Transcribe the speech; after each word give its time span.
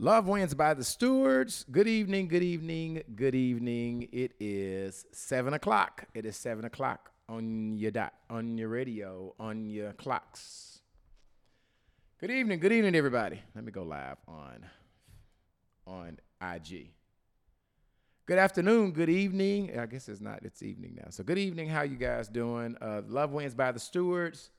Love 0.00 0.28
wins 0.28 0.54
by 0.54 0.74
the 0.74 0.84
stewards. 0.84 1.64
Good 1.72 1.88
evening, 1.88 2.28
good 2.28 2.44
evening, 2.44 3.02
good 3.16 3.34
evening. 3.34 4.08
It 4.12 4.30
is 4.38 5.04
seven 5.10 5.54
o'clock. 5.54 6.04
It 6.14 6.24
is 6.24 6.36
seven 6.36 6.64
o'clock 6.64 7.10
on 7.28 7.76
your 7.76 7.90
dot, 7.90 8.14
on 8.30 8.56
your 8.56 8.68
radio, 8.68 9.34
on 9.40 9.68
your 9.68 9.94
clocks. 9.94 10.82
Good 12.20 12.30
evening, 12.30 12.60
good 12.60 12.70
evening, 12.70 12.94
everybody. 12.94 13.42
Let 13.56 13.64
me 13.64 13.72
go 13.72 13.82
live 13.82 14.18
on 14.28 14.66
on 15.84 16.18
IG. 16.40 16.90
Good 18.26 18.38
afternoon, 18.38 18.92
good 18.92 19.10
evening. 19.10 19.76
I 19.76 19.86
guess 19.86 20.08
it's 20.08 20.20
not, 20.20 20.44
it's 20.44 20.62
evening 20.62 21.00
now. 21.02 21.08
So 21.10 21.24
good 21.24 21.38
evening. 21.38 21.70
How 21.70 21.82
you 21.82 21.96
guys 21.96 22.28
doing? 22.28 22.76
Uh, 22.80 23.02
Love 23.08 23.32
wins 23.32 23.56
by 23.56 23.72
the 23.72 23.80
stewards. 23.80 24.50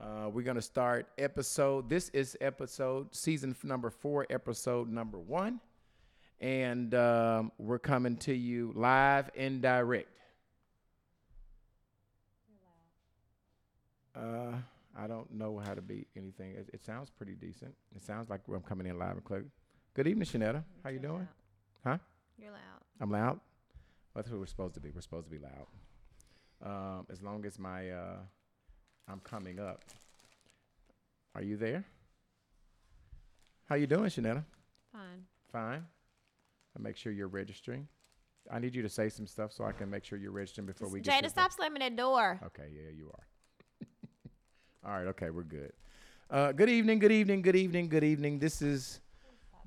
Uh, 0.00 0.28
we're 0.32 0.42
going 0.42 0.56
to 0.56 0.62
start 0.62 1.06
episode. 1.18 1.88
This 1.88 2.08
is 2.10 2.36
episode, 2.40 3.14
season 3.14 3.54
number 3.62 3.90
four, 3.90 4.26
episode 4.28 4.88
number 4.88 5.18
one. 5.18 5.60
And 6.40 6.94
um, 6.94 7.52
we're 7.58 7.78
coming 7.78 8.16
to 8.18 8.34
you 8.34 8.72
live 8.74 9.30
and 9.36 9.62
direct. 9.62 10.08
Uh, 14.14 14.52
I 14.96 15.06
don't 15.06 15.32
know 15.32 15.58
how 15.58 15.74
to 15.74 15.82
be 15.82 16.06
anything. 16.16 16.52
It, 16.52 16.70
it 16.72 16.84
sounds 16.84 17.10
pretty 17.10 17.34
decent. 17.34 17.74
It 17.94 18.02
sounds 18.02 18.28
like 18.28 18.40
I'm 18.52 18.62
coming 18.62 18.86
in 18.86 18.98
live 18.98 19.12
and 19.12 19.24
clear. 19.24 19.44
Good 19.94 20.06
evening, 20.06 20.26
Shanetta. 20.26 20.64
How 20.82 20.90
you 20.90 20.98
You're 21.00 21.02
doing? 21.10 21.18
loud. 21.18 21.28
Huh? 21.84 21.98
You're 22.36 22.50
loud. 22.52 22.60
I'm 23.00 23.10
loud. 23.10 23.40
That's 24.14 24.28
what 24.30 24.38
we're 24.40 24.46
supposed 24.46 24.74
to 24.74 24.80
be. 24.80 24.90
We're 24.90 25.00
supposed 25.00 25.26
to 25.26 25.30
be 25.30 25.38
loud. 25.38 25.66
Um, 26.62 27.06
as 27.10 27.22
long 27.22 27.44
as 27.44 27.58
my 27.58 27.90
uh, 27.90 28.16
I'm 29.08 29.20
coming 29.20 29.60
up. 29.60 29.82
Are 31.34 31.42
you 31.42 31.56
there? 31.56 31.84
How 33.68 33.74
you 33.74 33.86
doing, 33.86 34.06
Shanetta? 34.06 34.44
Fine. 34.92 35.24
Fine. 35.52 35.84
I 36.76 36.82
make 36.82 36.96
sure 36.96 37.12
you're 37.12 37.28
registering. 37.28 37.86
I 38.50 38.58
need 38.58 38.74
you 38.74 38.82
to 38.82 38.88
say 38.88 39.08
some 39.08 39.26
stuff 39.26 39.52
so 39.52 39.64
I 39.64 39.72
can 39.72 39.88
make 39.90 40.04
sure 40.04 40.18
you're 40.18 40.30
registering 40.30 40.66
before 40.66 40.88
we 40.88 41.00
get. 41.00 41.14
Jada, 41.14 41.22
to 41.24 41.30
stop 41.30 41.52
slamming 41.52 41.80
that 41.80 41.96
door. 41.96 42.40
Okay, 42.46 42.68
yeah, 42.74 42.90
you 42.94 43.10
are. 43.14 43.86
All 44.90 44.98
right, 44.98 45.08
okay, 45.08 45.30
we're 45.30 45.42
good. 45.42 45.72
Uh, 46.30 46.52
good 46.52 46.68
evening, 46.68 46.98
good 46.98 47.12
evening, 47.12 47.42
good 47.42 47.56
evening, 47.56 47.88
good 47.88 48.04
evening. 48.04 48.38
This 48.38 48.60
is 48.60 49.00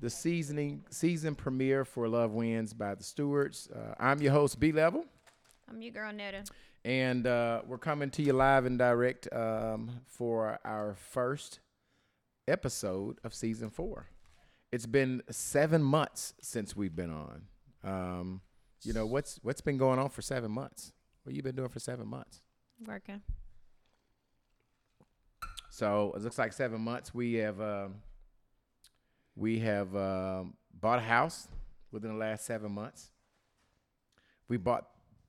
the 0.00 0.10
seasoning 0.10 0.84
season 0.90 1.34
premiere 1.34 1.84
for 1.84 2.08
Love 2.08 2.32
Wins 2.32 2.72
by 2.72 2.94
the 2.94 3.02
Stewards. 3.02 3.68
Uh, 3.74 3.94
I'm 3.98 4.20
your 4.20 4.32
host, 4.32 4.60
B 4.60 4.70
Level, 4.70 5.04
I'm 5.68 5.82
your 5.82 5.92
girl, 5.92 6.12
Netta. 6.12 6.44
And 6.84 7.26
uh, 7.26 7.62
we're 7.66 7.78
coming 7.78 8.10
to 8.10 8.22
you 8.22 8.32
live 8.32 8.64
and 8.64 8.78
direct 8.78 9.28
um, 9.32 10.00
for 10.06 10.58
our 10.64 10.94
first 10.94 11.60
episode 12.46 13.18
of 13.24 13.34
season 13.34 13.70
four. 13.70 14.06
It's 14.70 14.86
been 14.86 15.22
seven 15.30 15.82
months 15.82 16.34
since 16.40 16.76
we've 16.76 16.94
been 16.94 17.10
on. 17.10 17.42
Um, 17.84 18.40
you 18.82 18.92
know 18.92 19.06
what's 19.06 19.40
what's 19.42 19.60
been 19.60 19.78
going 19.78 19.98
on 19.98 20.08
for 20.10 20.22
seven 20.22 20.50
months? 20.50 20.92
What 21.24 21.34
you 21.34 21.42
been 21.42 21.56
doing 21.56 21.68
for 21.68 21.80
seven 21.80 22.06
months? 22.06 22.40
Working. 22.86 23.22
So 25.70 26.12
it 26.16 26.22
looks 26.22 26.38
like 26.38 26.52
seven 26.52 26.80
months. 26.80 27.14
We 27.14 27.34
have 27.34 27.60
um, 27.60 27.96
we 29.34 29.58
have 29.60 29.94
um, 29.94 30.54
bought 30.72 30.98
a 30.98 31.02
house 31.02 31.48
within 31.90 32.12
the 32.12 32.16
last 32.18 32.44
seven 32.44 32.72
months. 32.72 33.10
We 34.48 34.56
bought 34.56 34.86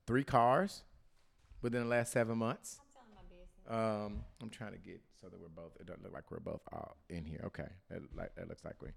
three 0.08 0.24
cars 0.24 0.84
within 1.62 1.84
the 1.84 1.90
last 1.90 2.12
seven 2.12 2.38
months. 2.38 2.80
Um, 3.70 4.24
I'm 4.42 4.50
trying 4.50 4.72
to 4.72 4.80
get 4.80 5.02
so 5.22 5.28
that 5.30 5.40
we're 5.40 5.48
both. 5.48 5.74
It 5.80 5.86
doesn't 5.86 6.04
look 6.04 6.14
like 6.14 6.32
we're 6.32 6.40
both 6.40 6.62
all 6.74 6.98
in 7.10 7.24
here. 7.24 7.42
Okay, 7.46 7.68
that 7.90 8.02
like 8.16 8.34
that 8.36 8.48
looks 8.50 8.66
like 8.66 8.82
we. 8.82 8.90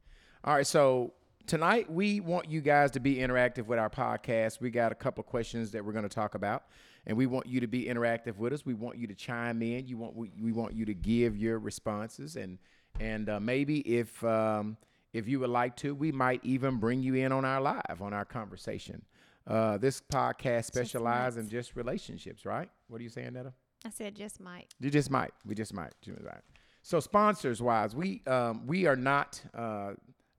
All 0.45 0.55
right, 0.55 0.67
so 0.67 1.13
tonight 1.47 1.91
we 1.91 2.21
want 2.21 2.49
you 2.49 2.61
guys 2.61 2.91
to 2.93 3.01
be 3.01 3.17
interactive 3.17 3.67
with 3.67 3.79
our 3.79 3.91
podcast. 3.91 4.61
We 4.61 4.71
got 4.71 4.91
a 4.93 4.95
couple 4.95 5.23
questions 5.25 5.73
that 5.73 5.85
we're 5.85 5.93
going 5.93 6.09
to 6.09 6.15
talk 6.15 6.35
about, 6.35 6.65
and 7.07 7.17
we 7.17 7.27
want 7.27 7.47
you 7.47 7.61
to 7.61 7.67
be 7.67 7.85
interactive 7.85 8.37
with 8.37 8.55
us. 8.55 8.65
We 8.65 8.75
want 8.75 8.97
you 8.97 9.07
to 9.09 9.15
chime 9.15 9.61
in. 9.63 9.87
You 9.87 9.99
want 9.99 10.17
we, 10.17 10.31
we 10.41 10.53
want 10.53 10.73
you 10.73 10.87
to 10.87 10.95
give 10.95 11.37
your 11.37 11.59
responses, 11.59 12.37
and 12.37 12.59
and 12.99 13.29
uh, 13.29 13.41
maybe 13.41 13.81
if 13.81 14.25
um, 14.25 14.79
if 15.13 15.29
you 15.29 15.41
would 15.41 15.51
like 15.51 15.77
to, 15.79 15.95
we 15.95 16.13
might 16.13 16.43
even 16.45 16.79
bring 16.79 17.03
you 17.03 17.15
in 17.15 17.33
on 17.33 17.45
our 17.45 17.61
live 17.61 18.01
on 18.01 18.15
our 18.15 18.25
conversation. 18.25 19.03
Uh, 19.47 19.77
this 19.79 20.01
podcast 20.01 20.67
specializes 20.67 21.39
in 21.39 21.49
just 21.49 21.75
relationships, 21.75 22.47
right? 22.47 22.71
What 22.89 23.01
are 23.01 23.05
you 23.05 23.11
saying, 23.11 23.33
Netta? 23.33 23.53
I 23.85 23.91
said 23.91 24.15
just 24.15 24.41
might. 24.41 24.73
You 24.81 24.91
just 24.91 25.11
might. 25.11 25.33
We 25.45 25.55
just 25.55 25.75
might. 25.75 25.93
Just 26.03 26.23
might. 26.23 26.43
So 26.83 27.01
sponsors 27.01 27.61
wise, 27.63 27.95
we 27.95 28.23
um, 28.27 28.67
we 28.67 28.87
are 28.87 28.97
not 28.97 29.43
uh, 29.55 29.93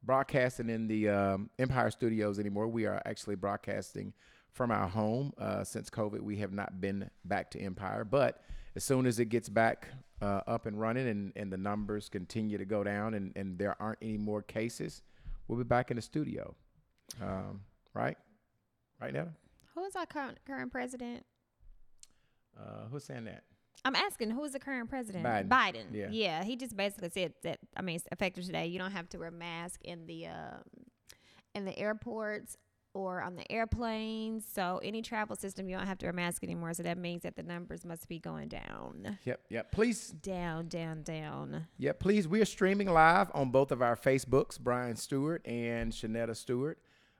broadcasting 0.04 0.70
in 0.70 0.88
the 0.88 1.10
um, 1.10 1.50
Empire 1.60 1.92
Studios 1.92 2.40
anymore. 2.40 2.68
We 2.68 2.86
are 2.86 3.02
actually 3.06 3.36
broadcasting 3.36 4.14
from 4.52 4.72
our 4.72 4.88
home. 4.88 5.34
Uh, 5.38 5.64
since 5.64 5.90
COVID, 5.90 6.22
we 6.22 6.38
have 6.38 6.54
not 6.54 6.80
been 6.80 7.10
back 7.26 7.52
to 7.52 7.60
Empire. 7.60 8.06
But 8.06 8.42
as 8.76 8.84
soon 8.84 9.06
as 9.06 9.20
it 9.20 9.26
gets 9.26 9.50
back 9.50 9.88
uh, 10.22 10.42
up 10.48 10.66
and 10.66 10.80
running, 10.80 11.08
and, 11.08 11.34
and 11.36 11.52
the 11.52 11.58
numbers 11.58 12.08
continue 12.10 12.58
to 12.58 12.66
go 12.66 12.84
down, 12.84 13.14
and, 13.14 13.32
and 13.36 13.58
there 13.58 13.76
aren't 13.82 14.00
any 14.02 14.18
more 14.18 14.42
cases, 14.42 15.02
we'll 15.48 15.58
be 15.58 15.64
back 15.64 15.92
in 15.92 15.96
the 15.96 16.02
studio. 16.02 16.56
Um, 17.22 17.62
right? 17.94 18.18
Right 19.04 19.14
now? 19.14 19.28
Who 19.76 19.84
is 19.84 19.98
our 19.98 20.06
current 20.06 20.38
current 20.48 20.72
president? 20.72 21.26
Uh, 22.58 22.88
who's 22.90 23.04
saying 23.04 23.26
that? 23.26 23.44
I'm 23.84 23.96
asking 23.98 24.30
who's 24.30 24.54
the 24.54 24.60
current 24.60 24.90
president? 24.90 25.26
Biden. 25.26 25.50
Biden. 25.50 25.86
Yeah. 25.92 26.08
Yeah. 26.10 26.44
He 26.46 26.56
just 26.56 26.78
basically 26.78 27.10
said 27.10 27.34
that. 27.44 27.60
I 27.76 27.82
mean, 27.82 27.98
it's 27.98 28.08
effective 28.14 28.46
today. 28.46 28.68
You 28.68 28.80
don't 28.80 28.92
have 28.92 29.10
to 29.10 29.18
wear 29.18 29.28
a 29.28 29.32
mask 29.32 29.82
in 29.84 30.06
the 30.06 30.28
um, 30.28 30.62
in 31.54 31.66
the 31.66 31.78
airports 31.78 32.56
or 32.94 33.22
on 33.22 33.36
the 33.36 33.52
airplanes. 33.52 34.46
So 34.50 34.80
any 34.82 35.02
travel 35.02 35.36
system, 35.36 35.68
you 35.68 35.76
don't 35.76 35.88
have 35.88 35.98
to 35.98 36.06
wear 36.06 36.12
a 36.12 36.16
mask 36.16 36.42
anymore. 36.42 36.74
So 36.74 36.84
that 36.84 36.98
means 36.98 37.24
that 37.24 37.36
the 37.36 37.44
numbers 37.44 37.84
must 37.84 38.08
be 38.08 38.20
going 38.20 38.48
down, 38.48 39.18
Yep. 39.26 39.42
Yep. 39.50 39.72
Please 39.74 40.10
down, 40.10 40.70
down, 40.70 41.02
down. 41.02 41.68
Yep. 41.78 42.00
please. 42.00 42.26
We 42.26 42.40
are 42.40 42.46
streaming 42.46 42.88
live 42.88 43.32
on 43.34 43.50
both 43.50 43.74
of 43.74 43.82
our 43.82 43.98
Facebooks, 43.98 44.58
Brian 44.58 44.96
Stewart 44.96 45.46
and 45.46 45.92
Shanetta 45.92 46.38
Stewart. 46.38 46.78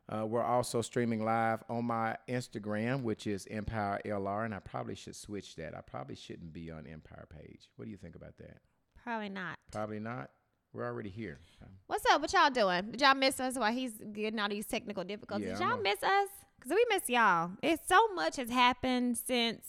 Uh, 0.10 0.26
we're 0.26 0.44
also 0.44 0.82
streaming 0.82 1.24
live 1.24 1.64
on 1.70 1.86
my 1.86 2.18
Instagram, 2.28 3.04
which 3.04 3.26
is 3.26 3.48
Empire 3.50 4.02
LR, 4.06 4.44
and 4.46 4.54
I 4.54 4.60
probably 4.60 4.96
should 4.96 5.16
switch 5.16 5.56
that. 5.56 5.76
I 5.76 5.82
probably 5.82 6.16
shouldn't 6.16 6.52
be 6.52 6.70
on 6.70 6.86
Empire 6.86 7.26
page. 7.30 7.70
What 7.78 7.86
do 7.86 7.92
you 7.92 7.98
think 7.98 8.16
about 8.16 8.38
that? 8.40 8.58
Probably 9.02 9.30
not. 9.30 9.58
Probably 9.72 10.00
not. 10.00 10.30
We're 10.74 10.86
already 10.86 11.10
here. 11.10 11.40
What's 11.88 12.04
up? 12.12 12.20
What 12.22 12.34
y'all 12.34 12.50
doing? 12.50 12.92
Did 12.92 13.02
y'all 13.02 13.16
miss 13.16 13.40
us 13.40 13.56
while 13.56 13.72
he's 13.72 13.94
getting 14.12 14.40
all 14.40 14.50
these 14.50 14.66
technical 14.66 15.04
difficulties? 15.04 15.48
Yeah, 15.48 15.54
Did 15.58 15.64
y'all 15.64 15.80
a- 15.80 15.84
miss 15.84 16.02
us? 16.04 16.30
Because 16.60 16.72
we 16.76 16.86
miss 16.90 17.10
y'all. 17.10 17.52
It's 17.62 17.88
so 17.88 18.08
much 18.14 18.38
has 18.38 18.50
happened 18.50 19.18
since. 19.18 19.66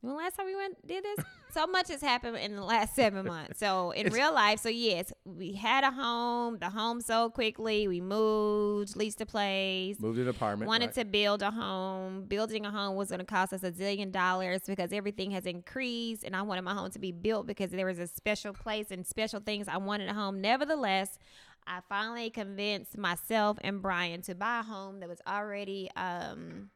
When 0.00 0.14
last 0.16 0.36
time 0.36 0.46
we 0.46 0.54
went 0.54 0.86
did 0.86 1.04
this? 1.04 1.24
so 1.56 1.66
much 1.66 1.88
has 1.88 2.02
happened 2.02 2.36
in 2.36 2.54
the 2.54 2.62
last 2.62 2.94
seven 2.94 3.26
months. 3.34 3.58
So 3.58 3.90
in 3.92 4.12
real 4.12 4.34
life, 4.34 4.60
so 4.60 4.68
yes, 4.68 5.12
we 5.24 5.54
had 5.54 5.84
a 5.84 5.90
home. 5.90 6.58
The 6.58 6.68
home 6.68 7.00
sold 7.00 7.32
quickly. 7.32 7.88
We 7.88 8.00
moved, 8.00 8.94
leased 8.94 9.22
a 9.22 9.26
place. 9.26 9.98
Moved 9.98 10.18
an 10.18 10.28
apartment. 10.28 10.68
Wanted 10.68 10.86
right? 10.86 10.94
to 10.96 11.04
build 11.06 11.42
a 11.42 11.50
home. 11.50 12.24
Building 12.24 12.66
a 12.66 12.70
home 12.70 12.96
was 12.96 13.08
going 13.08 13.20
to 13.20 13.24
cost 13.24 13.54
us 13.54 13.62
a 13.62 13.72
zillion 13.72 14.12
dollars 14.12 14.62
because 14.66 14.92
everything 14.92 15.30
has 15.30 15.46
increased, 15.46 16.24
and 16.24 16.36
I 16.36 16.42
wanted 16.42 16.62
my 16.62 16.74
home 16.74 16.90
to 16.90 16.98
be 16.98 17.12
built 17.12 17.46
because 17.46 17.70
there 17.70 17.86
was 17.86 17.98
a 17.98 18.06
special 18.06 18.52
place 18.52 18.90
and 18.90 19.06
special 19.06 19.40
things 19.40 19.66
I 19.66 19.78
wanted 19.78 20.10
a 20.10 20.14
home. 20.14 20.42
Nevertheless, 20.42 21.18
I 21.66 21.80
finally 21.88 22.28
convinced 22.28 22.98
myself 22.98 23.58
and 23.62 23.80
Brian 23.80 24.20
to 24.22 24.34
buy 24.34 24.60
a 24.60 24.62
home 24.62 25.00
that 25.00 25.08
was 25.08 25.20
already 25.26 25.90
um, 25.96 26.70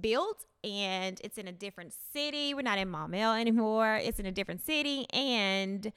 built, 0.00 0.44
and 0.64 1.20
it's 1.22 1.38
in 1.38 1.48
a 1.48 1.52
different 1.52 1.94
city. 2.12 2.54
We're 2.54 2.62
not 2.62 2.78
in 2.78 2.90
Maumelle 2.90 3.38
anymore. 3.40 3.96
It's 4.02 4.18
in 4.18 4.26
a 4.26 4.32
different 4.32 4.64
city, 4.64 5.06
and 5.10 5.92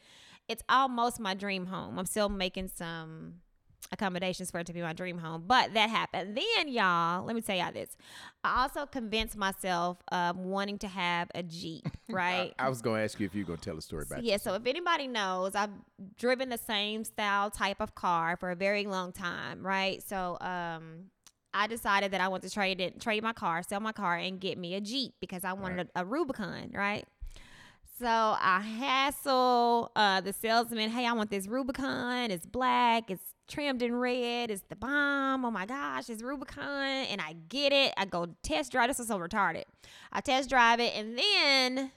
it's 0.48 0.64
almost 0.70 1.20
my 1.20 1.34
dream 1.34 1.68
home. 1.68 2.00
I'm 2.00 2.06
still 2.06 2.30
making 2.30 2.70
some 2.70 3.36
accommodations 3.92 4.52
for 4.52 4.60
it 4.60 4.68
to 4.68 4.74
be 4.74 4.82
my 4.82 4.94
dream 4.94 5.18
home. 5.18 5.44
But 5.48 5.74
that 5.74 5.90
happened. 5.90 6.38
Then, 6.38 6.68
y'all, 6.68 7.26
let 7.26 7.36
me 7.36 7.42
tell 7.42 7.56
y'all 7.56 7.72
this. 7.72 7.96
I 8.44 8.64
also 8.64 8.86
convinced 8.86 9.36
myself 9.36 9.98
of 10.12 10.38
wanting 10.38 10.78
to 10.80 10.88
have 10.88 11.30
a 11.34 11.44
Jeep, 11.44 11.88
right? 12.10 12.54
I, 12.60 12.66
I 12.66 12.70
was 12.70 12.82
going 12.82 13.00
to 13.00 13.04
ask 13.04 13.20
you 13.20 13.26
if 13.26 13.36
you 13.36 13.44
were 13.44 13.48
going 13.48 13.60
to 13.60 13.66
tell 13.66 13.78
a 13.78 13.82
story 13.82 14.04
about 14.08 14.20
it. 14.20 14.26
yeah, 14.26 14.38
so 14.38 14.54
if 14.54 14.66
anybody 14.66 15.08
knows, 15.08 15.56
I've 15.56 15.72
driven 16.18 16.50
the 16.50 16.58
same 16.58 17.04
style 17.04 17.50
type 17.50 17.78
of 17.80 17.96
car 17.96 18.38
for 18.38 18.52
a 18.52 18.56
very 18.56 18.86
long 18.86 19.12
time, 19.12 19.66
right? 19.66 20.02
So, 20.08 20.38
um, 20.42 21.06
I 21.54 21.68
decided 21.68 22.12
that 22.12 22.22
I 22.22 22.28
want 22.28 22.44
to 22.44 22.50
trade 22.50 22.80
it, 22.80 23.02
trade 23.02 23.24
my 23.24 23.34
car, 23.34 23.64
sell 23.64 23.80
my 23.80 23.92
car, 23.92 24.16
and 24.16 24.40
get 24.40 24.58
me 24.58 24.76
a 24.76 24.82
Jeep 24.82 25.14
because 25.20 25.44
I 25.44 25.54
wanted 25.54 25.90
a, 25.96 26.02
a 26.02 26.06
Rubicon, 26.06 26.72
right? 26.74 27.06
So 28.00 28.08
I 28.08 28.62
hassle 28.62 29.92
uh, 29.96 30.22
the 30.22 30.32
salesman. 30.32 30.90
Hey, 30.90 31.06
I 31.06 31.12
want 31.12 31.30
this 31.30 31.48
Rubicon. 31.48 32.32
It's 32.32 32.46
black. 32.46 33.12
It's 33.12 33.34
trimmed 33.50 33.82
in 33.82 33.94
red. 33.94 34.52
It's 34.52 34.64
the 34.70 34.78
bomb. 34.78 35.44
Oh 35.44 35.52
my 35.52 35.66
gosh, 35.66 36.10
it's 36.10 36.24
Rubicon. 36.24 37.06
And 37.10 37.20
I 37.20 37.36
get 37.50 37.74
it. 37.74 37.94
I 37.98 38.06
go 38.06 38.28
test 38.42 38.72
drive. 38.72 38.88
This 38.88 39.02
is 39.02 39.08
so 39.08 39.20
retarded. 39.20 39.64
I 40.14 40.22
test 40.22 40.50
drive 40.50 40.80
it, 40.80 40.94
and 40.96 41.18
then 41.18 41.92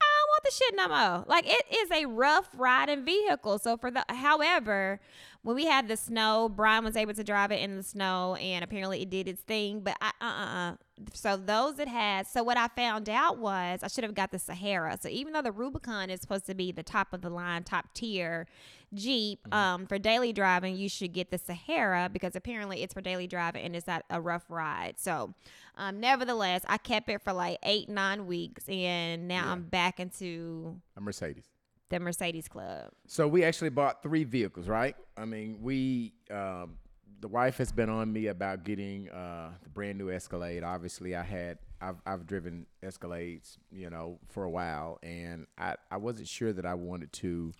I 0.00 0.24
want 0.28 0.44
the 0.44 0.52
shit 0.52 0.74
no 0.74 0.88
more. 0.88 1.24
Like 1.26 1.44
it 1.46 1.66
is 1.70 1.90
a 1.90 2.06
rough 2.06 2.48
riding 2.56 3.04
vehicle. 3.04 3.58
So 3.58 3.76
for 3.76 3.90
the, 3.90 4.06
however, 4.08 5.00
when 5.44 5.54
we 5.56 5.66
had 5.66 5.86
the 5.88 5.96
snow, 5.96 6.48
Brian 6.48 6.82
was 6.84 6.96
able 6.96 7.14
to 7.14 7.22
drive 7.22 7.52
it 7.52 7.60
in 7.60 7.76
the 7.76 7.82
snow, 7.82 8.34
and 8.36 8.64
apparently 8.64 9.02
it 9.02 9.10
did 9.10 9.28
its 9.28 9.42
thing. 9.42 9.80
But 9.80 9.96
I, 10.00 10.10
uh, 10.20 10.24
uh, 10.24 10.58
uh. 10.72 10.76
So 11.12 11.36
those 11.36 11.78
it 11.78 11.88
had, 11.88 12.26
so 12.26 12.42
what 12.42 12.56
I 12.56 12.68
found 12.68 13.08
out 13.08 13.38
was 13.38 13.80
I 13.82 13.88
should 13.88 14.04
have 14.04 14.14
got 14.14 14.30
the 14.30 14.38
Sahara. 14.38 14.96
So 15.00 15.08
even 15.08 15.32
though 15.32 15.42
the 15.42 15.52
Rubicon 15.52 16.08
is 16.08 16.20
supposed 16.20 16.46
to 16.46 16.54
be 16.54 16.72
the 16.72 16.82
top 16.84 17.12
of 17.12 17.20
the 17.20 17.30
line, 17.30 17.62
top 17.64 17.92
tier 17.94 18.46
Jeep, 18.94 19.40
Mm-hmm. 19.48 19.52
um, 19.52 19.86
for 19.86 19.98
daily 19.98 20.32
driving, 20.32 20.76
you 20.76 20.88
should 20.88 21.12
get 21.12 21.30
the 21.32 21.38
Sahara 21.38 22.08
because 22.12 22.36
apparently 22.36 22.82
it's 22.82 22.94
for 22.94 23.00
daily 23.00 23.26
driving 23.26 23.64
and 23.64 23.74
it's 23.74 23.88
not 23.88 24.04
a 24.08 24.20
rough 24.20 24.44
ride. 24.48 24.94
So, 24.98 25.34
um, 25.76 25.98
nevertheless, 25.98 26.62
I 26.68 26.78
kept 26.78 27.08
it 27.10 27.20
for 27.22 27.32
like 27.32 27.58
eight, 27.64 27.88
nine 27.88 28.26
weeks, 28.26 28.68
and 28.68 29.26
now 29.26 29.44
Yeah. 29.46 29.52
I'm 29.52 29.62
back 29.64 29.98
into 29.98 30.80
A 30.96 31.00
Mercedes. 31.00 31.46
The 31.94 32.00
Mercedes 32.00 32.48
Club. 32.48 32.90
So 33.06 33.28
we 33.28 33.44
actually 33.44 33.70
bought 33.70 34.02
three 34.02 34.24
vehicles, 34.24 34.68
right? 34.68 34.96
I 35.16 35.24
mean, 35.24 35.58
we 35.60 36.12
um, 36.30 36.76
the 37.20 37.28
wife 37.28 37.56
has 37.58 37.70
been 37.70 37.88
on 37.88 38.12
me 38.12 38.26
about 38.26 38.64
getting 38.64 39.08
uh, 39.10 39.50
the 39.62 39.68
brand 39.68 39.98
new 39.98 40.10
Escalade. 40.10 40.64
Obviously, 40.64 41.14
I 41.14 41.22
had 41.22 41.58
I've 41.80 41.96
I've 42.04 42.26
driven 42.26 42.66
Escalades, 42.82 43.58
you 43.70 43.90
know, 43.90 44.18
for 44.28 44.44
a 44.44 44.50
while, 44.50 44.98
and 45.02 45.46
I 45.56 45.76
I 45.90 45.98
wasn't 45.98 46.28
sure 46.28 46.52
that 46.52 46.66
I 46.66 46.74
wanted 46.74 47.12
to 47.14 47.52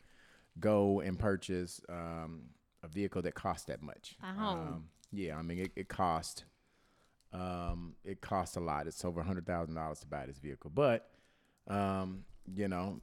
go 0.59 1.01
and 1.01 1.19
purchase 1.19 1.81
um, 1.89 2.43
a 2.83 2.89
vehicle 2.89 3.23
that 3.23 3.35
cost 3.35 3.69
that 3.69 3.83
much. 3.83 4.17
At 4.23 4.35
home. 4.35 4.59
Um, 4.59 4.85
yeah, 5.13 5.39
I 5.39 5.43
mean, 5.43 5.61
it, 5.61 5.71
it 5.77 5.89
cost 5.89 6.45
um, 7.33 7.95
it 8.05 8.21
cost 8.21 8.57
a 8.57 8.61
lot. 8.61 8.89
It's 8.89 9.05
over 9.05 9.21
a 9.21 9.25
hundred 9.25 9.47
thousand 9.47 9.77
dollars 9.77 10.01
to 10.01 10.07
buy 10.09 10.27
this 10.27 10.39
vehicle, 10.39 10.73
but 10.75 11.09
um, 11.69 12.25
you 12.53 12.69
know, 12.69 13.01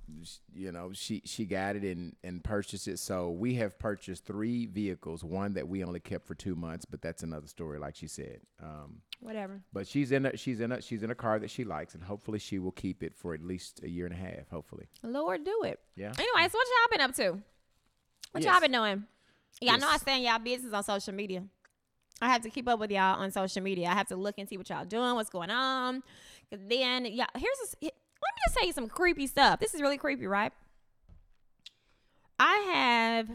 you 0.53 0.71
know, 0.71 0.91
she 0.93 1.21
she 1.25 1.45
got 1.45 1.75
it 1.75 1.83
and 1.83 2.15
and 2.23 2.43
purchased 2.43 2.87
it. 2.87 2.99
So 2.99 3.29
we 3.31 3.55
have 3.55 3.79
purchased 3.79 4.25
three 4.25 4.65
vehicles. 4.67 5.23
One 5.23 5.53
that 5.53 5.67
we 5.67 5.83
only 5.83 5.99
kept 5.99 6.27
for 6.27 6.35
two 6.35 6.55
months, 6.55 6.85
but 6.85 7.01
that's 7.01 7.23
another 7.23 7.47
story, 7.47 7.79
like 7.79 7.95
she 7.95 8.07
said. 8.07 8.41
Um, 8.61 9.01
Whatever. 9.19 9.61
but 9.73 9.87
she's 9.87 10.11
in 10.11 10.25
a 10.25 10.37
she's 10.37 10.59
in 10.59 10.71
a 10.71 10.81
she's 10.81 11.03
in 11.03 11.11
a 11.11 11.15
car 11.15 11.39
that 11.39 11.49
she 11.49 11.63
likes, 11.63 11.93
and 11.95 12.03
hopefully 12.03 12.39
she 12.39 12.59
will 12.59 12.71
keep 12.71 13.01
it 13.03 13.15
for 13.15 13.33
at 13.33 13.41
least 13.43 13.81
a 13.83 13.89
year 13.89 14.05
and 14.05 14.13
a 14.13 14.17
half. 14.17 14.49
Hopefully, 14.51 14.87
Lord, 15.03 15.43
do 15.43 15.63
it. 15.63 15.79
yeah. 15.95 16.11
Anyways, 16.17 16.51
what 16.53 16.67
y'all 16.67 16.91
been 16.97 17.01
up 17.01 17.15
to? 17.15 17.41
What 18.31 18.43
y'all 18.43 18.59
been 18.61 18.71
doing? 18.71 19.05
Yeah, 19.59 19.73
I 19.73 19.77
know 19.77 19.87
I 19.87 19.93
Yes. 20.05 20.17
in 20.17 20.23
y'all 20.23 20.39
business 20.39 20.73
on 20.73 20.83
social 20.83 21.13
media. 21.13 21.43
I 22.21 22.29
have 22.29 22.41
to 22.43 22.49
keep 22.49 22.67
up 22.67 22.79
with 22.79 22.91
y'all 22.91 23.19
on 23.19 23.31
social 23.31 23.61
media. 23.63 23.87
I 23.89 23.93
have 23.93 24.07
to 24.09 24.15
look 24.15 24.35
and 24.37 24.47
see 24.47 24.55
what 24.57 24.69
y'all 24.69 24.85
doing, 24.85 25.15
what's 25.15 25.29
going 25.29 25.49
on. 25.49 26.03
Then, 26.51 27.05
yeah, 27.05 27.25
here's 27.35 27.57
this, 27.59 27.91
let 28.21 28.35
me 28.35 28.41
just 28.45 28.55
tell 28.55 28.67
you 28.67 28.73
some 28.73 28.87
creepy 28.87 29.27
stuff. 29.27 29.59
This 29.59 29.73
is 29.73 29.81
really 29.81 29.97
creepy, 29.97 30.27
right? 30.27 30.51
I 32.39 32.71
have, 32.73 33.29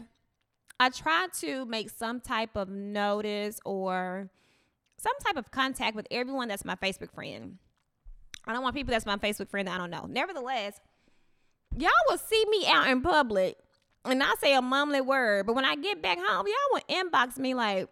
I 0.79 0.89
try 0.89 1.27
to 1.39 1.65
make 1.65 1.89
some 1.89 2.19
type 2.19 2.55
of 2.55 2.69
notice 2.69 3.59
or 3.65 4.29
some 4.97 5.13
type 5.25 5.37
of 5.37 5.51
contact 5.51 5.95
with 5.95 6.07
everyone 6.11 6.47
that's 6.47 6.65
my 6.65 6.75
Facebook 6.75 7.13
friend. 7.13 7.57
I 8.45 8.53
don't 8.53 8.63
want 8.63 8.75
people 8.75 8.91
that's 8.91 9.05
my 9.05 9.17
Facebook 9.17 9.49
friend 9.49 9.67
that 9.67 9.75
I 9.75 9.77
don't 9.77 9.89
know. 9.89 10.05
Nevertheless, 10.09 10.79
y'all 11.77 11.89
will 12.09 12.17
see 12.17 12.43
me 12.49 12.65
out 12.67 12.87
in 12.87 13.01
public 13.01 13.57
and 14.05 14.23
I 14.23 14.33
say 14.39 14.55
a 14.55 14.61
mumbly 14.61 15.05
word, 15.05 15.45
but 15.45 15.55
when 15.55 15.65
I 15.65 15.75
get 15.75 16.01
back 16.01 16.17
home, 16.17 16.45
y'all 16.47 16.55
will 16.71 16.81
inbox 16.89 17.37
me 17.37 17.53
like, 17.53 17.89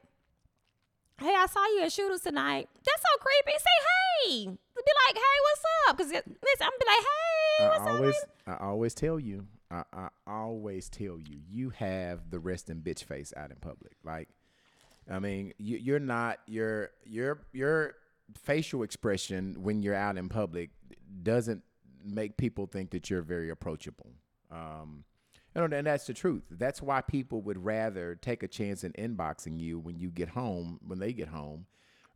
"Hey, 1.19 1.33
I 1.35 1.45
saw 1.47 1.65
you 1.67 1.81
at 1.81 1.91
Shooters 1.91 2.21
tonight." 2.21 2.69
That's 2.85 3.01
so 3.01 3.17
creepy. 3.19 3.59
Say 3.59 4.45
hey. 4.47 4.57
Be 4.75 4.91
like, 5.07 5.15
"Hey, 5.15 5.37
what's 5.41 5.63
up?" 5.87 5.97
Because 5.97 6.11
listen, 6.11 6.67
I'm 6.67 6.71
be 6.79 6.85
like, 6.85 7.05
"Hey, 7.05 7.67
what's 7.67 7.79
I 7.79 7.83
up?" 7.83 7.99
always? 7.99 8.25
I 8.47 8.55
always 8.65 8.93
tell 8.93 9.19
you 9.19 9.47
I, 9.71 9.83
I 9.93 10.07
always 10.27 10.89
tell 10.89 11.19
you 11.19 11.39
you 11.49 11.69
have 11.71 12.29
the 12.29 12.39
resting 12.39 12.81
bitch 12.81 13.03
face 13.03 13.33
out 13.35 13.51
in 13.51 13.57
public. 13.57 13.93
Like, 14.03 14.29
I 15.09 15.19
mean, 15.19 15.53
you, 15.57 15.77
you're 15.77 15.99
not 15.99 16.39
your 16.45 16.91
your 17.03 17.41
your 17.51 17.95
facial 18.35 18.83
expression 18.83 19.57
when 19.61 19.81
you're 19.81 19.95
out 19.95 20.17
in 20.17 20.29
public 20.29 20.71
doesn't 21.23 21.63
make 22.03 22.37
people 22.37 22.67
think 22.67 22.91
that 22.91 23.09
you're 23.09 23.21
very 23.21 23.49
approachable. 23.49 24.11
Um, 24.51 25.03
you 25.55 25.67
know, 25.67 25.77
and 25.77 25.87
that's 25.87 26.05
the 26.05 26.13
truth. 26.13 26.43
That's 26.51 26.81
why 26.81 27.01
people 27.01 27.41
would 27.43 27.63
rather 27.63 28.15
take 28.15 28.43
a 28.43 28.47
chance 28.47 28.83
in 28.83 28.91
inboxing 28.93 29.59
you 29.59 29.79
when 29.79 29.99
you 29.99 30.09
get 30.09 30.29
home, 30.29 30.79
when 30.85 30.99
they 30.99 31.13
get 31.13 31.29
home, 31.29 31.65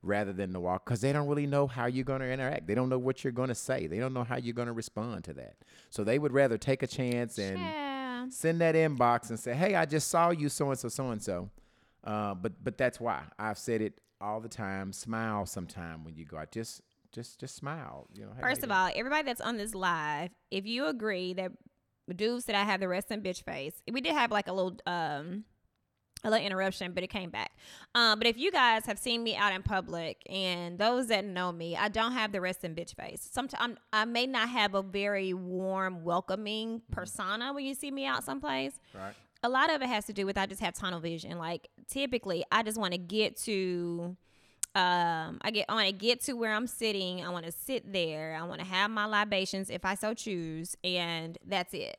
rather 0.01 0.31
than 0.33 0.53
the 0.53 0.59
walk, 0.59 0.85
because 0.85 1.01
they 1.01 1.11
don't 1.11 1.27
really 1.27 1.47
know 1.47 1.67
how 1.67 1.85
you're 1.85 2.05
going 2.05 2.21
to 2.21 2.31
interact. 2.31 2.67
They 2.67 2.75
don't 2.75 2.89
know 2.89 2.97
what 2.99 3.23
you're 3.23 3.33
going 3.33 3.49
to 3.49 3.55
say. 3.55 3.87
They 3.87 3.99
don't 3.99 4.13
know 4.13 4.23
how 4.23 4.37
you're 4.37 4.53
going 4.53 4.67
to 4.67 4.73
respond 4.73 5.23
to 5.25 5.33
that. 5.33 5.55
So 5.89 6.03
they 6.03 6.19
would 6.19 6.31
rather 6.33 6.57
take 6.57 6.83
a 6.83 6.87
chance 6.87 7.37
and 7.37 7.57
Yeah. 7.59 8.27
send 8.29 8.61
that 8.61 8.75
inbox 8.75 9.29
and 9.29 9.39
say, 9.39 9.53
"Hey, 9.53 9.75
I 9.75 9.85
just 9.85 10.07
saw 10.07 10.29
you, 10.31 10.49
so 10.49 10.69
and 10.69 10.79
so, 10.79 10.89
so 10.89 11.09
and 11.11 11.21
so." 11.21 11.49
But 12.03 12.63
but 12.63 12.77
that's 12.77 12.99
why 12.99 13.23
I've 13.37 13.57
said 13.57 13.81
it 13.81 13.99
all 14.21 14.39
the 14.39 14.49
time. 14.49 14.91
Smile 14.93 15.45
sometime 15.45 16.03
when 16.03 16.15
you 16.15 16.25
go 16.25 16.37
out. 16.37 16.51
Just 16.51 16.81
just 17.11 17.39
just 17.39 17.55
smile. 17.55 18.07
You 18.13 18.25
know. 18.25 18.31
hey, 18.35 18.41
First 18.41 18.63
of 18.63 18.71
all, 18.71 18.89
everybody 18.93 19.23
that's 19.23 19.41
on 19.41 19.57
this 19.57 19.73
live, 19.75 20.31
if 20.51 20.65
you 20.65 20.85
agree 20.87 21.33
that 21.33 21.51
dude 22.15 22.43
said 22.43 22.55
I 22.55 22.63
have 22.63 22.79
the 22.79 22.87
rest 22.87 23.07
resting 23.09 23.21
bitch 23.23 23.43
face, 23.43 23.81
we 23.91 24.01
did 24.01 24.13
have 24.13 24.31
like 24.31 24.47
a 24.47 24.53
little 24.53 24.77
um 24.85 25.43
a 26.23 26.29
little 26.29 26.45
interruption, 26.45 26.91
but 26.91 27.03
it 27.03 27.07
came 27.07 27.29
back. 27.29 27.51
Um, 27.95 28.19
but 28.19 28.27
if 28.27 28.37
you 28.37 28.51
guys 28.51 28.85
have 28.85 28.99
seen 28.99 29.23
me 29.23 29.35
out 29.35 29.53
in 29.53 29.63
public, 29.63 30.21
and 30.29 30.77
those 30.77 31.07
that 31.07 31.23
know 31.25 31.51
me, 31.51 31.77
I 31.77 31.87
don't 31.87 32.11
have 32.11 32.31
the 32.31 32.41
resting 32.41 32.75
bitch 32.75 32.95
face. 32.95 33.27
Sometimes 33.31 33.77
I 33.93 34.05
may 34.05 34.25
not 34.27 34.49
have 34.49 34.75
a 34.75 34.81
very 34.81 35.33
warm, 35.33 36.03
welcoming 36.03 36.81
persona 36.91 37.53
when 37.53 37.65
you 37.65 37.73
see 37.73 37.91
me 37.91 38.05
out 38.05 38.23
someplace 38.23 38.79
right. 38.93 39.13
a 39.43 39.49
lot 39.49 39.73
of 39.73 39.81
it 39.81 39.87
has 39.87 40.05
to 40.05 40.13
do 40.13 40.25
with 40.25 40.37
I 40.37 40.45
just 40.45 40.61
have 40.61 40.73
tunnel 40.73 40.99
vision. 40.99 41.37
Like 41.37 41.69
typically, 41.87 42.43
I 42.51 42.63
just 42.63 42.77
want 42.77 42.93
to 42.93 42.99
get 42.99 43.37
to. 43.43 44.15
Um, 44.75 45.39
I 45.41 45.51
get. 45.51 45.65
I 45.67 45.73
want 45.73 45.87
to 45.87 45.93
get 45.93 46.21
to 46.25 46.33
where 46.33 46.53
I'm 46.53 46.67
sitting. 46.67 47.25
I 47.25 47.29
want 47.29 47.45
to 47.45 47.51
sit 47.51 47.91
there. 47.91 48.37
I 48.39 48.43
want 48.43 48.59
to 48.59 48.67
have 48.67 48.91
my 48.91 49.05
libations 49.05 49.69
if 49.69 49.83
I 49.83 49.95
so 49.95 50.13
choose, 50.13 50.75
and 50.83 51.37
that's 51.45 51.73
it. 51.73 51.97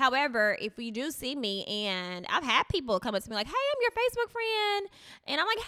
However, 0.00 0.56
if 0.60 0.78
you 0.78 0.90
do 0.90 1.10
see 1.10 1.36
me, 1.36 1.64
and 1.66 2.26
I've 2.30 2.42
had 2.42 2.64
people 2.70 2.98
come 3.00 3.14
up 3.14 3.22
to 3.22 3.28
me 3.30 3.36
like, 3.36 3.46
"Hey, 3.46 3.52
I'm 3.52 3.78
your 3.82 3.90
Facebook 3.90 4.30
friend," 4.32 4.88
and 5.26 5.40
I'm 5.40 5.46
like, 5.46 5.58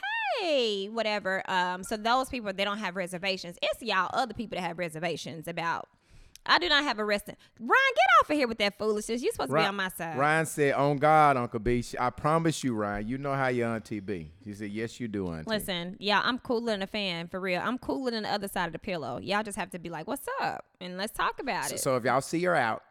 "Hey, 0.41 0.87
whatever." 0.87 1.43
Um, 1.51 1.85
so 1.85 1.99
those 1.99 2.31
people 2.31 2.51
they 2.53 2.65
don't 2.65 2.79
have 2.79 2.97
reservations. 2.97 3.59
It's 3.63 3.83
y'all 3.83 4.09
other 4.15 4.33
people 4.33 4.57
that 4.57 4.63
have 4.67 4.79
reservations 4.79 5.47
about. 5.47 5.87
I 6.45 6.59
do 6.59 6.69
not 6.69 6.83
have 6.83 6.99
a 6.99 7.05
resting. 7.05 7.37
Ryan, 7.61 7.71
get 7.95 8.05
off 8.21 8.31
of 8.31 8.37
here 8.37 8.49
with 8.49 8.59
that 8.59 8.77
foolishness. 8.77 9.23
You're 9.23 9.31
supposed 9.33 9.51
to 9.51 9.57
be 9.57 9.63
on 9.63 9.77
my 9.77 9.91
side. 9.91 10.19
Ryan 10.19 10.47
said, 10.47 10.75
"On 10.75 10.97
God, 10.97 11.37
Uncle 11.37 11.61
B, 11.61 11.85
I 12.01 12.11
promise 12.11 12.65
you, 12.65 12.75
Ryan. 12.75 13.07
You 13.07 13.19
know 13.19 13.35
how 13.35 13.49
your 13.49 13.69
auntie 13.69 14.01
be." 14.01 14.33
She 14.45 14.55
said, 14.55 14.71
"Yes, 14.71 14.99
you 14.99 15.09
do, 15.09 15.29
auntie." 15.29 15.49
Listen, 15.49 15.97
yeah, 16.01 16.21
I'm 16.25 16.39
cooler 16.39 16.73
than 16.73 16.83
a 16.83 16.87
fan 16.87 17.29
for 17.29 17.39
real. 17.39 17.61
I'm 17.63 17.79
cooler 17.79 18.11
than 18.11 18.23
the 18.25 18.33
other 18.33 18.49
side 18.49 18.67
of 18.67 18.73
the 18.73 18.79
pillow. 18.81 19.19
Y'all 19.19 19.43
just 19.43 19.59
have 19.59 19.71
to 19.71 19.79
be 19.79 19.91
like, 19.91 20.09
"What's 20.09 20.27
up?" 20.41 20.65
and 20.81 20.97
let's 20.97 21.13
talk 21.13 21.39
about 21.39 21.67
So, 21.67 21.75
it. 21.75 21.81
so 21.81 21.97
if 21.97 22.05
y'all 22.05 22.21
see 22.21 22.43
her 22.45 22.57
out, 22.57 22.83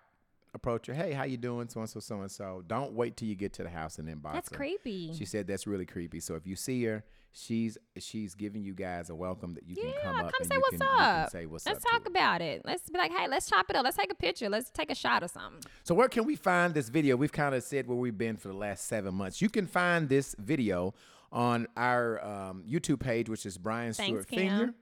approach 0.53 0.87
her. 0.87 0.93
Hey, 0.93 1.13
how 1.13 1.23
you 1.23 1.37
doing? 1.37 1.69
So 1.69 1.79
and 1.79 1.89
so, 1.89 1.99
so 1.99 2.21
and 2.21 2.31
so. 2.31 2.63
Don't 2.67 2.93
wait 2.93 3.17
till 3.17 3.27
you 3.27 3.35
get 3.35 3.53
to 3.53 3.63
the 3.63 3.69
house 3.69 3.99
and 3.99 4.07
inbox 4.07 4.33
That's 4.33 4.49
her. 4.49 4.55
creepy. 4.55 5.13
She 5.13 5.25
said 5.25 5.47
that's 5.47 5.67
really 5.67 5.85
creepy. 5.85 6.19
So 6.19 6.35
if 6.35 6.45
you 6.45 6.55
see 6.55 6.83
her, 6.85 7.03
she's 7.31 7.77
she's 7.97 8.35
giving 8.35 8.63
you 8.63 8.73
guys 8.73 9.09
a 9.09 9.15
welcome 9.15 9.53
that 9.53 9.67
you 9.67 9.75
can 9.75 9.87
yeah, 9.87 10.03
come 10.03 10.15
come, 10.15 10.25
up 10.25 10.33
and 10.39 10.51
say 10.51 10.57
what's 10.57 10.77
can, 10.77 10.87
can 10.87 10.99
up. 10.99 11.29
say 11.29 11.45
what's 11.45 11.65
let's 11.65 11.85
up. 11.85 11.91
talk 11.91 12.07
about 12.07 12.41
it. 12.41 12.61
Let's 12.65 12.89
be 12.89 12.97
like, 12.97 13.11
"Hey, 13.11 13.27
let's 13.27 13.49
chop 13.49 13.69
it 13.69 13.75
up. 13.75 13.83
Let's 13.83 13.97
take 13.97 14.11
a 14.11 14.15
picture. 14.15 14.49
Let's 14.49 14.69
take 14.69 14.91
a 14.91 14.95
shot 14.95 15.23
or 15.23 15.27
something." 15.27 15.63
So 15.83 15.95
where 15.95 16.09
can 16.09 16.25
we 16.25 16.35
find 16.35 16.73
this 16.73 16.89
video? 16.89 17.15
We've 17.15 17.31
kind 17.31 17.55
of 17.55 17.63
said 17.63 17.87
where 17.87 17.97
we've 17.97 18.17
been 18.17 18.37
for 18.37 18.49
the 18.49 18.55
last 18.55 18.87
seven 18.87 19.15
months. 19.15 19.41
You 19.41 19.49
can 19.49 19.67
find 19.67 20.09
this 20.09 20.35
video 20.37 20.93
on 21.31 21.67
our 21.77 22.23
um, 22.25 22.63
YouTube 22.69 22.99
page, 22.99 23.29
which 23.29 23.45
is 23.45 23.57
Brian 23.57 23.93
Thanks, 23.93 24.09
Stewart 24.09 24.27
Cam. 24.27 24.39
Finger. 24.39 24.73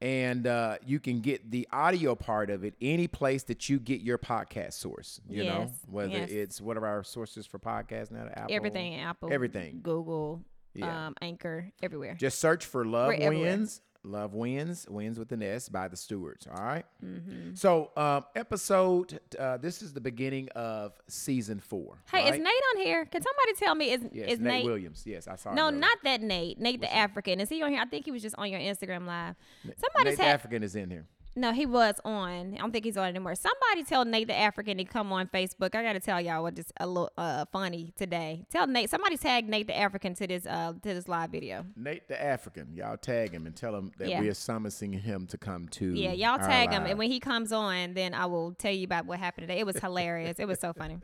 And 0.00 0.46
uh, 0.46 0.76
you 0.84 1.00
can 1.00 1.20
get 1.20 1.50
the 1.50 1.66
audio 1.72 2.14
part 2.14 2.50
of 2.50 2.64
it 2.64 2.74
any 2.80 3.08
place 3.08 3.44
that 3.44 3.68
you 3.68 3.78
get 3.78 4.00
your 4.02 4.18
podcast 4.18 4.74
source. 4.74 5.20
You 5.28 5.44
know, 5.44 5.70
whether 5.90 6.18
yes. 6.18 6.30
it's 6.30 6.60
what 6.60 6.76
are 6.76 6.86
our 6.86 7.02
sources 7.04 7.46
for 7.46 7.58
podcasts 7.58 8.10
now? 8.10 8.28
Apple, 8.34 8.54
Everything, 8.54 8.96
Apple, 8.96 9.32
everything. 9.32 9.80
Google, 9.82 10.42
Yeah. 10.74 11.06
um, 11.06 11.14
Anchor, 11.22 11.72
everywhere. 11.82 12.16
Just 12.18 12.38
search 12.38 12.66
for 12.66 12.84
Love 12.84 13.08
We're 13.08 13.14
everywhere. 13.14 13.66
Love 14.04 14.34
Wins. 14.34 14.86
Wins 14.88 15.18
with 15.18 15.32
an 15.32 15.42
S 15.42 15.68
by 15.68 15.88
the 15.88 15.96
Stewards. 15.96 16.46
All 16.46 16.62
right? 16.62 16.84
Mm-hmm. 17.04 17.54
So, 17.54 17.90
um, 17.96 18.24
episode, 18.36 19.18
uh, 19.38 19.56
this 19.56 19.82
is 19.82 19.92
the 19.92 20.00
beginning 20.00 20.48
of 20.50 20.92
season 21.08 21.58
four. 21.58 21.98
Hey, 22.12 22.24
right? 22.24 22.34
is 22.34 22.40
Nate 22.40 22.46
on 22.74 22.82
here? 22.82 23.06
Can 23.06 23.22
somebody 23.22 23.54
tell 23.58 23.74
me 23.74 23.92
is 23.92 24.02
Yes, 24.12 24.32
is 24.32 24.40
Nate, 24.40 24.52
Nate? 24.52 24.64
Williams. 24.66 25.02
Yes, 25.06 25.26
I 25.26 25.36
saw 25.36 25.50
him 25.50 25.56
no, 25.56 25.68
earlier. 25.68 25.80
not 25.80 25.98
that 26.04 26.20
Nate. 26.20 26.60
Nate 26.60 26.80
the 26.80 26.94
African. 26.94 27.40
Is 27.40 27.48
he 27.48 27.62
on 27.62 27.72
here? 27.72 27.80
I 27.80 27.86
think 27.86 28.04
he 28.04 28.10
was 28.10 28.22
just 28.22 28.36
on 28.36 28.50
your 28.50 28.60
Instagram 28.60 29.06
live. 29.06 29.34
Somebody's 29.78 30.18
Nate 30.18 30.28
African 30.28 30.62
is 30.62 30.76
in 30.76 30.90
here. 30.90 31.06
No, 31.36 31.52
he 31.52 31.66
was 31.66 31.96
on. 32.04 32.54
I 32.54 32.58
don't 32.58 32.70
think 32.70 32.84
he's 32.84 32.96
on 32.96 33.08
anymore. 33.08 33.34
Somebody 33.34 33.82
tell 33.82 34.04
Nate 34.04 34.28
the 34.28 34.36
African 34.38 34.76
to 34.78 34.84
come 34.84 35.12
on 35.12 35.26
Facebook. 35.28 35.74
I 35.74 35.82
gotta 35.82 35.98
tell 35.98 36.20
y'all 36.20 36.42
what 36.44 36.56
is 36.58 36.72
a 36.78 36.86
little 36.86 37.10
uh 37.18 37.44
funny 37.52 37.92
today. 37.96 38.46
Tell 38.50 38.66
Nate. 38.68 38.88
Somebody 38.88 39.16
tag 39.16 39.48
Nate 39.48 39.66
the 39.66 39.76
African 39.76 40.14
to 40.14 40.26
this 40.28 40.46
uh 40.46 40.72
to 40.74 40.94
this 40.94 41.08
live 41.08 41.30
video. 41.30 41.66
Nate 41.76 42.06
the 42.06 42.22
African, 42.22 42.72
y'all 42.74 42.96
tag 42.96 43.32
him 43.32 43.46
and 43.46 43.56
tell 43.56 43.74
him 43.74 43.90
that 43.98 44.08
Yeah. 44.08 44.20
we 44.20 44.28
are 44.28 44.34
summoning 44.34 44.92
him 44.92 45.26
to 45.26 45.36
come 45.36 45.68
to. 45.70 45.92
Yeah, 45.92 46.12
y'all 46.12 46.38
tag 46.38 46.70
him, 46.70 46.84
and 46.86 46.98
when 46.98 47.10
he 47.10 47.18
comes 47.18 47.52
on, 47.52 47.94
then 47.94 48.14
I 48.14 48.26
will 48.26 48.52
tell 48.52 48.72
you 48.72 48.84
about 48.84 49.06
what 49.06 49.18
happened 49.18 49.48
today. 49.48 49.58
It 49.60 49.66
was 49.66 49.78
hilarious. 49.78 50.38
it 50.38 50.46
was 50.46 50.60
so 50.60 50.72
funny. 50.72 50.98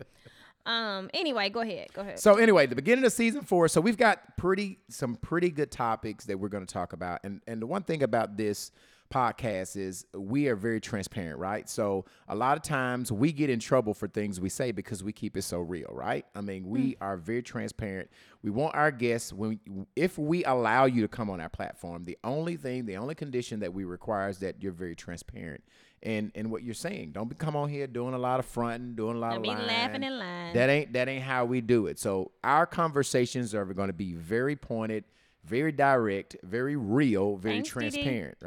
Um. 0.67 1.09
Anyway, 1.15 1.49
go 1.51 1.61
ahead. 1.61 1.89
Go 1.95 2.03
ahead. 2.03 2.21
So 2.21 2.37
anyway, 2.37 2.67
the 2.67 2.77
beginning 2.77 3.05
of 3.05 3.13
season 3.13 3.43
four. 3.43 3.67
So 3.69 3.81
we've 3.81 3.97
got 3.97 4.37
pretty 4.37 4.79
some 4.89 5.17
pretty 5.17 5.51
good 5.51 5.71
topics 5.71 6.27
that 6.27 6.39
we're 6.39 6.49
going 6.51 6.67
to 6.67 6.73
talk 6.73 6.93
about, 6.93 7.21
and 7.25 7.41
and 7.47 7.63
the 7.63 7.67
one 7.67 7.83
thing 7.83 8.03
about 8.03 8.37
this 8.37 8.71
podcast 9.11 9.77
is 9.77 10.07
we 10.15 10.49
are 10.49 10.57
very 10.57 10.81
transparent, 10.81 11.39
right? 11.39 11.69
So 11.69 12.05
a 12.29 12.35
lot 12.35 12.57
of 12.57 12.63
times 12.63 13.11
we 13.11 13.33
get 13.33 13.51
in 13.51 13.59
trouble 13.59 13.93
for 13.93 14.09
things 14.09 14.41
we 14.41 14.49
say 14.49 14.73
because 14.73 15.03
we 15.03 15.13
keep 15.13 15.37
it 15.37 15.43
so 15.43 15.61
real, 15.61 15.91
right? 15.93 16.25
I 16.35 16.41
mean, 16.41 16.69
we 16.69 16.93
hmm. 16.93 17.05
are 17.05 17.17
very 17.17 17.43
transparent. 17.43 18.09
We 18.43 18.51
want 18.51 18.75
our 18.75 18.91
guests 18.91 19.33
when 19.33 19.61
if 19.97 20.17
we 20.17 20.45
allow 20.45 20.87
you 20.87 21.03
to 21.03 21.09
come 21.09 21.29
on 21.29 21.41
our 21.41 21.49
platform, 21.49 22.05
the 22.05 22.17
only 22.25 22.57
thing, 22.57 22.87
the 22.87 22.97
only 22.97 23.15
condition 23.15 23.61
that 23.61 23.75
we 23.75 23.85
require 23.85 24.29
is 24.29 24.39
that 24.39 24.63
you're 24.63 24.73
very 24.73 24.95
transparent. 24.95 25.63
And, 26.03 26.33
and 26.35 26.51
what 26.51 26.63
you're 26.63 26.73
saying, 26.73 27.13
don't 27.13 27.29
be 27.29 27.35
come 27.35 27.57
on 27.57 27.69
here 27.69 27.87
doing 27.87 28.15
a 28.15 28.19
lot 28.19 28.41
of 28.41 28.47
fronting, 28.47 28.95
doing 28.95 29.17
a 29.17 29.19
lot 29.19 29.35
I 29.35 29.37
of 29.37 29.45
lying. 29.45 29.67
laughing 29.67 30.05
and 30.05 30.19
lying. 30.19 30.55
That 30.55 30.71
ain't 30.71 30.93
that 30.95 31.09
ain't 31.09 31.23
how 31.23 31.45
we 31.45 31.61
do 31.61 31.89
it. 31.89 31.99
So 31.99 32.31
our 32.43 32.65
conversations 32.65 33.55
are 33.55 33.67
going 33.67 33.89
to 33.89 33.93
be 33.93 34.15
very 34.15 34.57
pointed, 34.57 35.05
very 35.45 35.73
direct, 35.73 36.37
very 36.43 36.77
real, 36.77 37.37
very 37.37 37.57
Thanks, 37.57 37.69
Dee 37.69 37.91
Dee. 37.91 37.91
transparent, 37.91 38.39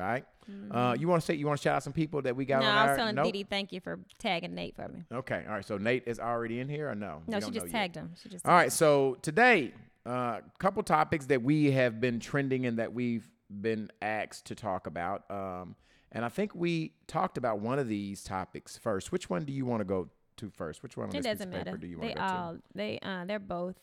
right? 0.47 0.91
Uh, 0.91 0.93
you 0.93 1.07
want 1.07 1.21
to 1.21 1.25
say 1.25 1.33
you 1.35 1.47
want 1.47 1.59
to 1.59 1.63
shout 1.63 1.75
out 1.75 1.83
some 1.83 1.93
people 1.93 2.21
that 2.23 2.35
we 2.35 2.45
got 2.45 2.61
no, 2.61 2.67
I 2.67 2.77
our 2.77 2.87
was 2.89 2.97
telling 2.97 3.15
nope? 3.15 3.25
Dee 3.25 3.31
Dee 3.31 3.43
thank 3.43 3.71
you 3.71 3.79
for 3.79 3.99
tagging 4.19 4.53
Nate 4.55 4.75
for 4.75 4.87
me. 4.87 5.03
Okay, 5.11 5.43
all 5.47 5.55
right. 5.55 5.65
So 5.65 5.77
Nate 5.77 6.03
is 6.05 6.19
already 6.19 6.59
in 6.59 6.69
here 6.69 6.89
or 6.89 6.95
no? 6.95 7.21
No, 7.27 7.39
she 7.39 7.51
just 7.51 7.57
know 7.57 7.63
yet. 7.65 7.71
tagged 7.71 7.95
him. 7.95 8.13
She 8.21 8.29
just. 8.29 8.45
All 8.45 8.53
right, 8.53 8.71
so 8.71 9.17
today, 9.21 9.73
a 10.05 10.09
uh, 10.09 10.39
couple 10.59 10.83
topics 10.83 11.25
that 11.27 11.41
we 11.41 11.71
have 11.71 12.01
been 12.01 12.19
trending 12.19 12.65
and 12.65 12.79
that 12.79 12.93
we've 12.93 13.29
been 13.49 13.89
asked 14.01 14.45
to 14.47 14.55
talk 14.55 14.87
about. 14.87 15.23
Um, 15.29 15.75
and 16.11 16.23
I 16.23 16.29
think 16.29 16.53
we 16.53 16.93
talked 17.07 17.37
about 17.37 17.59
one 17.59 17.79
of 17.79 17.87
these 17.87 18.23
topics 18.23 18.77
first. 18.77 19.11
Which 19.11 19.29
one 19.29 19.45
do 19.45 19.53
you 19.53 19.65
want 19.65 19.81
to 19.81 19.85
go 19.85 20.09
to 20.37 20.49
first? 20.49 20.83
Which 20.83 20.95
one 20.97 21.09
on 21.09 21.15
It 21.15 21.23
this 21.23 21.25
doesn't 21.25 21.49
matter. 21.49 21.77
do 21.77 21.87
you 21.87 21.97
want 21.97 22.09
They 22.09 22.13
to 22.13 22.19
go 22.19 22.27
to? 22.27 22.33
all 22.33 22.57
they 22.75 22.99
uh 23.01 23.25
they're 23.25 23.39
both 23.39 23.75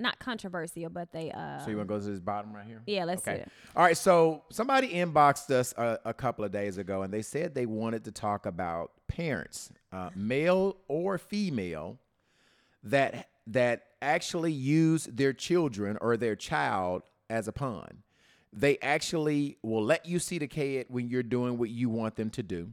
not 0.00 0.18
controversial, 0.18 0.88
but 0.90 1.12
they 1.12 1.30
uh. 1.30 1.58
So 1.64 1.70
you 1.70 1.76
want 1.76 1.88
to 1.88 1.94
go 1.94 2.00
to 2.00 2.06
this 2.06 2.20
bottom 2.20 2.52
right 2.54 2.66
here? 2.66 2.82
yeah, 2.86 3.04
let's 3.04 3.22
Okay. 3.26 3.36
do 3.36 3.42
it. 3.42 3.48
All 3.76 3.82
right. 3.84 3.96
So 3.96 4.42
somebody 4.50 4.88
inboxed 4.88 5.50
us 5.50 5.72
a, 5.76 5.98
a 6.06 6.14
couple 6.14 6.44
of 6.44 6.50
days 6.52 6.78
ago, 6.78 7.02
and 7.02 7.12
they 7.12 7.22
said 7.22 7.54
they 7.54 7.66
wanted 7.66 8.04
to 8.06 8.12
talk 8.12 8.46
about 8.46 8.92
parents, 9.08 9.70
uh, 9.92 10.10
male 10.14 10.76
or 10.88 11.18
female, 11.18 11.98
that 12.82 13.28
that 13.46 13.82
actually 14.02 14.52
use 14.52 15.04
their 15.12 15.32
children 15.32 15.98
or 16.00 16.16
their 16.16 16.36
child 16.36 17.02
as 17.28 17.46
a 17.48 17.52
pawn. 17.52 18.02
They 18.52 18.78
actually 18.78 19.58
will 19.62 19.84
let 19.84 20.06
you 20.06 20.18
see 20.18 20.38
the 20.38 20.46
kid 20.48 20.86
when 20.88 21.08
you're 21.08 21.22
doing 21.22 21.58
what 21.58 21.70
you 21.70 21.88
want 21.88 22.16
them 22.16 22.30
to 22.30 22.42
do, 22.42 22.72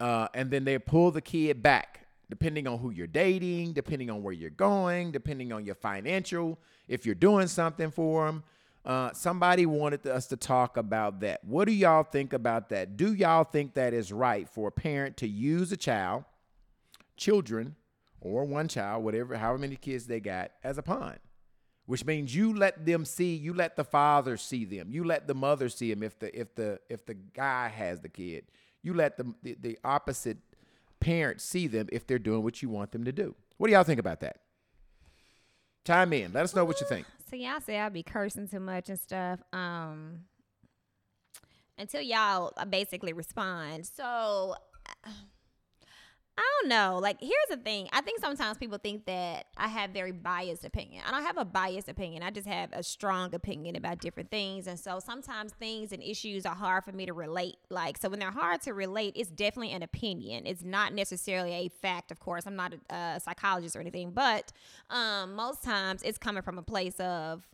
uh, 0.00 0.28
and 0.34 0.50
then 0.50 0.64
they 0.64 0.78
pull 0.78 1.10
the 1.10 1.20
kid 1.20 1.62
back 1.62 2.01
depending 2.32 2.66
on 2.66 2.78
who 2.78 2.88
you're 2.88 3.06
dating, 3.06 3.74
depending 3.74 4.08
on 4.08 4.22
where 4.22 4.32
you're 4.32 4.48
going, 4.48 5.12
depending 5.12 5.52
on 5.52 5.66
your 5.66 5.74
financial, 5.74 6.58
if 6.88 7.04
you're 7.04 7.14
doing 7.14 7.46
something 7.46 7.90
for 7.90 8.24
them. 8.24 8.42
Uh, 8.86 9.12
somebody 9.12 9.66
wanted 9.66 10.06
us 10.06 10.28
to 10.28 10.36
talk 10.38 10.78
about 10.78 11.20
that. 11.20 11.44
What 11.44 11.66
do 11.66 11.74
y'all 11.74 12.04
think 12.04 12.32
about 12.32 12.70
that? 12.70 12.96
Do 12.96 13.12
y'all 13.12 13.44
think 13.44 13.74
that 13.74 13.92
is 13.92 14.10
right 14.14 14.48
for 14.48 14.68
a 14.68 14.72
parent 14.72 15.18
to 15.18 15.28
use 15.28 15.72
a 15.72 15.76
child, 15.76 16.24
children, 17.18 17.76
or 18.18 18.46
one 18.46 18.66
child, 18.66 19.04
whatever, 19.04 19.36
however 19.36 19.58
many 19.58 19.76
kids 19.76 20.06
they 20.06 20.18
got, 20.18 20.52
as 20.64 20.78
a 20.78 20.82
pawn? 20.82 21.18
Which 21.84 22.06
means 22.06 22.34
you 22.34 22.56
let 22.56 22.86
them 22.86 23.04
see, 23.04 23.34
you 23.34 23.52
let 23.52 23.76
the 23.76 23.84
father 23.84 24.38
see 24.38 24.64
them, 24.64 24.90
you 24.90 25.04
let 25.04 25.26
the 25.26 25.34
mother 25.34 25.68
see 25.68 25.92
them. 25.92 26.02
If 26.02 26.18
the 26.18 26.34
if 26.34 26.54
the 26.54 26.80
if 26.88 27.04
the 27.04 27.12
guy 27.12 27.68
has 27.68 28.00
the 28.00 28.08
kid, 28.08 28.46
you 28.82 28.94
let 28.94 29.18
the 29.18 29.34
the, 29.42 29.54
the 29.60 29.78
opposite 29.84 30.38
parent 31.02 31.40
see 31.40 31.66
them 31.66 31.88
if 31.92 32.06
they're 32.06 32.18
doing 32.18 32.42
what 32.42 32.62
you 32.62 32.68
want 32.68 32.92
them 32.92 33.04
to 33.04 33.12
do. 33.12 33.34
What 33.58 33.66
do 33.66 33.74
y'all 33.74 33.82
think 33.82 34.00
about 34.00 34.20
that? 34.20 34.38
Chime 35.84 36.12
in. 36.12 36.32
Let 36.32 36.44
us 36.44 36.54
know 36.54 36.64
what 36.64 36.80
you 36.80 36.86
think. 36.86 37.06
So 37.28 37.36
y'all 37.36 37.60
say 37.60 37.78
I 37.78 37.88
be 37.88 38.02
cursing 38.02 38.46
too 38.46 38.60
much 38.60 38.88
and 38.88 38.98
stuff. 38.98 39.40
Um, 39.52 40.20
until 41.76 42.00
y'all 42.00 42.52
uh, 42.56 42.64
basically 42.64 43.12
respond. 43.12 43.86
So 43.86 44.54
I 46.38 46.42
don't 46.60 46.70
know. 46.70 46.98
Like, 47.00 47.18
here's 47.20 47.34
the 47.50 47.58
thing. 47.58 47.88
I 47.92 48.00
think 48.00 48.18
sometimes 48.18 48.56
people 48.56 48.78
think 48.78 49.04
that 49.04 49.46
I 49.56 49.68
have 49.68 49.90
very 49.90 50.12
biased 50.12 50.64
opinion. 50.64 51.02
I 51.06 51.10
don't 51.10 51.24
have 51.24 51.36
a 51.36 51.44
biased 51.44 51.90
opinion. 51.90 52.22
I 52.22 52.30
just 52.30 52.48
have 52.48 52.70
a 52.72 52.82
strong 52.82 53.34
opinion 53.34 53.76
about 53.76 53.98
different 53.98 54.30
things. 54.30 54.66
And 54.66 54.80
so 54.80 54.98
sometimes 54.98 55.52
things 55.52 55.92
and 55.92 56.02
issues 56.02 56.46
are 56.46 56.54
hard 56.54 56.84
for 56.84 56.92
me 56.92 57.04
to 57.04 57.12
relate. 57.12 57.56
Like, 57.68 57.98
so 57.98 58.08
when 58.08 58.18
they're 58.18 58.30
hard 58.30 58.62
to 58.62 58.72
relate, 58.72 59.12
it's 59.14 59.30
definitely 59.30 59.72
an 59.72 59.82
opinion. 59.82 60.46
It's 60.46 60.64
not 60.64 60.94
necessarily 60.94 61.52
a 61.52 61.68
fact, 61.68 62.10
of 62.10 62.18
course. 62.18 62.46
I'm 62.46 62.56
not 62.56 62.72
a, 62.88 62.94
a 62.94 63.20
psychologist 63.20 63.76
or 63.76 63.80
anything, 63.80 64.12
but 64.12 64.52
um, 64.88 65.34
most 65.34 65.62
times 65.62 66.02
it's 66.02 66.16
coming 66.16 66.42
from 66.42 66.56
a 66.56 66.62
place 66.62 66.98
of 66.98 67.46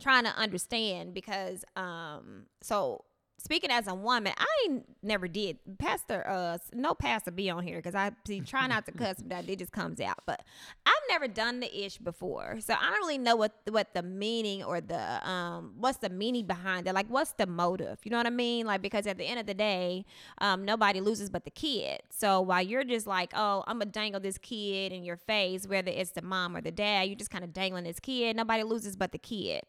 trying 0.00 0.24
to 0.24 0.36
understand 0.36 1.14
because 1.14 1.64
um 1.76 2.44
so 2.60 3.04
speaking 3.38 3.70
as 3.70 3.86
a 3.88 3.94
woman 3.94 4.32
i 4.38 4.46
ain't 4.64 4.84
never 5.02 5.26
did. 5.26 5.58
Pastor 5.78 6.26
uh 6.28 6.58
no 6.72 6.94
pastor 6.94 7.30
be 7.30 7.50
on 7.50 7.62
here 7.62 7.78
because 7.78 7.94
i 7.94 8.10
see 8.26 8.40
try 8.52 8.66
not 8.66 8.86
to 8.86 8.92
cuss 8.92 9.16
but 9.24 9.48
it 9.48 9.58
just 9.58 9.72
comes 9.72 10.00
out. 10.00 10.18
But 10.26 10.42
i've 10.86 10.92
never 11.08 11.28
done 11.28 11.60
the 11.60 11.84
ish 11.84 11.98
before. 11.98 12.58
So 12.60 12.74
i 12.74 12.82
don't 12.82 12.98
really 12.98 13.18
know 13.18 13.36
what 13.36 13.52
what 13.68 13.94
the 13.94 14.02
meaning 14.02 14.62
or 14.62 14.80
the 14.80 15.28
um 15.28 15.74
what's 15.78 15.98
the 15.98 16.10
meaning 16.10 16.46
behind 16.46 16.86
it. 16.86 16.94
Like 16.94 17.06
what's 17.08 17.32
the 17.32 17.46
motive? 17.46 17.98
You 18.04 18.10
know 18.10 18.18
what 18.18 18.26
i 18.26 18.30
mean? 18.30 18.66
Like 18.66 18.82
because 18.82 19.06
at 19.06 19.18
the 19.18 19.24
end 19.24 19.40
of 19.40 19.46
the 19.46 19.54
day 19.54 20.04
um 20.38 20.64
nobody 20.64 21.00
loses 21.00 21.30
but 21.30 21.44
the 21.44 21.50
kid. 21.50 22.02
So 22.10 22.40
while 22.40 22.62
you're 22.62 22.84
just 22.84 23.06
like 23.06 23.32
oh 23.34 23.64
i'm 23.66 23.78
gonna 23.78 23.90
dangle 23.90 24.20
this 24.20 24.38
kid 24.38 24.92
in 24.92 25.04
your 25.04 25.16
face 25.16 25.66
whether 25.66 25.90
it's 25.90 26.10
the 26.12 26.22
mom 26.22 26.56
or 26.56 26.60
the 26.60 26.70
dad 26.70 27.08
you're 27.08 27.16
just 27.16 27.30
kind 27.30 27.44
of 27.44 27.52
dangling 27.52 27.84
this 27.84 27.98
kid 27.98 28.36
nobody 28.36 28.62
loses 28.62 28.96
but 28.96 29.12
the 29.12 29.18
kid. 29.18 29.62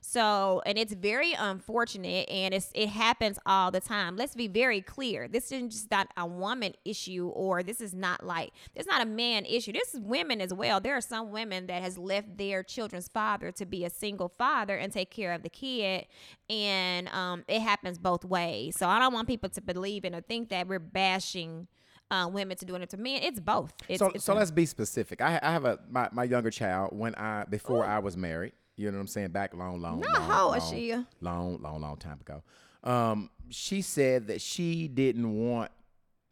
So, 0.00 0.62
and 0.66 0.78
it's 0.78 0.92
very 0.92 1.32
unfortunate 1.32 2.28
and 2.28 2.54
it's 2.54 2.70
it 2.74 2.88
happens 2.88 3.17
all 3.46 3.70
the 3.70 3.80
time. 3.80 4.16
Let's 4.16 4.34
be 4.34 4.48
very 4.48 4.80
clear. 4.80 5.28
This 5.28 5.50
isn't 5.52 5.70
just 5.70 5.90
not 5.90 6.08
a 6.16 6.26
woman 6.26 6.74
issue 6.84 7.28
or 7.28 7.62
this 7.62 7.80
is 7.80 7.94
not 7.94 8.24
like 8.24 8.52
it's 8.74 8.86
not 8.86 9.02
a 9.02 9.06
man 9.06 9.44
issue. 9.44 9.72
This 9.72 9.94
is 9.94 10.00
women 10.00 10.40
as 10.40 10.52
well. 10.52 10.80
There 10.80 10.96
are 10.96 11.00
some 11.00 11.30
women 11.30 11.66
that 11.66 11.82
has 11.82 11.98
left 11.98 12.38
their 12.38 12.62
children's 12.62 13.08
father 13.08 13.50
to 13.52 13.66
be 13.66 13.84
a 13.84 13.90
single 13.90 14.28
father 14.28 14.76
and 14.76 14.92
take 14.92 15.10
care 15.10 15.32
of 15.32 15.42
the 15.42 15.50
kid 15.50 16.06
and 16.48 17.08
um 17.08 17.44
it 17.48 17.60
happens 17.60 17.98
both 17.98 18.24
ways. 18.24 18.76
So, 18.78 18.88
I 18.88 18.98
don't 18.98 19.12
want 19.12 19.28
people 19.28 19.48
to 19.50 19.60
believe 19.60 20.04
in 20.04 20.14
or 20.14 20.20
think 20.20 20.48
that 20.50 20.66
we're 20.66 20.78
bashing 20.78 21.68
uh, 22.10 22.28
women 22.32 22.56
to 22.56 22.64
doing 22.64 22.82
it 22.82 22.88
to 22.90 22.96
men. 22.96 23.20
It's 23.22 23.40
both. 23.40 23.72
It's, 23.88 23.98
so 23.98 24.10
it's 24.14 24.24
so 24.24 24.34
let's 24.34 24.50
be 24.50 24.64
specific. 24.66 25.20
I, 25.20 25.38
I 25.42 25.52
have 25.52 25.64
a 25.64 25.78
my, 25.90 26.08
my 26.12 26.24
younger 26.24 26.50
child 26.50 26.96
when 26.96 27.14
I 27.16 27.44
before 27.44 27.84
I 27.84 27.98
was 27.98 28.16
married. 28.16 28.52
You 28.76 28.90
know 28.90 28.96
what 28.96 29.02
I'm 29.02 29.06
saying? 29.08 29.30
Back 29.30 29.54
long, 29.54 29.80
long, 29.80 30.00
Now, 30.00 30.12
long, 30.12 30.30
how 30.30 30.46
old 30.48 30.56
is 30.58 30.68
she? 30.68 30.94
long, 31.20 31.60
long, 31.60 31.80
long 31.80 31.96
time 31.96 32.18
ago. 32.20 32.42
Um, 32.84 33.30
she 33.50 33.82
said 33.82 34.28
that 34.28 34.40
she 34.40 34.88
didn't 34.88 35.32
want 35.32 35.70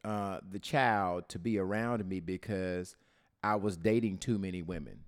uh, 0.04 0.38
the 0.48 0.58
child 0.58 1.28
to 1.30 1.38
be 1.38 1.58
around 1.58 2.06
me 2.06 2.20
because 2.20 2.94
I 3.42 3.56
was 3.56 3.76
dating 3.76 4.18
too 4.18 4.38
many 4.38 4.62
women. 4.62 5.00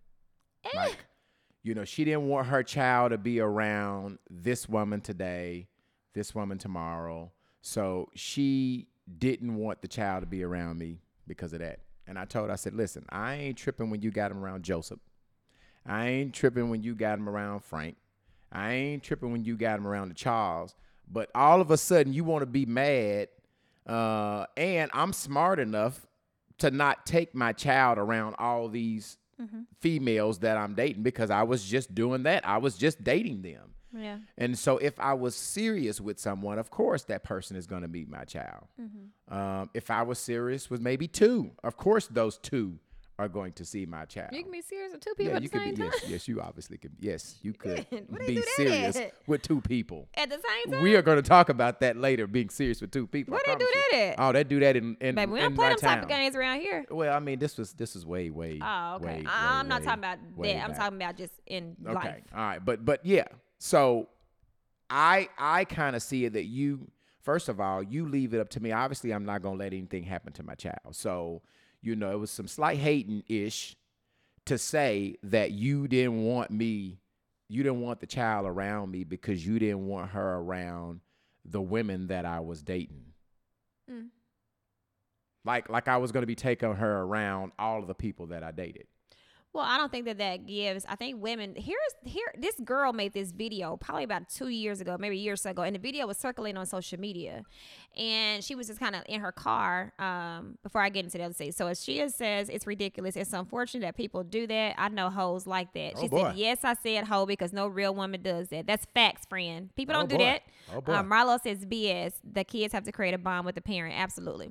Eh. 0.64 0.70
Like, 0.74 0.96
you 1.62 1.74
know, 1.74 1.84
she 1.84 2.04
didn't 2.04 2.28
want 2.28 2.48
her 2.48 2.62
child 2.62 3.10
to 3.12 3.18
be 3.18 3.40
around 3.40 4.18
this 4.30 4.68
woman 4.68 5.00
today, 5.00 5.68
this 6.14 6.34
woman 6.34 6.58
tomorrow. 6.58 7.30
So 7.60 8.08
she 8.14 8.88
didn't 9.18 9.56
want 9.56 9.82
the 9.82 9.88
child 9.88 10.22
to 10.22 10.26
be 10.26 10.42
around 10.42 10.78
me 10.78 11.00
because 11.26 11.52
of 11.52 11.60
that. 11.60 11.80
And 12.06 12.18
I 12.18 12.24
told 12.24 12.46
her, 12.46 12.52
I 12.52 12.56
said, 12.56 12.74
listen, 12.74 13.04
I 13.10 13.34
ain't 13.34 13.58
tripping 13.58 13.90
when 13.90 14.00
you 14.00 14.10
got 14.10 14.30
him 14.30 14.42
around 14.42 14.62
Joseph. 14.62 15.00
I 15.84 16.08
ain't 16.08 16.34
tripping 16.34 16.70
when 16.70 16.82
you 16.82 16.94
got 16.94 17.18
him 17.18 17.28
around 17.28 17.60
Frank. 17.60 17.96
I 18.50 18.72
ain't 18.72 19.02
tripping 19.02 19.30
when 19.30 19.44
you 19.44 19.56
got 19.56 19.78
him 19.78 19.86
around 19.86 20.08
the 20.08 20.14
Charles. 20.14 20.74
But 21.10 21.30
all 21.34 21.60
of 21.60 21.70
a 21.70 21.76
sudden, 21.76 22.12
you 22.12 22.24
want 22.24 22.42
to 22.42 22.46
be 22.46 22.66
mad. 22.66 23.28
Uh, 23.86 24.44
and 24.56 24.90
I'm 24.92 25.12
smart 25.12 25.58
enough 25.58 26.06
to 26.58 26.70
not 26.70 27.06
take 27.06 27.34
my 27.34 27.52
child 27.52 27.98
around 27.98 28.34
all 28.38 28.68
these 28.68 29.16
females 29.80 30.40
that 30.40 30.56
I'm 30.56 30.74
dating 30.74 31.02
because 31.04 31.30
I 31.30 31.44
was 31.44 31.64
just 31.64 31.94
doing 31.94 32.24
that. 32.24 32.46
I 32.46 32.58
was 32.58 32.76
just 32.76 33.02
dating 33.04 33.42
them. 33.42 33.74
yeah. 33.96 34.18
And 34.36 34.58
so, 34.58 34.78
if 34.78 34.98
I 34.98 35.14
was 35.14 35.34
serious 35.36 36.00
with 36.00 36.18
someone, 36.18 36.58
of 36.58 36.70
course, 36.70 37.04
that 37.04 37.22
person 37.24 37.56
is 37.56 37.66
going 37.66 37.82
to 37.82 37.88
be 37.88 38.04
my 38.04 38.24
child. 38.24 38.66
Um, 39.28 39.70
if 39.74 39.90
I 39.90 40.02
was 40.02 40.18
serious 40.18 40.68
with 40.68 40.80
maybe 40.80 41.06
two, 41.08 41.52
of 41.62 41.76
course, 41.76 42.08
those 42.08 42.36
two 42.38 42.78
are 43.18 43.28
going 43.28 43.52
to 43.52 43.64
see 43.64 43.84
my 43.84 44.04
child. 44.04 44.30
You 44.32 44.42
can 44.44 44.52
be 44.52 44.62
serious 44.62 44.92
with 44.92 45.00
two 45.00 45.14
people 45.14 45.32
yeah, 45.32 45.36
at 45.36 45.42
you 45.42 45.48
the 45.48 45.52
could 45.58 45.64
same 45.64 45.74
be. 45.74 45.82
time. 45.82 45.90
Yes, 46.02 46.10
yes, 46.10 46.28
you 46.28 46.40
obviously 46.40 46.78
can. 46.78 46.92
Yes, 47.00 47.36
you 47.42 47.52
could 47.58 47.86
be 48.26 48.40
serious 48.54 48.96
at? 48.96 49.12
with 49.26 49.42
two 49.42 49.60
people. 49.60 50.08
At 50.14 50.30
the 50.30 50.36
same 50.36 50.72
time. 50.72 50.82
We 50.82 50.94
are 50.94 51.02
going 51.02 51.16
to 51.16 51.28
talk 51.28 51.48
about 51.48 51.80
that 51.80 51.96
later. 51.96 52.26
Being 52.26 52.48
serious 52.48 52.80
with 52.80 52.92
two 52.92 53.06
people. 53.06 53.32
Where 53.32 53.42
they 53.44 53.56
do 53.56 53.64
you. 53.64 53.82
that 53.90 53.98
at? 53.98 54.14
Oh, 54.18 54.32
they 54.32 54.44
do 54.44 54.60
that 54.60 54.76
in 54.76 54.96
in, 55.00 55.16
Baby, 55.16 55.32
we 55.32 55.40
don't 55.40 55.54
play 55.54 55.68
them 55.70 55.78
type 55.78 56.02
of 56.02 56.08
games 56.08 56.36
around 56.36 56.60
here. 56.60 56.84
Well, 56.90 57.14
I 57.14 57.18
mean, 57.18 57.38
this 57.40 57.58
was 57.58 57.72
this 57.72 57.96
is 57.96 58.06
way 58.06 58.30
way. 58.30 58.60
Oh, 58.62 58.94
okay. 58.96 59.04
way, 59.04 59.24
I'm 59.26 59.66
not 59.68 59.80
way, 59.80 59.86
talking 59.86 59.98
about 60.04 60.18
that. 60.40 60.64
I'm 60.64 60.74
talking 60.74 60.96
about 60.96 61.16
just 61.16 61.32
in 61.46 61.76
Okay. 61.84 61.94
life. 61.94 62.22
All 62.34 62.40
right. 62.40 62.64
But 62.64 62.84
but 62.84 63.04
yeah. 63.04 63.24
So 63.58 64.08
I 64.88 65.28
I 65.36 65.64
kind 65.64 65.96
of 65.96 66.02
see 66.02 66.24
it 66.24 66.34
that 66.34 66.44
you 66.44 66.88
first 67.20 67.48
of 67.48 67.60
all, 67.60 67.82
you 67.82 68.06
leave 68.08 68.32
it 68.32 68.40
up 68.40 68.48
to 68.50 68.60
me. 68.60 68.72
Obviously, 68.72 69.10
I'm 69.12 69.24
not 69.24 69.42
gonna 69.42 69.58
let 69.58 69.72
anything 69.72 70.04
happen 70.04 70.32
to 70.34 70.42
my 70.42 70.54
child. 70.54 70.78
So, 70.92 71.42
you 71.82 71.96
know, 71.96 72.10
it 72.10 72.18
was 72.18 72.30
some 72.30 72.48
slight 72.48 72.78
hating 72.78 73.22
ish 73.28 73.76
to 74.46 74.58
say 74.58 75.16
that 75.22 75.52
you 75.52 75.88
didn't 75.88 76.24
want 76.24 76.50
me, 76.50 77.00
you 77.48 77.62
didn't 77.62 77.80
want 77.80 78.00
the 78.00 78.06
child 78.06 78.46
around 78.46 78.90
me 78.90 79.04
because 79.04 79.46
you 79.46 79.58
didn't 79.58 79.86
want 79.86 80.10
her 80.10 80.36
around 80.36 81.00
the 81.44 81.60
women 81.60 82.08
that 82.08 82.24
I 82.24 82.40
was 82.40 82.62
dating. 82.62 83.04
Mm. 83.90 84.08
Like 85.44 85.68
like 85.68 85.88
I 85.88 85.96
was 85.98 86.12
gonna 86.12 86.26
be 86.26 86.34
taking 86.34 86.74
her 86.74 87.02
around 87.02 87.52
all 87.58 87.80
of 87.80 87.86
the 87.86 87.94
people 87.94 88.26
that 88.26 88.42
I 88.42 88.50
dated. 88.50 88.86
Well, 89.54 89.64
I 89.66 89.78
don't 89.78 89.90
think 89.90 90.04
that 90.04 90.18
that 90.18 90.46
gives. 90.46 90.84
I 90.88 90.94
think 90.94 91.22
women 91.22 91.54
here's 91.56 91.78
here. 92.04 92.32
This 92.38 92.54
girl 92.64 92.92
made 92.92 93.14
this 93.14 93.32
video 93.32 93.76
probably 93.78 94.04
about 94.04 94.28
two 94.28 94.48
years 94.48 94.80
ago, 94.80 94.96
maybe 95.00 95.16
a 95.16 95.20
year 95.20 95.32
or 95.32 95.36
so 95.36 95.50
ago, 95.50 95.62
and 95.62 95.74
the 95.74 95.80
video 95.80 96.06
was 96.06 96.18
circulating 96.18 96.58
on 96.58 96.66
social 96.66 97.00
media, 97.00 97.42
and 97.96 98.44
she 98.44 98.54
was 98.54 98.66
just 98.66 98.78
kind 98.78 98.94
of 98.94 99.02
in 99.08 99.20
her 99.20 99.32
car. 99.32 99.94
Um, 99.98 100.58
before 100.62 100.82
I 100.82 100.90
get 100.90 101.04
into 101.06 101.16
the 101.18 101.24
other 101.24 101.34
thing, 101.34 101.52
so 101.52 101.66
as 101.66 101.82
she 101.82 102.06
says, 102.10 102.50
it's 102.50 102.66
ridiculous. 102.66 103.16
It's 103.16 103.32
unfortunate 103.32 103.80
that 103.80 103.96
people 103.96 104.22
do 104.22 104.46
that. 104.46 104.74
I 104.76 104.90
know 104.90 105.08
hoes 105.08 105.46
like 105.46 105.72
that. 105.72 105.94
Oh, 105.96 106.02
she 106.02 106.08
boy. 106.08 106.24
said, 106.24 106.36
"Yes, 106.36 106.58
I 106.62 106.74
said 106.74 107.04
hoe 107.06 107.24
because 107.26 107.52
no 107.54 107.66
real 107.68 107.94
woman 107.94 108.20
does 108.22 108.48
that. 108.48 108.66
That's 108.66 108.86
facts, 108.94 109.24
friend. 109.28 109.74
People 109.76 109.96
Oh, 109.96 110.00
don't 110.00 110.10
do 110.10 110.18
boy. 110.18 110.24
that." 110.24 110.42
Oh, 110.74 110.80
boy. 110.82 110.92
Um, 110.92 111.08
Marlo 111.10 111.40
says 111.42 111.64
BS. 111.64 112.20
The 112.22 112.44
kids 112.44 112.74
have 112.74 112.84
to 112.84 112.92
create 112.92 113.14
a 113.14 113.18
bond 113.18 113.46
with 113.46 113.54
the 113.54 113.62
parent. 113.62 113.94
Absolutely. 113.98 114.50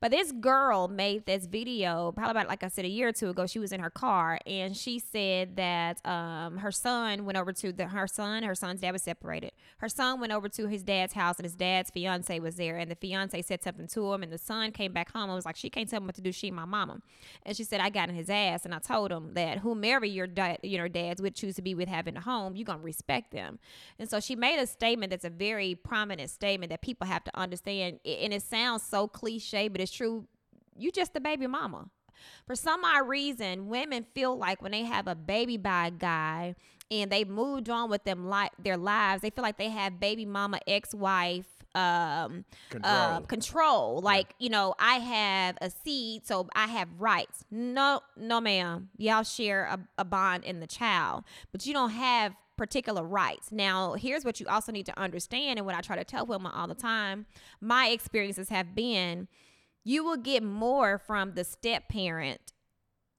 But 0.00 0.12
this 0.12 0.30
girl 0.30 0.86
made 0.86 1.26
this 1.26 1.46
video 1.46 2.12
probably 2.12 2.30
about 2.32 2.48
like 2.48 2.62
I 2.62 2.68
said 2.68 2.84
a 2.84 2.88
year 2.88 3.08
or 3.08 3.12
two 3.12 3.30
ago. 3.30 3.46
She 3.46 3.58
was 3.58 3.72
in 3.72 3.80
her 3.80 3.90
car 3.90 4.33
and 4.46 4.76
she 4.76 4.98
said 4.98 5.56
that 5.56 6.04
um, 6.06 6.58
her 6.58 6.72
son 6.72 7.24
went 7.24 7.38
over 7.38 7.52
to 7.52 7.72
the 7.72 7.88
her 7.88 8.06
son. 8.06 8.42
Her 8.42 8.54
son's 8.54 8.80
dad 8.80 8.92
was 8.92 9.02
separated. 9.02 9.52
Her 9.78 9.88
son 9.88 10.20
went 10.20 10.32
over 10.32 10.48
to 10.48 10.66
his 10.66 10.82
dad's 10.82 11.12
house 11.12 11.36
and 11.38 11.44
his 11.44 11.54
dad's 11.54 11.90
fiance 11.90 12.38
was 12.40 12.56
there. 12.56 12.76
And 12.76 12.90
the 12.90 12.96
fiance 12.96 13.40
said 13.42 13.62
something 13.62 13.86
to 13.88 14.12
him 14.12 14.22
and 14.22 14.32
the 14.32 14.38
son 14.38 14.72
came 14.72 14.92
back 14.92 15.12
home 15.12 15.24
and 15.24 15.34
was 15.34 15.44
like, 15.44 15.56
"She 15.56 15.70
can't 15.70 15.88
tell 15.88 16.00
me 16.00 16.06
what 16.06 16.14
to 16.16 16.20
do. 16.20 16.32
She 16.32 16.50
my 16.50 16.64
mama." 16.64 17.00
And 17.44 17.56
she 17.56 17.64
said, 17.64 17.80
"I 17.80 17.90
got 17.90 18.08
in 18.08 18.14
his 18.14 18.30
ass 18.30 18.64
and 18.64 18.74
I 18.74 18.78
told 18.78 19.10
him 19.10 19.34
that 19.34 19.58
whomever 19.58 20.06
your 20.06 20.26
dad, 20.26 20.58
you 20.62 20.78
know, 20.78 20.88
dads 20.88 21.20
would 21.22 21.34
choose 21.34 21.56
to 21.56 21.62
be 21.62 21.74
with 21.74 21.88
having 21.88 22.16
a 22.16 22.20
home, 22.20 22.56
you're 22.56 22.64
gonna 22.64 22.82
respect 22.82 23.32
them." 23.32 23.58
And 23.98 24.08
so 24.08 24.20
she 24.20 24.36
made 24.36 24.58
a 24.58 24.66
statement 24.66 25.10
that's 25.10 25.24
a 25.24 25.30
very 25.30 25.74
prominent 25.74 26.30
statement 26.30 26.70
that 26.70 26.82
people 26.82 27.06
have 27.06 27.24
to 27.24 27.38
understand. 27.38 28.00
And 28.04 28.32
it 28.32 28.42
sounds 28.42 28.82
so 28.82 29.08
cliche, 29.08 29.68
but 29.68 29.80
it's 29.80 29.92
true. 29.92 30.26
You 30.76 30.90
just 30.90 31.14
a 31.16 31.20
baby 31.20 31.46
mama. 31.46 31.90
For 32.46 32.54
some 32.54 32.84
odd 32.84 33.08
reason, 33.08 33.68
women 33.68 34.04
feel 34.14 34.36
like 34.36 34.62
when 34.62 34.72
they 34.72 34.82
have 34.84 35.06
a 35.06 35.14
baby 35.14 35.56
by 35.56 35.88
a 35.88 35.90
guy 35.90 36.54
and 36.90 37.10
they 37.10 37.24
moved 37.24 37.68
on 37.70 37.90
with 37.90 38.04
them 38.04 38.28
li- 38.30 38.50
their 38.62 38.76
lives, 38.76 39.22
they 39.22 39.30
feel 39.30 39.42
like 39.42 39.58
they 39.58 39.70
have 39.70 39.98
baby 40.00 40.24
mama, 40.26 40.60
ex 40.66 40.94
wife, 40.94 41.46
um, 41.74 42.44
Control. 42.70 42.92
uh, 42.94 43.20
control. 43.22 44.00
Like, 44.00 44.34
you 44.38 44.48
know, 44.48 44.74
I 44.78 44.94
have 44.96 45.58
a 45.60 45.70
seed, 45.70 46.24
so 46.26 46.46
I 46.54 46.66
have 46.68 46.88
rights. 46.98 47.44
No, 47.50 48.00
no, 48.16 48.40
ma'am. 48.40 48.90
Y'all 48.96 49.24
share 49.24 49.64
a, 49.64 49.80
a 49.98 50.04
bond 50.04 50.44
in 50.44 50.60
the 50.60 50.66
child, 50.68 51.24
but 51.50 51.66
you 51.66 51.72
don't 51.72 51.90
have 51.90 52.34
particular 52.56 53.02
rights. 53.02 53.50
Now, 53.50 53.94
here's 53.94 54.24
what 54.24 54.38
you 54.38 54.46
also 54.46 54.70
need 54.70 54.86
to 54.86 54.96
understand, 54.96 55.58
and 55.58 55.66
what 55.66 55.74
I 55.74 55.80
try 55.80 55.96
to 55.96 56.04
tell 56.04 56.24
women 56.26 56.52
all 56.54 56.68
the 56.68 56.74
time 56.76 57.26
my 57.60 57.88
experiences 57.88 58.50
have 58.50 58.76
been 58.76 59.26
you 59.84 60.02
will 60.02 60.16
get 60.16 60.42
more 60.42 60.98
from 60.98 61.34
the 61.34 61.44
step 61.44 61.88
parent 61.88 62.52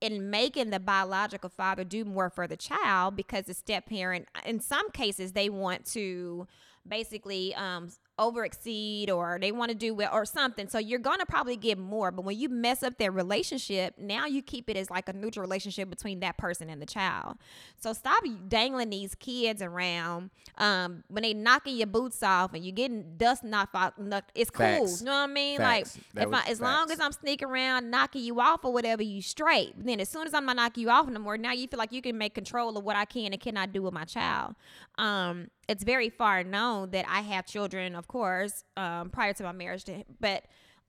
in 0.00 0.28
making 0.28 0.70
the 0.70 0.80
biological 0.80 1.48
father 1.48 1.84
do 1.84 2.04
more 2.04 2.28
for 2.28 2.46
the 2.46 2.56
child 2.56 3.16
because 3.16 3.46
the 3.46 3.54
step 3.54 3.86
parent 3.86 4.26
in 4.44 4.60
some 4.60 4.90
cases 4.90 5.32
they 5.32 5.48
want 5.48 5.84
to 5.86 6.46
basically 6.86 7.54
um 7.54 7.88
over 8.18 8.44
exceed 8.44 9.10
or 9.10 9.38
they 9.40 9.52
want 9.52 9.70
to 9.70 9.74
do 9.74 9.94
well 9.94 10.10
or 10.12 10.24
something 10.24 10.68
so 10.68 10.78
you're 10.78 10.98
gonna 10.98 11.26
probably 11.26 11.56
get 11.56 11.78
more 11.78 12.10
but 12.10 12.24
when 12.24 12.38
you 12.38 12.48
mess 12.48 12.82
up 12.82 12.96
their 12.98 13.12
relationship 13.12 13.94
now 13.98 14.26
you 14.26 14.42
keep 14.42 14.70
it 14.70 14.76
as 14.76 14.90
like 14.90 15.08
a 15.08 15.12
neutral 15.12 15.42
relationship 15.42 15.90
between 15.90 16.20
that 16.20 16.36
person 16.36 16.70
and 16.70 16.80
the 16.80 16.86
child 16.86 17.36
so 17.78 17.92
stop 17.92 18.22
dangling 18.48 18.90
these 18.90 19.14
kids 19.14 19.60
around 19.62 20.30
um 20.58 21.04
when 21.08 21.22
they 21.22 21.34
knocking 21.34 21.76
your 21.76 21.86
boots 21.86 22.22
off 22.22 22.54
and 22.54 22.64
you're 22.64 22.72
getting 22.72 23.16
dust 23.16 23.44
knocked 23.44 23.74
off 23.74 23.92
it's 24.34 24.50
cool 24.50 24.66
Facts. 24.66 25.00
you 25.00 25.06
know 25.06 25.12
what 25.12 25.18
i 25.18 25.26
mean 25.26 25.58
Facts. 25.58 25.98
like 26.14 26.26
if 26.26 26.32
I, 26.32 26.50
as 26.50 26.60
long 26.60 26.90
as 26.90 27.00
I'm 27.00 27.12
sneaking 27.12 27.48
around 27.48 27.90
knocking 27.90 28.22
you 28.22 28.40
off 28.40 28.64
or 28.64 28.72
whatever, 28.72 29.02
you 29.02 29.22
straight. 29.22 29.74
Then 29.76 30.00
as 30.00 30.08
soon 30.08 30.26
as 30.26 30.34
I'm 30.34 30.44
not 30.46 30.56
knocking 30.56 30.82
you 30.82 30.90
off 30.90 31.08
no 31.08 31.20
more, 31.20 31.38
now 31.38 31.52
you 31.52 31.68
feel 31.68 31.78
like 31.78 31.92
you 31.92 32.02
can 32.02 32.18
make 32.18 32.34
control 32.34 32.76
of 32.76 32.84
what 32.84 32.96
I 32.96 33.04
can 33.04 33.32
and 33.32 33.40
cannot 33.40 33.72
do 33.72 33.82
with 33.82 33.92
my 33.92 34.04
child. 34.04 34.54
Um, 34.98 35.48
it's 35.68 35.82
very 35.84 36.08
far 36.10 36.44
known 36.44 36.90
that 36.90 37.06
I 37.08 37.20
have 37.22 37.46
children, 37.46 37.94
of 37.94 38.06
course, 38.08 38.64
um, 38.76 39.10
prior 39.10 39.32
to 39.34 39.42
my 39.42 39.52
marriage, 39.52 39.84
to, 39.84 40.04
but 40.20 40.44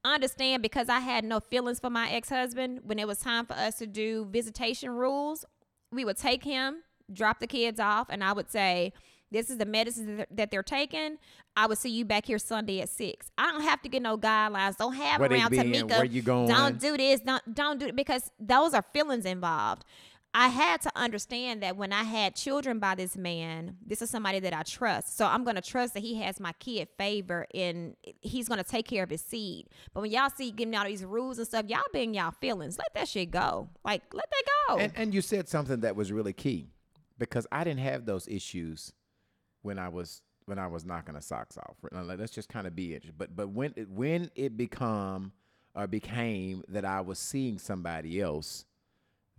understand 0.05 0.61
because 0.61 0.87
I 0.89 0.99
had 0.99 1.23
no 1.23 1.39
feelings 1.39 1.79
for 1.79 1.89
my 1.89 2.09
ex 2.09 2.29
husband 2.29 2.81
when 2.83 2.99
it 2.99 3.07
was 3.07 3.19
time 3.19 3.45
for 3.45 3.53
us 3.53 3.77
to 3.79 3.87
do 3.87 4.25
visitation 4.25 4.91
rules, 4.91 5.45
we 5.91 6.05
would 6.05 6.17
take 6.17 6.43
him, 6.43 6.83
drop 7.11 7.39
the 7.39 7.47
kids 7.47 7.79
off, 7.79 8.07
and 8.09 8.23
I 8.23 8.33
would 8.33 8.51
say, 8.51 8.93
this 9.31 9.49
is 9.49 9.57
the 9.57 9.65
medicine 9.65 10.25
that- 10.31 10.51
they're 10.51 10.63
taking. 10.63 11.17
I 11.57 11.65
would 11.65 11.77
see 11.77 11.89
you 11.89 12.05
back 12.05 12.27
here 12.27 12.37
Sunday 12.37 12.79
at 12.81 12.87
six. 12.89 13.29
I 13.37 13.51
don't 13.51 13.61
have 13.63 13.81
to 13.81 13.89
get 13.89 14.01
no 14.01 14.17
guidelines. 14.17 14.77
Don't 14.77 14.93
have 14.93 15.19
Where 15.19 15.29
around 15.31 15.51
Tamika. 15.51 15.89
where 15.89 16.05
you 16.05 16.21
going. 16.21 16.47
Don't 16.47 16.79
do 16.79 16.95
this. 16.95 17.19
Don't 17.21 17.53
don't 17.53 17.79
do 17.79 17.87
it 17.87 17.95
because 17.95 18.31
those 18.39 18.73
are 18.73 18.83
feelings 18.93 19.25
involved. 19.25 19.83
I 20.39 20.49
had 20.49 20.81
to 20.81 20.91
understand 20.95 21.63
that 21.63 21.77
when 21.77 21.91
I 21.91 22.03
had 22.03 22.35
children 22.35 22.77
by 22.77 22.93
this 22.93 23.17
man, 23.17 23.77
this 23.83 24.03
is 24.03 24.11
somebody 24.11 24.39
that 24.41 24.53
I 24.53 24.61
trust. 24.61 25.17
So 25.17 25.25
I'm 25.25 25.43
going 25.43 25.55
to 25.55 25.63
trust 25.63 25.95
that 25.95 26.01
he 26.01 26.21
has 26.21 26.39
my 26.39 26.51
kid 26.59 26.89
favor 26.95 27.47
and 27.55 27.95
he's 28.21 28.47
going 28.47 28.59
to 28.59 28.69
take 28.69 28.87
care 28.87 29.01
of 29.01 29.09
his 29.09 29.21
seed. 29.21 29.65
But 29.95 30.01
when 30.01 30.11
y'all 30.11 30.29
see 30.29 30.51
giving 30.51 30.75
all 30.75 30.85
these 30.85 31.03
rules 31.03 31.39
and 31.39 31.47
stuff, 31.47 31.65
y'all 31.67 31.81
being 31.91 32.13
y'all 32.13 32.35
feelings. 32.39 32.77
Let 32.77 32.93
that 32.93 33.07
shit 33.07 33.31
go. 33.31 33.69
Like, 33.83 34.03
let 34.13 34.29
that 34.29 34.43
go. 34.67 34.77
And 34.77 34.93
and 34.95 35.11
you 35.11 35.23
said 35.23 35.49
something 35.49 35.79
that 35.79 35.95
was 35.95 36.11
really 36.11 36.33
key 36.33 36.69
because 37.17 37.47
I 37.51 37.63
didn't 37.63 37.79
have 37.79 38.05
those 38.05 38.27
issues 38.27 38.93
when 39.63 39.79
I 39.79 39.89
was 39.89 40.21
when 40.45 40.59
I 40.59 40.67
was 40.67 40.85
knocking 40.85 41.15
the 41.15 41.21
socks 41.23 41.57
off. 41.57 41.77
Let's 41.91 42.31
just 42.31 42.47
kind 42.47 42.67
of 42.67 42.75
be 42.75 42.93
it. 42.93 43.05
But 43.17 43.35
but 43.35 43.49
when 43.49 43.73
it, 43.75 43.89
when 43.89 44.29
it 44.35 44.55
become 44.55 45.31
or 45.73 45.87
became 45.87 46.63
that 46.67 46.85
I 46.85 47.01
was 47.01 47.17
seeing 47.17 47.57
somebody 47.57 48.21
else, 48.21 48.66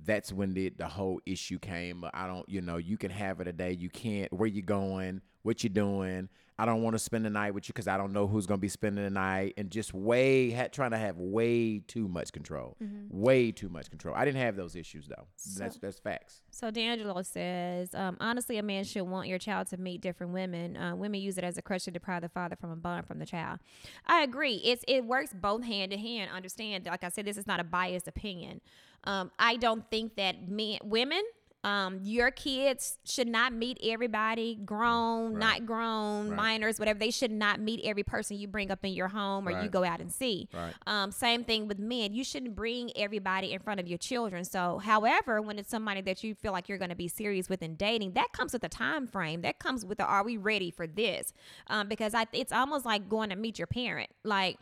that's 0.05 0.33
when 0.33 0.55
the 0.55 0.71
the 0.71 0.87
whole 0.87 1.21
issue 1.27 1.59
came. 1.59 2.05
I 2.13 2.27
don't, 2.27 2.49
you 2.49 2.61
know, 2.61 2.77
you 2.77 2.97
can 2.97 3.11
have 3.11 3.41
it 3.41 3.49
a 3.49 3.53
day. 3.53 3.73
You 3.73 3.91
can't. 3.91 4.33
Where 4.33 4.49
you 4.49 4.63
going? 4.63 5.23
What 5.49 5.65
you 5.65 5.71
doing? 5.71 6.29
I 6.59 6.67
don't 6.67 6.83
want 6.83 6.93
to 6.93 6.99
spend 6.99 7.25
the 7.25 7.31
night 7.31 7.55
with 7.55 7.67
you 7.69 7.73
because 7.73 7.89
I 7.89 7.97
don't 7.97 8.13
know 8.13 8.27
who's 8.27 8.45
gonna 8.45 8.59
be 8.59 8.69
spending 8.69 9.03
the 9.03 9.09
night, 9.09 9.55
and 9.57 9.71
just 9.71 9.95
way 9.95 10.51
ha- 10.51 10.67
trying 10.71 10.91
to 10.91 10.99
have 10.99 11.17
way 11.17 11.79
too 11.79 12.07
much 12.07 12.33
control, 12.33 12.77
way 13.09 13.51
too 13.51 13.71
much 13.71 13.89
control. 13.89 14.15
I 14.15 14.27
didn't 14.27 14.43
have 14.43 14.57
those 14.57 14.77
issues 14.77 15.09
though. 15.09 15.27
that's 15.57 15.79
that's 15.79 15.99
facts. 16.01 16.43
So 16.51 16.71
D'Angelo 16.71 17.23
says, 17.23 17.95
um, 17.95 18.19
honestly, 18.21 18.59
a 18.59 18.63
man 18.63 18.85
should 18.85 19.05
want 19.05 19.27
your 19.27 19.39
child 19.39 19.69
to 19.69 19.79
meet 19.79 20.03
different 20.03 20.35
women. 20.35 20.77
Uh, 20.77 20.95
women 20.95 21.19
use 21.23 21.39
it 21.39 21.45
as 21.45 21.57
a 21.57 21.63
crutch 21.63 21.85
to 21.85 21.91
deprive 21.91 22.21
the 22.21 22.29
father 22.29 22.57
from 22.57 22.71
a 22.71 22.77
bond 22.77 23.07
from 23.07 23.21
the 23.21 23.27
child. 23.27 23.59
I 24.07 24.21
agree. 24.23 24.61
It's 24.63 24.85
it 24.87 25.07
works 25.07 25.33
both 25.33 25.65
hand 25.65 25.95
in 25.95 25.99
hand. 25.99 26.31
Understand? 26.31 26.85
Like 26.85 27.05
I 27.05 27.09
said, 27.09 27.25
this 27.25 27.39
is 27.39 27.47
not 27.47 27.59
a 27.59 27.65
biased 27.65 28.07
opinion. 28.07 28.61
Um, 29.05 29.31
I 29.39 29.57
don't 29.57 29.89
think 29.91 30.17
that 30.17 30.47
men, 30.47 30.81
women, 30.83 31.23
um, 31.65 31.99
your 32.03 32.31
kids 32.31 32.99
should 33.05 33.27
not 33.27 33.53
meet 33.53 33.79
everybody, 33.83 34.55
grown, 34.65 35.33
Right. 35.35 35.41
not 35.41 35.67
grown, 35.67 36.29
Right. 36.29 36.37
minors, 36.37 36.79
whatever. 36.79 36.99
They 36.99 37.11
should 37.11 37.33
not 37.33 37.59
meet 37.61 37.81
every 37.85 38.05
person 38.05 38.37
you 38.39 38.47
bring 38.47 38.71
up 38.71 38.85
in 38.85 38.93
your 38.93 39.09
home 39.09 39.49
or 39.49 39.63
you 39.63 39.69
go 39.69 39.83
out 39.85 40.01
and 40.01 40.11
see. 40.13 40.49
Right. 40.53 40.73
Um, 40.87 41.11
same 41.11 41.43
thing 41.45 41.67
with 41.67 41.79
men. 41.81 42.15
You 42.15 42.23
shouldn't 42.23 42.55
bring 42.55 42.91
everybody 42.97 43.53
in 43.53 43.59
front 43.59 43.81
of 43.81 43.89
your 43.89 43.99
children. 43.99 44.45
So, 44.45 44.79
however, 44.79 45.43
when 45.43 45.59
it's 45.59 45.69
somebody 45.71 46.01
that 46.03 46.23
you 46.23 46.35
feel 46.37 46.53
like 46.53 46.69
you're 46.69 46.79
going 46.79 46.91
to 46.91 46.97
be 46.97 47.09
serious 47.09 47.49
with 47.49 47.63
in 47.63 47.75
dating, 47.75 48.13
that 48.13 48.33
comes 48.33 48.53
with 48.53 48.63
a 48.63 48.69
time 48.69 49.07
frame. 49.09 49.43
That 49.43 49.59
comes 49.59 49.85
with 49.85 49.99
the 49.99 50.05
are 50.05 50.23
we 50.25 50.37
ready 50.37 50.71
for 50.71 50.87
this? 50.87 51.33
Um, 51.67 51.89
because 51.89 52.15
I, 52.15 52.27
it's 52.33 52.53
almost 52.53 52.87
like 52.87 53.09
going 53.09 53.31
to 53.31 53.37
meet 53.37 53.59
your 53.59 53.67
parent. 53.67 54.11
Like, 54.23 54.59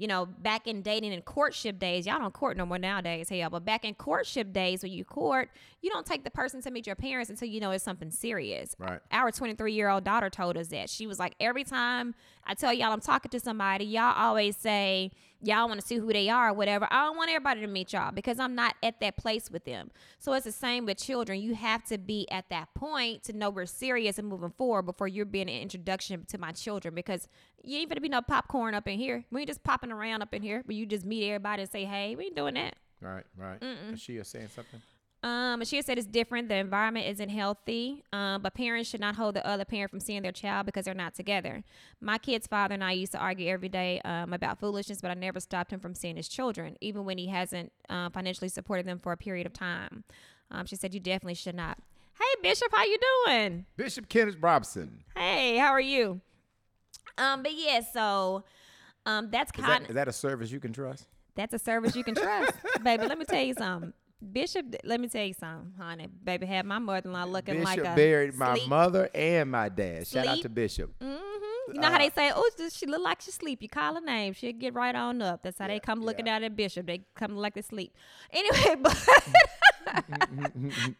you 0.00 0.06
know, 0.06 0.24
back 0.24 0.66
in 0.66 0.80
dating 0.80 1.12
and 1.12 1.22
courtship 1.26 1.78
days, 1.78 2.06
y'all 2.06 2.18
don't 2.18 2.32
court 2.32 2.56
no 2.56 2.64
more 2.64 2.78
nowadays, 2.78 3.28
hell. 3.28 3.50
But 3.50 3.66
back 3.66 3.84
in 3.84 3.92
courtship 3.92 4.50
days, 4.50 4.82
when 4.82 4.90
you 4.90 5.04
court, 5.04 5.50
you 5.82 5.90
don't 5.90 6.06
take 6.06 6.24
the 6.24 6.30
person 6.30 6.62
to 6.62 6.70
meet 6.70 6.86
your 6.86 6.96
parents 6.96 7.28
until 7.28 7.48
you 7.48 7.60
know 7.60 7.70
it's 7.70 7.84
something 7.84 8.10
serious. 8.10 8.74
Right. 8.78 8.98
Our 9.12 9.30
23 9.30 9.74
year 9.74 9.90
old 9.90 10.04
daughter 10.04 10.30
told 10.30 10.56
us 10.56 10.68
that. 10.68 10.88
She 10.88 11.06
was 11.06 11.18
like, 11.18 11.34
every 11.38 11.64
time 11.64 12.14
I 12.46 12.54
tell 12.54 12.72
y'all 12.72 12.92
I'm 12.92 13.02
talking 13.02 13.28
to 13.30 13.40
somebody, 13.40 13.84
y'all 13.84 14.14
always 14.16 14.56
say, 14.56 15.10
y'all 15.42 15.68
want 15.68 15.80
to 15.80 15.86
see 15.86 15.96
who 15.96 16.12
they 16.12 16.28
are 16.28 16.50
or 16.50 16.52
whatever. 16.52 16.86
I 16.90 17.04
don't 17.04 17.16
want 17.16 17.30
everybody 17.30 17.60
to 17.60 17.66
meet 17.66 17.92
y'all 17.92 18.12
because 18.12 18.38
I'm 18.38 18.54
not 18.54 18.74
at 18.82 19.00
that 19.00 19.16
place 19.16 19.50
with 19.50 19.64
them. 19.64 19.90
So 20.18 20.32
it's 20.32 20.44
the 20.44 20.52
same 20.52 20.86
with 20.86 20.98
children. 20.98 21.40
You 21.40 21.54
have 21.54 21.84
to 21.84 21.98
be 21.98 22.30
at 22.30 22.48
that 22.50 22.74
point 22.74 23.24
to 23.24 23.32
know 23.32 23.50
we're 23.50 23.66
serious 23.66 24.18
and 24.18 24.28
moving 24.28 24.52
forward 24.56 24.82
before 24.82 25.08
you're 25.08 25.26
being 25.26 25.48
an 25.48 25.60
introduction 25.60 26.24
to 26.26 26.38
my 26.38 26.52
children 26.52 26.94
because 26.94 27.28
you 27.62 27.78
ain't 27.78 27.88
gonna 27.88 28.00
be 28.00 28.08
no 28.08 28.22
popcorn 28.22 28.74
up 28.74 28.86
in 28.88 28.98
here. 28.98 29.24
We 29.30 29.40
ain't 29.40 29.48
just 29.48 29.64
popping 29.64 29.92
around 29.92 30.22
up 30.22 30.34
in 30.34 30.42
here, 30.42 30.62
but 30.66 30.74
you 30.74 30.86
just 30.86 31.04
meet 31.04 31.26
everybody 31.26 31.62
and 31.62 31.70
say, 31.70 31.84
hey, 31.84 32.14
we 32.16 32.26
ain't 32.26 32.36
doing 32.36 32.54
that. 32.54 32.76
Right, 33.00 33.24
right. 33.36 33.62
Is 33.92 34.00
she 34.00 34.16
is 34.16 34.28
saying 34.28 34.48
something? 34.54 34.80
Um, 35.22 35.62
she 35.64 35.82
said 35.82 35.98
it's 35.98 36.06
different. 36.06 36.48
The 36.48 36.56
environment 36.56 37.06
isn't 37.06 37.28
healthy. 37.28 38.02
Um, 38.12 38.40
but 38.42 38.54
parents 38.54 38.88
should 38.88 39.00
not 39.00 39.16
hold 39.16 39.34
the 39.36 39.46
other 39.46 39.64
parent 39.64 39.90
from 39.90 40.00
seeing 40.00 40.22
their 40.22 40.32
child 40.32 40.66
because 40.66 40.86
they're 40.86 40.94
not 40.94 41.14
together. 41.14 41.62
My 42.00 42.16
kid's 42.18 42.46
father 42.46 42.74
and 42.74 42.82
I 42.82 42.92
used 42.92 43.12
to 43.12 43.18
argue 43.18 43.48
every 43.48 43.68
day 43.68 44.00
um, 44.04 44.32
about 44.32 44.58
foolishness, 44.58 45.00
but 45.00 45.10
I 45.10 45.14
never 45.14 45.40
stopped 45.40 45.72
him 45.72 45.80
from 45.80 45.94
seeing 45.94 46.16
his 46.16 46.28
children, 46.28 46.76
even 46.80 47.04
when 47.04 47.18
he 47.18 47.26
hasn't 47.28 47.72
uh, 47.90 48.08
financially 48.10 48.48
supported 48.48 48.86
them 48.86 48.98
for 48.98 49.12
a 49.12 49.16
period 49.16 49.46
of 49.46 49.52
time. 49.52 50.04
Um, 50.50 50.66
she 50.66 50.76
said 50.76 50.94
you 50.94 51.00
definitely 51.00 51.34
should 51.34 51.54
not. 51.54 51.78
Hey 52.18 52.40
Bishop, 52.42 52.68
how 52.72 52.84
you 52.84 52.98
doing? 53.26 53.66
Bishop 53.76 54.08
Kenneth 54.08 54.36
Robson. 54.40 55.04
Hey, 55.16 55.56
how 55.56 55.68
are 55.70 55.80
you? 55.80 56.20
Um, 57.16 57.42
but 57.42 57.52
yeah, 57.54 57.80
so 57.80 58.44
um, 59.06 59.30
that's 59.30 59.50
Is 59.58 59.64
kind 59.64 59.84
that, 59.84 59.90
is 59.90 59.94
that 59.94 60.08
a 60.08 60.12
service 60.12 60.50
you 60.50 60.60
can 60.60 60.72
trust? 60.72 61.06
that's 61.34 61.54
a 61.54 61.58
service 61.58 61.96
you 61.96 62.04
can 62.04 62.14
trust, 62.14 62.52
baby. 62.82 63.06
Let 63.06 63.18
me 63.18 63.24
tell 63.24 63.42
you 63.42 63.54
something. 63.54 63.92
Bishop, 64.32 64.66
let 64.84 65.00
me 65.00 65.08
tell 65.08 65.24
you 65.24 65.32
something, 65.34 65.72
honey. 65.78 66.06
Baby, 66.24 66.46
had 66.46 66.66
my 66.66 66.78
mother-in-law 66.78 67.24
looking 67.24 67.54
Bishop 67.54 67.66
like 67.66 67.78
a 67.78 67.94
buried 67.96 68.34
my 68.34 68.54
sleep. 68.56 68.68
mother 68.68 69.08
and 69.14 69.50
my 69.50 69.68
dad. 69.70 70.06
Shout 70.06 70.26
out 70.26 70.42
to 70.42 70.48
Bishop. 70.48 70.92
Mm-hmm. 71.00 71.74
You 71.74 71.80
know 71.80 71.88
how 71.88 71.98
they 71.98 72.10
say, 72.10 72.32
"Oh, 72.34 72.50
she 72.70 72.84
look 72.86 73.00
like 73.02 73.20
she 73.20 73.30
sleep." 73.30 73.62
You 73.62 73.68
call 73.68 73.94
her 73.94 74.00
name, 74.00 74.32
she'll 74.32 74.52
get 74.52 74.74
right 74.74 74.94
on 74.94 75.22
up. 75.22 75.42
That's 75.42 75.58
how 75.58 75.66
Yeah, 75.66 75.74
they 75.74 75.80
come 75.80 76.02
looking 76.02 76.26
yeah. 76.26 76.36
out 76.36 76.42
at 76.42 76.56
Bishop. 76.56 76.86
They 76.86 77.02
come 77.14 77.36
like 77.36 77.54
they 77.54 77.62
sleep. 77.62 77.94
Anyway, 78.32 78.74
but 78.82 78.98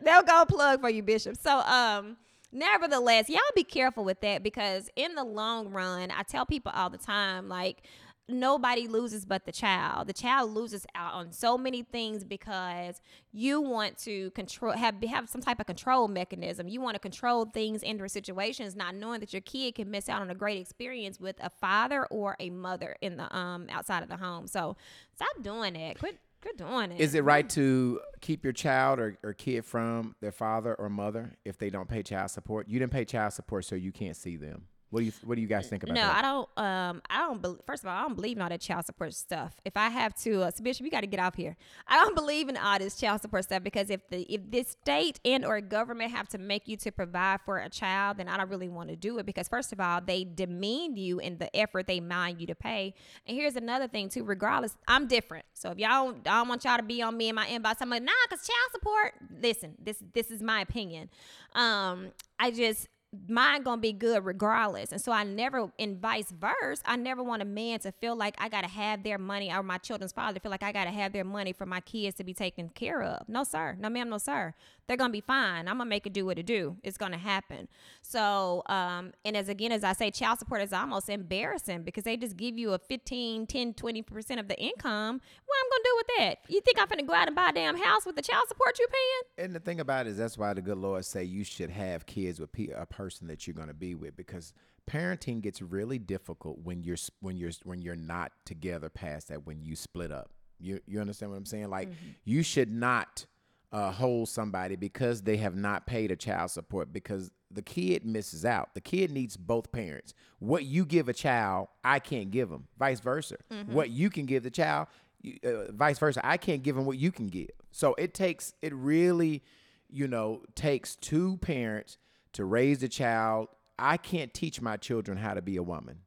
they'll 0.00 0.22
go 0.22 0.44
plug 0.46 0.80
for 0.80 0.88
you, 0.90 1.02
Bishop. 1.02 1.37
So, 1.37 1.59
um, 1.61 2.16
nevertheless, 2.52 3.28
y'all 3.28 3.40
be 3.54 3.64
careful 3.64 4.04
with 4.04 4.20
that 4.22 4.42
because 4.42 4.88
in 4.96 5.14
the 5.14 5.24
long 5.24 5.70
run, 5.70 6.11
I 6.11 6.22
tell 6.22 6.46
people 6.46 6.72
all 6.74 6.90
the 6.90 6.98
time, 6.98 7.48
like. 7.48 7.83
Nobody 8.30 8.88
loses 8.88 9.24
but 9.24 9.44
the 9.44 9.52
child. 9.52 10.08
The 10.08 10.12
child 10.12 10.54
loses 10.54 10.86
out 10.94 11.14
on 11.14 11.32
so 11.32 11.58
many 11.58 11.82
things 11.82 12.24
because 12.24 13.00
you 13.32 13.60
want 13.60 13.98
to 13.98 14.30
control 14.30 14.72
have 14.72 15.02
have 15.04 15.28
some 15.28 15.40
type 15.40 15.60
of 15.60 15.66
control 15.66 16.08
mechanism. 16.08 16.68
You 16.68 16.80
want 16.80 16.94
to 16.94 17.00
control 17.00 17.44
things 17.44 17.82
in 17.82 17.90
into 17.90 18.08
situations, 18.08 18.76
not 18.76 18.94
knowing 18.94 19.20
that 19.20 19.32
your 19.32 19.42
kid 19.42 19.74
can 19.74 19.90
miss 19.90 20.08
out 20.08 20.22
on 20.22 20.30
a 20.30 20.34
great 20.34 20.60
experience 20.60 21.20
with 21.20 21.36
a 21.40 21.50
father 21.50 22.06
or 22.06 22.36
a 22.40 22.50
mother 22.50 22.96
in 23.00 23.16
the 23.16 23.36
um 23.36 23.66
outside 23.70 24.02
of 24.02 24.08
the 24.08 24.16
home. 24.16 24.46
So 24.46 24.76
stop 25.14 25.42
doing 25.42 25.76
it. 25.76 25.98
Quit 25.98 26.18
quit 26.40 26.56
doing 26.56 26.92
it. 26.92 27.00
Is 27.00 27.14
it 27.14 27.24
right 27.24 27.48
to 27.50 28.00
keep 28.20 28.44
your 28.44 28.52
child 28.52 28.98
or, 28.98 29.18
or 29.22 29.32
kid 29.34 29.64
from 29.64 30.14
their 30.20 30.32
father 30.32 30.74
or 30.74 30.88
mother 30.88 31.36
if 31.44 31.58
they 31.58 31.70
don't 31.70 31.88
pay 31.88 32.02
child 32.02 32.30
support? 32.30 32.68
You 32.68 32.78
didn't 32.78 32.92
pay 32.92 33.04
child 33.04 33.32
support, 33.32 33.64
so 33.64 33.74
you 33.74 33.92
can't 33.92 34.16
see 34.16 34.36
them. 34.36 34.66
What 34.90 35.00
do 35.00 35.07
you 35.07 35.12
What 35.24 35.37
do 35.37 35.40
you 35.40 35.46
guys 35.46 35.68
think 35.68 35.85
about 35.85 35.94
that? 35.94 36.00
No, 36.00 36.07
that? 36.09 36.16
I 36.16 36.22
don't. 36.22 36.48
Um, 36.57 37.03
I 37.09 37.18
don't. 37.18 37.42
Be- 37.42 37.62
First 37.64 37.85
of 37.85 37.88
all, 37.88 37.96
I 37.96 38.03
don't 38.03 38.16
believe 38.16 38.37
in 38.37 38.42
all 38.42 38.48
that 38.48 38.61
child 38.61 38.87
support 38.87 39.14
stuff. 39.14 39.55
If 39.64 39.76
I 39.76 39.88
have 39.88 40.14
to, 40.22 40.42
uh, 40.42 40.50
so 40.50 40.64
Bishop, 40.64 40.85
you 40.85 40.90
got 40.90 41.03
to 41.03 41.07
get 41.07 41.20
off 41.20 41.37
here. 41.37 41.57
I 41.87 41.96
don't 41.96 42.14
believe 42.20 42.48
in 42.48 42.57
all 42.57 42.79
this 42.79 42.98
child 42.98 43.22
support 43.22 43.44
stuff 43.44 43.62
because 43.62 43.88
if 43.88 44.09
the 44.09 44.22
if 44.22 44.50
this 44.50 44.70
state 44.70 45.20
and 45.24 45.44
or 45.44 45.61
government 45.61 46.11
have 46.11 46.29
to 46.31 46.38
make 46.38 46.66
you 46.66 46.76
to 46.79 46.90
provide 46.90 47.40
for 47.44 47.59
a 47.59 47.68
child, 47.68 48.16
then 48.16 48.29
I 48.29 48.37
don't 48.37 48.50
really 48.50 48.68
want 48.68 48.88
to 48.88 48.96
do 48.96 49.18
it 49.18 49.26
because 49.26 49.46
first 49.48 49.72
of 49.72 49.79
all, 49.79 50.00
they 50.00 50.24
demean 50.24 50.96
you 50.96 51.20
in 51.20 51.38
the 51.38 51.55
effort 51.57 51.87
they 51.87 52.00
mind 52.00 52.40
you 52.40 52.48
to 52.48 52.55
pay. 52.57 52.92
And 53.26 53.37
here's 53.37 53.55
another 53.55 53.87
thing 53.87 54.09
too. 54.09 54.24
Regardless, 54.24 54.76
I'm 54.88 55.07
different. 55.07 55.44
So 55.55 55.70
if 55.70 55.79
y'all 55.79 56.12
don't, 56.12 56.26
I 56.26 56.38
don't 56.38 56.48
want 56.48 56.64
y'all 56.64 56.79
to 56.79 56.83
be 56.83 57.00
on 57.00 57.16
me 57.16 57.29
in 57.29 57.37
my 57.37 57.46
inbox. 57.46 57.76
I'm 57.81 57.90
like, 57.90 58.03
nah, 58.03 58.11
cause 58.29 58.40
child 58.40 58.72
support. 58.72 59.14
Listen, 59.40 59.74
this 59.81 60.03
this 60.14 60.33
is 60.33 60.42
my 60.42 60.61
opinion. 60.62 61.11
Um, 61.55 62.09
I 62.38 62.50
just 62.50 62.88
mine 63.28 63.62
gonna 63.62 63.80
be 63.80 63.92
good 63.92 64.24
regardless. 64.24 64.92
And 64.92 65.00
so 65.00 65.12
I 65.12 65.24
never, 65.24 65.70
and 65.78 66.00
vice 66.00 66.30
versa, 66.30 66.82
I 66.84 66.96
never 66.96 67.22
want 67.22 67.42
a 67.42 67.44
man 67.44 67.80
to 67.80 67.92
feel 67.92 68.14
like 68.14 68.34
I 68.38 68.48
gotta 68.48 68.68
have 68.68 69.02
their 69.02 69.18
money 69.18 69.52
or 69.52 69.62
my 69.62 69.78
children's 69.78 70.12
father 70.12 70.38
feel 70.38 70.50
like 70.50 70.62
I 70.62 70.72
gotta 70.72 70.90
have 70.90 71.12
their 71.12 71.24
money 71.24 71.52
for 71.52 71.66
my 71.66 71.80
kids 71.80 72.16
to 72.16 72.24
be 72.24 72.34
taken 72.34 72.68
care 72.68 73.02
of. 73.02 73.28
No, 73.28 73.44
sir. 73.44 73.76
No, 73.78 73.88
ma'am. 73.88 74.10
No, 74.10 74.18
sir. 74.18 74.54
They're 74.90 74.96
gonna 74.96 75.12
be 75.12 75.20
fine. 75.20 75.68
I'm 75.68 75.79
gonna 75.79 75.88
make 75.88 76.05
it 76.05 76.12
do 76.12 76.26
what 76.26 76.37
it 76.37 76.46
do. 76.46 76.76
It's 76.83 76.96
gonna 76.96 77.16
happen. 77.16 77.68
So, 78.03 78.64
um, 78.66 79.12
and 79.24 79.37
as 79.37 79.48
again, 79.48 79.70
as 79.70 79.85
I 79.85 79.92
say, 79.92 80.11
child 80.11 80.40
support 80.40 80.62
is 80.62 80.72
almost 80.72 81.09
embarrassing 81.09 81.85
because 81.85 82.03
they 82.03 82.16
just 82.16 82.37
give 82.37 82.59
you 82.59 82.72
a 82.72 82.79
15, 82.81 83.46
10, 83.46 83.74
20% 83.74 84.40
of 84.40 84.48
the 84.48 84.61
income. 84.61 85.20
What 85.46 85.57
I'm 85.62 85.70
gonna 85.70 85.85
do 85.85 85.94
with 85.94 86.07
that? 86.18 86.38
You 86.48 86.61
think 86.62 86.81
I'm 86.81 86.88
gonna 86.88 87.05
go 87.05 87.12
out 87.14 87.29
and 87.29 87.37
buy 87.37 87.50
a 87.50 87.53
damn 87.53 87.76
house 87.76 88.05
with 88.05 88.16
the 88.16 88.22
child 88.22 88.48
support 88.48 88.81
you're 88.81 88.88
paying? 88.88 89.46
And 89.46 89.55
the 89.55 89.61
thing 89.61 89.79
about 89.79 90.09
it 90.09 90.11
is 90.11 90.16
that's 90.16 90.37
why 90.37 90.55
the 90.55 90.61
good 90.61 90.79
Lord 90.79 91.05
say 91.05 91.22
you 91.22 91.44
should 91.44 91.70
have 91.70 92.05
kids 92.05 92.40
with 92.40 92.50
pe- 92.50 92.70
a 92.74 92.85
person 92.85 93.29
that 93.29 93.46
you're 93.46 93.55
to 93.55 93.72
be 93.72 93.94
with 93.94 94.16
because 94.16 94.53
parenting 94.90 95.40
gets 95.40 95.62
really 95.62 96.00
difficult 96.00 96.59
when 96.64 96.83
you're 96.83 96.96
when 97.20 97.37
you're 97.37 97.53
when 97.62 97.81
you're 97.81 97.94
not 97.94 98.33
together 98.44 98.88
past 98.88 99.29
that 99.29 99.46
when 99.46 99.62
you 99.62 99.76
split 99.76 100.11
up. 100.11 100.33
You 100.59 100.81
you 100.88 101.00
understand 101.00 101.31
what 101.31 101.38
I'm 101.38 101.46
saying? 101.46 101.70
Like 101.70 101.90
you 102.24 102.42
should 102.42 102.72
not 102.72 103.26
uh, 103.72 103.90
hold 103.92 104.28
somebody 104.28 104.76
because 104.76 105.22
they 105.22 105.37
have 105.37 105.54
not 105.54 105.87
paid 105.87 106.11
a 106.11 106.16
child 106.16 106.50
support 106.50 106.92
because 106.92 107.30
the 107.50 107.62
kid 107.62 108.04
misses 108.04 108.44
out. 108.44 108.74
The 108.74 108.80
kid 108.80 109.11
needs 109.11 109.37
both 109.37 109.70
parents. 109.70 110.14
What 110.38 110.64
you 110.64 110.85
give 110.85 111.09
a 111.09 111.12
child, 111.12 111.68
I 111.85 111.98
can't 112.00 112.30
give 112.30 112.48
them. 112.48 112.66
Vice 112.78 113.00
versa. 113.00 113.37
What 113.66 113.90
you 113.90 114.11
can 114.11 114.26
give 114.26 114.42
the 114.42 114.50
child, 114.50 114.88
you, 115.22 115.38
uh, 115.44 115.70
vice 115.72 115.98
versa. 115.98 116.20
I 116.24 116.37
can't 116.37 116.62
give 116.62 116.76
them 116.76 116.85
what 116.85 116.98
you 116.98 117.12
can 117.12 117.28
give. 117.28 117.50
So 117.70 117.94
it 117.94 118.14
takes 118.14 118.54
it 118.62 118.74
really, 118.74 119.42
you 119.88 120.09
know, 120.09 120.42
takes 120.54 120.96
two 120.96 121.37
parents 121.38 121.98
to 122.33 122.44
raise 122.44 122.80
the 122.80 122.88
child. 122.88 123.48
I 123.78 123.96
can't 123.96 124.35
teach 124.35 124.61
my 124.61 124.76
children 124.76 125.18
how 125.18 125.35
to 125.35 125.42
be 125.42 125.56
a 125.56 125.62
woman. 125.62 126.00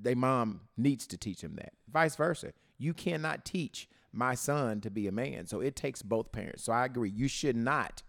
They 0.00 0.14
mom 0.14 0.62
needs 0.76 1.06
to 1.08 1.18
teach 1.18 1.42
them 1.42 1.56
that. 1.56 1.72
Vice 1.92 2.16
versa. 2.16 2.52
You 2.78 2.94
cannot 2.94 3.44
teach 3.44 3.88
my 4.12 4.34
son 4.34 4.80
to 4.80 4.90
be 4.90 5.06
a 5.06 5.12
man. 5.12 5.46
So 5.46 5.60
it 5.60 5.76
takes 5.76 6.02
both 6.02 6.32
parents. 6.32 6.64
So 6.64 6.72
I 6.72 6.84
agree. 6.84 7.10
You 7.10 7.28
should 7.28 7.56
not 7.56 8.02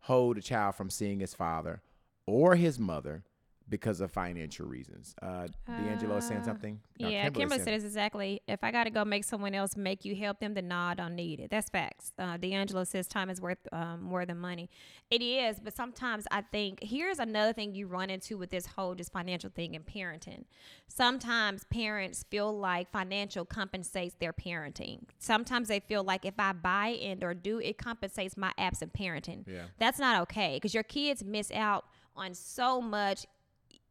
hold 0.00 0.38
a 0.38 0.42
child 0.42 0.74
from 0.74 0.90
seeing 0.90 1.20
his 1.20 1.34
father 1.34 1.82
or 2.26 2.56
his 2.56 2.78
mother 2.78 3.24
because 3.70 4.00
of 4.00 4.10
financial 4.10 4.66
reasons. 4.66 5.14
Uh, 5.22 5.46
D'Angelo 5.66 6.16
is 6.16 6.26
saying 6.26 6.40
Uh, 6.40 6.44
something. 6.44 6.80
No, 6.98 7.08
Yeah, 7.08 7.22
Kimberly 7.30 7.58
Kimberly 7.58 7.74
it's 7.76 7.84
exactly. 7.84 8.42
If 8.46 8.62
I 8.62 8.70
got 8.72 8.84
to 8.84 8.90
go 8.90 9.04
make 9.04 9.24
someone 9.24 9.54
else 9.54 9.76
make 9.76 10.04
you 10.04 10.16
help 10.16 10.40
them, 10.40 10.54
then 10.54 10.68
no, 10.68 10.76
I 10.76 10.94
don't 10.94 11.14
need 11.14 11.40
it. 11.40 11.50
That's 11.50 11.70
facts. 11.70 12.12
Uh, 12.18 12.36
D'Angelo 12.36 12.84
says 12.84 13.06
time 13.06 13.30
is 13.30 13.40
worth 13.40 13.58
um, 13.72 14.02
more 14.02 14.26
than 14.26 14.38
money. 14.38 14.68
It 15.10 15.22
is, 15.22 15.60
but 15.60 15.74
sometimes 15.74 16.26
I 16.30 16.42
think 16.42 16.82
here's 16.82 17.18
another 17.18 17.52
thing 17.52 17.74
you 17.74 17.86
run 17.86 18.10
into 18.10 18.36
with 18.36 18.50
this 18.50 18.66
whole 18.66 18.94
just 18.94 19.12
financial 19.12 19.50
thing 19.50 19.74
in 19.74 19.82
parenting. 19.82 20.44
Sometimes 20.88 21.64
parents 21.64 22.24
feel 22.30 22.56
like 22.56 22.90
financial 22.90 23.44
compensates 23.44 24.16
their 24.16 24.32
parenting. 24.32 25.04
Sometimes 25.18 25.68
they 25.68 25.80
feel 25.80 26.02
like 26.02 26.24
if 26.24 26.34
I 26.38 26.52
buy 26.52 26.98
and 27.00 27.22
or 27.22 27.32
do, 27.34 27.60
it 27.60 27.78
compensates 27.78 28.36
my 28.36 28.52
absent 28.58 28.92
parenting. 28.92 29.46
Yeah. 29.46 29.64
That's 29.78 29.98
not 29.98 30.20
okay 30.22 30.56
because 30.56 30.74
your 30.74 30.82
kids 30.82 31.22
miss 31.22 31.50
out 31.52 31.84
on 32.16 32.34
so 32.34 32.80
much 32.80 33.26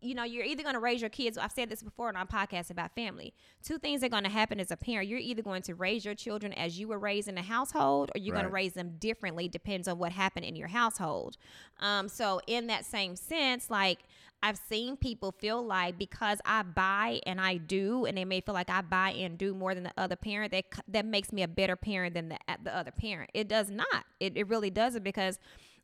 you 0.02 0.16
know, 0.16 0.24
you're 0.24 0.46
either 0.46 0.64
going 0.64 0.76
to 0.76 0.80
raise 0.80 1.02
your 1.02 1.10
kids. 1.10 1.38
I've 1.38 1.52
said 1.52 1.70
this 1.70 1.84
before 1.84 2.08
on 2.08 2.16
our 2.16 2.26
podcast 2.26 2.70
about 2.70 2.96
family. 2.96 3.34
Two 3.64 3.78
things 3.78 4.04
are 4.04 4.10
going 4.10 4.24
to 4.24 4.30
happen 4.30 4.60
as 4.60 4.72
a 4.72 4.78
parent. 4.78 5.10
You're 5.10 5.20
either 5.20 5.42
going 5.42 5.62
to 5.64 5.76
raise 5.76 6.06
your 6.06 6.16
children 6.16 6.54
as 6.54 6.80
you 6.80 6.88
were 6.88 7.00
raised 7.00 7.28
in 7.28 7.38
a 7.38 7.42
household, 7.42 8.12
or 8.16 8.20
you're 8.20 8.34
going 8.34 8.46
to 8.46 8.52
raise 8.52 8.74
them 8.74 8.96
differently. 9.00 9.48
Depends 9.48 9.88
on 9.88 9.98
what 9.98 10.12
happened 10.12 10.46
in 10.46 10.56
your 10.56 10.70
household. 10.70 11.38
Um, 11.80 12.08
so, 12.08 12.40
in 12.48 12.68
that 12.68 12.86
same 12.86 13.16
sense, 13.16 13.70
like 13.70 14.00
I've 14.42 14.58
seen 14.58 14.96
people 14.96 15.34
feel 15.34 15.66
like 15.66 15.98
because 15.98 16.40
I 16.46 16.64
buy 16.64 17.20
and 17.26 17.42
I 17.42 17.58
do, 17.58 18.06
and 18.06 18.18
they 18.18 18.26
may 18.26 18.40
feel 18.42 18.54
like 18.54 18.70
I 18.70 18.82
buy 18.82 19.12
and 19.12 19.38
do 19.38 19.54
more 19.54 19.76
than 19.76 19.84
the 19.84 19.94
other 19.98 20.16
parent, 20.16 20.52
that 20.54 20.66
that 20.88 21.06
makes 21.06 21.34
me 21.34 21.44
a 21.44 21.48
better 21.48 21.76
parent 21.76 22.14
than 22.14 22.30
the 22.30 22.38
the 22.64 22.76
other 22.76 22.92
parent. 22.92 23.32
It 23.34 23.48
does 23.48 23.70
not. 23.70 24.06
It 24.20 24.38
it 24.38 24.48
really 24.48 24.70
doesn't 24.70 25.04
because 25.04 25.40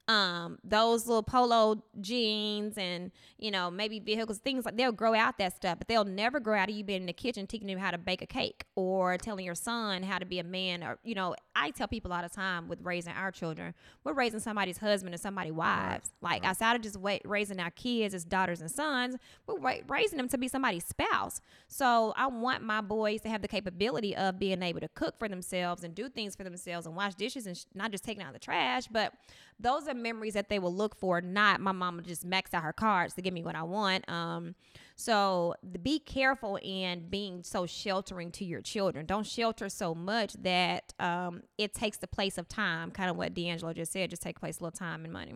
um 0.07 0.59
those 0.63 1.07
little 1.07 1.23
polo 1.23 1.83
jeans 1.99 2.77
and 2.77 3.11
you 3.39 3.49
know 3.49 3.71
maybe 3.71 3.99
vehicles 3.99 4.37
things 4.37 4.63
like 4.63 4.77
they'll 4.77 4.91
grow 4.91 5.15
out 5.15 5.37
that 5.39 5.55
stuff 5.55 5.77
but 5.79 5.87
they'll 5.87 6.05
never 6.05 6.39
grow 6.39 6.55
out 6.57 6.69
of 6.69 6.75
you 6.75 6.83
being 6.83 7.01
in 7.01 7.07
the 7.07 7.13
kitchen 7.13 7.47
teaching 7.47 7.67
them 7.67 7.79
how 7.79 7.89
to 7.89 7.97
bake 7.97 8.21
a 8.21 8.27
cake 8.27 8.65
or 8.75 9.17
telling 9.17 9.43
your 9.43 9.55
son 9.55 10.03
how 10.03 10.19
to 10.19 10.25
be 10.25 10.37
a 10.37 10.43
man 10.43 10.83
or 10.83 10.99
you 11.03 11.15
know 11.15 11.35
i 11.55 11.71
tell 11.71 11.87
people 11.87 12.13
all 12.13 12.21
the 12.21 12.29
time 12.29 12.67
with 12.67 12.79
raising 12.83 13.13
our 13.13 13.31
children 13.31 13.73
we're 14.03 14.13
raising 14.13 14.39
somebody's 14.39 14.77
husband 14.77 15.15
and 15.15 15.21
somebody's 15.21 15.53
wives. 15.53 16.11
Like 16.21 16.45
outside 16.45 16.75
of 16.75 16.81
just 16.81 16.97
wa- 16.97 17.17
raising 17.25 17.59
our 17.59 17.71
kids 17.71 18.13
as 18.13 18.23
daughters 18.23 18.61
and 18.61 18.69
sons 18.69 19.15
we're 19.47 19.57
ra- 19.59 19.77
raising 19.87 20.17
them 20.17 20.29
to 20.29 20.37
be 20.37 20.47
somebody's 20.47 20.85
spouse. 20.85 21.41
So 21.67 22.13
i 22.15 22.27
want 22.27 22.61
my 22.63 22.81
boys 22.81 23.21
to 23.21 23.29
have 23.29 23.41
the 23.41 23.47
capability 23.47 24.15
of 24.15 24.37
being 24.37 24.61
able 24.61 24.81
to 24.81 24.87
cook 24.89 25.17
for 25.17 25.27
themselves 25.27 25.83
and 25.83 25.95
do 25.95 26.09
things 26.09 26.35
for 26.35 26.43
themselves 26.43 26.85
and 26.85 26.95
wash 26.95 27.15
dishes 27.15 27.47
and 27.47 27.57
sh- 27.57 27.65
not 27.73 27.91
just 27.91 28.03
taking 28.03 28.23
out 28.23 28.33
the 28.33 28.39
trash 28.39 28.85
but 28.87 29.13
those 29.59 29.87
are 29.87 29.93
memories 29.93 30.33
that 30.33 30.49
they 30.49 30.59
will 30.59 30.73
look 30.73 30.95
for. 30.95 31.21
Not 31.21 31.61
my 31.61 31.71
mama 31.71 32.01
just 32.01 32.25
max 32.25 32.53
out 32.53 32.63
her 32.63 32.73
cards 32.73 33.13
to 33.15 33.21
give 33.21 33.33
me 33.33 33.43
what 33.43 33.55
I 33.55 33.63
want. 33.63 34.09
Um, 34.09 34.55
so 34.95 35.55
be 35.81 35.99
careful 35.99 36.59
in 36.61 37.09
being 37.09 37.43
so 37.43 37.65
sheltering 37.65 38.31
to 38.33 38.45
your 38.45 38.61
children. 38.61 39.05
Don't 39.05 39.25
shelter 39.25 39.69
so 39.69 39.95
much 39.95 40.33
that 40.43 40.93
um, 40.99 41.43
it 41.57 41.73
takes 41.73 41.97
the 41.97 42.07
place 42.07 42.37
of 42.37 42.47
time. 42.47 42.91
Kind 42.91 43.09
of 43.09 43.17
what 43.17 43.33
D'Angelo 43.33 43.73
just 43.73 43.91
said. 43.91 44.09
Just 44.09 44.21
take 44.21 44.39
place 44.39 44.59
a 44.59 44.63
little 44.63 44.77
time 44.77 45.03
and 45.03 45.13
money. 45.13 45.33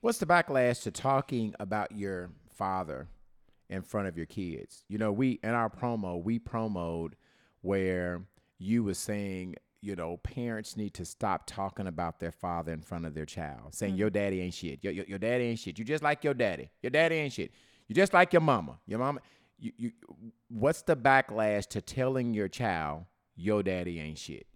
What's 0.00 0.18
the 0.18 0.26
backlash 0.26 0.82
to 0.82 0.90
talking 0.90 1.54
about 1.60 1.92
your 1.92 2.30
father 2.56 3.06
in 3.68 3.82
front 3.82 4.08
of 4.08 4.16
your 4.16 4.26
kids? 4.26 4.84
You 4.88 4.98
know, 4.98 5.12
we 5.12 5.38
in 5.44 5.50
our 5.50 5.70
promo 5.70 6.22
we 6.22 6.40
promoed 6.40 7.12
where 7.60 8.22
you 8.58 8.82
were 8.82 8.94
saying 8.94 9.56
you 9.82 9.96
know, 9.96 10.16
parents 10.18 10.76
need 10.76 10.94
to 10.94 11.04
stop 11.04 11.42
talking 11.44 11.88
about 11.88 12.20
their 12.20 12.30
father 12.30 12.72
in 12.72 12.80
front 12.80 13.04
of 13.04 13.14
their 13.14 13.26
child, 13.26 13.74
saying 13.74 13.94
mm. 13.94 13.98
your 13.98 14.10
daddy 14.10 14.40
ain't 14.40 14.54
shit. 14.54 14.78
Your, 14.82 14.92
your, 14.92 15.04
your 15.06 15.18
daddy 15.18 15.44
ain't 15.44 15.58
shit. 15.58 15.78
You 15.78 15.84
just 15.84 16.04
like 16.04 16.22
your 16.22 16.34
daddy. 16.34 16.70
Your 16.82 16.90
daddy 16.90 17.16
ain't 17.16 17.32
shit. 17.32 17.50
You 17.88 17.94
just 17.94 18.14
like 18.14 18.32
your 18.32 18.42
mama. 18.42 18.78
Your 18.86 19.00
mama. 19.00 19.20
You, 19.58 19.72
you, 19.76 19.92
what's 20.48 20.82
the 20.82 20.96
backlash 20.96 21.66
to 21.70 21.80
telling 21.80 22.32
your 22.32 22.48
child 22.48 23.04
your 23.34 23.64
daddy 23.64 23.98
ain't 23.98 24.18
shit? 24.18 24.46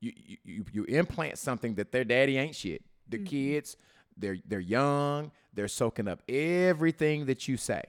You, 0.00 0.12
you, 0.14 0.36
you, 0.44 0.64
you 0.72 0.84
implant 0.84 1.36
something 1.38 1.74
that 1.74 1.90
their 1.90 2.04
daddy 2.04 2.38
ain't 2.38 2.54
shit. 2.54 2.84
The 3.08 3.18
mm-hmm. 3.18 3.26
kids, 3.26 3.76
they're 4.16 4.38
they're 4.46 4.60
young. 4.60 5.32
They're 5.52 5.68
soaking 5.68 6.08
up 6.08 6.22
everything 6.28 7.26
that 7.26 7.48
you 7.48 7.56
say 7.56 7.82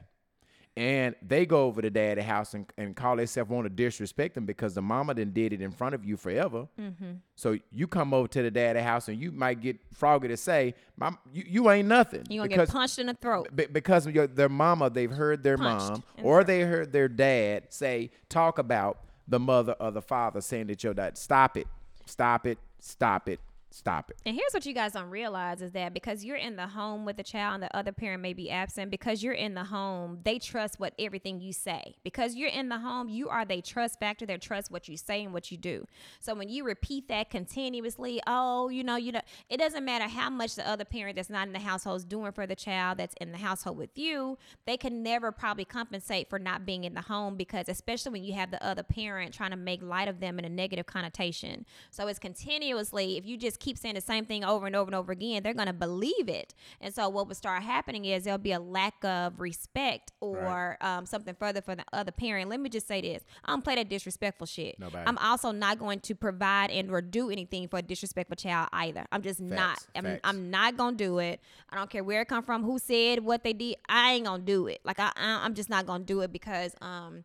and 0.77 1.15
they 1.21 1.45
go 1.45 1.65
over 1.65 1.81
to 1.81 1.89
daddy 1.89 2.21
house 2.21 2.53
and, 2.53 2.65
and 2.77 2.95
call 2.95 3.15
themselves 3.15 3.49
want 3.49 3.65
to 3.65 3.69
disrespect 3.69 4.35
them 4.35 4.45
because 4.45 4.73
the 4.73 4.81
mama 4.81 5.13
then 5.13 5.31
did 5.31 5.53
it 5.53 5.61
in 5.61 5.71
front 5.71 5.95
of 5.95 6.03
you 6.03 6.17
forever. 6.17 6.67
Mm-hmm. 6.79 7.11
So 7.35 7.57
you 7.71 7.87
come 7.87 8.13
over 8.13 8.27
to 8.27 8.41
the 8.41 8.51
daddy 8.51 8.81
house 8.81 9.07
and 9.07 9.19
you 9.19 9.31
might 9.31 9.61
get 9.61 9.77
Froggy 9.93 10.27
to 10.27 10.37
say, 10.37 10.75
"Mom, 10.97 11.17
you, 11.31 11.43
you 11.47 11.71
ain't 11.71 11.87
nothing." 11.87 12.23
You 12.29 12.39
gonna 12.39 12.49
because, 12.49 12.69
get 12.69 12.73
punched 12.73 12.99
in 12.99 13.07
the 13.07 13.13
throat. 13.13 13.55
be- 13.55 13.67
because 13.67 14.05
your, 14.07 14.27
their 14.27 14.49
mama, 14.49 14.89
they've 14.89 15.11
heard 15.11 15.43
their 15.43 15.57
Punched 15.57 15.89
mom 15.89 16.03
in 16.17 16.23
the 16.23 16.29
or 16.29 16.43
they 16.43 16.61
heard 16.61 16.91
their 16.91 17.07
dad 17.07 17.67
say 17.69 18.11
talk 18.27 18.59
about 18.59 18.99
the 19.27 19.39
mother 19.39 19.75
or 19.79 19.91
the 19.91 20.01
father 20.01 20.41
saying 20.41 20.67
that 20.67 20.83
your 20.83 20.93
dad. 20.93 21.17
Stop 21.17 21.55
it, 21.55 21.67
stop 22.05 22.45
it, 22.45 22.57
stop 22.79 23.29
it, 23.29 23.39
stop 23.75 24.09
it. 24.09 24.17
And 24.25 24.35
here's 24.35 24.53
what 24.53 24.65
you 24.65 24.73
guys 24.73 24.93
don't 24.93 25.09
realize 25.09 25.61
is 25.61 25.71
that 25.71 25.93
because 25.93 26.23
you're 26.23 26.37
in 26.37 26.55
the 26.55 26.67
home 26.67 27.05
with 27.05 27.17
the 27.17 27.23
child 27.23 27.55
and 27.55 27.63
the 27.63 27.75
other 27.75 27.91
parent 27.91 28.21
may 28.21 28.33
be 28.33 28.49
absent, 28.49 28.89
because 28.89 29.21
you're 29.21 29.33
in 29.33 29.53
the 29.53 29.65
home, 29.65 30.19
they 30.23 30.39
trust 30.39 30.79
what 30.79 30.93
everything 30.97 31.41
you 31.41 31.51
say. 31.51 31.95
Because 32.03 32.35
you're 32.35 32.49
in 32.49 32.69
the 32.69 32.79
home, 32.79 33.09
you 33.09 33.29
are 33.29 33.43
they 33.43 33.61
trust 33.61 33.99
factor. 33.99 34.25
They 34.25 34.37
trust 34.37 34.71
what 34.71 34.87
you 34.87 34.95
say 34.95 35.23
and 35.23 35.33
what 35.33 35.51
you 35.51 35.57
do. 35.57 35.85
So 36.19 36.33
when 36.33 36.49
you 36.49 36.63
repeat 36.63 37.09
that 37.09 37.29
continuously, 37.29 38.21
oh, 38.25 38.69
you 38.69 38.83
know, 38.83 38.95
you 38.95 39.11
know, 39.11 39.21
it 39.49 39.57
doesn't 39.57 39.83
matter 39.83 40.07
how 40.07 40.29
much 40.29 40.55
the 40.55 40.67
other 40.67 40.85
parent 40.85 41.17
that's 41.17 41.29
not 41.29 41.47
in 41.47 41.53
the 41.53 41.59
household 41.59 41.97
is 41.97 42.05
doing 42.05 42.31
for 42.31 42.47
the 42.47 42.55
child 42.55 42.97
that's 42.97 43.15
in 43.19 43.31
the 43.31 43.37
household 43.37 43.77
with 43.77 43.97
you, 43.97 44.37
they 44.65 44.77
can 44.77 45.03
never 45.03 45.31
probably 45.31 45.65
compensate 45.65 46.29
for 46.29 46.39
not 46.39 46.65
being 46.65 46.85
in 46.85 46.93
the 46.93 47.01
home 47.01 47.35
because 47.35 47.67
especially 47.67 48.13
when 48.13 48.23
you 48.23 48.33
have 48.33 48.51
the 48.51 48.65
other 48.65 48.83
parent 48.83 49.33
trying 49.33 49.51
to 49.51 49.57
make 49.57 49.81
light 49.81 50.07
of 50.07 50.19
them 50.19 50.39
in 50.39 50.45
a 50.45 50.49
negative 50.49 50.85
connotation. 50.85 51.65
So 51.91 52.07
it's 52.07 52.19
continuously, 52.19 53.17
if 53.17 53.25
you 53.25 53.37
just 53.37 53.59
keep 53.65 53.77
saying 53.77 53.95
the 53.95 54.01
same 54.01 54.25
thing 54.25 54.45
over 54.45 54.67
and 54.67 54.75
over 54.75 54.87
and 54.87 54.95
over 54.95 55.11
again, 55.11 55.41
they're 55.43 55.53
going 55.53 55.67
to 55.67 55.73
believe 55.73 56.29
it. 56.29 56.53
And 56.79 56.93
so 56.93 57.09
what 57.09 57.27
would 57.27 57.35
start 57.35 57.63
happening 57.63 58.05
is 58.05 58.23
there'll 58.23 58.37
be 58.37 58.51
a 58.51 58.59
lack 58.59 59.03
of 59.03 59.39
respect 59.39 60.11
or 60.21 60.77
um, 60.81 61.05
something 61.05 61.35
further 61.35 61.61
for 61.61 61.75
the 61.75 61.83
other 61.91 62.11
parent. 62.11 62.49
Let 62.49 62.59
me 62.59 62.69
just 62.69 62.87
say 62.87 63.01
this: 63.01 63.23
I 63.43 63.51
don't 63.51 63.63
play 63.63 63.75
that 63.75 63.89
disrespectful 63.89 64.47
shit. 64.47 64.79
Nobody. 64.79 65.03
I'm 65.07 65.17
also 65.17 65.51
not 65.51 65.79
going 65.79 65.99
to 66.01 66.15
provide 66.15 66.69
and 66.69 66.91
or 66.91 67.01
do 67.01 67.29
anything 67.29 67.67
for 67.67 67.79
a 67.79 67.81
disrespectful 67.81 68.35
child 68.35 68.69
either. 68.71 69.05
I'm 69.11 69.23
just 69.23 69.41
not. 69.41 69.79
I'm, 69.95 70.03
facts. 70.03 70.21
I'm 70.23 70.51
not 70.51 70.77
gonna 70.77 70.95
do 70.95 71.17
it. 71.19 71.39
I 71.69 71.75
don't 71.75 71.89
care 71.89 72.03
where 72.03 72.21
it 72.21 72.27
come 72.27 72.43
from, 72.43 72.63
who 72.63 72.77
said 72.79 73.19
what 73.19 73.43
they 73.43 73.53
did. 73.53 73.77
I 73.89 74.13
ain't 74.13 74.25
gonna 74.25 74.43
do 74.43 74.67
it. 74.67 74.79
Like 74.83 74.99
I, 74.99 75.11
I 75.15 75.43
I'm 75.43 75.55
just 75.55 75.69
not 75.69 75.85
gonna 75.87 76.03
do 76.03 76.21
it 76.21 76.31
because 76.31 76.75
um. 76.81 77.23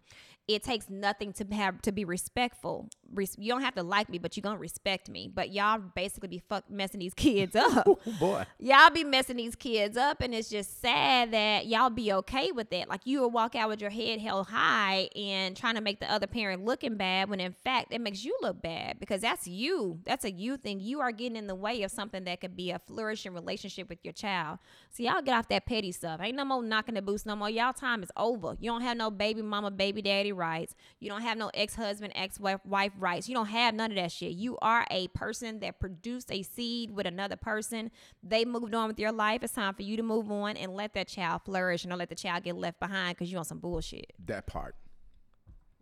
It 0.48 0.64
takes 0.64 0.90
nothing 0.90 1.32
to 1.34 1.44
have 1.54 1.80
to 1.82 1.92
be 1.92 2.04
respectful. 2.04 2.88
Res- 3.12 3.36
you 3.38 3.52
don't 3.52 3.62
have 3.62 3.74
to 3.74 3.82
like 3.82 4.08
me, 4.08 4.18
but 4.18 4.36
you're 4.36 4.42
gonna 4.42 4.58
respect 4.58 5.08
me. 5.08 5.28
But 5.32 5.50
y'all 5.52 5.80
basically 5.94 6.28
be 6.28 6.38
fuck 6.38 6.70
messing 6.70 7.00
these 7.00 7.14
kids 7.14 7.56
up. 7.56 7.86
Oh 8.06 8.12
boy. 8.18 8.44
y'all 8.58 8.90
be 8.90 9.04
messing 9.04 9.36
these 9.36 9.54
kids 9.54 9.96
up 9.96 10.20
and 10.20 10.34
it's 10.34 10.48
just 10.48 10.80
sad 10.80 11.32
that 11.32 11.66
y'all 11.66 11.90
be 11.90 12.12
okay 12.12 12.50
with 12.52 12.70
that. 12.70 12.88
Like 12.88 13.02
you 13.04 13.20
will 13.20 13.30
walk 13.30 13.54
out 13.54 13.68
with 13.68 13.80
your 13.80 13.90
head 13.90 14.20
held 14.20 14.46
high 14.48 15.08
and 15.16 15.56
trying 15.56 15.74
to 15.74 15.80
make 15.80 16.00
the 16.00 16.10
other 16.10 16.26
parent 16.26 16.64
looking 16.64 16.96
bad 16.96 17.28
when 17.28 17.40
in 17.40 17.52
fact 17.52 17.92
it 17.92 18.00
makes 18.00 18.24
you 18.24 18.36
look 18.42 18.62
bad 18.62 18.98
because 19.00 19.20
that's 19.20 19.46
you. 19.46 20.00
That's 20.04 20.24
a 20.24 20.30
you 20.30 20.56
thing. 20.56 20.80
You 20.80 21.00
are 21.00 21.12
getting 21.12 21.36
in 21.36 21.46
the 21.46 21.54
way 21.54 21.82
of 21.82 21.90
something 21.90 22.24
that 22.24 22.40
could 22.40 22.56
be 22.56 22.70
a 22.70 22.78
flourishing 22.78 23.34
relationship 23.34 23.88
with 23.88 23.98
your 24.02 24.12
child. 24.12 24.58
So 24.90 25.02
y'all 25.02 25.22
get 25.22 25.34
off 25.36 25.48
that 25.48 25.66
petty 25.66 25.92
stuff. 25.92 26.20
Ain't 26.22 26.36
no 26.36 26.44
more 26.44 26.62
knocking 26.62 26.94
the 26.94 27.02
boots 27.02 27.26
no 27.26 27.36
more. 27.36 27.50
Y'all 27.50 27.72
time 27.72 28.02
is 28.02 28.10
over. 28.16 28.56
You 28.60 28.70
don't 28.70 28.82
have 28.82 28.96
no 28.96 29.10
baby 29.10 29.42
mama 29.42 29.70
baby 29.70 30.02
daddy 30.02 30.32
rights. 30.32 30.74
You 31.00 31.10
don't 31.10 31.22
have 31.22 31.36
no 31.38 31.50
ex-husband 31.54 32.12
ex-wife 32.16 32.60
wife 32.64 32.92
rights 33.00 33.28
you 33.28 33.34
don't 33.34 33.46
have 33.46 33.74
none 33.74 33.90
of 33.90 33.96
that 33.96 34.12
shit 34.12 34.32
you 34.32 34.56
are 34.62 34.86
a 34.90 35.08
person 35.08 35.60
that 35.60 35.78
produced 35.80 36.30
a 36.30 36.42
seed 36.42 36.90
with 36.90 37.06
another 37.06 37.36
person 37.36 37.90
they 38.22 38.44
moved 38.44 38.74
on 38.74 38.88
with 38.88 38.98
your 39.00 39.12
life 39.12 39.42
it's 39.42 39.54
time 39.54 39.74
for 39.74 39.82
you 39.82 39.96
to 39.96 40.02
move 40.02 40.30
on 40.30 40.56
and 40.56 40.74
let 40.74 40.94
that 40.94 41.08
child 41.08 41.40
flourish 41.44 41.82
and 41.84 41.90
don't 41.90 41.98
let 41.98 42.08
the 42.08 42.14
child 42.14 42.42
get 42.44 42.56
left 42.56 42.78
behind 42.78 43.16
because 43.16 43.30
you 43.32 43.38
on 43.38 43.44
some 43.44 43.58
bullshit 43.58 44.12
That 44.26 44.46
part. 44.46 44.74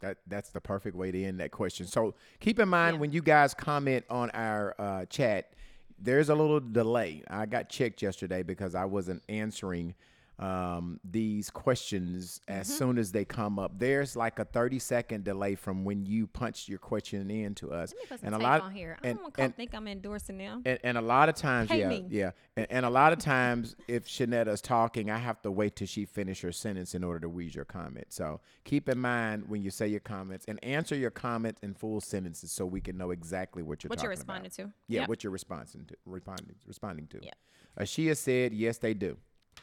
That 0.01 0.19
that's 0.29 0.51
the 0.51 0.61
perfect 0.61 0.95
way 0.95 1.11
to 1.11 1.25
end 1.25 1.41
that 1.41 1.51
question. 1.51 1.85
So 1.87 2.15
keep 2.39 2.61
in 2.61 2.69
mind 2.69 2.95
Yeah. 2.97 3.01
when 3.01 3.11
you 3.13 3.21
guys 3.21 3.53
comment 3.53 4.05
on 4.09 4.31
our 4.31 4.75
uh, 4.79 5.05
chat, 5.07 5.55
there's 5.99 6.29
a 6.29 6.35
little 6.37 6.61
delay. 6.61 7.25
I 7.29 7.47
got 7.47 7.69
checked 7.69 8.01
yesterday 8.01 8.45
because 8.45 8.77
I 8.77 8.85
wasn't 8.85 9.25
answering 9.29 9.97
um, 10.39 11.01
these 11.05 11.51
questions 11.51 12.41
as 12.49 12.69
Mm-hmm. 12.69 12.77
soon 12.79 12.99
as 12.99 13.13
they 13.13 13.25
come 13.25 13.59
up. 13.59 13.79
There's 13.79 14.15
like 14.17 14.39
a 14.39 14.45
30 14.45 14.79
second 14.79 15.25
delay 15.25 15.55
from 15.55 15.85
when 15.85 16.05
you 16.07 16.27
punch 16.27 16.69
your 16.69 16.79
question 16.79 17.31
in 17.31 17.55
to 17.57 17.73
us, 17.73 17.93
Let 17.93 17.99
me 17.99 18.05
put 18.09 18.21
some 18.21 18.27
and 18.35 18.35
a 18.35 18.39
lot 18.45 18.61
on 18.63 18.71
here 18.73 18.97
i 19.03 19.09
and- 19.09 19.17
don't 19.17 19.23
want 19.25 19.35
to 19.35 19.43
and- 19.43 19.57
think 19.57 19.75
i'm 19.75 19.89
endorsing 19.89 20.39
them 20.39 20.63
and, 20.65 20.79
and 20.85 20.99
a 20.99 21.01
lot 21.01 21.29
of 21.29 21.35
times, 21.35 21.71
Pay 21.71 21.81
yeah, 21.81 21.89
me. 21.89 22.07
yeah, 22.09 22.31
and, 22.57 22.67
and 22.71 22.87
a 22.87 22.91
lot 22.91 23.13
of 23.13 23.19
times, 23.19 23.75
if 23.89 24.07
Shanetta's 24.07 24.61
talking, 24.61 25.11
I 25.11 25.19
have 25.19 25.41
to 25.43 25.51
wait 25.51 25.77
till 25.77 25.87
she 25.87 26.05
finish 26.05 26.41
her 26.43 26.53
sentence 26.53 26.95
in 26.95 27.03
order 27.05 27.21
to 27.21 27.29
read 27.29 27.55
your 27.55 27.65
comment. 27.65 28.07
So 28.11 28.41
keep 28.65 28.89
in 28.89 28.99
mind 28.99 29.45
when 29.49 29.63
you 29.63 29.71
say 29.71 29.89
your 29.89 30.01
comments 30.01 30.45
and 30.49 30.63
answer 30.65 30.95
your 30.95 31.11
comments 31.11 31.61
in 31.63 31.75
full 31.75 32.01
sentences 32.01 32.51
so 32.53 32.65
we 32.67 32.81
can 32.81 32.97
know 32.97 33.11
exactly 33.11 33.63
what 33.63 33.83
you're 33.83 33.89
what 33.89 34.03
you're 34.03 34.13
talking 34.15 34.23
about. 34.25 34.43
responding 34.45 34.51
to 34.53 34.73
Yeah, 34.89 35.01
Yep. 35.01 35.09
what 35.09 35.25
you're 35.25 35.33
responding 35.33 35.85
to, 35.87 35.95
responding, 36.07 36.55
responding 36.67 37.07
to. 37.09 37.19
Yep. 37.23 37.35
Ashia 37.81 38.17
said, 38.17 38.53
yes, 38.53 38.79
they 38.79 38.95
do. 38.95 39.17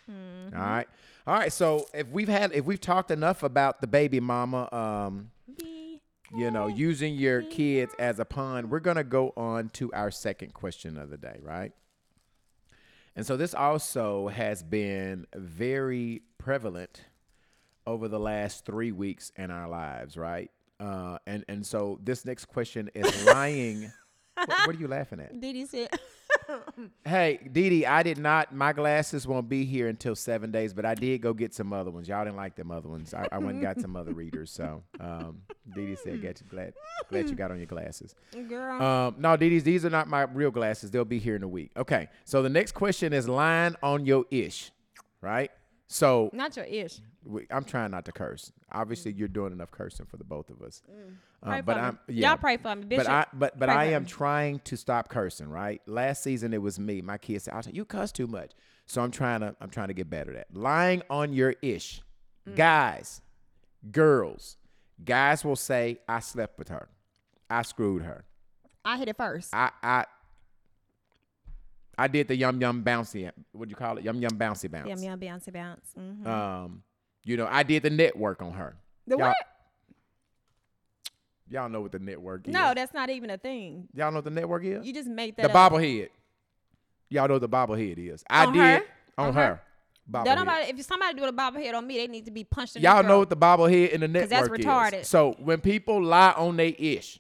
Mm-hmm. 0.09 0.57
All 0.57 0.65
right, 0.65 0.87
all 1.25 1.33
right. 1.33 1.51
So 1.51 1.87
if 1.93 2.07
we've 2.09 2.27
had, 2.27 2.53
if 2.53 2.65
we've 2.65 2.81
talked 2.81 3.11
enough 3.11 3.43
about 3.43 3.81
the 3.81 3.87
baby 3.87 4.19
mama, 4.19 4.69
um, 4.71 5.31
you 6.35 6.51
know, 6.51 6.67
using 6.67 7.15
your 7.15 7.41
kids 7.43 7.93
as 7.99 8.19
a 8.19 8.25
pawn, 8.25 8.69
we're 8.69 8.79
going 8.79 8.97
to 8.97 9.03
go 9.03 9.33
on 9.37 9.69
to 9.69 9.91
our 9.93 10.11
second 10.11 10.53
question 10.53 10.97
of 10.97 11.09
the 11.09 11.17
day, 11.17 11.39
right? 11.41 11.71
And 13.15 13.25
so 13.25 13.37
this 13.37 13.53
also 13.53 14.27
has 14.27 14.61
been 14.61 15.25
very 15.33 16.21
prevalent 16.37 17.05
over 17.87 18.07
the 18.07 18.19
last 18.19 18.65
three 18.65 18.91
weeks 18.91 19.31
in 19.37 19.51
our 19.51 19.69
lives, 19.69 20.17
right? 20.17 20.51
Uh, 20.79 21.17
and 21.25 21.45
and 21.47 21.65
so 21.65 21.99
this 22.03 22.25
next 22.25 22.45
question 22.45 22.89
is 22.93 23.25
lying. 23.25 23.91
what, 24.35 24.49
what 24.49 24.75
are 24.75 24.79
you 24.79 24.87
laughing 24.87 25.21
at? 25.21 25.39
Diddy 25.39 25.65
said 25.65 25.89
Hey, 27.05 27.39
Dee 27.51 27.69
Dee, 27.69 27.85
I 27.85 28.03
did 28.03 28.17
not. 28.17 28.53
My 28.53 28.73
glasses 28.73 29.27
won't 29.27 29.47
be 29.47 29.65
here 29.65 29.87
until 29.87 30.15
seven 30.15 30.51
days, 30.51 30.73
but 30.73 30.85
I 30.85 30.95
did 30.95 31.21
go 31.21 31.33
get 31.33 31.53
some 31.53 31.71
other 31.71 31.91
ones. 31.91 32.07
Y'all 32.07 32.23
didn't 32.23 32.37
like 32.37 32.55
them 32.55 32.71
other 32.71 32.89
ones. 32.89 33.13
I, 33.13 33.27
I 33.31 33.37
went 33.37 33.53
and 33.53 33.61
got 33.61 33.79
some 33.79 33.95
other 33.95 34.13
readers. 34.13 34.51
So, 34.51 34.83
um, 34.99 35.41
Dee 35.73 35.85
Dee 35.85 35.95
said, 35.95 36.21
"Get 36.21 36.41
you 36.41 36.47
glad, 36.49 36.73
glad 37.09 37.29
you 37.29 37.35
got 37.35 37.51
on 37.51 37.57
your 37.57 37.67
glasses." 37.67 38.15
girl 38.49 38.81
Um, 38.81 39.15
no, 39.19 39.37
Dee 39.37 39.49
Dee's, 39.49 39.63
these 39.63 39.85
are 39.85 39.89
not 39.89 40.07
my 40.07 40.23
real 40.23 40.51
glasses. 40.51 40.91
They'll 40.91 41.05
be 41.05 41.19
here 41.19 41.35
in 41.35 41.43
a 41.43 41.47
week. 41.47 41.71
Okay. 41.77 42.09
So 42.23 42.41
the 42.41 42.49
next 42.49 42.73
question 42.73 43.13
is 43.13 43.27
line 43.27 43.75
on 43.83 44.05
your 44.05 44.25
ish, 44.31 44.71
right? 45.21 45.51
So 45.87 46.29
not 46.33 46.55
your 46.55 46.65
ish 46.65 46.99
we, 47.25 47.47
I'm 47.49 47.63
trying 47.63 47.91
not 47.91 48.05
to 48.05 48.11
curse. 48.11 48.51
Obviously, 48.71 49.11
you're 49.11 49.27
doing 49.27 49.51
enough 49.51 49.71
cursing 49.71 50.05
for 50.05 50.17
the 50.17 50.23
both 50.23 50.49
of 50.49 50.61
us. 50.61 50.81
Uh, 51.43 51.47
Pray 51.49 51.61
but. 51.61 51.77
I'm 51.77 51.99
yeah. 52.07 52.29
y'all 52.29 52.37
pray 52.37 52.57
for 52.57 52.75
me 52.75 52.85
Bishop. 52.85 53.05
But 53.05 53.11
I 53.11 53.25
but 53.33 53.59
but 53.59 53.69
pray 53.69 53.75
I 53.75 53.85
am 53.85 54.03
me. 54.03 54.09
trying 54.09 54.59
to 54.65 54.77
stop 54.77 55.09
cursing. 55.09 55.49
Right. 55.49 55.81
Last 55.85 56.23
season 56.23 56.53
it 56.53 56.61
was 56.61 56.79
me. 56.79 57.01
My 57.01 57.17
kids 57.17 57.45
said, 57.45 57.53
"I 57.53 57.57
was 57.57 57.65
like, 57.65 57.75
you 57.75 57.85
cuss 57.85 58.11
too 58.11 58.27
much." 58.27 58.51
So 58.85 59.01
I'm 59.01 59.11
trying 59.11 59.41
to 59.41 59.55
I'm 59.59 59.69
trying 59.69 59.87
to 59.87 59.93
get 59.93 60.09
better 60.09 60.31
at 60.31 60.47
that. 60.51 60.57
lying 60.57 61.01
on 61.09 61.33
your 61.33 61.55
ish. 61.61 62.01
Mm. 62.47 62.55
Guys, 62.55 63.21
girls, 63.91 64.57
guys 65.03 65.43
will 65.43 65.55
say, 65.55 65.99
"I 66.07 66.19
slept 66.19 66.57
with 66.59 66.69
her. 66.69 66.89
I 67.49 67.63
screwed 67.63 68.03
her. 68.03 68.25
I 68.83 68.97
hit 68.97 69.07
it 69.07 69.17
first 69.17 69.53
I 69.53 69.71
I." 69.81 70.05
I 71.97 72.07
did 72.07 72.27
the 72.27 72.35
yum 72.35 72.59
yum 72.59 72.83
bouncy. 72.83 73.31
What 73.51 73.67
do 73.67 73.69
you 73.71 73.75
call 73.75 73.97
it? 73.97 74.03
Yum 74.03 74.19
yum 74.21 74.31
bouncy 74.37 74.69
bounce. 74.69 74.89
Yum 74.89 74.99
yum 75.03 75.19
bouncy 75.19 75.51
bounce. 75.53 75.93
Mhm. 75.97 76.25
Um, 76.27 76.83
you 77.23 77.37
know, 77.37 77.47
I 77.49 77.63
did 77.63 77.83
the 77.83 77.89
network 77.89 78.41
on 78.41 78.53
her. 78.53 78.75
the 79.07 79.17
y'all- 79.17 79.27
what? 79.29 79.37
Y'all 81.47 81.69
know 81.69 81.81
what 81.81 81.91
the 81.91 81.99
network 81.99 82.47
is. 82.47 82.53
No, 82.53 82.73
that's 82.73 82.93
not 82.93 83.09
even 83.09 83.29
a 83.29 83.37
thing. 83.37 83.87
Y'all 83.93 84.11
know 84.11 84.17
what 84.17 84.23
the 84.25 84.31
network 84.31 84.63
is? 84.63 84.85
You 84.85 84.93
just 84.93 85.07
made 85.07 85.35
that 85.37 85.43
the 85.51 85.55
up. 85.57 85.71
bobblehead. 85.71 86.09
Y'all 87.09 87.27
know 87.27 87.35
what 87.35 87.41
the 87.41 87.49
bobblehead 87.49 87.97
is. 87.99 88.23
I 88.29 88.45
On 88.45 88.53
did 88.53 88.59
her? 88.61 88.81
on, 89.17 89.27
On 89.27 89.33
her. 89.35 89.41
her? 89.45 89.61
Don't 90.23 90.35
nobody, 90.37 90.71
if 90.71 90.81
somebody 90.85 91.15
do 91.15 91.23
a 91.23 91.31
bobblehead 91.33 91.73
on 91.75 91.85
me, 91.87 91.97
they 91.97 92.07
need 92.07 92.25
to 92.25 92.31
be 92.31 92.43
punched 92.43 92.75
in 92.75 92.81
the 92.81 92.87
Y'all 92.87 93.03
know 93.03 93.19
what 93.19 93.29
the 93.29 93.37
bobblehead 93.37 93.89
in 93.89 94.01
the 94.01 94.07
network 94.07 94.29
that's 94.29 94.47
is. 94.49 94.65
retarded. 94.65 95.05
So 95.05 95.33
when 95.39 95.61
people 95.61 96.03
lie 96.03 96.33
on 96.35 96.57
they 96.57 96.75
ish, 96.77 97.19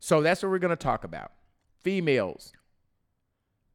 so 0.00 0.20
that's 0.22 0.42
what 0.42 0.50
we're 0.50 0.58
gonna 0.58 0.74
talk 0.76 1.02
about. 1.04 1.32
Females. 1.82 2.52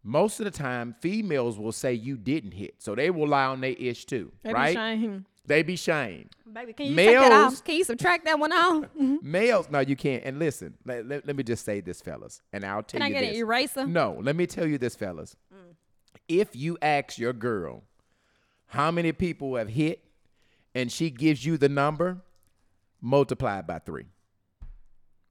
Most 0.04 0.40
of 0.40 0.46
the 0.46 0.52
time, 0.52 0.96
females 1.02 1.60
will 1.60 1.72
say 1.74 1.94
you 1.94 2.16
didn't 2.18 2.52
hit, 2.54 2.76
so 2.80 2.96
they 2.96 3.10
will 3.10 3.28
lie 3.28 3.46
on 3.46 3.62
their 3.62 3.76
ish 3.78 4.06
too, 4.06 4.32
They 4.44 4.50
be 4.52 4.54
right? 4.54 4.74
shamed. 4.74 5.26
They 5.46 5.64
be 5.64 5.76
shamed. 5.76 6.30
Baby, 6.54 6.74
can 6.74 6.86
you 6.88 6.96
take 6.96 7.18
that 7.18 7.32
off? 7.32 7.64
Can 7.64 7.76
you 7.76 7.84
subtract 7.84 8.24
that 8.26 8.38
one 8.40 8.54
off? 8.54 8.86
Males, 9.24 9.68
no, 9.70 9.80
you 9.80 9.96
can't. 9.96 10.24
And 10.24 10.38
listen, 10.40 10.76
let, 10.86 11.08
let, 11.08 11.26
let 11.28 11.36
me 11.36 11.44
just 11.44 11.66
say 11.66 11.82
this, 11.82 12.02
fellas, 12.02 12.42
and 12.54 12.64
I'll 12.64 12.84
tell 12.84 13.00
Can 13.00 13.02
I 13.02 13.08
you 13.08 13.14
get 13.16 13.22
this. 13.22 13.30
an 13.32 13.36
eraser? 13.38 13.88
No, 13.88 14.18
let 14.22 14.36
me 14.36 14.46
tell 14.46 14.68
you 14.68 14.78
this, 14.78 14.96
fellas. 14.96 15.36
If 16.28 16.56
you 16.56 16.78
ask 16.82 17.18
your 17.18 17.34
girl 17.34 17.84
how 18.68 18.92
many 18.92 19.12
people 19.12 19.56
have 19.56 19.70
hit 19.70 20.04
and 20.76 20.92
she 20.92 21.10
gives 21.10 21.44
you 21.44 21.58
the 21.58 21.70
number, 21.70 22.22
multiply 23.02 23.58
it 23.60 23.66
by 23.68 23.80
three. 23.80 24.06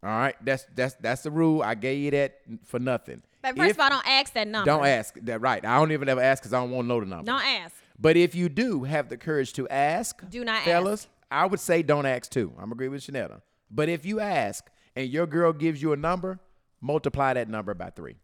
All 0.03 0.11
right, 0.11 0.35
that's 0.45 0.65
that's 0.75 0.95
that's 0.95 1.23
the 1.23 1.31
rule. 1.31 1.63
I 1.63 1.75
gave 1.75 1.99
you 2.03 2.11
that 2.13 2.39
for 2.65 2.79
nothing. 2.81 3.23
But 3.43 3.57
first 3.57 3.71
If- 3.71 3.77
of 3.77 3.81
all, 3.81 3.91
don't 3.91 4.07
ask 4.07 4.33
that 4.35 4.49
number. 4.49 4.67
don't 4.71 4.85
ask 4.87 5.15
that. 5.23 5.41
Right, 5.41 5.65
I 5.65 5.79
don't 5.79 5.93
even 5.93 6.09
ever 6.09 6.21
ask 6.21 6.43
because 6.43 6.53
I 6.53 6.61
don't 6.61 6.71
want 6.71 6.87
to 6.87 6.89
know 6.89 7.01
the 7.01 7.07
number. 7.07 7.25
Don't 7.31 7.45
ask. 7.45 7.75
But 7.99 8.17
if 8.17 8.35
you 8.35 8.49
do 8.49 8.85
have 8.85 9.09
the 9.09 9.17
courage 9.17 9.53
to 9.55 9.69
ask, 9.69 10.21
Do 10.29 10.45
not 10.45 10.63
fellas, 10.63 11.09
I 11.31 11.47
would 11.47 11.61
say 11.61 11.83
don't 11.83 12.07
ask 12.07 12.31
too. 12.31 12.53
I'm 12.59 12.73
agree 12.73 12.89
with 12.89 13.03
Shanetta. 13.03 13.41
But 13.71 13.89
if 13.89 14.05
you 14.07 14.21
ask 14.21 14.65
and 14.97 15.09
your 15.09 15.27
girl 15.27 15.53
gives 15.53 15.81
you 15.83 15.93
a 15.93 15.97
number, 15.97 16.39
multiply 16.81 17.35
that 17.35 17.49
number 17.49 17.75
by 17.75 17.91
three. 17.91 18.17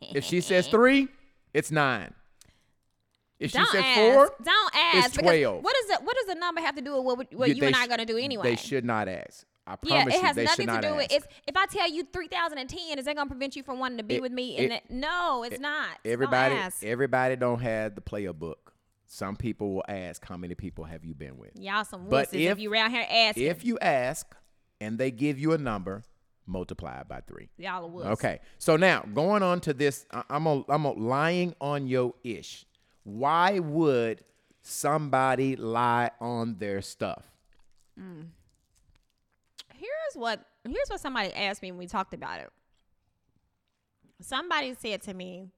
if 0.00 0.24
she 0.24 0.40
says 0.40 0.66
three, 0.76 1.08
it's 1.54 1.70
nine. 1.70 2.12
If 3.38 3.50
she 3.50 3.58
Don't 3.58 3.66
says 3.70 3.84
ask. 3.84 4.00
four, 4.00 4.34
don't 4.42 4.74
ask. 4.74 5.12
because 5.12 5.24
12. 5.24 5.62
What 5.62 5.76
is 5.84 5.90
it? 5.90 6.02
What 6.02 6.16
does 6.16 6.26
the 6.26 6.34
number 6.36 6.60
have 6.62 6.74
to 6.76 6.80
do 6.82 6.96
with 6.96 7.04
what, 7.04 7.34
what 7.34 7.48
you- 7.50 7.56
you 7.56 7.64
and 7.64 7.76
I 7.76 7.84
are 7.84 7.88
gonna 7.88 8.06
do 8.06 8.16
anyway? 8.16 8.42
They 8.50 8.56
should 8.56 8.84
not 8.84 9.08
ask. 9.08 9.44
I 9.66 9.76
yeah, 9.82 10.04
it 10.06 10.12
has 10.22 10.36
you, 10.36 10.44
nothing 10.44 10.66
to 10.68 10.80
do 10.80 10.86
ask. 10.88 10.96
with. 10.96 11.12
It's 11.12 11.26
if 11.46 11.56
I 11.56 11.66
tell 11.66 11.90
you 11.90 12.04
3010, 12.12 12.98
is 12.98 13.04
that 13.06 13.16
gonna 13.16 13.28
prevent 13.28 13.56
you 13.56 13.62
from 13.62 13.78
wanting 13.80 13.98
to 13.98 14.04
be 14.04 14.16
It- 14.16 14.22
with 14.22 14.32
me? 14.32 14.56
it- 14.56 14.62
And 14.62 14.72
that, 14.72 14.90
no, 14.90 15.42
it's 15.42 15.58
not. 15.60 15.88
Don't 16.04 16.12
everybody, 16.12 16.54
ask. 16.54 16.84
everybody 16.84 17.36
don't 17.36 17.60
have 17.60 17.94
the 17.94 18.00
player 18.00 18.32
book. 18.32 18.72
Some 19.06 19.36
people 19.36 19.74
will 19.74 19.84
ask, 19.88 20.24
"How 20.24 20.36
many 20.36 20.54
people 20.54 20.84
have 20.84 21.04
you 21.04 21.14
been 21.14 21.36
with?" 21.38 21.50
Y'all 21.58 21.84
some 21.84 22.08
But 22.08 22.28
wusses 22.28 22.34
if, 22.34 22.52
if- 22.52 22.58
you 22.60 22.72
around 22.72 22.90
here 22.90 23.06
asking. 23.08 23.44
If 23.46 23.64
you 23.64 23.78
ask 23.80 24.34
and 24.80 24.98
they 24.98 25.10
give 25.10 25.38
you 25.38 25.52
a 25.52 25.58
number, 25.58 26.02
multiply 26.46 27.00
it 27.00 27.08
by 27.08 27.20
three. 27.22 27.48
y'all 27.56 27.84
are 27.84 27.88
wuss. 27.88 28.06
Okay. 28.06 28.40
So 28.58 28.76
now 28.76 29.00
going 29.02 29.42
on 29.42 29.60
to 29.62 29.74
this, 29.74 30.06
I- 30.12 30.24
I'm 30.30 30.46
a, 30.46 30.64
I'm 30.68 30.84
a 30.84 30.92
lying 30.92 31.54
on 31.60 31.86
your 31.88 32.14
ish. 32.22 32.66
Why 33.02 33.58
would 33.58 34.22
somebody 34.62 35.56
lie 35.56 36.10
on 36.20 36.58
their 36.58 36.82
stuff? 36.82 37.24
Mm. 37.98 38.26
Here's 39.78 40.14
what 40.14 40.44
here's 40.64 40.88
what 40.88 41.00
somebody 41.00 41.32
asked 41.34 41.62
me 41.62 41.70
when 41.70 41.78
we 41.78 41.86
talked 41.86 42.14
about 42.14 42.40
it. 42.40 42.50
Somebody 44.20 44.74
said 44.74 45.02
to 45.02 45.14
me 45.14 45.50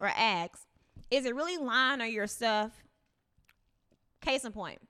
or 0.00 0.08
asked, 0.08 0.66
"Is 1.10 1.26
it 1.26 1.34
really 1.34 1.58
lying 1.58 2.00
on 2.00 2.10
your 2.10 2.26
stuff?" 2.26 2.72
Case 4.20 4.44
in 4.44 4.52
point. 4.52 4.80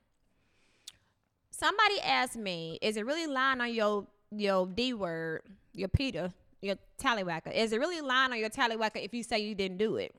Somebody 1.51 2.01
asked 2.01 2.37
me, 2.37 2.79
"Is 2.81 2.97
it 2.97 3.05
really 3.05 3.27
lying 3.27 3.61
on 3.61 3.73
your 3.73 4.07
your 4.31 4.67
D 4.67 4.95
word, 4.95 5.43
your 5.73 5.89
Peter, 5.89 6.33
your 6.61 6.77
tallywhacker? 6.99 7.53
Is 7.53 7.73
it 7.73 7.81
really 7.81 8.01
lying 8.01 8.33
on 8.33 8.39
your 8.39 8.51
tallywhacker 8.51 9.03
if 9.05 9.13
you 9.13 9.23
say 9.23 9.41
you 9.41 9.55
didn't 9.55 9.79
do 9.79 9.97
it?" 9.97 10.15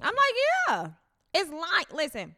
I'm 0.00 0.14
like, 0.14 0.34
"Yeah, 0.68 0.90
it's 1.32 1.50
lying." 1.50 1.86
Listen, 1.92 2.36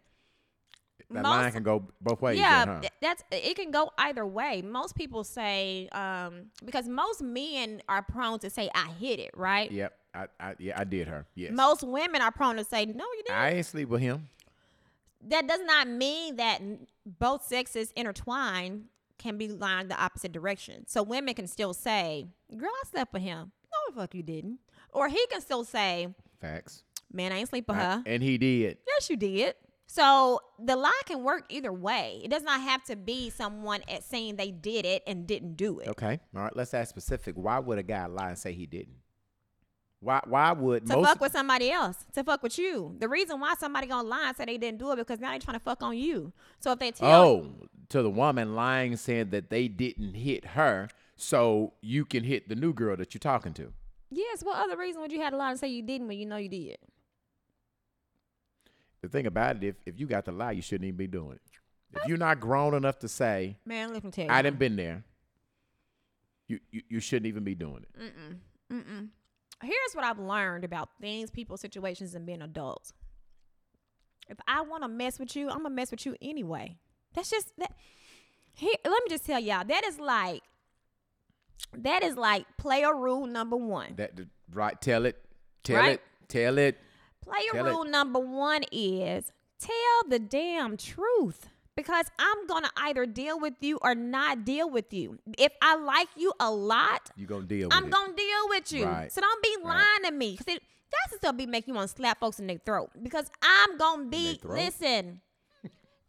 That 1.14 1.22
Most- 1.22 1.30
line 1.30 1.52
can 1.52 1.62
go 1.62 1.86
both 2.00 2.20
ways. 2.20 2.38
yeah, 2.38 2.64
then, 2.64 2.74
huh? 2.82 2.88
that's 3.00 3.22
it 3.30 3.56
can 3.56 3.70
go 3.70 3.90
either 3.98 4.26
way. 4.26 4.62
Most 4.62 4.94
people 4.96 5.24
say 5.24 5.88
um 5.92 6.50
because 6.64 6.88
most 6.88 7.22
men 7.22 7.82
are 7.88 8.02
prone 8.02 8.38
to 8.40 8.50
say 8.50 8.68
I 8.74 8.88
hit 9.00 9.18
it, 9.20 9.30
right? 9.36 9.70
Yep. 9.70 9.92
I, 10.14 10.26
I 10.38 10.54
yeah 10.58 10.74
I 10.78 10.84
did 10.84 11.08
her. 11.08 11.26
Yes. 11.34 11.52
Most 11.52 11.82
women 11.82 12.20
are 12.20 12.30
prone 12.32 12.56
to 12.56 12.64
say 12.64 12.84
no, 12.86 13.04
you 13.16 13.22
didn't. 13.26 13.38
I 13.38 13.50
ain't 13.54 13.66
sleep 13.66 13.88
with 13.88 14.00
him. 14.00 14.28
that 15.28 15.46
does 15.46 15.60
not 15.64 15.88
mean 15.88 16.36
that 16.36 16.60
both 17.06 17.44
sexes 17.46 17.90
intertwined 17.96 18.86
can 19.18 19.38
be 19.38 19.48
lined 19.48 19.90
the 19.90 20.00
opposite 20.02 20.32
direction. 20.32 20.84
So 20.86 21.02
women 21.02 21.34
can 21.34 21.46
still 21.46 21.72
say, 21.72 22.26
"Girl, 22.56 22.68
I 22.68 22.88
slept 22.90 23.12
with 23.12 23.22
him." 23.22 23.52
No, 23.72 23.94
the 23.94 24.00
fuck 24.00 24.14
you 24.14 24.22
didn't. 24.22 24.58
Or 24.90 25.08
he 25.08 25.24
can 25.28 25.40
still 25.40 25.64
say, 25.64 26.08
Facts. 26.40 26.82
"Man, 27.12 27.32
I 27.32 27.38
ain't 27.38 27.48
sleep 27.48 27.68
with 27.68 27.76
I- 27.76 27.80
her." 27.96 28.02
and 28.06 28.22
he 28.22 28.36
did. 28.38 28.78
Yes, 28.86 29.08
you 29.08 29.16
did. 29.16 29.54
So 29.94 30.40
the 30.58 30.74
lie 30.74 31.00
can 31.06 31.22
work 31.22 31.44
either 31.50 31.72
way. 31.72 32.20
It 32.24 32.28
does 32.28 32.42
not 32.42 32.60
have 32.60 32.82
to 32.86 32.96
be 32.96 33.30
someone 33.30 33.80
at 33.88 34.02
saying 34.02 34.34
they 34.34 34.50
did 34.50 34.84
it 34.84 35.04
and 35.06 35.24
didn't 35.24 35.54
do 35.56 35.78
it. 35.78 35.86
Okay. 35.86 36.18
All 36.34 36.42
right. 36.42 36.56
Let's 36.56 36.74
ask 36.74 36.90
specific. 36.90 37.36
Why 37.36 37.60
would 37.60 37.78
a 37.78 37.84
guy 37.84 38.06
lie 38.06 38.30
and 38.30 38.38
say 38.38 38.52
he 38.54 38.66
didn't? 38.66 38.96
Why? 40.00 40.20
Why 40.26 40.50
would 40.50 40.86
To 40.88 40.96
most? 40.96 41.06
fuck 41.06 41.20
with 41.20 41.30
somebody 41.30 41.70
else, 41.70 41.96
to 42.14 42.24
fuck 42.24 42.42
with 42.42 42.58
you. 42.58 42.96
The 42.98 43.08
reason 43.08 43.38
why 43.38 43.54
somebody 43.54 43.86
gonna 43.86 44.08
lie 44.08 44.26
and 44.28 44.36
say 44.36 44.44
they 44.46 44.58
didn't 44.58 44.78
do 44.80 44.90
it 44.90 44.96
because 44.96 45.20
now 45.20 45.30
they 45.30 45.38
trying 45.38 45.58
to 45.58 45.62
fuck 45.64 45.80
on 45.82 45.96
you. 45.96 46.32
So 46.58 46.72
if 46.72 46.80
they 46.80 46.90
tell, 46.90 47.08
oh, 47.22 47.68
to 47.90 48.02
the 48.02 48.10
woman 48.10 48.56
lying 48.56 48.96
saying 48.96 49.30
that 49.30 49.48
they 49.48 49.68
didn't 49.68 50.14
hit 50.14 50.44
her, 50.44 50.88
so 51.16 51.74
you 51.80 52.04
can 52.04 52.24
hit 52.24 52.48
the 52.48 52.56
new 52.56 52.72
girl 52.74 52.96
that 52.96 53.14
you're 53.14 53.20
talking 53.20 53.54
to. 53.54 53.72
yes, 54.10 54.42
what 54.42 54.58
other 54.58 54.76
reason 54.76 55.00
would 55.02 55.12
you 55.12 55.20
have 55.20 55.30
to 55.30 55.36
lie 55.36 55.50
and 55.52 55.60
say 55.60 55.68
you 55.68 55.82
didn't 55.82 56.08
when 56.08 56.18
you 56.18 56.26
know 56.26 56.36
you 56.36 56.48
did? 56.48 56.78
The 59.04 59.10
thing 59.10 59.26
about 59.26 59.56
it, 59.56 59.64
if 59.64 59.76
if 59.84 60.00
you 60.00 60.06
got 60.06 60.24
to 60.24 60.32
lie, 60.32 60.52
you 60.52 60.62
shouldn't 60.62 60.86
even 60.86 60.96
be 60.96 61.06
doing 61.06 61.32
it. 61.32 61.42
If 61.96 62.08
you're 62.08 62.16
not 62.18 62.40
grown 62.40 62.74
enough 62.74 62.98
to 63.00 63.08
say 63.08 63.56
Man, 63.66 63.92
let 63.92 64.02
me 64.02 64.10
tell 64.10 64.24
you. 64.24 64.30
I 64.30 64.40
didn't 64.42 64.58
been 64.58 64.76
there, 64.76 65.04
you, 66.48 66.58
you 66.70 66.82
you 66.88 67.00
shouldn't 67.00 67.26
even 67.26 67.44
be 67.44 67.54
doing 67.54 67.84
it. 67.84 68.00
Mm-mm. 68.00 68.38
Mm-mm. 68.82 69.08
Here's 69.62 69.92
what 69.94 70.04
I've 70.04 70.18
learned 70.18 70.64
about 70.64 70.88
things, 71.00 71.30
people, 71.30 71.56
situations, 71.56 72.14
and 72.14 72.24
being 72.26 72.42
adults. 72.42 72.92
If 74.28 74.38
I 74.48 74.62
want 74.62 74.82
to 74.82 74.88
mess 74.88 75.18
with 75.18 75.36
you, 75.36 75.50
I'm 75.50 75.58
gonna 75.58 75.70
mess 75.70 75.90
with 75.90 76.06
you 76.06 76.16
anyway. 76.22 76.78
That's 77.12 77.28
just 77.30 77.52
that. 77.58 77.72
Here, 78.54 78.74
let 78.84 79.02
me 79.04 79.10
just 79.10 79.26
tell 79.26 79.38
y'all 79.38 79.64
that 79.66 79.84
is 79.84 80.00
like 80.00 80.42
that 81.76 82.02
is 82.02 82.16
like 82.16 82.46
player 82.56 82.96
rule 82.96 83.26
number 83.26 83.56
one. 83.56 83.94
That 83.96 84.16
that- 84.16 84.28
right? 84.52 84.80
Tell 84.80 85.04
it, 85.04 85.22
tell 85.62 85.76
Right? 85.76 85.92
it, 85.92 86.00
tell 86.28 86.56
it. 86.58 86.78
Player 87.24 87.52
Tell 87.52 87.66
it. 87.66 87.70
rule 87.70 87.84
number 87.84 88.18
one 88.20 88.64
is 88.72 89.32
tell 89.58 90.08
the 90.08 90.18
damn 90.18 90.76
truth 90.76 91.48
because 91.76 92.06
I'm 92.18 92.46
gonna 92.46 92.70
either 92.76 93.06
deal 93.06 93.38
with 93.40 93.54
you 93.60 93.78
or 93.82 93.94
not 93.94 94.44
deal 94.44 94.68
with 94.70 94.92
you. 94.92 95.18
If 95.38 95.52
I 95.62 95.76
like 95.76 96.08
you 96.16 96.32
a 96.38 96.50
lot, 96.50 97.10
You 97.16 97.26
gonna 97.26 97.44
deal 97.44 97.68
with 97.68 97.76
I'm 97.76 97.86
it. 97.86 97.90
gonna 97.90 98.14
deal 98.14 98.48
with 98.48 98.72
you. 98.72 98.84
Right. 98.84 99.10
So 99.12 99.20
don't 99.20 99.42
be 99.42 99.56
Right. 99.62 99.74
lying 99.74 100.12
to 100.12 100.12
me. 100.12 100.36
Cause 100.36 100.46
it, 100.48 100.62
that's 100.92 101.12
the 101.12 101.16
stuff 101.18 101.36
be 101.36 101.46
make 101.46 101.66
you 101.66 101.74
want 101.74 101.90
to 101.90 101.96
slap 101.96 102.20
folks 102.20 102.38
in 102.38 102.46
their 102.46 102.58
throat. 102.58 102.90
Because 103.02 103.30
I'm 103.42 103.76
gonna 103.78 104.04
be 104.04 104.38
listen. 104.44 105.20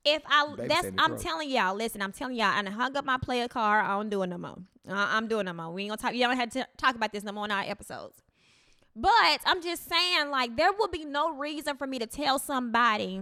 If 0.03 0.21
I 0.27 0.45
Baby 0.55 0.67
that's 0.67 0.81
say 0.81 0.87
in 0.89 0.95
the 0.97 1.01
I'm 1.01 1.09
throat. 1.11 1.21
telling 1.21 1.49
y'all, 1.49 1.75
listen, 1.75 2.01
I'm 2.01 2.11
telling 2.11 2.35
y'all, 2.35 2.47
I 2.53 2.61
done 2.61 2.73
hung 2.73 2.95
up 2.95 3.05
my 3.05 3.17
player 3.17 3.47
car. 3.47 3.81
I 3.81 3.89
don't 3.97 4.09
do 4.09 4.21
it 4.21 4.27
no 4.27 4.37
more. 4.37 4.57
I, 4.87 5.17
I'm 5.17 5.27
doing 5.27 5.45
no 5.45 5.53
more. 5.53 5.71
We 5.71 5.83
ain't 5.83 5.89
gonna 5.89 6.01
talk. 6.01 6.13
You 6.13 6.27
don't 6.27 6.35
have 6.37 6.51
to 6.51 6.67
talk 6.77 6.95
about 6.95 7.11
this 7.11 7.23
no 7.23 7.31
more 7.31 7.45
in 7.45 7.51
our 7.51 7.63
episodes. 7.63 8.21
But 8.95 9.41
I'm 9.45 9.61
just 9.61 9.89
saying, 9.89 10.29
like, 10.29 10.55
there 10.55 10.71
will 10.71 10.87
be 10.87 11.03
no 11.03 11.35
reason 11.35 11.75
for 11.75 11.85
me 11.85 11.99
to 11.99 12.07
tell 12.07 12.39
somebody 12.39 13.21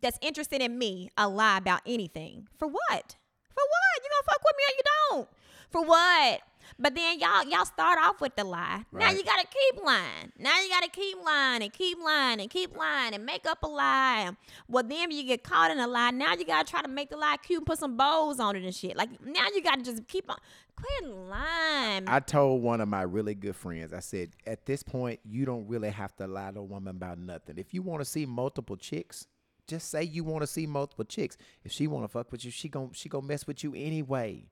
that's 0.00 0.18
interested 0.20 0.60
in 0.60 0.76
me 0.76 1.08
a 1.16 1.28
lie 1.28 1.58
about 1.58 1.80
anything. 1.86 2.48
For 2.58 2.66
what? 2.66 3.16
For 3.54 3.62
what? 3.62 4.02
You 4.02 4.10
gonna 4.10 4.26
fuck 4.26 4.42
with 4.44 4.56
me 4.56 4.64
or 4.64 4.74
you 4.76 4.82
don't? 5.10 5.28
For 5.70 5.84
what? 5.84 6.40
But 6.78 6.94
then 6.94 7.20
y'all 7.20 7.44
y'all 7.44 7.64
start 7.64 7.98
off 8.00 8.20
with 8.20 8.34
the 8.36 8.44
lie. 8.44 8.84
Now 8.92 9.10
you 9.10 9.22
gotta 9.24 9.46
keep 9.46 9.84
lying. 9.84 10.32
Now 10.38 10.60
you 10.60 10.68
gotta 10.68 10.88
keep 10.88 11.16
lying 11.24 11.62
and 11.62 11.72
keep 11.72 11.98
lying 12.02 12.40
and 12.40 12.50
keep 12.50 12.76
lying 12.76 13.14
and 13.14 13.24
make 13.24 13.46
up 13.46 13.62
a 13.62 13.66
lie. 13.66 14.30
Well, 14.68 14.82
then 14.82 15.10
you 15.10 15.24
get 15.24 15.44
caught 15.44 15.70
in 15.70 15.78
a 15.78 15.86
lie. 15.86 16.10
Now 16.10 16.34
you 16.34 16.44
gotta 16.44 16.68
try 16.68 16.82
to 16.82 16.88
make 16.88 17.10
the 17.10 17.16
lie 17.16 17.36
cute 17.42 17.58
and 17.58 17.66
put 17.66 17.78
some 17.78 17.96
bows 17.96 18.40
on 18.40 18.56
it 18.56 18.64
and 18.64 18.74
shit. 18.74 18.96
Like 18.96 19.10
now 19.24 19.46
you 19.54 19.62
gotta 19.62 19.82
just 19.82 20.06
keep 20.08 20.30
on 20.30 20.38
quit 20.76 21.10
lying. 21.10 22.04
I 22.06 22.20
told 22.20 22.62
one 22.62 22.80
of 22.80 22.88
my 22.88 23.02
really 23.02 23.34
good 23.34 23.56
friends, 23.56 23.92
I 23.92 24.00
said, 24.00 24.30
at 24.46 24.66
this 24.66 24.82
point, 24.82 25.20
you 25.24 25.44
don't 25.44 25.66
really 25.68 25.90
have 25.90 26.14
to 26.16 26.26
lie 26.26 26.50
to 26.50 26.60
a 26.60 26.64
woman 26.64 26.96
about 26.96 27.18
nothing. 27.18 27.58
If 27.58 27.72
you 27.74 27.82
want 27.82 28.00
to 28.00 28.04
see 28.04 28.26
multiple 28.26 28.76
chicks, 28.76 29.26
just 29.68 29.90
say 29.90 30.02
you 30.02 30.24
want 30.24 30.42
to 30.42 30.46
see 30.46 30.66
multiple 30.66 31.04
chicks. 31.04 31.36
If 31.64 31.72
she 31.72 31.86
want 31.86 32.04
to 32.04 32.08
fuck 32.08 32.32
with 32.32 32.44
you, 32.44 32.50
she 32.50 32.68
gon' 32.68 32.90
she 32.92 33.08
gonna 33.08 33.26
mess 33.26 33.46
with 33.46 33.62
you 33.62 33.74
anyway. 33.74 34.44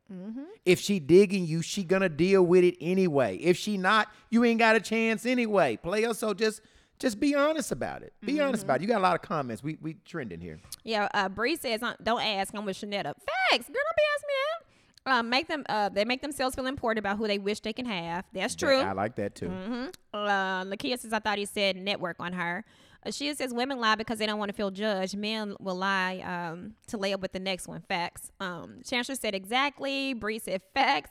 If 0.64 0.78
she 0.80 1.00
digging 1.00 1.46
you, 1.46 1.62
she 1.62 1.82
gonna 1.84 2.08
deal 2.08 2.42
with 2.42 2.64
it 2.64 2.76
anyway. 2.80 3.36
If 3.36 3.56
she 3.56 3.76
not, 3.76 4.08
you 4.30 4.44
ain't 4.44 4.60
got 4.60 4.76
a 4.76 4.80
chance 4.80 5.26
anyway. 5.26 5.76
Player, 5.76 6.14
so 6.14 6.32
just 6.32 6.60
just 7.00 7.18
be 7.18 7.34
honest 7.34 7.72
about 7.72 8.02
it. 8.02 8.12
Be 8.24 8.40
honest 8.40 8.62
about 8.64 8.76
it. 8.76 8.82
You 8.82 8.88
got 8.88 8.98
a 8.98 9.02
lot 9.02 9.14
of 9.14 9.22
comments. 9.22 9.62
We 9.62 9.78
we 9.80 9.94
trending 10.04 10.40
here. 10.40 10.60
Yeah, 10.84 11.08
uh, 11.12 11.28
Bree 11.28 11.56
says, 11.56 11.82
uh, 11.82 11.94
"Don't 12.02 12.22
ask. 12.22 12.54
I'm 12.54 12.64
with 12.64 12.76
Shanetta." 12.76 13.14
Facts, 13.14 13.66
girl. 13.66 13.74
Don't 13.74 13.96
be 13.96 14.02
asking 14.14 14.28
me 14.28 14.34
that. 14.44 14.69
Um, 15.06 15.30
make 15.30 15.48
them. 15.48 15.64
Uh, 15.68 15.88
they 15.88 16.04
make 16.04 16.20
themselves 16.20 16.54
feel 16.54 16.66
important 16.66 16.98
about 16.98 17.16
who 17.16 17.26
they 17.26 17.38
wish 17.38 17.60
they 17.60 17.72
can 17.72 17.86
have. 17.86 18.24
That's 18.32 18.54
true. 18.54 18.76
I 18.76 18.92
like 18.92 19.16
that 19.16 19.34
too. 19.34 19.48
Mm-hmm. 19.48 19.86
Uh, 20.12 20.64
Lakia 20.64 20.98
says, 20.98 21.12
I 21.12 21.20
thought 21.20 21.38
he 21.38 21.46
said 21.46 21.76
network 21.76 22.16
on 22.20 22.34
her. 22.34 22.64
Uh, 23.04 23.10
she 23.10 23.32
says 23.34 23.54
women 23.54 23.80
lie 23.80 23.94
because 23.94 24.18
they 24.18 24.26
don't 24.26 24.38
want 24.38 24.50
to 24.50 24.54
feel 24.54 24.70
judged. 24.70 25.16
Men 25.16 25.54
will 25.58 25.76
lie 25.76 26.18
um, 26.18 26.74
to 26.88 26.98
lay 26.98 27.14
up 27.14 27.20
with 27.20 27.32
the 27.32 27.40
next 27.40 27.66
one. 27.66 27.80
Facts. 27.88 28.30
Um, 28.40 28.80
Chancellor 28.84 29.14
said 29.14 29.34
exactly. 29.34 30.12
Bree 30.12 30.38
said 30.38 30.60
facts. 30.74 31.10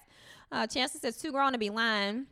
Uh, 0.52 0.68
Chancellor 0.68 1.00
says 1.00 1.18
too 1.18 1.32
grown 1.32 1.54
to 1.54 1.58
be 1.58 1.70
lying. 1.70 2.28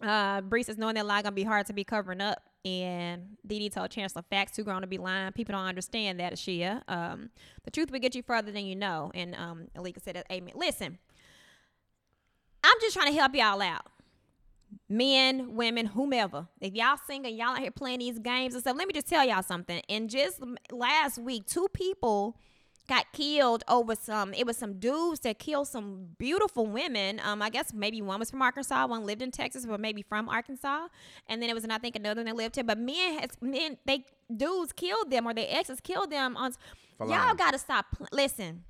Uh, 0.00 0.42
Bree 0.42 0.62
says 0.62 0.78
knowing 0.78 0.94
that 0.94 1.06
lie 1.06 1.22
gonna 1.22 1.34
be 1.34 1.42
hard 1.42 1.66
to 1.66 1.72
be 1.72 1.82
covering 1.82 2.20
up. 2.20 2.40
And 2.64 3.36
Dee 3.46 3.60
Dee 3.60 3.70
told 3.70 3.90
Chancellor 3.90 4.22
facts 4.28 4.56
too 4.56 4.64
grown 4.64 4.82
to 4.82 4.86
be 4.86 4.98
lying. 4.98 5.32
People 5.32 5.52
don't 5.52 5.66
understand 5.66 6.20
that, 6.20 6.32
Ashia. 6.32 6.82
Um, 6.88 7.30
the 7.64 7.70
truth 7.70 7.90
will 7.90 8.00
get 8.00 8.14
you 8.14 8.22
further 8.22 8.52
than 8.52 8.66
you 8.66 8.76
know. 8.76 9.10
And 9.14 9.34
um, 9.34 9.68
Alika 9.76 10.02
said, 10.02 10.22
Amen. 10.30 10.54
Listen, 10.56 10.98
I'm 12.64 12.76
just 12.80 12.94
trying 12.94 13.12
to 13.12 13.18
help 13.18 13.34
y'all 13.34 13.62
out 13.62 13.86
men, 14.88 15.54
women, 15.54 15.86
whomever. 15.86 16.48
If 16.60 16.74
y'all 16.74 16.98
single, 17.06 17.30
y'all 17.30 17.50
out 17.50 17.58
here 17.58 17.70
playing 17.70 18.00
these 18.00 18.18
games 18.18 18.54
and 18.54 18.62
stuff, 18.62 18.76
let 18.76 18.86
me 18.86 18.94
just 18.94 19.08
tell 19.08 19.26
y'all 19.26 19.42
something. 19.42 19.82
And 19.88 20.10
just 20.10 20.40
last 20.70 21.18
week, 21.18 21.46
two 21.46 21.68
people 21.72 22.36
got 22.88 23.12
killed 23.12 23.62
over 23.68 23.94
some 23.94 24.32
it 24.34 24.46
was 24.46 24.56
some 24.56 24.78
dudes 24.78 25.20
that 25.20 25.38
killed 25.38 25.68
some 25.68 26.08
beautiful 26.18 26.66
women. 26.66 27.20
Um 27.22 27.42
i 27.42 27.50
guess 27.50 27.72
maybe 27.72 28.00
one 28.02 28.18
was 28.18 28.30
from 28.30 28.42
arkansas 28.42 28.86
one 28.86 29.04
lived 29.04 29.22
in 29.22 29.30
texas 29.30 29.66
but 29.66 29.78
maybe 29.78 30.02
from 30.02 30.28
arkansas. 30.28 30.88
And 31.28 31.42
then 31.42 31.50
it 31.50 31.54
was 31.54 31.64
and 31.64 31.72
i 31.72 31.78
think 31.78 31.94
another 31.96 32.20
one 32.20 32.26
that 32.26 32.36
lived 32.36 32.54
here. 32.56 32.64
But 32.64 32.78
men 32.78 33.18
has 33.18 33.30
men 33.40 33.76
they 33.86 34.04
dudes 34.34 34.72
killed 34.72 35.10
them 35.10 35.26
or 35.26 35.34
their 35.34 35.46
exes 35.48 35.80
killed 35.80 36.10
them 36.10 36.36
on 36.36 36.52
y'all 37.00 37.34
gotta 37.34 37.58
stop 37.58 37.86
listen. 38.12 38.64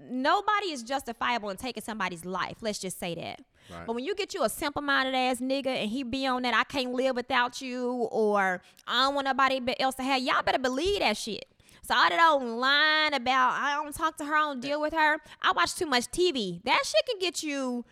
Nobody 0.00 0.72
is 0.72 0.82
justifiable 0.82 1.50
in 1.50 1.56
taking 1.56 1.82
somebody's 1.82 2.24
life 2.24 2.56
let's 2.62 2.78
just 2.78 2.98
say 2.98 3.14
that. 3.14 3.40
Right. 3.70 3.86
but 3.86 3.94
when 3.94 4.04
you 4.04 4.14
get 4.14 4.34
you 4.34 4.44
a 4.44 4.48
simple 4.50 4.82
minded 4.82 5.14
ass 5.14 5.40
nigga 5.40 5.68
and 5.68 5.90
he 5.90 6.02
be 6.02 6.26
on 6.26 6.42
that 6.42 6.52
I 6.54 6.64
can't 6.64 6.92
live 6.92 7.16
without 7.16 7.62
you 7.62 8.08
or 8.10 8.60
I 8.86 9.04
don't 9.04 9.14
want 9.14 9.24
nobody 9.26 9.60
else 9.80 9.94
to 9.94 10.02
have, 10.02 10.20
y'all 10.20 10.42
better 10.42 10.58
believe 10.58 10.98
that 11.00 11.16
shit. 11.16 11.46
So 11.86 11.94
all 11.94 12.08
that 12.08 12.30
old 12.32 12.42
line 12.44 13.12
about 13.14 13.50
I 13.52 13.74
don't 13.82 13.94
talk 13.94 14.16
to 14.18 14.24
her, 14.24 14.34
I 14.34 14.40
don't 14.40 14.60
deal 14.60 14.80
with 14.80 14.94
her. 14.94 15.18
I 15.42 15.52
watch 15.54 15.74
too 15.74 15.86
much 15.86 16.04
TV. 16.06 16.62
That 16.64 16.80
shit 16.84 17.02
can 17.08 17.18
get 17.18 17.42
you 17.42 17.84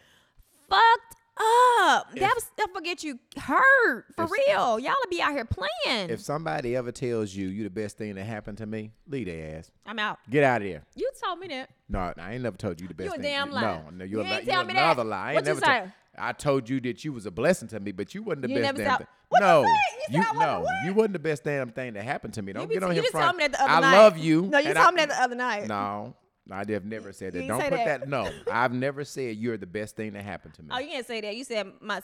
fucked 0.68 1.16
up. 1.38 2.14
that 2.14 2.32
was 2.34 2.50
that 2.58 2.68
will 2.74 2.80
get 2.82 3.02
you 3.04 3.18
hurt 3.38 4.04
for 4.16 4.24
if- 4.24 4.30
real. 4.30 4.78
Y'all 4.78 4.94
be 5.10 5.20
out 5.20 5.32
here 5.32 5.44
playing. 5.46 6.10
If 6.10 6.20
somebody 6.20 6.76
ever 6.76 6.92
tells 6.92 7.34
you 7.34 7.48
you 7.48 7.64
the 7.64 7.70
best 7.70 7.96
thing 7.98 8.14
that 8.14 8.24
happened 8.24 8.58
to 8.58 8.66
me, 8.66 8.92
leave 9.08 9.26
their 9.26 9.58
ass. 9.58 9.70
I'm 9.86 9.98
out. 9.98 10.18
Get 10.30 10.44
out 10.44 10.62
of 10.62 10.68
there. 10.68 10.82
You 10.94 11.10
told 11.22 11.38
me 11.38 11.48
that. 11.48 11.70
No, 11.88 12.12
I 12.18 12.34
ain't 12.34 12.42
never 12.42 12.56
told 12.56 12.80
you 12.80 12.88
the 12.88 12.94
best 12.94 13.08
a 13.10 13.12
thing. 13.12 13.22
damn 13.22 13.48
No, 13.50 13.54
liar. 13.56 13.84
no, 13.92 14.04
You 14.04 14.10
you're, 14.18 14.20
a 14.22 14.24
ain't 14.24 14.44
li- 14.46 14.50
tell 14.52 14.56
you're 14.60 14.66
me 14.68 14.72
that. 14.74 14.84
another 14.84 15.04
lie. 15.04 15.18
I 15.18 15.28
ain't 15.30 15.34
What 15.36 15.44
never 15.44 15.60
told- 15.60 15.72
say? 15.72 15.92
I 16.18 16.32
told 16.32 16.68
you 16.68 16.80
that 16.82 17.04
you 17.04 17.12
was 17.12 17.24
a 17.26 17.30
blessing 17.30 17.68
to 17.68 17.80
me, 17.80 17.90
but 17.92 18.14
you 18.14 18.22
wasn't 18.22 18.42
the 18.42 18.48
You 18.50 18.56
best 18.60 18.76
damn 18.76 18.96
thing. 18.98 19.06
You 19.32 19.40
no. 19.40 19.62
You 20.10 20.22
said 20.22 20.36
I 20.36 20.44
no, 20.46 20.60
what? 20.60 20.84
you 20.84 20.92
wasn't 20.94 21.14
the 21.14 21.18
best 21.18 21.42
damn 21.44 21.70
thing 21.70 21.94
that 21.94 22.04
happened 22.04 22.34
to 22.34 22.42
me. 22.42 22.52
Don't 22.52 22.68
be- 22.68 22.74
get 22.74 22.82
on 22.82 22.90
you 22.90 22.94
here 22.96 23.02
just 23.04 23.12
front. 23.12 23.36
me 23.38 23.44
that 23.44 23.52
the 23.52 23.62
other 23.62 23.72
I 23.72 23.80
night. 23.80 23.96
love 23.96 24.18
you. 24.18 24.42
No, 24.42 24.58
you 24.58 24.74
told 24.74 24.94
me 24.94 25.00
that 25.00 25.08
the 25.08 25.22
other 25.22 25.34
night. 25.34 25.66
No, 25.68 26.14
I 26.50 26.64
have 26.68 26.84
never 26.84 27.12
said 27.12 27.32
that. 27.32 27.46
Don't 27.48 27.60
put 27.60 27.70
that. 27.70 28.00
that. 28.00 28.08
No, 28.08 28.28
I've 28.50 28.72
never 28.74 29.04
said 29.04 29.36
you're 29.36 29.56
the 29.56 29.66
best 29.66 29.96
thing 29.96 30.12
that 30.12 30.22
happened 30.24 30.54
to 30.54 30.62
me. 30.62 30.68
Oh, 30.72 30.78
you 30.80 30.88
can't 30.88 31.06
say 31.06 31.20
that. 31.22 31.34
You 31.34 31.44
said 31.44 31.66
my 31.80 32.02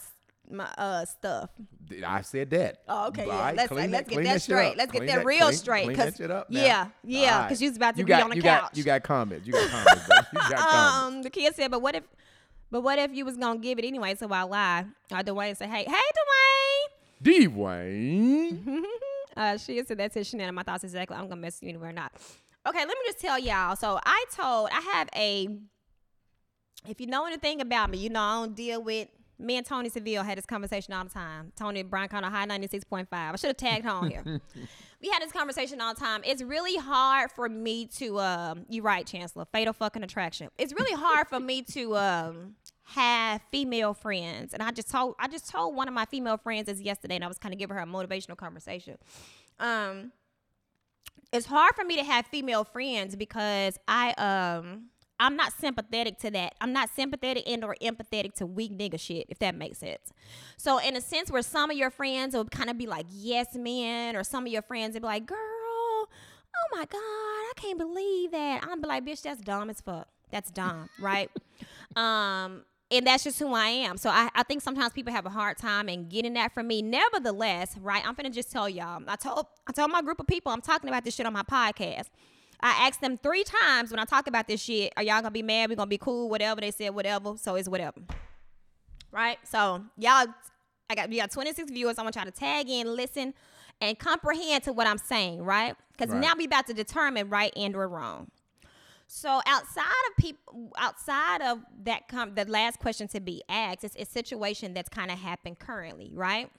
my 0.51 0.65
uh 0.79 1.05
stuff. 1.05 1.51
I 2.07 2.23
said 2.23 2.49
that. 2.51 2.79
Oh, 2.89 3.09
okay, 3.09 3.27
yeah. 3.27 3.39
right, 3.39 3.55
Let's 3.57 3.69
clean 3.69 3.91
let's 3.91 4.09
get 4.09 4.15
clean 4.15 4.25
that 4.27 4.41
straight. 4.41 4.77
Let's 4.79 4.91
get 4.93 5.01
Clean 5.01 5.15
that 5.17 5.27
real 5.27 5.47
clean- 5.49 5.53
straight. 5.55 5.85
Clean 5.85 5.97
that 5.99 6.17
shit 6.17 6.31
up 6.31 6.49
now. 6.51 6.61
yeah, 6.65 6.87
yeah, 7.05 7.19
All 7.19 7.27
right. 7.41 7.49
because 7.49 7.61
you 7.61 7.69
was 7.69 7.77
about 7.77 7.95
to 7.97 7.99
you 8.01 8.07
be 8.07 8.09
got, 8.09 8.23
on 8.23 8.31
the 8.31 8.37
you 8.37 8.43
couch. 8.43 8.63
Got, 8.63 8.77
you 8.79 8.85
got 8.85 9.03
comments. 9.03 9.47
You 9.47 9.53
got 9.53 9.69
comments. 9.71 10.07
bro. 10.07 10.17
You 10.33 10.51
got 10.51 10.69
comments. 10.71 11.17
um, 11.17 11.23
the 11.23 11.31
kid 11.31 11.55
said, 11.55 11.71
but 11.71 11.83
what 11.83 11.97
if, 11.97 12.05
but 12.71 12.83
what 12.83 12.99
if 12.99 13.15
you 13.15 13.25
was 13.25 13.37
gonna 13.37 13.59
give 13.59 13.79
it 13.79 13.85
anyway? 13.85 14.15
So 14.15 14.29
I 14.31 14.43
lie. 14.43 14.85
Uh, 15.11 15.23
Dwayne 15.23 15.57
said, 15.57 15.71
hey, 15.71 15.85
hey, 15.85 17.23
D-Wayne. 17.23 17.51
Dwayne. 17.51 18.83
uh, 19.37 19.57
she 19.57 19.83
said 19.85 19.99
that's 19.99 20.15
his 20.15 20.29
Chanel. 20.29 20.53
My 20.53 20.63
thoughts 20.63 20.85
exactly. 20.85 21.17
I'm 21.17 21.29
gonna 21.29 21.41
mess 21.41 21.63
you 21.63 21.69
anywhere 21.69 21.91
or 21.91 21.93
not. 21.93 22.13
Okay, 22.67 22.81
let 22.81 22.89
me 22.89 22.95
just 23.07 23.21
tell 23.21 23.39
y'all. 23.39 23.77
So 23.77 23.99
I 24.05 24.25
told 24.35 24.69
I 24.73 24.81
have 24.93 25.09
a. 25.17 25.49
If 26.87 27.01
you 27.01 27.07
know 27.07 27.27
anything 27.27 27.61
about 27.61 27.91
me, 27.91 27.99
you 27.99 28.11
know 28.11 28.21
I 28.21 28.35
don't 28.35 28.55
deal 28.55 28.83
with. 28.83 29.09
Me 29.41 29.57
and 29.57 29.65
Tony 29.65 29.89
Seville 29.89 30.25
had 30.25 30.37
this 30.37 30.47
conversation 30.47 30.93
all 30.93 31.05
the 31.05 31.11
time. 31.11 31.53
Tony 31.57 31.83
Brian 31.85 32.09
Connor 32.09 32.29
High 32.29 32.47
96.5. 32.47 33.07
I 33.13 33.37
should 33.37 33.49
have 33.49 33.57
tagged 33.57 33.87
on 33.87 34.11
here. 34.11 34.23
we 35.01 35.09
had 35.09 35.23
this 35.23 35.31
conversation 35.31 35.81
all 35.81 35.95
the 35.95 36.01
time. 36.01 36.23
It's 36.25 36.43
really 36.43 36.77
hard 36.77 37.31
for 37.31 37.49
me 37.49 37.87
to 37.99 38.19
um 38.19 38.67
you 38.69 38.83
right, 38.83 39.07
Chancellor, 39.07 39.47
fatal 39.53 39.73
fucking 39.73 40.03
attraction. 40.03 40.49
It's 40.59 40.73
really 40.73 40.95
hard 40.95 41.29
for 41.29 41.39
me 41.39 41.63
to 41.63 41.97
um 41.97 42.55
have 42.83 43.41
female 43.53 43.95
friends. 43.95 44.55
And 44.55 44.63
I 44.63 44.71
just 44.73 44.91
told 44.91 45.15
I 45.21 45.29
just 45.29 45.49
told 45.49 45.77
one 45.77 45.87
of 45.89 45.95
my 45.95 46.05
female 46.07 46.37
friends 46.37 46.67
this 46.67 46.81
yesterday 46.81 47.15
and 47.15 47.25
I 47.25 47.29
was 47.29 47.39
kind 47.39 47.55
of 47.55 47.59
giving 47.59 47.77
her 47.77 47.83
a 47.83 47.87
motivational 47.87 48.37
conversation. 48.37 48.99
Um 49.61 50.13
it's 51.33 51.47
hard 51.47 51.75
for 51.75 51.85
me 51.85 51.97
to 51.97 52.05
have 52.05 52.27
female 52.27 52.65
friends 52.65 53.15
because 53.15 53.79
I 53.87 54.13
um 54.13 54.87
I'm 55.21 55.37
not 55.37 55.53
sympathetic 55.53 56.19
to 56.21 56.31
that. 56.31 56.55
I'm 56.61 56.73
not 56.73 56.91
sympathetic 56.95 57.49
and 57.49 57.65
or 57.65 57.77
empathetic 57.83 58.35
to 58.35 58.47
weak 58.47 58.77
nigga 58.77 58.99
shit, 59.01 59.27
if 59.29 59.39
that 59.41 59.55
makes 59.55 59.79
sense. 59.79 60.13
So 60.57 60.79
in 60.79 60.97
a 60.97 61.01
sense 61.01 61.31
where 61.31 61.43
some 61.43 61.71
of 61.71 61.77
your 61.77 61.91
friends 61.91 62.35
will 62.35 62.45
kind 62.45 62.71
of 62.71 62.79
be 62.79 62.87
like 62.87 63.07
yes 63.11 63.55
man, 63.55 64.17
or 64.17 64.25
some 64.25 64.47
of 64.47 64.53
your 64.53 64.63
friends 64.63 64.95
will 64.95 65.01
be 65.01 65.07
like, 65.07 65.27
girl, 65.27 65.39
oh 65.39 66.07
my 66.73 66.85
God, 66.85 66.99
I 66.99 67.53
can't 67.57 67.79
believe 67.79 68.33
that. 68.33 68.65
I'm 68.69 68.81
be 68.81 68.89
like, 68.89 69.05
bitch, 69.05 69.23
that's 69.23 69.41
dumb 69.41 69.71
as 69.71 69.81
fuck. 69.81 70.09
That's 70.31 70.51
dumb, 70.51 70.89
right? 71.01 71.31
um 71.97 72.63
and 72.91 73.07
that's 73.07 73.25
just 73.25 73.39
who 73.39 73.53
I 73.53 73.67
am. 73.67 73.99
So 73.99 74.09
I, 74.09 74.31
I 74.35 74.43
think 74.45 74.63
sometimes 74.63 74.93
people 74.95 75.13
have 75.13 75.27
a 75.27 75.31
hard 75.31 75.59
time 75.59 75.89
in 75.91 76.09
getting 76.09 76.33
that 76.35 76.55
from 76.55 76.69
me. 76.69 76.81
Nevertheless, 76.81 77.77
right, 77.79 78.03
I'm 78.07 78.15
finna 78.17 78.33
just 78.33 78.51
tell 78.51 78.69
y'all. 78.69 79.03
I 79.07 79.17
told 79.17 79.47
I 79.67 79.73
told 79.73 79.91
my 79.91 80.01
group 80.01 80.21
of 80.21 80.27
people 80.27 80.53
I'm 80.53 80.63
talking 80.63 80.89
about 80.89 81.05
this 81.05 81.15
shit 81.15 81.27
on 81.27 81.33
my 81.33 81.43
podcast. 81.43 82.07
I 82.61 82.87
asked 82.89 83.01
them 83.01 83.17
three 83.19 83.45
times 83.45 83.91
when 83.91 84.01
I 84.01 84.05
talk 84.05 84.27
about 84.27 84.49
this 84.49 84.61
shit, 84.61 84.93
are 84.97 85.03
y'all 85.03 85.21
gonna 85.23 85.31
be 85.31 85.43
mad? 85.43 85.71
We 85.71 85.77
gonna 85.77 85.87
be 85.89 85.99
cool, 85.99 86.29
whatever. 86.29 86.61
They 86.61 86.71
said 86.73 86.91
whatever, 86.95 87.35
so 87.37 87.55
it's 87.55 87.69
whatever. 87.69 88.01
Right? 89.11 89.39
So 89.45 89.85
y'all 89.97 90.27
I 90.91 90.95
got 90.95 91.09
we 91.11 91.17
got 91.19 91.31
26 91.31 91.71
viewers. 91.71 91.99
I 91.99 92.03
want 92.03 92.17
y'all 92.17 92.25
to 92.25 92.31
tag 92.31 92.69
in, 92.69 92.95
listen, 92.95 93.35
and 93.81 93.99
comprehend 93.99 94.65
to 94.65 94.73
what 94.73 94.87
I'm 94.87 94.99
saying, 94.99 95.43
right? 95.43 95.75
Because 95.97 96.13
Right. 96.13 96.21
now 96.21 96.33
we 96.37 96.45
about 96.47 96.67
to 96.69 96.75
determine 96.75 97.29
right 97.29 97.53
and 97.57 97.77
or 97.77 97.87
wrong. 97.89 98.31
So 99.07 99.41
outside 99.47 99.85
of 100.11 100.17
people, 100.19 100.73
outside 100.77 101.41
of 101.43 101.61
that, 101.85 102.09
com- 102.09 102.35
the 102.35 102.45
last 102.45 102.79
question 102.79 103.09
to 103.09 103.21
be 103.21 103.43
asked 103.49 103.85
is 103.85 103.95
a 103.97 104.05
situation 104.05 104.75
that's 104.75 104.89
kind 104.91 105.11
of 105.11 105.19
happened 105.19 105.59
currently, 105.59 106.11
right? 106.15 106.51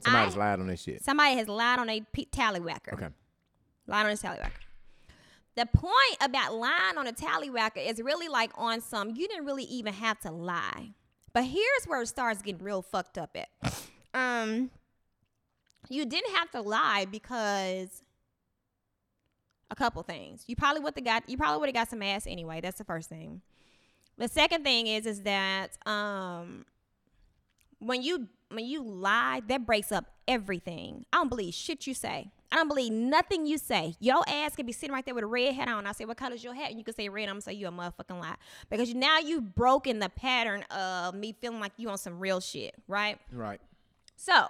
Somebody's 0.00 0.36
I- 0.36 0.38
lied 0.40 0.60
on 0.60 0.66
this 0.66 0.82
shit. 0.82 1.02
Somebody 1.04 1.36
has 1.36 1.48
lied 1.48 1.78
on 1.78 1.88
a 1.88 2.00
p- 2.12 2.28
tallywhacker. 2.30 2.92
Okay. 2.94 3.08
Lied 3.86 4.06
on 4.06 4.12
a 4.12 4.16
tallywhacker. 4.16 4.50
The 5.54 5.66
point 5.66 6.16
about 6.20 6.54
lying 6.54 6.96
on 6.96 7.06
a 7.06 7.12
tallywhacker 7.12 7.86
is 7.86 8.00
really 8.00 8.28
like 8.28 8.52
on 8.56 8.80
some, 8.80 9.10
you 9.10 9.28
didn't 9.28 9.44
really 9.44 9.64
even 9.64 9.92
have 9.92 10.18
to 10.20 10.30
lie. 10.30 10.94
But 11.32 11.44
here's 11.44 11.84
where 11.86 12.02
it 12.02 12.08
starts 12.08 12.42
getting 12.42 12.62
real 12.62 12.82
fucked 12.82 13.18
up 13.18 13.36
at. 13.36 13.48
Um, 14.14 14.70
you 15.88 16.04
didn't 16.04 16.34
have 16.34 16.50
to 16.50 16.60
lie 16.60 17.06
because 17.10 18.02
a 19.70 19.74
couple 19.74 20.02
things. 20.02 20.44
You 20.46 20.54
probably 20.54 20.82
would 20.82 20.94
have 20.94 21.04
got 21.04 21.28
you 21.28 21.36
probably 21.36 21.60
would 21.60 21.68
have 21.70 21.74
got 21.74 21.88
some 21.88 22.02
ass 22.02 22.26
anyway. 22.26 22.60
That's 22.60 22.78
the 22.78 22.84
first 22.84 23.08
thing. 23.08 23.40
The 24.18 24.28
second 24.28 24.64
thing 24.64 24.86
is 24.86 25.06
is 25.06 25.22
that 25.22 25.78
um 25.86 26.66
when 27.78 28.02
you 28.02 28.28
when 28.54 28.64
you 28.64 28.82
lie, 28.82 29.40
that 29.48 29.66
breaks 29.66 29.92
up 29.92 30.06
everything. 30.28 31.04
I 31.12 31.18
don't 31.18 31.28
believe 31.28 31.54
shit 31.54 31.86
you 31.86 31.94
say. 31.94 32.30
I 32.50 32.56
don't 32.56 32.68
believe 32.68 32.92
nothing 32.92 33.46
you 33.46 33.56
say. 33.56 33.94
Your 33.98 34.22
ass 34.28 34.54
could 34.56 34.66
be 34.66 34.72
sitting 34.72 34.92
right 34.92 35.04
there 35.04 35.14
with 35.14 35.24
a 35.24 35.26
red 35.26 35.54
hat 35.54 35.68
on. 35.68 35.86
I 35.86 35.92
say, 35.92 36.04
"What 36.04 36.18
color's 36.18 36.44
your 36.44 36.52
hat?" 36.54 36.68
And 36.70 36.78
you 36.78 36.84
can 36.84 36.94
say 36.94 37.08
red. 37.08 37.28
I'm 37.28 37.36
gonna 37.36 37.40
say 37.42 37.54
you 37.54 37.66
a 37.66 37.70
motherfucking 37.70 38.20
lie 38.20 38.34
because 38.68 38.90
you, 38.90 38.94
now 38.94 39.18
you've 39.18 39.54
broken 39.54 40.00
the 40.00 40.10
pattern 40.10 40.62
of 40.64 41.14
me 41.14 41.32
feeling 41.40 41.60
like 41.60 41.72
you 41.78 41.88
on 41.88 41.96
some 41.96 42.18
real 42.18 42.40
shit, 42.40 42.74
right? 42.88 43.18
Right. 43.32 43.60
So, 44.16 44.48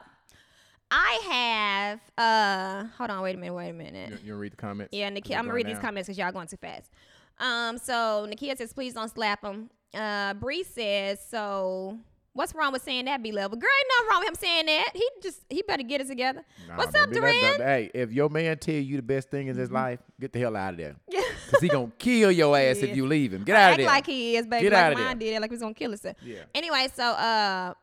I 0.90 1.20
have. 1.30 2.00
uh 2.18 2.88
Hold 2.98 3.10
on, 3.10 3.22
wait 3.22 3.36
a 3.36 3.38
minute, 3.38 3.54
wait 3.54 3.70
a 3.70 3.72
minute. 3.72 4.10
You, 4.10 4.18
you 4.28 4.34
read 4.34 4.52
the 4.52 4.56
comments? 4.56 4.92
Yeah, 4.92 5.08
Nikia, 5.10 5.36
I'm 5.36 5.44
gonna 5.44 5.54
read 5.54 5.66
these 5.68 5.78
comments 5.78 6.08
because 6.08 6.18
y'all 6.18 6.32
going 6.32 6.48
too 6.48 6.56
fast. 6.56 6.90
Um, 7.38 7.78
so 7.78 8.26
Nikia 8.28 8.56
says, 8.58 8.72
please 8.72 8.94
don't 8.94 9.10
slap 9.10 9.44
him. 9.44 9.70
Uh, 9.94 10.34
Bree 10.34 10.64
says, 10.64 11.18
so 11.28 11.98
what's 12.34 12.54
wrong 12.54 12.72
with 12.72 12.82
saying 12.82 13.04
that? 13.06 13.22
B 13.22 13.32
level, 13.32 13.56
girl, 13.58 13.68
ain't 13.78 13.88
nothing 13.98 14.10
wrong 14.10 14.20
with 14.20 14.28
him 14.28 14.34
saying 14.34 14.66
that. 14.66 14.88
He 14.94 15.08
just 15.22 15.40
he 15.50 15.62
better 15.62 15.82
get 15.82 16.00
it 16.00 16.08
together. 16.08 16.44
Nah, 16.68 16.76
what's 16.76 16.94
up, 16.94 17.10
Duran? 17.10 17.32
Hey, 17.34 17.90
if 17.94 18.12
your 18.12 18.28
man 18.28 18.58
tell 18.58 18.74
you 18.74 18.96
the 18.96 19.02
best 19.02 19.30
thing 19.30 19.46
in 19.48 19.54
Mm-hmm. 19.54 19.60
his 19.60 19.70
life, 19.70 20.00
get 20.20 20.32
the 20.32 20.38
hell 20.40 20.56
out 20.56 20.72
of 20.74 20.78
there. 20.78 20.96
Cause 21.50 21.60
he 21.60 21.68
gonna 21.68 21.92
kill 21.98 22.30
your 22.32 22.56
ass 22.56 22.78
Yeah. 22.80 22.86
if 22.90 22.96
you 22.96 23.06
leave 23.06 23.32
him. 23.32 23.44
Get 23.44 23.56
out 23.56 23.72
of 23.72 23.76
there. 23.78 23.86
Act 23.86 23.94
like 23.96 24.06
he 24.06 24.36
is, 24.36 24.46
baby. 24.46 24.62
Get 24.68 24.72
like 24.72 24.94
mine 24.96 25.18
there. 25.18 25.32
did, 25.32 25.40
like 25.40 25.50
we 25.50 25.54
was 25.54 25.62
gonna 25.62 25.74
kill 25.74 25.90
himself. 25.90 26.16
Yeah. 26.24 26.38
Anyway, 26.54 26.88
so 26.94 27.04
uh. 27.04 27.74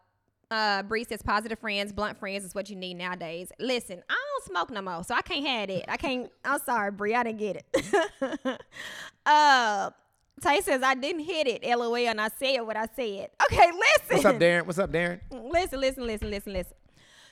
Uh, 0.51 0.81
Bree 0.81 1.03
says 1.03 1.21
positive 1.21 1.59
friends, 1.59 1.91
blunt 1.93 2.17
friends 2.17 2.43
is 2.43 2.55
what 2.55 2.71
you 2.71 2.75
need 2.75 2.95
nowadays. 2.95 3.51
Listen, 3.59 4.01
I 4.09 4.15
don't 4.15 4.45
smoke 4.45 4.71
no 4.71 4.81
more, 4.81 5.03
so 5.03 5.13
I 5.13 5.21
can't 5.21 5.45
have 5.45 5.69
it. 5.69 5.85
I 5.87 5.95
can't. 5.95 6.31
I'm 6.43 6.59
sorry, 6.65 6.89
Bree, 6.89 7.13
I 7.13 7.21
didn't 7.21 7.37
get 7.37 7.63
it. 7.71 8.61
uh, 9.27 9.91
Tay 10.39 10.61
says 10.61 10.81
I 10.83 10.95
didn't 10.95 11.21
hit 11.23 11.47
it. 11.47 11.63
LOL, 11.63 11.95
and 11.95 12.19
I 12.19 12.29
said 12.37 12.59
what 12.61 12.77
I 12.77 12.87
said. 12.95 13.29
Okay, 13.45 13.71
listen. 13.71 14.09
What's 14.09 14.25
up, 14.25 14.35
Darren? 14.37 14.65
What's 14.65 14.79
up, 14.79 14.91
Darren? 14.91 15.19
Listen, 15.31 15.79
listen, 15.79 16.05
listen, 16.07 16.29
listen, 16.29 16.53
listen. 16.53 16.73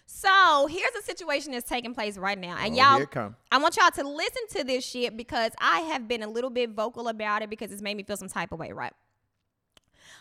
So 0.10 0.68
here's 0.68 0.96
a 0.98 1.02
situation 1.04 1.52
that's 1.52 1.68
taking 1.68 1.94
place 1.94 2.18
right 2.18 2.38
now, 2.38 2.56
and 2.58 2.74
Oh, 2.74 2.78
y'all. 2.78 3.34
I 3.52 3.58
want 3.58 3.76
y'all 3.76 3.92
to 3.92 4.08
listen 4.08 4.44
to 4.52 4.64
this 4.64 4.86
shit 4.86 5.18
because 5.18 5.52
I 5.60 5.80
have 5.82 6.08
been 6.08 6.24
a 6.24 6.30
little 6.30 6.50
bit 6.50 6.70
vocal 6.72 7.10
about 7.10 7.42
it 7.42 7.50
because 7.50 7.72
it's 7.74 7.82
made 7.82 7.98
me 7.98 8.04
feel 8.04 8.16
some 8.16 8.30
type 8.30 8.52
of 8.54 8.60
way, 8.60 8.72
right? 8.72 8.94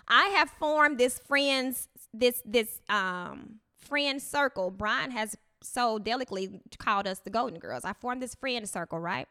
I 0.09 0.27
have 0.37 0.51
formed 0.51 0.99
this 0.99 1.19
friends, 1.19 1.89
this 2.13 2.43
this 2.45 2.81
um 2.89 3.57
friend 3.79 4.21
circle. 4.21 4.71
Brian 4.73 5.13
has 5.13 5.37
so 5.63 5.99
delicately 5.99 6.61
called 6.79 7.07
us 7.07 7.21
the 7.21 7.31
Golden 7.31 7.59
Girls. 7.59 7.85
I 7.85 7.93
formed 7.93 8.23
this 8.23 8.35
friend 8.35 8.69
circle, 8.69 8.99
right? 8.99 9.29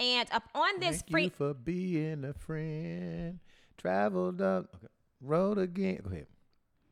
And 0.00 0.28
up 0.32 0.44
on 0.54 0.80
this 0.80 1.02
Thank 1.02 1.10
friend, 1.10 1.24
you 1.26 1.30
for 1.30 1.54
being 1.54 2.24
a 2.24 2.32
friend. 2.32 3.38
Traveled 3.76 4.40
up, 4.40 4.74
okay. 4.74 4.86
road 5.20 5.58
again. 5.58 6.00
Go 6.02 6.10
ahead. 6.10 6.26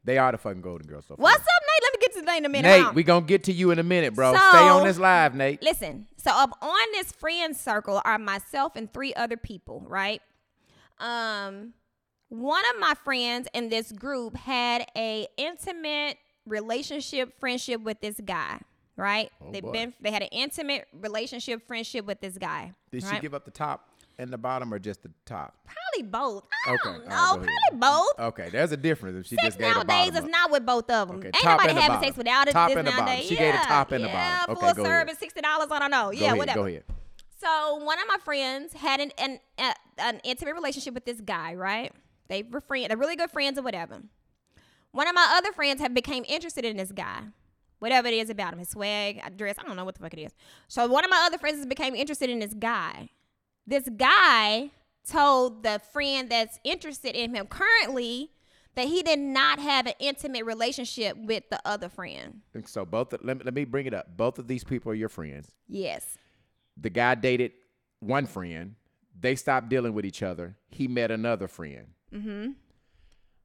They 0.04 0.16
are 0.16 0.32
the 0.32 0.38
fucking 0.38 0.62
Golden 0.62 0.86
Girls. 0.86 1.06
So 1.06 1.16
what's 1.16 1.36
up, 1.36 1.42
Nate? 1.42 1.82
Let 1.82 1.92
me 1.92 1.98
get 2.00 2.12
to 2.14 2.20
the 2.20 2.26
name 2.26 2.38
in 2.38 2.44
a 2.44 2.48
minute. 2.48 2.84
Nate, 2.86 2.94
we 2.94 3.02
gonna 3.02 3.26
get 3.26 3.44
to 3.44 3.52
you 3.52 3.70
in 3.70 3.78
a 3.78 3.82
minute, 3.82 4.14
bro. 4.14 4.30
Stay 4.32 4.68
on 4.68 4.84
this 4.84 4.98
live, 4.98 5.34
Nate. 5.34 5.62
Listen, 5.62 6.06
so 6.16 6.30
up 6.30 6.50
on 6.62 6.86
this 6.92 7.12
friend 7.12 7.56
circle 7.56 8.00
are 8.04 8.18
myself 8.18 8.76
and 8.76 8.92
three 8.92 9.12
other 9.14 9.36
people, 9.36 9.84
right? 9.86 10.22
Um, 10.98 11.74
one 12.28 12.62
of 12.74 12.80
my 12.80 12.94
friends 13.04 13.48
in 13.54 13.68
this 13.68 13.92
group 13.92 14.36
had 14.36 14.86
a 14.96 15.26
intimate 15.36 16.18
relationship 16.46 17.38
friendship 17.38 17.82
with 17.82 18.00
this 18.00 18.20
guy, 18.24 18.60
right? 18.98 19.30
Oh, 19.40 19.50
They've 19.50 19.62
boy. 19.62 19.72
been 19.72 19.94
they 20.02 20.10
had 20.10 20.20
an 20.22 20.28
intimate 20.32 20.86
relationship 20.92 21.66
friendship 21.66 22.04
with 22.04 22.20
this 22.20 22.36
guy. 22.36 22.74
Did 22.90 23.04
she 23.04 23.18
give 23.20 23.32
up 23.32 23.46
the 23.46 23.50
top 23.50 23.88
and 24.18 24.30
the 24.30 24.36
bottom, 24.36 24.74
or 24.74 24.78
just 24.78 25.02
the 25.04 25.10
top? 25.24 25.54
probably 25.64 26.10
both. 26.10 26.44
I 26.66 26.72
Okay, 26.72 26.80
don't 26.84 27.08
know, 27.08 27.14
ahead. 27.14 27.48
probably 27.70 27.78
both. 27.78 28.18
Okay, 28.18 28.48
there's 28.50 28.72
a 28.72 28.76
difference 28.76 29.16
if 29.16 29.26
she 29.26 29.36
Sex 29.36 29.46
just 29.46 29.58
gave 29.58 29.72
the 29.74 29.84
nowadays 29.84 30.14
is 30.20 30.24
not 30.28 30.50
with 30.50 30.66
both 30.66 30.90
of 30.90 31.08
them. 31.08 31.16
Okay, 31.18 31.28
Ain't 31.28 31.44
nobody 31.44 31.72
having 31.72 31.88
bottom. 31.88 32.04
sex 32.04 32.16
without 32.18 32.48
it. 32.48 32.52
Top 32.52 32.68
this 32.68 32.76
and 32.76 32.86
the 32.86 32.90
bottom. 32.90 33.06
nowadays. 33.06 33.24
She 33.28 33.36
gave 33.36 33.52
the 33.54 33.58
Yeah, 33.60 33.64
top 33.64 33.92
and 33.92 34.04
the 34.04 34.08
bottom. 34.08 34.50
Okay, 34.56 34.60
full 34.66 34.74
go 34.74 34.82
ahead. 34.90 35.00
service, 35.08 35.18
sixty 35.18 35.40
dollars. 35.40 35.68
I 35.70 35.78
don't 35.78 35.90
know. 35.90 36.04
Go 36.06 36.10
yeah, 36.12 36.26
ahead, 36.26 36.38
whatever. 36.38 36.58
Go 36.60 36.66
ahead. 36.66 36.84
So 37.40 37.76
one 37.76 37.98
of 38.00 38.06
my 38.08 38.16
friends 38.24 38.72
had 38.72 38.98
an 39.00 39.12
an, 39.18 39.38
uh, 39.58 39.72
an 39.98 40.20
intimate 40.24 40.54
relationship 40.54 40.92
with 40.94 41.04
this 41.04 41.20
guy, 41.20 41.54
right? 41.54 41.92
They 42.28 42.42
were 42.42 42.60
friends, 42.60 42.88
they're 42.88 42.96
really 42.96 43.14
good 43.16 43.30
friends 43.30 43.58
or 43.58 43.62
whatever. 43.62 44.02
One 44.90 45.06
of 45.06 45.14
my 45.14 45.34
other 45.38 45.52
friends 45.52 45.80
have 45.80 45.94
became 45.94 46.24
interested 46.28 46.64
in 46.64 46.76
this 46.76 46.90
guy. 46.92 47.20
Whatever 47.78 48.08
it 48.08 48.14
is 48.14 48.30
about 48.30 48.52
him, 48.52 48.58
his 48.58 48.70
swag, 48.70 49.20
dress, 49.36 49.56
I 49.58 49.62
don't 49.62 49.76
know 49.76 49.84
what 49.84 49.94
the 49.94 50.02
fuck 50.02 50.14
it 50.14 50.20
is. 50.20 50.32
So 50.66 50.86
one 50.86 51.04
of 51.04 51.10
my 51.10 51.22
other 51.26 51.38
friends 51.38 51.64
became 51.66 51.94
interested 51.94 52.28
in 52.28 52.40
this 52.40 52.54
guy. 52.54 53.10
This 53.66 53.88
guy 53.96 54.70
told 55.08 55.62
the 55.62 55.80
friend 55.92 56.30
that's 56.30 56.58
interested 56.64 57.14
in 57.14 57.34
him 57.34 57.46
currently 57.46 58.30
that 58.74 58.86
he 58.86 59.02
did 59.02 59.18
not 59.18 59.58
have 59.58 59.86
an 59.86 59.94
intimate 59.98 60.44
relationship 60.44 61.16
with 61.16 61.42
the 61.50 61.60
other 61.64 61.88
friend. 61.88 62.42
So 62.66 62.84
both. 62.84 63.12
Let 63.12 63.38
me, 63.38 63.42
let 63.44 63.54
me 63.54 63.64
bring 63.64 63.86
it 63.86 63.94
up. 63.94 64.16
Both 64.16 64.38
of 64.38 64.46
these 64.46 64.64
people 64.64 64.92
are 64.92 64.94
your 64.94 65.08
friends. 65.08 65.50
Yes. 65.66 66.16
The 66.76 66.90
guy 66.90 67.14
dated 67.14 67.52
one 68.00 68.26
friend. 68.26 68.76
They 69.20 69.34
stopped 69.34 69.68
dealing 69.68 69.94
with 69.94 70.06
each 70.06 70.22
other. 70.22 70.56
He 70.68 70.86
met 70.86 71.10
another 71.10 71.48
friend. 71.48 71.88
Mm-hmm. 72.14 72.50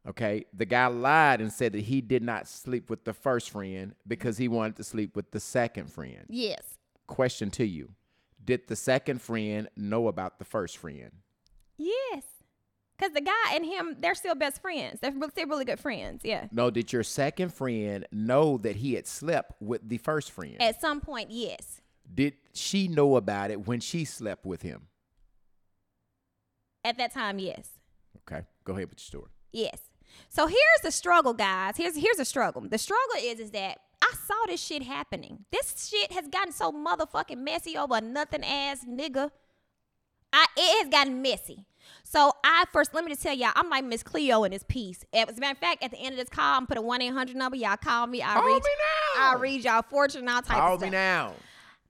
Okay. 0.08 0.45
The 0.54 0.66
guy 0.66 0.88
lied 0.88 1.41
and 1.41 1.51
said 1.51 1.74
that 1.74 1.82
he 1.82 2.01
did 2.01 2.24
not 2.24 2.47
sleep 2.47 2.89
with 2.89 3.06
the 3.06 3.14
first 3.14 3.49
friend 3.49 3.95
because 4.08 4.38
he 4.38 4.47
wanted 4.47 4.76
to 4.78 4.84
sleep 4.84 5.16
with 5.16 5.32
the 5.32 5.39
second 5.39 5.91
friend. 5.91 6.26
Yes. 6.28 6.78
Question 7.08 7.51
to 7.51 7.66
you 7.66 7.89
Did 8.43 8.68
the 8.68 8.76
second 8.76 9.22
friend 9.22 9.70
know 9.78 10.08
about 10.08 10.39
the 10.39 10.45
first 10.45 10.78
friend? 10.78 11.12
Yes. 11.78 12.24
Cause 12.99 13.12
the 13.12 13.22
guy 13.22 13.54
and 13.54 13.66
him, 13.66 13.97
they're 13.99 14.16
still 14.16 14.36
best 14.36 14.62
friends. 14.62 14.99
They're 15.01 15.12
re- 15.12 15.28
still 15.30 15.47
really 15.47 15.66
good 15.66 15.80
friends. 15.80 16.22
Yeah. 16.24 16.47
No, 16.51 16.70
did 16.70 16.93
your 16.93 17.04
second 17.04 17.54
friend 17.54 18.06
know 18.12 18.58
that 18.60 18.76
he 18.78 18.93
had 18.93 19.08
slept 19.08 19.54
with 19.62 19.88
the 19.89 19.97
first 19.97 20.32
friend? 20.32 20.62
At 20.62 20.80
some 20.80 21.01
point, 21.01 21.32
yes. 21.32 21.82
did 22.14 22.36
she 22.54 22.88
know 22.88 23.16
about 23.16 23.51
it 23.51 23.68
when 23.68 23.80
she 23.80 24.06
slept 24.06 24.45
with 24.45 24.62
him? 24.62 24.88
At 26.86 26.97
that 26.97 27.14
time, 27.14 27.39
yes. 27.39 27.70
Okay. 28.20 28.45
Go 28.64 28.74
ahead 28.74 28.89
with 28.89 28.99
your 28.99 29.06
story. 29.06 29.32
Yes. 29.51 29.80
So 30.30 30.47
here's 30.47 30.82
the 30.84 30.91
struggle, 30.91 31.34
guys. 31.34 31.78
Here's 31.78 31.95
here's 31.95 32.18
the 32.18 32.26
struggle. 32.26 32.61
The 32.68 32.78
struggle 32.78 33.16
is 33.20 33.39
is 33.39 33.51
that 33.51 33.78
I 34.01 34.14
saw 34.28 34.36
this 34.47 34.61
shit 34.61 34.84
happening. 34.84 35.45
This 35.51 35.89
shit 35.89 36.11
has 36.11 36.28
gotten 36.28 36.51
so 36.51 36.72
motherfucking 36.72 37.38
messy 37.38 37.78
over 37.78 38.01
nothing 38.01 38.43
ass 38.43 38.86
nigga. 38.88 39.30
I 40.32 40.45
it 40.57 40.84
has 40.84 40.91
gotten 40.91 41.22
messy. 41.22 41.66
So 42.03 42.32
I 42.43 42.66
first 42.72 42.93
let 42.93 43.03
me 43.03 43.11
just 43.11 43.22
tell 43.22 43.36
y'all, 43.36 43.51
I'm 43.55 43.70
like 43.70 43.84
Miss 43.84 44.03
Cleo 44.03 44.43
in 44.45 44.51
this 44.51 44.64
piece. 44.68 45.03
As 45.14 45.38
a 45.38 45.41
matter 45.41 45.51
of 45.53 45.57
fact, 45.59 45.84
at 45.84 45.91
the 45.91 45.97
end 45.97 46.14
of 46.14 46.18
this 46.20 46.30
call, 46.30 46.57
I'm 46.57 46.66
put 46.68 46.78
a 46.78 46.82
one 46.82 47.01
eight 47.01 47.14
hundred 47.14 47.36
number. 47.36 47.55
Y'all 47.57 47.78
call 47.78 48.07
me. 48.07 48.22
I 48.24 48.34
Call 48.34 48.43
read. 48.45 48.55
me 48.64 48.70
now. 49.18 49.32
I 49.32 49.36
read 49.39 49.64
y'all 49.64 49.82
fortune. 49.84 50.28
All 50.28 50.41
type 50.41 50.57
Call 50.57 50.76
of 50.76 50.82
me 50.82 50.88
stuff. 50.88 50.93
now. 50.93 51.34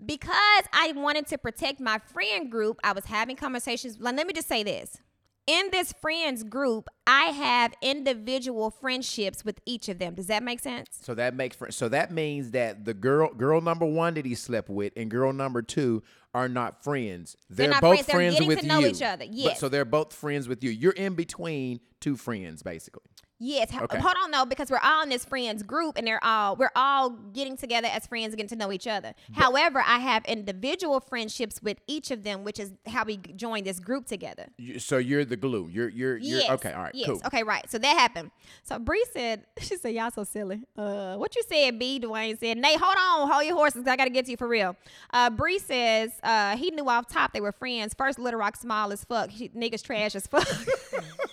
because 0.05 0.63
I 0.73 0.91
wanted 0.95 1.27
to 1.27 1.37
protect 1.37 1.79
my 1.79 1.99
friend 1.99 2.51
group, 2.51 2.79
I 2.83 2.91
was 2.91 3.05
having 3.05 3.35
conversations. 3.35 3.97
Like, 3.99 4.15
let 4.17 4.27
me 4.27 4.33
just 4.33 4.47
say 4.47 4.63
this. 4.63 4.97
In 5.45 5.69
this 5.71 5.91
friends 5.99 6.43
group, 6.45 6.87
I 7.05 7.25
have 7.25 7.73
individual 7.81 8.69
friendships 8.69 9.43
with 9.43 9.59
each 9.65 9.89
of 9.89 9.99
them. 9.99 10.15
Does 10.15 10.27
that 10.27 10.41
make 10.41 10.61
sense? 10.61 10.87
So 11.01 11.13
that 11.15 11.35
makes 11.35 11.57
so 11.71 11.89
that 11.89 12.11
means 12.11 12.51
that 12.51 12.85
the 12.85 12.93
girl 12.93 13.33
girl 13.33 13.59
number 13.59 13.85
one 13.85 14.13
that 14.13 14.25
he 14.25 14.35
slept 14.35 14.69
with 14.69 14.93
and 14.95 15.11
girl 15.11 15.33
number 15.33 15.61
two 15.61 16.01
are 16.33 16.47
not 16.47 16.81
friends. 16.83 17.35
They're, 17.49 17.69
not 17.69 17.81
both 17.81 18.05
friends. 18.05 18.07
They're 18.07 18.15
friends 18.15 18.33
getting 18.35 18.47
with 18.47 18.59
to 18.61 18.67
know 18.67 18.79
you. 18.79 18.87
each 18.87 19.01
other. 19.01 19.25
But- 19.43 19.57
so 19.57 19.67
they're 19.69 19.85
both 19.85 20.13
friends 20.13 20.47
with 20.47 20.63
you. 20.63 20.71
You're 20.71 20.93
in 20.93 21.15
between 21.15 21.81
two 21.99 22.15
friends, 22.15 22.63
basically. 22.63 23.03
Yes. 23.39 23.73
Okay. 23.73 23.99
Hold 23.99 24.15
on 24.23 24.31
though, 24.31 24.45
because 24.45 24.71
we're 24.71 24.79
all 24.81 25.03
in 25.03 25.09
this 25.09 25.25
friends 25.25 25.63
group 25.63 25.97
and 25.97 26.07
they're 26.07 26.23
all 26.23 26.55
we're 26.55 26.71
all 26.75 27.09
getting 27.09 27.57
together 27.57 27.89
as 27.91 28.07
friends 28.07 28.35
getting 28.35 28.49
to 28.49 28.55
know 28.55 28.71
each 28.71 28.87
other. 28.87 29.13
However, 29.33 29.83
I 29.85 29.99
have 29.99 30.23
individual 30.25 30.99
friendships 30.99 31.61
with 31.61 31.77
each 31.87 32.11
of 32.11 32.23
them, 32.23 32.43
which 32.43 32.59
is 32.59 32.71
how 32.87 33.03
we 33.03 33.17
join 33.17 33.63
this 33.63 33.79
group 33.79 34.05
together. 34.05 34.47
You, 34.57 34.79
so 34.79 34.97
you're 34.97 35.25
the 35.25 35.35
glue. 35.35 35.67
You're 35.71 35.89
you're 35.89 36.17
you're 36.17 36.51
okay. 36.51 36.71
All 36.71 36.83
right. 36.83 36.95
Yes. 36.95 37.07
Cool. 37.07 37.21
Okay. 37.25 37.43
Right. 37.43 37.69
So 37.69 37.77
that 37.77 37.97
happened. 37.97 38.31
So 38.63 38.79
Bree 38.79 39.05
said, 39.11 39.43
she 39.59 39.75
said, 39.77 39.93
y'all 39.93 40.11
so 40.11 40.23
silly. 40.23 40.61
Uh, 40.77 41.15
what 41.17 41.35
you 41.35 41.43
said, 41.47 41.77
B. 41.79 41.99
Dwayne 41.99 42.39
said, 42.39 42.57
Nate, 42.57 42.79
hold 42.79 42.95
on, 42.97 43.29
hold 43.29 43.45
your 43.45 43.55
horses. 43.55 43.83
I 43.87 43.95
gotta 43.95 44.09
get 44.09 44.25
to 44.25 44.31
you 44.31 44.37
for 44.37 44.47
real. 44.47 44.75
Uh, 45.11 45.29
Bree 45.29 45.59
says, 45.59 46.11
uh, 46.23 46.55
he 46.55 46.71
knew 46.71 46.87
off 46.87 47.07
top 47.07 47.33
they 47.33 47.41
were 47.41 47.51
friends. 47.51 47.93
First, 47.93 48.19
Little 48.19 48.39
Rock 48.39 48.55
small 48.55 48.91
as 48.91 49.03
fuck. 49.03 49.31
She, 49.31 49.49
niggas 49.49 49.83
trash 49.83 50.15
as 50.15 50.27
fuck. 50.27 50.47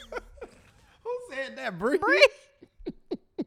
Said 1.42 1.56
that, 1.56 1.78
Bree? 1.78 1.98
Bree, 1.98 2.28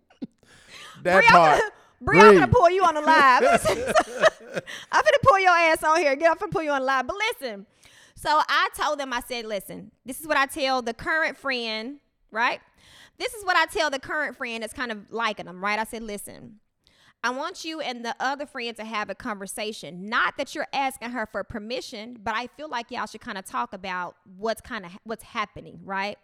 That 1.03 1.15
Bree, 1.17 1.25
I'm 1.27 1.33
part. 1.33 1.59
gonna, 1.59 1.71
Bree, 2.01 2.19
I'm 2.19 2.33
gonna 2.35 2.47
pull 2.47 2.69
you 2.69 2.83
on 2.83 2.95
the 2.95 3.01
live. 3.01 3.43
I'm 4.91 5.03
gonna 5.03 5.17
pull 5.23 5.39
your 5.39 5.51
ass 5.51 5.83
on 5.83 5.97
here. 5.99 6.15
Get 6.15 6.31
up 6.31 6.41
and 6.41 6.51
pull 6.51 6.63
you 6.63 6.71
on 6.71 6.79
the 6.81 6.85
live. 6.85 7.07
But 7.07 7.17
listen, 7.17 7.65
so 8.15 8.29
I 8.47 8.69
told 8.75 8.99
them, 8.99 9.11
I 9.13 9.19
said, 9.21 9.45
listen, 9.45 9.91
this 10.05 10.21
is 10.21 10.27
what 10.27 10.37
I 10.37 10.45
tell 10.45 10.81
the 10.81 10.93
current 10.93 11.37
friend, 11.37 11.99
right? 12.31 12.61
This 13.17 13.33
is 13.33 13.45
what 13.45 13.57
I 13.57 13.65
tell 13.65 13.89
the 13.89 13.99
current 13.99 14.37
friend 14.37 14.63
that's 14.63 14.73
kind 14.73 14.91
of 14.91 15.11
liking 15.11 15.45
them, 15.45 15.63
right? 15.63 15.77
I 15.77 15.83
said, 15.83 16.03
listen, 16.03 16.59
I 17.23 17.29
want 17.29 17.63
you 17.63 17.79
and 17.79 18.03
the 18.03 18.15
other 18.19 18.45
friend 18.45 18.75
to 18.77 18.85
have 18.85 19.09
a 19.09 19.15
conversation. 19.15 20.09
Not 20.09 20.35
that 20.37 20.55
you're 20.55 20.67
asking 20.73 21.11
her 21.11 21.25
for 21.25 21.43
permission, 21.43 22.17
but 22.21 22.33
I 22.35 22.47
feel 22.47 22.69
like 22.69 22.91
y'all 22.91 23.05
should 23.05 23.21
kind 23.21 23.37
of 23.37 23.45
talk 23.45 23.73
about 23.73 24.15
what's 24.37 24.61
kind 24.61 24.85
of 24.85 24.91
what's 25.03 25.23
happening, 25.23 25.79
right? 25.83 26.17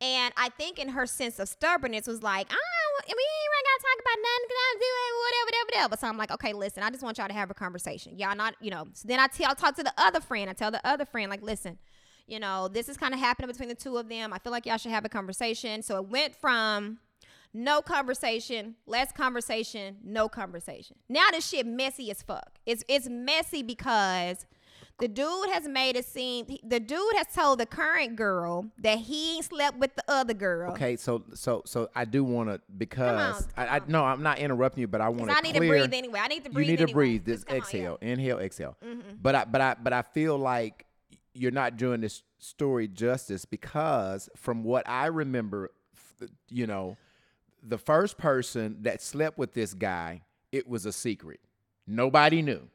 And 0.00 0.34
I 0.36 0.48
think 0.50 0.78
in 0.78 0.88
her 0.90 1.06
sense 1.06 1.38
of 1.38 1.48
stubbornness 1.48 2.06
was 2.06 2.22
like, 2.22 2.46
I 2.50 2.54
don't, 2.54 3.06
we 3.06 3.12
ain't 3.12 3.50
really 3.50 3.64
gotta 3.64 3.82
talk 3.82 4.00
about 4.00 4.18
nothing 4.22 4.44
because 4.46 4.62
I'm 4.68 4.78
doing 4.78 5.14
whatever, 5.22 5.44
whatever, 5.46 5.66
whatever. 5.66 5.88
But 5.88 6.00
so 6.00 6.08
I'm 6.08 6.16
like, 6.16 6.32
okay, 6.32 6.52
listen, 6.52 6.82
I 6.82 6.90
just 6.90 7.02
want 7.02 7.18
y'all 7.18 7.28
to 7.28 7.34
have 7.34 7.50
a 7.50 7.54
conversation. 7.54 8.18
Y'all 8.18 8.36
not, 8.36 8.54
you 8.60 8.70
know. 8.70 8.86
So 8.92 9.08
then 9.08 9.20
I 9.20 9.28
tell, 9.28 9.50
I 9.50 9.54
talk 9.54 9.76
to 9.76 9.82
the 9.82 9.94
other 9.96 10.20
friend. 10.20 10.50
I 10.50 10.52
tell 10.52 10.70
the 10.70 10.84
other 10.86 11.04
friend, 11.04 11.30
like, 11.30 11.42
listen, 11.42 11.78
you 12.26 12.40
know, 12.40 12.68
this 12.68 12.88
is 12.88 12.96
kind 12.96 13.14
of 13.14 13.20
happening 13.20 13.50
between 13.50 13.68
the 13.68 13.74
two 13.74 13.96
of 13.96 14.08
them. 14.08 14.32
I 14.32 14.38
feel 14.38 14.52
like 14.52 14.66
y'all 14.66 14.78
should 14.78 14.92
have 14.92 15.04
a 15.04 15.08
conversation. 15.08 15.82
So 15.82 15.96
it 15.96 16.08
went 16.08 16.34
from 16.34 16.98
no 17.52 17.80
conversation, 17.80 18.74
less 18.86 19.12
conversation, 19.12 19.98
no 20.02 20.28
conversation. 20.28 20.96
Now 21.08 21.26
this 21.30 21.48
shit 21.48 21.66
messy 21.66 22.10
as 22.10 22.22
fuck. 22.22 22.58
It's 22.66 22.82
it's 22.88 23.08
messy 23.08 23.62
because 23.62 24.44
the 25.00 25.08
dude 25.08 25.50
has 25.52 25.66
made 25.66 25.96
it 25.96 26.04
seem 26.04 26.46
the 26.62 26.78
dude 26.78 27.00
has 27.16 27.26
told 27.34 27.58
the 27.58 27.66
current 27.66 28.14
girl 28.16 28.66
that 28.78 28.98
he 28.98 29.36
ain't 29.36 29.44
slept 29.44 29.78
with 29.78 29.94
the 29.96 30.04
other 30.08 30.34
girl. 30.34 30.72
Okay, 30.72 30.96
so 30.96 31.24
so 31.34 31.62
so 31.66 31.88
I 31.94 32.04
do 32.04 32.22
want 32.22 32.48
to 32.48 32.60
because 32.78 33.46
come 33.46 33.48
I, 33.56 33.76
I 33.76 33.80
no 33.88 34.04
I'm 34.04 34.22
not 34.22 34.38
interrupting 34.38 34.82
you, 34.82 34.88
but 34.88 35.00
I 35.00 35.08
want 35.08 35.30
to 35.30 35.36
I 35.36 35.40
need 35.40 35.56
clear. 35.56 35.72
to 35.74 35.78
breathe 35.88 35.94
anyway. 35.94 36.20
I 36.22 36.28
need 36.28 36.44
to 36.44 36.50
breathe. 36.50 36.68
you 36.68 36.76
need 36.76 36.86
to 36.86 36.92
breathe. 36.92 37.24
This 37.24 37.40
Just 37.40 37.48
on, 37.48 37.54
yeah. 37.56 37.62
exhale, 37.62 37.98
inhale, 38.00 38.38
exhale. 38.38 38.76
Mhm. 38.84 39.18
But 39.20 39.34
I 39.34 39.44
but 39.44 39.60
I 39.60 39.74
but 39.82 39.92
I 39.92 40.02
feel 40.02 40.38
like 40.38 40.86
you're 41.34 41.50
not 41.50 41.76
doing 41.76 42.00
this 42.00 42.22
story 42.38 42.86
justice 42.86 43.44
because 43.44 44.28
from 44.36 44.62
what 44.62 44.88
I 44.88 45.06
remember, 45.06 45.70
you 46.48 46.66
know, 46.68 46.96
the 47.66 47.78
first 47.78 48.16
person 48.18 48.76
that 48.82 49.02
slept 49.02 49.38
with 49.38 49.52
this 49.54 49.74
guy, 49.74 50.22
it 50.52 50.68
was 50.68 50.86
a 50.86 50.92
secret. 50.92 51.40
Nobody 51.86 52.40
knew. 52.42 52.68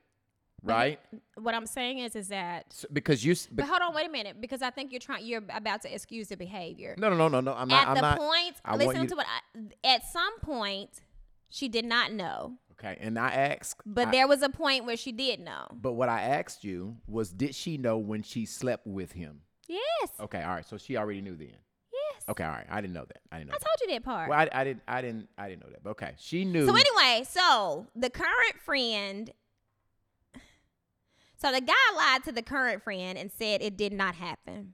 Right? 0.63 0.99
What 1.35 1.53
I'm 1.55 1.65
saying 1.65 1.99
is, 1.99 2.15
is 2.15 2.27
that. 2.29 2.73
So- 2.73 2.87
because 2.91 3.23
you. 3.23 3.33
But 3.33 3.57
But, 3.57 3.65
hold 3.67 3.81
on, 3.81 3.93
wait 3.93 4.07
a 4.07 4.11
minute, 4.11 4.41
because 4.41 4.61
I 4.61 4.69
think 4.69 4.91
you're 4.91 4.99
trying. 4.99 5.25
You're 5.25 5.43
about 5.53 5.81
to 5.83 5.93
excuse 5.93 6.27
the 6.29 6.37
behavior. 6.37 6.95
no, 6.97 7.09
no, 7.09 7.15
no, 7.15 7.27
no, 7.27 7.39
no. 7.41 7.53
I'm 7.53 7.67
not. 7.67 7.89
at 7.89 7.95
the 7.95 8.01
not. 8.01 8.17
point, 8.17 8.55
I 8.65 8.75
listen 8.75 9.07
to 9.07 9.15
what. 9.15 9.25
I, 9.27 9.87
at 9.95 10.05
some 10.05 10.39
point, 10.39 11.01
she 11.49 11.67
did 11.67 11.85
not 11.85 12.11
know, 12.13 12.57
Okay, 12.73 12.97
and 12.99 13.17
I 13.19 13.29
asked. 13.29 13.81
but 13.85 14.07
I- 14.07 14.11
there 14.11 14.27
was 14.27 14.41
a 14.41 14.49
point 14.49 14.85
where 14.85 14.97
she 14.97 15.11
did 15.11 15.39
know. 15.39 15.67
But 15.73 15.93
what 15.93 16.09
I 16.09 16.21
asked 16.21 16.63
you 16.63 16.97
was, 17.07 17.31
did 17.31 17.55
she 17.55 17.77
know 17.77 17.97
when 17.97 18.23
she 18.23 18.45
slept 18.45 18.87
with 18.87 19.13
him? 19.13 19.41
Yes. 19.67 20.11
Okay, 20.19 20.41
all 20.41 20.55
right. 20.55 20.65
So 20.65 20.77
she 20.77 20.97
already 20.97 21.21
knew 21.21 21.35
then. 21.35 21.55
Yes. 21.91 22.23
Okay, 22.29 22.43
all 22.43 22.51
right. 22.51 22.65
I 22.69 22.81
didn't 22.81 22.93
know 22.93 23.05
that. 23.05 23.19
I 23.31 23.37
didn't 23.37 23.49
know. 23.49 23.55
I 23.55 23.59
that. 23.59 23.65
told 23.65 23.89
you 23.89 23.93
that 23.95 24.03
part. 24.03 24.29
Well, 24.29 24.39
I, 24.39 24.49
I 24.51 24.63
didn't. 24.63 24.81
I 24.87 25.01
didn't. 25.01 25.29
I 25.37 25.49
didn't 25.49 25.63
know 25.63 25.69
that. 25.71 25.83
But 25.83 25.91
okay, 25.91 26.13
she 26.17 26.45
knew. 26.45 26.65
So 26.65 26.75
anyway, 26.75 27.23
so 27.27 27.87
the 27.95 28.09
current 28.09 28.59
friend, 28.63 29.31
so 31.41 31.51
the 31.51 31.61
guy 31.61 31.73
lied 31.95 32.23
to 32.25 32.31
the 32.31 32.41
current 32.43 32.83
friend 32.83 33.17
and 33.17 33.31
said 33.31 33.61
it 33.61 33.77
did 33.77 33.93
not 33.93 34.15
happen. 34.15 34.73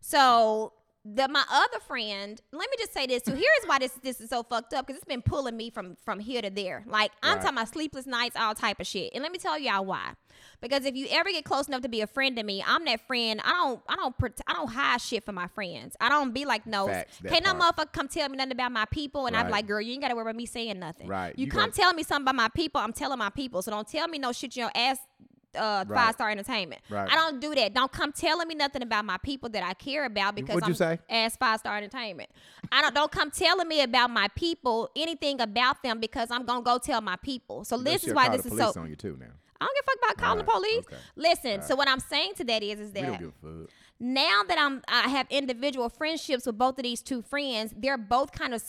So 0.00 0.72
the 1.02 1.26
my 1.28 1.42
other 1.50 1.80
friend, 1.80 2.38
let 2.52 2.68
me 2.70 2.76
just 2.78 2.92
say 2.92 3.06
this. 3.06 3.22
So 3.24 3.32
here's 3.32 3.64
why 3.64 3.78
this 3.78 3.92
this 4.02 4.20
is 4.20 4.28
so 4.28 4.42
fucked 4.42 4.74
up 4.74 4.86
because 4.86 4.98
it's 4.98 5.06
been 5.08 5.22
pulling 5.22 5.56
me 5.56 5.70
from 5.70 5.96
from 6.04 6.20
here 6.20 6.42
to 6.42 6.50
there. 6.50 6.84
Like 6.86 7.10
I'm 7.22 7.36
Right. 7.36 7.42
talking 7.42 7.56
about 7.56 7.68
sleepless 7.68 8.06
nights, 8.06 8.36
all 8.38 8.54
type 8.54 8.80
of 8.80 8.86
shit. 8.86 9.10
And 9.14 9.22
let 9.22 9.32
me 9.32 9.38
tell 9.38 9.58
y'all 9.58 9.84
why. 9.84 10.12
Because 10.60 10.84
if 10.84 10.94
you 10.94 11.06
ever 11.10 11.30
get 11.30 11.44
close 11.44 11.68
enough 11.68 11.80
to 11.82 11.88
be 11.88 12.02
a 12.02 12.06
friend 12.06 12.36
to 12.36 12.42
me, 12.42 12.62
I'm 12.66 12.84
that 12.84 13.06
friend. 13.06 13.40
I 13.42 13.50
don't, 13.50 13.80
I 13.88 13.96
don't, 13.96 14.14
I 14.46 14.52
don't 14.52 14.68
hide 14.68 15.00
shit 15.00 15.24
for 15.24 15.32
my 15.32 15.46
friends. 15.48 15.96
I 16.00 16.08
don't 16.10 16.32
be 16.34 16.44
like, 16.44 16.66
no, 16.66 16.86
can't 17.26 17.44
no 17.44 17.54
motherfucker 17.54 17.92
come 17.92 18.08
tell 18.08 18.28
me 18.28 18.36
nothing 18.36 18.52
about 18.52 18.72
my 18.72 18.84
people, 18.86 19.26
and 19.26 19.34
I'm 19.36 19.44
Right. 19.46 19.52
like, 19.52 19.66
girl, 19.66 19.80
you 19.80 19.92
ain't 19.92 20.02
gotta 20.02 20.14
worry 20.14 20.22
about 20.22 20.36
me 20.36 20.46
saying 20.46 20.78
nothing. 20.78 21.08
Right. 21.08 21.34
You, 21.38 21.46
You 21.46 21.50
come 21.50 21.60
gonna- 21.60 21.72
tell 21.72 21.92
me 21.94 22.02
something 22.02 22.22
about 22.24 22.36
my 22.36 22.48
people, 22.48 22.80
I'm 22.80 22.92
telling 22.92 23.18
my 23.18 23.30
people. 23.30 23.60
So 23.62 23.70
don't 23.70 23.88
tell 23.88 24.06
me 24.08 24.18
no 24.18 24.32
shit 24.32 24.54
you 24.56 24.62
your 24.64 24.70
ass 24.74 24.98
uh 25.56 25.84
Right. 25.86 25.96
five 25.96 26.14
star 26.14 26.30
entertainment. 26.30 26.80
Right. 26.90 27.10
I 27.10 27.14
don't 27.14 27.40
do 27.40 27.54
that. 27.54 27.74
Don't 27.74 27.90
come 27.92 28.12
telling 28.12 28.46
me 28.48 28.54
nothing 28.54 28.82
about 28.82 29.04
my 29.04 29.16
people 29.18 29.48
that 29.50 29.62
I 29.62 29.74
care 29.74 30.04
about 30.04 30.34
because 30.34 30.54
What'd 30.54 30.64
I'm 30.64 30.70
you 30.70 30.74
say? 30.76 30.98
ass 31.08 31.36
five 31.36 31.60
star 31.60 31.76
entertainment. 31.76 32.30
I 32.72 32.82
don't 32.82 32.94
don't 32.94 33.10
come 33.12 33.30
telling 33.30 33.68
me 33.68 33.82
about 33.82 34.10
my 34.10 34.28
people, 34.36 34.90
anything 34.96 35.40
about 35.40 35.82
them 35.82 36.00
because 36.00 36.30
I'm 36.30 36.44
gonna 36.44 36.62
go 36.62 36.78
tell 36.78 37.00
my 37.00 37.16
people. 37.16 37.64
So 37.64 37.76
You 37.76 37.84
this 37.84 38.04
is 38.06 38.14
why 38.14 38.28
this 38.28 38.46
is 38.46 38.56
so 38.56 38.72
on 38.80 38.88
you 38.90 38.96
too 38.96 39.16
now. 39.18 39.26
I 39.62 39.66
don't 39.66 39.76
give 39.76 39.84
a 39.84 39.90
fuck 39.90 40.04
about 40.04 40.24
calling 40.24 40.38
the 40.38 40.50
police. 40.50 40.78
okay. 40.86 40.96
Listen, 41.16 41.62
so 41.62 41.76
what 41.76 41.86
I'm 41.86 42.00
saying 42.00 42.32
to 42.36 42.44
that 42.44 42.62
is 42.62 42.80
is 42.80 42.92
that 42.92 43.18
give 43.18 43.32
a 43.42 43.60
fuck. 43.62 43.70
now 43.98 44.42
that 44.48 44.58
I'm 44.58 44.82
I 44.88 45.08
have 45.08 45.26
individual 45.30 45.88
friendships 45.90 46.46
with 46.46 46.56
both 46.56 46.78
of 46.78 46.84
these 46.84 47.02
two 47.02 47.20
friends, 47.22 47.74
they're 47.76 47.98
both 47.98 48.32
kind 48.32 48.54
of 48.54 48.62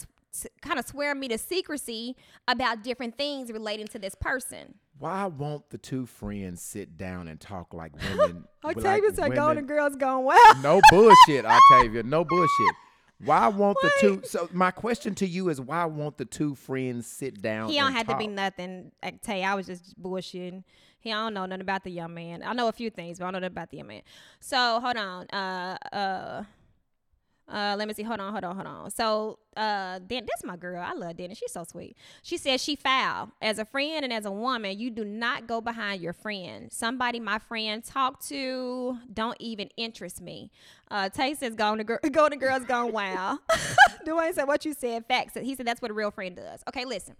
kind 0.62 0.78
of 0.78 0.86
swearing 0.86 1.20
me 1.20 1.28
to 1.28 1.38
secrecy 1.38 2.16
about 2.48 2.82
different 2.82 3.16
things 3.18 3.50
relating 3.52 3.86
to 3.88 3.98
this 3.98 4.14
person. 4.14 4.74
Why 5.02 5.26
won't 5.26 5.68
the 5.70 5.78
two 5.78 6.06
friends 6.06 6.62
sit 6.62 6.96
down 6.96 7.26
and 7.26 7.40
talk 7.40 7.74
like 7.74 7.90
women? 8.08 8.44
Octavia 8.64 9.08
like 9.08 9.16
said 9.16 9.22
women- 9.30 9.36
Golden 9.36 9.66
Girls 9.66 9.96
gone 9.96 10.22
well. 10.22 10.62
No 10.62 10.80
bullshit, 10.90 11.44
Octavia. 11.44 12.04
No 12.04 12.24
bullshit. 12.24 12.74
Why 13.24 13.48
won't 13.48 13.76
the 13.82 13.90
two? 14.00 14.22
So 14.24 14.48
my 14.52 14.70
question 14.70 15.16
to 15.16 15.26
you 15.26 15.48
is, 15.48 15.60
why 15.60 15.86
won't 15.86 16.18
the 16.18 16.24
two 16.24 16.54
friends 16.54 17.08
sit 17.08 17.42
down? 17.42 17.70
He 17.70 17.80
don't 17.80 17.90
have 17.90 18.06
to 18.06 18.16
be 18.16 18.28
nothing. 18.28 18.92
You, 19.02 19.32
I 19.34 19.54
was 19.56 19.66
just 19.66 20.00
bullshitting. 20.00 20.62
He 21.00 21.10
don't 21.10 21.34
know 21.34 21.46
nothing 21.46 21.62
about 21.62 21.82
the 21.82 21.90
young 21.90 22.14
man. 22.14 22.44
I 22.44 22.52
know 22.52 22.68
a 22.68 22.72
few 22.72 22.88
things, 22.88 23.18
but 23.18 23.24
I 23.24 23.26
don't 23.32 23.32
know 23.32 23.38
nothing 23.48 23.54
about 23.56 23.70
the 23.72 23.78
young 23.78 23.88
man. 23.88 24.02
So 24.38 24.78
hold 24.78 24.96
on. 24.96 25.26
Uh 25.30 25.78
uh 25.92 26.44
uh 27.52 27.76
let 27.78 27.86
me 27.86 27.94
see. 27.94 28.02
Hold 28.02 28.20
on, 28.20 28.32
hold 28.32 28.44
on, 28.44 28.54
hold 28.56 28.66
on. 28.66 28.90
So 28.90 29.38
uh 29.56 29.98
Dan 29.98 30.26
that's 30.26 30.44
my 30.44 30.56
girl. 30.56 30.82
I 30.82 30.94
love 30.94 31.16
Danny. 31.16 31.34
She's 31.34 31.52
so 31.52 31.64
sweet. 31.64 31.96
She 32.22 32.36
says 32.36 32.62
she 32.62 32.76
foul. 32.76 33.30
As 33.40 33.58
a 33.58 33.64
friend 33.64 34.04
and 34.04 34.12
as 34.12 34.24
a 34.24 34.30
woman, 34.30 34.78
you 34.78 34.90
do 34.90 35.04
not 35.04 35.46
go 35.46 35.60
behind 35.60 36.00
your 36.00 36.12
friend. 36.12 36.72
Somebody 36.72 37.20
my 37.20 37.38
friend 37.38 37.84
talked 37.84 38.26
to 38.28 38.98
don't 39.12 39.36
even 39.40 39.68
interest 39.76 40.20
me. 40.20 40.50
Uh 40.90 41.08
Tay 41.08 41.34
says 41.34 41.54
Golden 41.54 41.84
Girl 41.84 41.98
Golden 42.10 42.38
Girls 42.38 42.64
gone 42.64 42.92
wild. 42.92 43.40
Dwayne 44.06 44.34
said 44.34 44.44
what 44.44 44.64
you 44.64 44.72
said, 44.74 45.04
facts. 45.06 45.34
He 45.40 45.54
said 45.54 45.66
that's 45.66 45.82
what 45.82 45.90
a 45.90 45.94
real 45.94 46.10
friend 46.10 46.34
does. 46.36 46.62
Okay, 46.68 46.84
listen. 46.84 47.14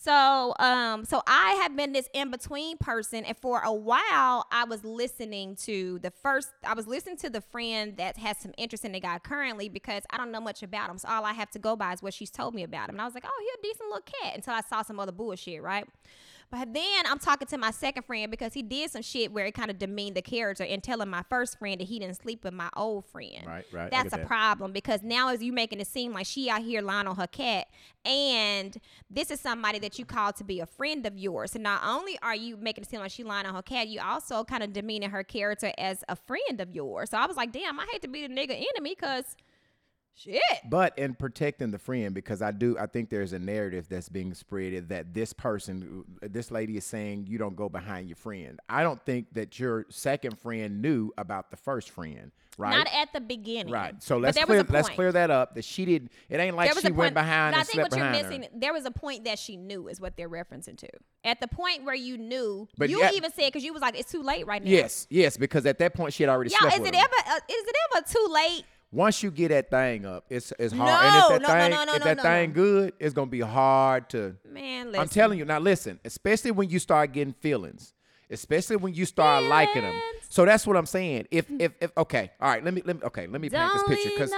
So, 0.00 0.54
um, 0.60 1.04
so 1.04 1.22
I 1.26 1.58
have 1.62 1.76
been 1.76 1.92
this 1.92 2.08
in 2.14 2.30
between 2.30 2.78
person, 2.78 3.24
and 3.24 3.36
for 3.36 3.60
a 3.64 3.72
while, 3.72 4.46
I 4.52 4.64
was 4.68 4.84
listening 4.84 5.56
to 5.64 5.98
the 5.98 6.12
first. 6.12 6.50
I 6.64 6.74
was 6.74 6.86
listening 6.86 7.16
to 7.18 7.30
the 7.30 7.40
friend 7.40 7.96
that 7.96 8.16
has 8.16 8.38
some 8.38 8.52
interest 8.56 8.84
in 8.84 8.92
the 8.92 9.00
guy 9.00 9.18
currently 9.18 9.68
because 9.68 10.04
I 10.10 10.16
don't 10.16 10.30
know 10.30 10.40
much 10.40 10.62
about 10.62 10.88
him. 10.88 10.98
So 10.98 11.08
all 11.08 11.24
I 11.24 11.32
have 11.32 11.50
to 11.50 11.58
go 11.58 11.74
by 11.74 11.94
is 11.94 12.02
what 12.02 12.14
she's 12.14 12.30
told 12.30 12.54
me 12.54 12.62
about 12.62 12.88
him. 12.88 12.94
And 12.94 13.02
I 13.02 13.06
was 13.06 13.14
like, 13.14 13.24
oh, 13.26 13.42
he 13.42 13.68
a 13.68 13.72
decent 13.72 13.88
little 13.88 14.04
cat 14.22 14.36
until 14.36 14.54
I 14.54 14.60
saw 14.60 14.82
some 14.82 15.00
other 15.00 15.10
bullshit, 15.10 15.60
right? 15.62 15.84
But 16.50 16.72
then 16.72 17.04
I'm 17.06 17.18
talking 17.18 17.46
to 17.48 17.58
my 17.58 17.70
second 17.70 18.04
friend 18.04 18.30
because 18.30 18.54
he 18.54 18.62
did 18.62 18.90
some 18.90 19.02
shit 19.02 19.32
where 19.32 19.44
it 19.44 19.52
kind 19.52 19.70
of 19.70 19.78
demeaned 19.78 20.16
the 20.16 20.22
character 20.22 20.64
and 20.64 20.82
telling 20.82 21.10
my 21.10 21.22
first 21.28 21.58
friend 21.58 21.78
that 21.80 21.88
he 21.88 21.98
didn't 21.98 22.16
sleep 22.16 22.42
with 22.42 22.54
my 22.54 22.70
old 22.74 23.04
friend. 23.04 23.46
Right, 23.46 23.66
right, 23.70 23.90
That's 23.90 24.14
a 24.14 24.18
that. 24.18 24.26
problem 24.26 24.72
because 24.72 25.02
now 25.02 25.28
as 25.28 25.42
you 25.42 25.52
making 25.52 25.80
it 25.80 25.86
seem 25.86 26.14
like 26.14 26.24
she 26.24 26.48
out 26.48 26.62
here 26.62 26.80
lying 26.80 27.06
on 27.06 27.16
her 27.16 27.26
cat, 27.26 27.66
and 28.04 28.78
this 29.10 29.30
is 29.30 29.40
somebody 29.40 29.78
that 29.80 29.98
you 29.98 30.06
call 30.06 30.32
to 30.32 30.44
be 30.44 30.60
a 30.60 30.66
friend 30.66 31.04
of 31.04 31.18
yours. 31.18 31.52
So 31.52 31.58
not 31.58 31.82
only 31.84 32.18
are 32.22 32.34
you 32.34 32.56
making 32.56 32.84
it 32.84 32.88
seem 32.90 33.00
like 33.00 33.10
she 33.10 33.24
lying 33.24 33.44
on 33.44 33.54
her 33.54 33.62
cat, 33.62 33.88
you 33.88 34.00
also 34.00 34.42
kind 34.44 34.62
of 34.62 34.72
demeaning 34.72 35.10
her 35.10 35.22
character 35.22 35.72
as 35.76 36.02
a 36.08 36.16
friend 36.16 36.60
of 36.60 36.74
yours. 36.74 37.10
So 37.10 37.18
I 37.18 37.26
was 37.26 37.36
like, 37.36 37.52
damn, 37.52 37.78
I 37.78 37.86
hate 37.92 38.00
to 38.02 38.08
be 38.08 38.26
the 38.26 38.32
nigga 38.32 38.50
enemy 38.52 38.94
because 38.98 39.36
shit. 40.18 40.42
But 40.68 40.98
in 40.98 41.14
protecting 41.14 41.70
the 41.70 41.78
friend, 41.78 42.14
because 42.14 42.42
I 42.42 42.50
do, 42.50 42.76
I 42.78 42.86
think 42.86 43.10
there's 43.10 43.32
a 43.32 43.38
narrative 43.38 43.86
that's 43.88 44.08
being 44.08 44.32
spreaded 44.32 44.88
that 44.88 45.14
this 45.14 45.32
person, 45.32 46.04
this 46.20 46.50
lady 46.50 46.76
is 46.76 46.84
saying 46.84 47.26
you 47.28 47.38
don't 47.38 47.56
go 47.56 47.68
behind 47.68 48.08
your 48.08 48.16
friend. 48.16 48.58
I 48.68 48.82
don't 48.82 49.04
think 49.04 49.32
that 49.34 49.58
your 49.58 49.86
second 49.88 50.38
friend 50.38 50.82
knew 50.82 51.12
about 51.16 51.50
the 51.50 51.56
first 51.56 51.90
friend, 51.90 52.32
right? 52.56 52.76
Not 52.76 52.88
at 52.92 53.12
the 53.12 53.20
beginning. 53.20 53.72
Right. 53.72 54.02
So 54.02 54.18
let's 54.18 54.36
clear 54.42 54.64
let's 54.68 54.88
clear 54.88 55.12
that 55.12 55.30
up. 55.30 55.54
That 55.54 55.64
she 55.64 55.84
didn't. 55.84 56.12
It 56.28 56.38
ain't 56.38 56.56
like 56.56 56.72
she 56.72 56.88
a 56.88 56.92
went 56.92 56.96
point, 56.96 57.14
behind 57.14 57.54
I 57.56 57.62
think 57.62 57.82
what 57.82 57.96
you're 57.96 58.10
missing, 58.10 58.42
her. 58.42 58.48
there 58.54 58.72
was 58.72 58.84
a 58.84 58.90
point 58.90 59.24
that 59.24 59.38
she 59.38 59.56
knew 59.56 59.88
is 59.88 60.00
what 60.00 60.16
they're 60.16 60.28
referencing 60.28 60.76
to. 60.78 60.88
At 61.24 61.40
the 61.40 61.48
point 61.48 61.84
where 61.84 61.94
you 61.94 62.18
knew, 62.18 62.68
But 62.76 62.90
you 62.90 63.00
yeah- 63.00 63.10
even 63.14 63.32
said 63.32 63.46
because 63.46 63.64
you 63.64 63.72
was 63.72 63.82
like, 63.82 63.98
it's 63.98 64.10
too 64.10 64.22
late 64.22 64.46
right 64.46 64.62
now. 64.62 64.70
Yes, 64.70 65.06
yes, 65.10 65.36
because 65.36 65.66
at 65.66 65.78
that 65.78 65.94
point 65.94 66.12
she 66.14 66.22
had 66.22 66.30
already 66.30 66.50
Y'all, 66.50 66.70
slept 66.70 66.80
is 66.80 66.88
it 66.88 66.94
ever 66.94 67.14
uh, 67.28 67.36
is 67.48 67.64
it 67.66 67.76
ever 67.94 68.06
too 68.06 68.26
late? 68.30 68.64
Once 68.90 69.22
you 69.22 69.30
get 69.30 69.48
that 69.48 69.68
thing 69.70 70.06
up, 70.06 70.24
it's 70.30 70.52
it's 70.58 70.72
hard. 70.72 70.88
No, 70.88 71.08
and 71.08 71.16
if 71.16 71.28
that 71.28 71.42
no, 71.42 71.60
thing, 71.60 71.70
no, 71.70 71.84
no, 71.84 71.94
if 71.94 72.04
that 72.04 72.22
thing 72.22 72.52
good, 72.52 72.94
it's 72.98 73.12
gonna 73.14 73.30
be 73.30 73.40
hard 73.40 74.08
to. 74.10 74.34
Man, 74.50 74.86
listen. 74.86 75.00
I'm 75.00 75.08
telling 75.08 75.38
you 75.38 75.44
now. 75.44 75.58
Listen, 75.58 76.00
especially 76.04 76.52
when 76.52 76.70
you 76.70 76.78
start 76.78 77.12
getting 77.12 77.34
feelings, 77.34 77.92
especially 78.30 78.76
when 78.76 78.94
you 78.94 79.04
start 79.04 79.44
liking 79.44 79.82
them. 79.82 79.94
So 80.30 80.44
that's 80.46 80.66
what 80.66 80.76
I'm 80.76 80.86
saying. 80.86 81.26
If 81.30 81.50
if 81.58 81.72
if 81.80 81.90
okay, 81.98 82.30
all 82.40 82.48
right. 82.48 82.64
Let 82.64 82.72
me 82.72 82.82
let 82.84 82.96
me 82.96 83.02
okay. 83.04 83.26
Let 83.26 83.42
me 83.42 83.50
paint 83.50 83.72
this 83.74 83.82
picture 83.84 84.10
because 84.10 84.32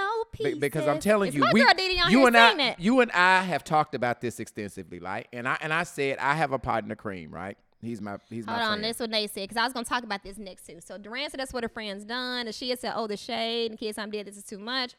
because 0.59 0.87
I'm 0.87 0.99
telling 0.99 1.29
It's 1.29 1.37
you, 1.37 1.45
we 1.53 1.63
girl 1.63 1.73
Dee 1.77 1.87
Dee 1.89 1.99
on 1.99 2.11
you 2.11 2.27
and 2.27 2.35
I 2.35 2.55
that. 2.55 2.79
you 2.79 2.99
and 2.99 3.11
I 3.11 3.43
have 3.43 3.63
talked 3.63 3.95
about 3.95 4.19
this 4.19 4.39
extensively, 4.41 4.99
like 4.99 5.27
and 5.31 5.47
I 5.47 5.57
and 5.61 5.73
I 5.73 5.83
said 5.83 6.17
I 6.17 6.35
have 6.35 6.51
a 6.51 6.59
partner, 6.59 6.95
Cream, 6.95 7.31
right? 7.31 7.57
He's 7.81 8.01
my 8.01 8.17
he's 8.29 8.45
my 8.45 8.53
Hold 8.53 8.63
on, 8.63 8.69
friend. 8.73 8.83
that's 8.83 8.99
what 8.99 9.09
Nate 9.09 9.29
said 9.31 9.41
because 9.49 9.57
I 9.57 9.63
was 9.63 9.73
gonna 9.73 9.85
talk 9.85 10.03
about 10.03 10.23
this 10.23 10.37
next 10.37 10.67
too. 10.67 10.79
So 10.85 10.97
Duran 10.97 11.29
said 11.29 11.39
that's 11.39 11.51
what 11.53 11.63
her 11.63 11.69
friend's 11.69 12.03
done. 12.05 12.45
And 12.45 12.53
she 12.55 12.69
had 12.69 12.79
said, 12.79 12.93
"Oh, 12.95 13.07
the 13.07 13.17
shade." 13.17 13.71
And 13.71 13.79
kids, 13.79 13.97
I'm 13.97 14.11
dead. 14.11 14.27
This 14.27 14.37
is 14.37 14.43
too 14.43 14.59
much. 14.59 14.93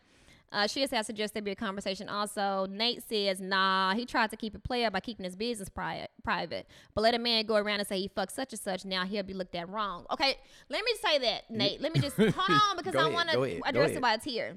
Uh, 0.51 0.66
she 0.66 0.80
has 0.83 0.91
said, 0.91 0.99
"I 0.99 1.03
suggest 1.03 1.33
there 1.33 1.43
be 1.43 1.53
a 1.53 1.57
conversation." 1.57 2.09
Also, 2.09 2.66
Nate 2.68 3.03
says, 3.09 3.41
"Nah, 3.41 3.95
he 3.95 4.05
tried 4.05 4.30
to 4.33 4.37
keep 4.37 4.55
it 4.55 4.62
player 4.62 4.91
by 4.91 5.01
keeping 5.01 5.24
his 5.24 5.35
business 5.37 5.68
pri- 5.70 6.09
private, 6.24 6.66
but 6.95 7.01
let 7.03 7.14
a 7.14 7.18
man 7.18 7.47
go 7.47 7.55
around 7.57 7.78
and 7.78 7.89
say 7.89 7.99
he 8.01 8.09
fucked 8.09 8.33
such 8.33 8.53
and 8.53 8.61
such. 8.61 8.85
Now 8.85 9.05
he'll 9.07 9.22
be 9.22 9.33
looked 9.33 9.55
at 9.55 9.68
wrong." 9.68 10.05
Okay, 10.11 10.35
let 10.68 10.85
me 10.85 10.93
say 11.01 11.18
that, 11.20 11.49
Nate. 11.51 11.80
Let 11.80 11.95
me 11.95 12.01
just 12.01 12.16
hold 12.18 12.35
on 12.37 12.76
because 12.76 12.95
I 12.97 13.07
want 13.09 13.30
to 13.30 13.61
address 13.64 13.93
it 13.93 14.03
while 14.03 14.14
it's 14.14 14.24
here. 14.24 14.57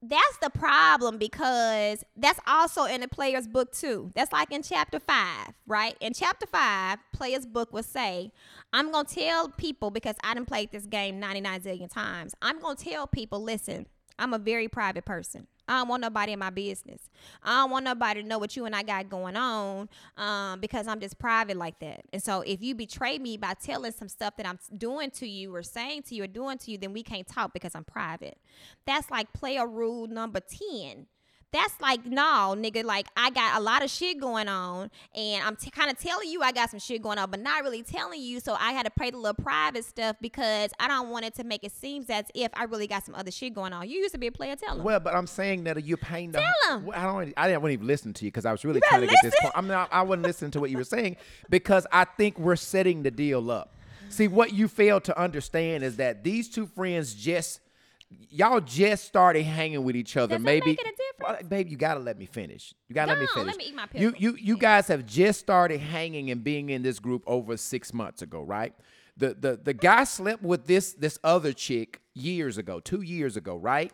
That's 0.00 0.38
the 0.40 0.50
problem 0.50 1.18
because 1.18 2.04
that's 2.16 2.38
also 2.46 2.84
in 2.84 3.00
the 3.00 3.08
player's 3.08 3.48
book 3.48 3.72
too. 3.72 4.12
That's 4.14 4.32
like 4.32 4.52
in 4.52 4.62
chapter 4.62 5.00
five, 5.00 5.54
right? 5.66 5.96
In 6.00 6.14
chapter 6.14 6.46
five, 6.46 6.98
player's 7.12 7.46
book 7.46 7.72
will 7.72 7.82
say, 7.82 8.30
I'm 8.72 8.92
gonna 8.92 9.08
tell 9.08 9.48
people 9.48 9.90
because 9.90 10.14
I 10.22 10.34
done 10.34 10.44
played 10.46 10.70
this 10.70 10.86
game 10.86 11.18
99 11.18 11.60
zillion 11.62 11.92
times. 11.92 12.34
I'm 12.40 12.60
gonna 12.60 12.76
tell 12.76 13.08
people, 13.08 13.42
listen, 13.42 13.86
I'm 14.18 14.34
a 14.34 14.38
very 14.38 14.68
private 14.68 15.04
person. 15.04 15.46
I 15.68 15.78
don't 15.78 15.88
want 15.88 16.00
nobody 16.00 16.32
in 16.32 16.38
my 16.38 16.50
business. 16.50 17.10
I 17.42 17.60
don't 17.60 17.70
want 17.70 17.84
nobody 17.84 18.22
to 18.22 18.28
know 18.28 18.38
what 18.38 18.56
you 18.56 18.64
and 18.64 18.74
I 18.74 18.82
got 18.82 19.10
going 19.10 19.36
on 19.36 19.88
um, 20.16 20.60
because 20.60 20.88
I'm 20.88 20.98
just 20.98 21.18
private 21.18 21.56
like 21.56 21.78
that. 21.80 22.02
And 22.12 22.22
so 22.22 22.40
if 22.40 22.62
you 22.62 22.74
betray 22.74 23.18
me 23.18 23.36
by 23.36 23.54
telling 23.54 23.92
some 23.92 24.08
stuff 24.08 24.36
that 24.38 24.46
I'm 24.46 24.58
doing 24.76 25.10
to 25.12 25.28
you 25.28 25.54
or 25.54 25.62
saying 25.62 26.04
to 26.04 26.14
you 26.14 26.24
or 26.24 26.26
doing 26.26 26.56
to 26.58 26.70
you, 26.70 26.78
then 26.78 26.94
we 26.94 27.02
can't 27.02 27.28
talk 27.28 27.52
because 27.52 27.74
I'm 27.74 27.84
private. 27.84 28.38
That's 28.86 29.10
like 29.10 29.32
player 29.34 29.66
rule 29.66 30.06
number 30.06 30.40
10. 30.40 31.06
That's 31.50 31.80
like, 31.80 32.04
no, 32.04 32.54
nigga, 32.58 32.84
like 32.84 33.06
I 33.16 33.30
got 33.30 33.58
a 33.58 33.62
lot 33.62 33.82
of 33.82 33.88
shit 33.88 34.20
going 34.20 34.48
on 34.48 34.90
and 35.14 35.42
I'm 35.42 35.56
t- 35.56 35.70
kind 35.70 35.90
of 35.90 35.98
telling 35.98 36.28
you 36.28 36.42
I 36.42 36.52
got 36.52 36.68
some 36.68 36.78
shit 36.78 37.02
going 37.02 37.16
on, 37.16 37.30
but 37.30 37.40
not 37.40 37.62
really 37.62 37.82
telling 37.82 38.20
you. 38.20 38.38
So 38.40 38.52
I 38.52 38.72
had 38.72 38.84
to 38.84 38.90
pray 38.90 39.10
the 39.10 39.16
little 39.16 39.42
private 39.42 39.86
stuff 39.86 40.16
because 40.20 40.72
I 40.78 40.88
don't 40.88 41.08
want 41.08 41.24
it 41.24 41.34
to 41.36 41.44
make 41.44 41.64
it 41.64 41.72
seem 41.72 42.04
as 42.10 42.26
if 42.34 42.50
I 42.52 42.64
really 42.64 42.86
got 42.86 43.06
some 43.06 43.14
other 43.14 43.30
shit 43.30 43.54
going 43.54 43.72
on. 43.72 43.88
You 43.88 43.98
used 43.98 44.12
to 44.12 44.18
be 44.18 44.26
a 44.26 44.32
player, 44.32 44.56
tell 44.56 44.74
them. 44.76 44.84
Well, 44.84 45.00
but 45.00 45.14
I'm 45.14 45.26
saying 45.26 45.64
that 45.64 45.82
you're 45.84 45.96
paying 45.96 46.32
the. 46.32 46.40
Tell. 46.66 46.80
Well, 46.80 46.98
I 46.98 47.04
don't. 47.04 47.32
I 47.36 47.48
didn't 47.48 47.70
even 47.70 47.86
listen 47.86 48.12
to 48.12 48.24
you 48.26 48.30
because 48.30 48.44
I 48.44 48.52
was 48.52 48.64
really 48.66 48.82
trying 48.86 49.00
to 49.00 49.06
get 49.06 49.18
this 49.22 49.34
point. 49.40 49.54
I'm 49.56 49.68
not. 49.68 49.88
I 49.90 50.02
wasn't 50.02 50.26
listening 50.26 50.50
to 50.50 50.60
what 50.60 50.70
you 50.70 50.76
were 50.76 50.84
saying 50.84 51.16
because 51.48 51.86
I 51.90 52.04
think 52.04 52.38
we're 52.38 52.56
setting 52.56 53.04
the 53.04 53.10
deal 53.10 53.50
up. 53.50 53.74
See, 54.10 54.28
what 54.28 54.52
you 54.52 54.68
fail 54.68 55.00
to 55.00 55.18
understand 55.18 55.82
is 55.82 55.96
that 55.96 56.24
these 56.24 56.50
two 56.50 56.66
friends 56.66 57.14
just. 57.14 57.60
Y'all 58.30 58.60
just 58.60 59.04
started 59.04 59.42
hanging 59.42 59.84
with 59.84 59.94
each 59.94 60.16
other. 60.16 60.36
Does 60.36 60.44
maybe, 60.44 60.72
it? 60.72 60.80
Well, 61.20 61.36
babe, 61.46 61.68
you 61.68 61.76
gotta 61.76 62.00
let 62.00 62.18
me 62.18 62.24
finish. 62.26 62.72
You 62.88 62.94
gotta 62.94 63.12
let 63.12 63.20
me 63.20 63.26
No, 63.26 63.42
finish. 63.42 63.46
let 63.48 63.56
me 63.58 63.64
eat 63.64 63.74
my 63.74 63.86
you, 63.94 64.14
you, 64.16 64.36
you 64.40 64.56
guys 64.56 64.88
have 64.88 65.04
just 65.04 65.40
started 65.40 65.80
hanging 65.80 66.30
and 66.30 66.42
being 66.42 66.70
in 66.70 66.82
this 66.82 66.98
group 66.98 67.22
over 67.26 67.56
six 67.56 67.92
months 67.92 68.22
ago, 68.22 68.42
right? 68.42 68.74
The, 69.18 69.34
the, 69.34 69.60
the 69.62 69.74
guy 69.74 70.04
slept 70.04 70.42
with 70.42 70.66
this 70.66 70.92
this 70.94 71.18
other 71.24 71.52
chick 71.52 72.00
years 72.14 72.56
ago, 72.56 72.80
two 72.80 73.02
years 73.02 73.36
ago, 73.36 73.56
right? 73.56 73.92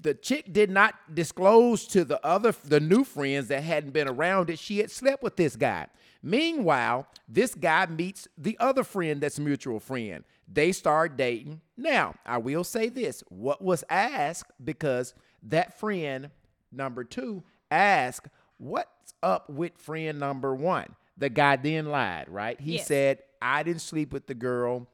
The 0.00 0.12
chick 0.12 0.52
did 0.52 0.70
not 0.70 0.94
disclose 1.14 1.86
to 1.88 2.04
the 2.04 2.24
other 2.26 2.54
the 2.64 2.80
new 2.80 3.04
friends 3.04 3.48
that 3.48 3.62
hadn't 3.62 3.92
been 3.92 4.08
around 4.08 4.48
that 4.48 4.58
she 4.58 4.78
had 4.78 4.90
slept 4.90 5.22
with 5.22 5.36
this 5.36 5.56
guy. 5.56 5.86
Meanwhile, 6.22 7.06
this 7.28 7.54
guy 7.54 7.86
meets 7.86 8.26
the 8.36 8.58
other 8.58 8.84
friend 8.84 9.20
that's 9.20 9.38
a 9.38 9.42
mutual 9.42 9.80
friend. 9.80 10.24
They 10.52 10.72
start 10.72 11.16
dating. 11.16 11.60
Now, 11.76 12.14
I 12.24 12.38
will 12.38 12.64
say 12.64 12.88
this: 12.88 13.22
what 13.28 13.60
was 13.62 13.82
asked 13.90 14.50
because 14.64 15.14
that 15.44 15.78
friend 15.78 16.30
number 16.72 17.04
two 17.04 17.42
asked, 17.70 18.28
"What's 18.58 19.14
up 19.22 19.50
with 19.50 19.76
friend 19.78 20.18
number 20.20 20.54
one?" 20.54 20.94
The 21.18 21.28
guy 21.30 21.56
then 21.56 21.86
lied, 21.86 22.28
right? 22.28 22.60
He 22.60 22.76
Yes. 22.76 22.86
said, 22.86 23.18
"I 23.42 23.62
didn't 23.62 23.80
sleep 23.82 24.12
with 24.12 24.26
the 24.26 24.34
girl." 24.34 24.86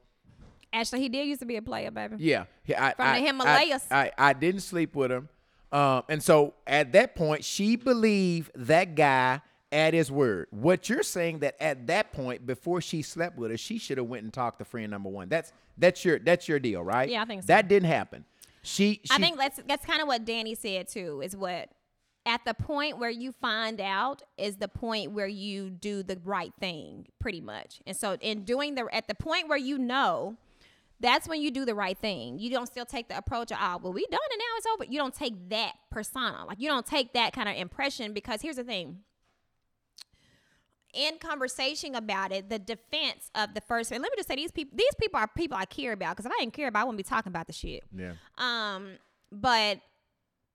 Actually, 0.71 1.01
he 1.01 1.09
did 1.09 1.27
used 1.27 1.41
to 1.41 1.45
be 1.45 1.55
a 1.57 1.61
player, 1.61 1.91
baby. 1.91 2.15
Yeah, 2.17 2.45
I, 2.75 2.93
From 2.93 3.05
I- 3.05 3.19
the 3.19 3.23
I- 3.23 3.27
Himalayas. 3.27 3.85
I, 3.91 4.11
I, 4.17 4.33
didn't 4.33 4.61
sleep 4.61 4.95
with 4.95 5.11
him, 5.11 5.29
um, 5.71 6.01
and 6.09 6.23
so 6.23 6.55
at 6.65 6.91
that 6.93 7.13
point, 7.15 7.43
she 7.45 7.75
believed 7.75 8.49
that 8.55 8.95
guy 8.95 9.41
at 9.73 9.93
his 9.93 10.11
word. 10.11 10.47
What 10.51 10.87
you're 10.87 11.03
saying 11.03 11.39
that 11.39 11.55
at 11.59 11.87
that 11.87 12.13
point, 12.13 12.45
before 12.45 12.79
she 12.79 13.01
slept 13.01 13.37
with 13.37 13.51
her, 13.51 13.57
she 13.57 13.79
should 13.79 13.97
have 13.97 14.05
went 14.05 14.23
and 14.23 14.31
talked 14.31 14.59
to 14.59 14.65
friend 14.65 14.91
number 14.91 15.09
one. 15.09 15.27
That's 15.27 15.51
that's 15.77 16.05
your 16.05 16.19
that's 16.19 16.47
your 16.47 16.59
deal, 16.59 16.83
right? 16.83 17.09
Yeah, 17.09 17.23
I 17.23 17.25
think 17.25 17.41
so. 17.41 17.47
that 17.47 17.67
didn't 17.67 17.89
happen. 17.89 18.23
She, 18.61 19.01
she 19.03 19.11
I 19.11 19.17
think 19.17 19.37
that's 19.37 19.59
that's 19.67 19.85
kind 19.85 20.01
of 20.01 20.07
what 20.07 20.23
Danny 20.23 20.53
said 20.55 20.87
too. 20.87 21.21
Is 21.23 21.35
what 21.35 21.69
at 22.25 22.45
the 22.45 22.53
point 22.53 22.99
where 22.99 23.09
you 23.09 23.31
find 23.31 23.81
out 23.81 24.21
is 24.37 24.57
the 24.57 24.67
point 24.67 25.11
where 25.11 25.27
you 25.27 25.71
do 25.71 26.03
the 26.03 26.19
right 26.23 26.53
thing, 26.59 27.07
pretty 27.19 27.41
much. 27.41 27.81
And 27.87 27.97
so 27.97 28.15
in 28.21 28.43
doing 28.43 28.75
the 28.75 28.87
at 28.93 29.07
the 29.07 29.15
point 29.15 29.49
where 29.49 29.57
you 29.57 29.77
know. 29.77 30.37
That's 30.99 31.27
when 31.27 31.41
you 31.41 31.51
do 31.51 31.65
the 31.65 31.75
right 31.75 31.97
thing. 31.97 32.39
You 32.39 32.49
don't 32.49 32.67
still 32.67 32.85
take 32.85 33.09
the 33.09 33.17
approach 33.17 33.51
of, 33.51 33.57
oh, 33.59 33.77
well, 33.83 33.91
we 33.91 34.05
done 34.05 34.21
it 34.31 34.37
now, 34.39 34.57
it's 34.57 34.67
over. 34.73 34.85
You 34.85 34.99
don't 34.99 35.13
take 35.13 35.49
that 35.49 35.73
persona. 35.91 36.45
Like, 36.45 36.61
you 36.61 36.69
don't 36.69 36.85
take 36.85 37.11
that 37.11 37.33
kind 37.33 37.49
of 37.49 37.57
impression 37.57 38.13
because 38.13 38.41
here's 38.41 38.55
the 38.55 38.63
thing 38.63 38.99
in 40.93 41.17
conversation 41.17 41.95
about 41.95 42.31
it, 42.31 42.49
the 42.49 42.59
defense 42.59 43.31
of 43.35 43.53
the 43.53 43.61
first 43.61 43.91
and 43.91 44.01
let 44.01 44.11
me 44.11 44.15
just 44.17 44.27
say 44.27 44.35
these 44.35 44.51
people 44.51 44.77
these 44.77 44.95
people 44.99 45.19
are 45.19 45.27
people 45.27 45.57
I 45.57 45.65
care 45.65 45.93
about 45.93 46.15
because 46.15 46.25
if 46.25 46.31
I 46.31 46.39
didn't 46.39 46.53
care 46.53 46.67
about, 46.67 46.81
I 46.81 46.83
wouldn't 46.85 46.97
be 46.97 47.03
talking 47.03 47.31
about 47.31 47.47
the 47.47 47.53
shit. 47.53 47.83
yeah. 47.95 48.13
Um, 48.37 48.97
but 49.31 49.79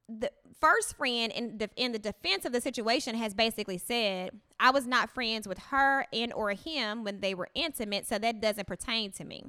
the 0.09 0.31
first 0.59 0.97
friend 0.97 1.33
in 1.33 1.59
the 1.59 1.69
in 1.77 1.93
the 1.93 1.99
defense 1.99 2.45
of 2.45 2.53
the 2.53 2.61
situation 2.61 3.15
has 3.17 3.35
basically 3.35 3.79
said, 3.79 4.31
I 4.59 4.71
was 4.71 4.87
not 4.87 5.11
friends 5.11 5.47
with 5.47 5.59
her 5.71 6.07
and 6.13 6.33
or 6.33 6.51
him 6.53 7.05
when 7.05 7.21
they 7.21 7.35
were 7.35 7.49
intimate, 7.55 8.07
so 8.07 8.19
that 8.19 8.41
doesn't 8.41 8.67
pertain 8.67 9.13
to 9.13 9.25
me. 9.25 9.45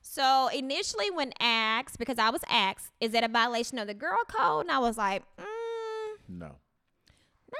So 0.00 0.48
initially, 0.54 1.10
when 1.10 1.32
asked, 1.40 1.98
because 1.98 2.18
I 2.18 2.28
was 2.28 2.42
asked, 2.48 2.92
is 3.00 3.12
that 3.12 3.24
a 3.24 3.28
violation 3.28 3.78
of 3.78 3.86
the 3.86 3.94
girl 3.94 4.18
code? 4.28 4.66
And 4.66 4.70
I 4.70 4.78
was 4.78 4.98
like, 4.98 5.22
mm, 5.38 6.16
No, 6.28 6.56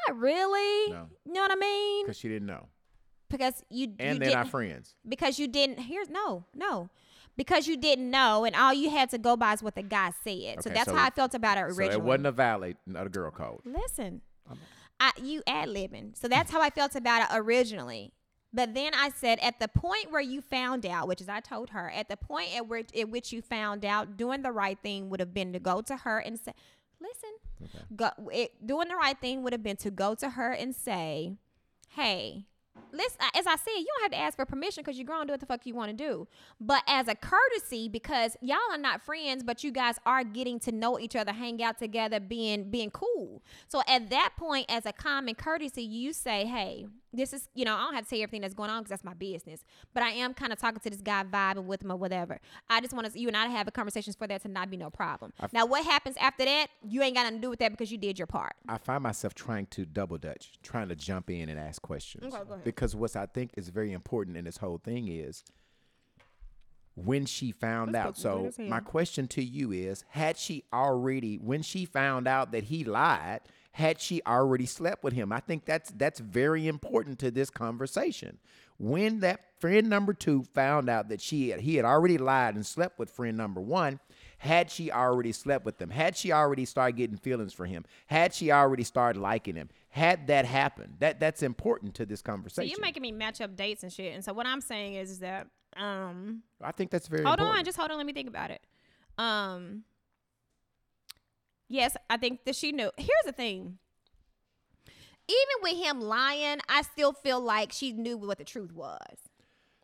not 0.09 0.19
really. 0.19 0.91
No. 0.93 1.07
You 1.25 1.33
know 1.33 1.41
what 1.43 1.53
I 1.53 1.57
mean? 1.57 2.05
because 2.07 2.19
she 2.19 2.29
didn't 2.29 2.47
know, 2.47 2.67
Because 3.31 3.63
you 3.71 3.93
and 3.99 4.19
you 4.19 4.25
they're 4.25 4.37
not 4.37 4.49
friends. 4.49 4.95
because 5.09 5.39
you 5.39 5.49
didn't 5.49 5.79
here's 5.81 6.09
no 6.11 6.45
no 6.55 6.89
because 7.37 7.67
you 7.67 7.77
didn't 7.77 8.11
know 8.11 8.45
and 8.45 8.55
all 8.55 8.73
you 8.73 8.91
had 8.91 9.11
to 9.11 9.19
go 9.19 9.37
by 9.37 9.53
is 9.55 9.63
what 9.63 9.75
the 9.75 9.83
guy 9.83 10.13
said 10.23 10.63
so 10.63 10.71
that's 10.71 10.89
so- 10.89 10.95
how 10.95 11.05
i 11.05 11.11
felt 11.11 11.35
about 11.35 11.59
it 11.59 11.63
originally. 11.63 11.91
So 11.93 11.99
it 11.99 12.03
wasn't 12.05 12.27
a 12.27 12.33
valid, 12.33 12.77
not 12.87 13.07
a 13.07 13.11
girl 13.11 13.31
code. 13.33 13.61
listen 13.65 14.21
I, 15.01 15.11
you 15.21 15.43
ad 15.47 15.69
libbing 15.69 16.17
so 16.17 16.29
that's 16.29 16.51
how 16.53 16.61
i 16.63 16.71
felt 16.71 16.95
about 16.95 17.23
it 17.23 17.29
originally 17.37 18.13
but 18.53 18.73
then 18.75 18.93
i 18.95 19.09
said 19.11 19.41
at 19.41 19.59
the 19.59 19.67
point 19.67 20.13
where 20.13 20.21
you 20.23 20.41
found 20.41 20.87
out 20.87 21.09
which 21.09 21.21
is 21.21 21.29
i 21.29 21.41
told 21.41 21.71
her 21.71 21.91
at 21.91 22.09
the 22.09 22.17
point 22.17 22.55
at 22.57 22.69
which, 22.69 22.91
at 22.97 23.09
which 23.11 23.33
you 23.33 23.43
found 23.43 23.85
out 23.85 24.17
doing 24.17 24.43
the 24.43 24.53
right 24.53 24.79
thing 24.81 25.11
would 25.11 25.19
have 25.19 25.35
been 25.35 25.53
to 25.53 25.59
go 25.59 25.81
to 25.83 25.97
her 25.99 26.19
and 26.21 26.39
say 26.39 26.53
listen. 27.09 27.87
Go, 27.97 28.11
it, 28.33 28.67
doing 28.67 28.89
the 28.89 28.97
right 28.97 29.19
thing 29.19 29.43
would 29.43 29.53
have 29.53 29.63
been 29.63 29.77
to 29.79 29.91
go 29.91 30.15
to 30.17 30.31
her 30.31 30.53
and 30.53 30.75
say 30.75 31.37
hey 31.91 32.45
listen 32.93 33.19
uh, 33.21 33.39
as 33.39 33.47
i 33.47 33.57
said 33.57 33.73
you 33.77 33.87
don't 33.87 34.03
have 34.03 34.11
to 34.11 34.19
ask 34.19 34.37
for 34.37 34.45
permission 34.45 34.83
because 34.83 34.99
you're 34.99 35.07
grown 35.07 35.27
do 35.27 35.33
what 35.33 35.41
the 35.41 35.47
fuck 35.47 35.65
you 35.67 35.75
want 35.75 35.91
to 35.91 35.97
do. 35.97 36.27
But 36.61 36.83
as 36.87 37.09
a 37.09 37.15
courtesy 37.15 37.89
because 37.89 38.37
y'all 38.41 38.59
are 38.71 38.79
not 38.79 39.03
friends 39.03 39.43
but 39.43 39.65
you 39.65 39.71
guys 39.71 39.97
are 40.07 40.25
getting 40.25 40.59
to 40.61 40.73
know 40.73 40.99
each 40.99 41.17
other 41.17 41.33
hang 41.33 41.63
out 41.63 41.79
together 41.79 42.21
being 42.21 42.71
being 42.71 42.91
cool. 42.91 43.43
So 43.69 43.83
at 43.89 44.11
that 44.11 44.33
point 44.37 44.67
as 44.69 44.87
a 44.87 44.93
common 44.93 45.35
courtesy 45.35 45.83
you 45.83 46.13
say 46.13 46.45
hey 46.45 46.87
this 47.15 47.33
is 47.33 47.49
you 47.55 47.65
know 47.65 47.75
i 47.75 47.79
don't 47.79 47.95
have 47.95 48.05
to 48.05 48.11
tell 48.11 48.19
you 48.19 48.23
everything 48.25 48.43
that's 48.43 48.55
going 48.55 48.71
on 48.71 48.83
because 48.83 48.91
that's 48.91 49.05
my 49.05 49.15
business 49.15 49.65
but 49.93 50.03
i 50.03 50.11
am 50.11 50.35
kind 50.35 50.53
of 50.53 50.59
talking 50.59 50.81
to 50.81 50.91
this 50.91 51.01
guy 51.01 51.25
vibing 51.25 51.65
with 51.65 51.83
him 51.83 51.91
or 51.91 51.97
whatever 51.97 52.39
i 52.69 52.81
just 52.81 52.93
want 52.93 53.11
to 53.11 53.19
you 53.19 53.29
and 53.29 53.37
i 53.37 53.45
to 53.45 53.51
have 53.51 53.69
a 53.69 53.71
conversations 53.71 54.17
for 54.17 54.27
that 54.27 54.43
to 54.43 54.49
not 54.49 54.71
be 54.71 54.77
no 54.77 54.91
problem 54.91 55.33
now 55.53 55.65
what 55.65 55.85
happens 55.85 56.17
after 56.19 56.45
that 56.45 56.69
you 56.87 57.03
ain't 57.03 57.15
got 57.15 57.23
nothing 57.23 57.39
to 57.39 57.43
do 57.43 57.51
with 57.51 57.59
that 57.59 57.71
because 57.71 57.91
you 57.91 57.99
did 57.99 58.19
your 58.19 58.27
part 58.27 58.55
I 58.69 58.79
find 58.79 59.03
myself 59.03 59.35
trying 59.35 59.67
to 59.67 59.85
double 59.85 60.19
dutch, 60.19 60.53
trying 60.62 60.89
to 60.89 60.97
jump 60.97 61.31
in 61.31 61.49
and 61.49 61.59
ask 61.59 61.83
questions. 61.83 62.35
Okay. 62.35 62.61
Because 62.65 62.97
what 62.97 63.15
I 63.15 63.27
think 63.27 63.53
is 63.57 63.69
very 63.69 63.93
important 63.93 64.37
in 64.37 64.45
this 64.45 64.57
whole 64.57 64.79
thing 64.79 65.09
is 65.09 65.45
when 66.97 67.27
she 67.27 67.53
found 67.53 67.93
Let's 67.93 68.07
out. 68.07 68.17
So 68.17 68.51
my 68.59 68.81
question 68.81 69.29
to 69.29 69.43
you 69.43 69.73
is: 69.73 70.05
Had 70.11 70.37
she 70.37 70.65
already, 70.73 71.37
when 71.37 71.62
she 71.62 71.85
found 71.85 72.27
out 72.27 72.53
that 72.53 72.65
he 72.65 72.85
lied, 72.85 73.41
had 73.75 74.01
she 74.01 74.22
already 74.25 74.66
slept 74.66 75.03
with 75.03 75.14
him? 75.14 75.33
I 75.33 75.41
think 75.41 75.64
that's 75.64 75.91
that's 75.97 76.20
very 76.20 76.68
important 76.68 77.18
to 77.18 77.33
this 77.33 77.51
conversation. 77.51 78.39
When 78.79 79.18
that 79.20 79.41
friend 79.59 79.91
number 79.91 80.14
two 80.14 80.45
found 80.55 80.89
out 80.89 81.09
that 81.09 81.20
she 81.20 81.51
had, 81.51 81.61
he 81.61 81.75
had 81.75 81.85
already 81.85 82.16
lied 82.16 82.55
and 82.55 82.64
slept 82.64 83.01
with 83.01 83.11
friend 83.11 83.37
number 83.37 83.61
one, 83.61 83.99
had 84.39 84.70
she 84.70 84.93
already 84.93 85.33
slept 85.33 85.64
with 85.64 85.83
him? 85.83 85.91
Had 85.91 86.16
she 86.16 86.31
already 86.31 86.64
started 86.64 86.97
getting 86.97 87.16
feelings 87.16 87.53
for 87.53 87.66
him? 87.66 87.85
Had 88.07 88.33
she 88.33 88.53
already 88.53 88.85
started 88.85 89.18
liking 89.18 89.57
him? 89.57 89.70
Had 89.89 90.29
that 90.29 90.45
happened? 90.45 90.95
That 91.01 91.18
that's 91.18 91.43
important 91.43 91.95
to 91.97 92.07
this 92.07 92.20
so 92.20 92.31
conversation. 92.31 92.70
you're 92.70 92.81
making 92.81 93.03
me 93.03 93.11
match 93.11 93.41
up 93.41 93.57
dates 93.57 93.83
and 93.83 93.93
shit 93.93 94.14
and 94.14 94.25
so 94.25 94.33
what 94.33 94.47
i'm 94.47 94.61
saying 94.61 94.95
is, 94.95 95.11
is 95.11 95.18
that 95.18 95.49
um 95.77 96.43
I 96.62 96.70
think 96.70 96.93
that's 96.93 97.09
very 97.09 97.25
hold 97.25 97.41
important. 97.41 97.59
on 97.59 97.64
just 97.64 97.77
hold 97.77 97.91
on 97.91 97.97
let 97.97 98.07
me 98.07 98.12
think 98.12 98.29
about 98.29 98.51
it 98.53 98.61
um 99.18 99.83
yes 101.69 101.97
i 102.11 102.17
think 102.17 102.45
that 102.45 102.55
she 102.57 102.73
knew 102.73 102.91
here's 102.97 103.09
the 103.27 103.33
thing 103.33 103.79
even 105.29 105.62
with 105.62 105.77
him 105.77 106.01
lying 106.01 106.59
i 106.69 106.83
still 106.83 107.12
feel 107.12 107.41
like 107.41 107.73
she 107.73 107.93
knew 107.93 108.17
what 108.17 108.39
the 108.39 108.45
truth 108.45 108.73
was 108.73 108.99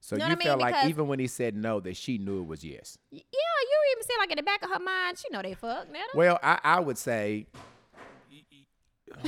So 0.03 0.16
Know 0.16 0.24
you 0.26 0.28
what 0.31 0.33
I 0.33 0.39
mean? 0.39 0.47
felt 0.49 0.61
like 0.61 0.74
Because- 0.74 0.89
even 0.91 1.09
when 1.09 1.18
he 1.18 1.26
said 1.26 1.55
no, 1.57 1.81
that 1.81 1.97
she 1.97 2.18
knew 2.18 2.41
it 2.43 2.47
was 2.47 2.64
yes. 2.64 2.97
Yeah 3.11 3.20
you 3.20 3.78
even 3.93 4.03
said 4.05 4.14
like 4.18 4.31
in 4.31 4.37
the 4.37 4.43
back 4.43 4.62
of 4.62 4.70
her 4.70 4.78
mind 4.78 5.18
she 5.18 5.28
know 5.31 5.43
they 5.43 5.55
fuck 5.55 5.91
now 5.93 6.01
Well, 6.14 6.39
I, 6.43 6.59
I 6.64 6.81
would 6.81 6.99
say 6.99 7.47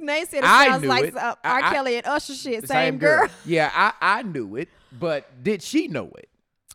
they 0.00 0.24
said 0.24 0.38
it 0.38 0.44
I 0.44 0.68
sounds 0.68 0.82
knew 0.82 0.88
like 0.88 1.04
it. 1.06 1.16
uh, 1.16 1.34
r 1.44 1.62
I- 1.62 1.72
kelly 1.74 1.96
and 1.96 2.06
usher 2.06 2.34
shit 2.34 2.62
the 2.62 2.66
same, 2.68 2.98
girl, 2.98 3.28
Yeah, 3.44 3.70
I, 3.74 3.92
I 4.18 4.22
knew 4.22 4.56
it, 4.56 4.68
but 4.98 5.42
did 5.42 5.62
she 5.62 5.88
know 5.88 6.10
it? 6.16 6.28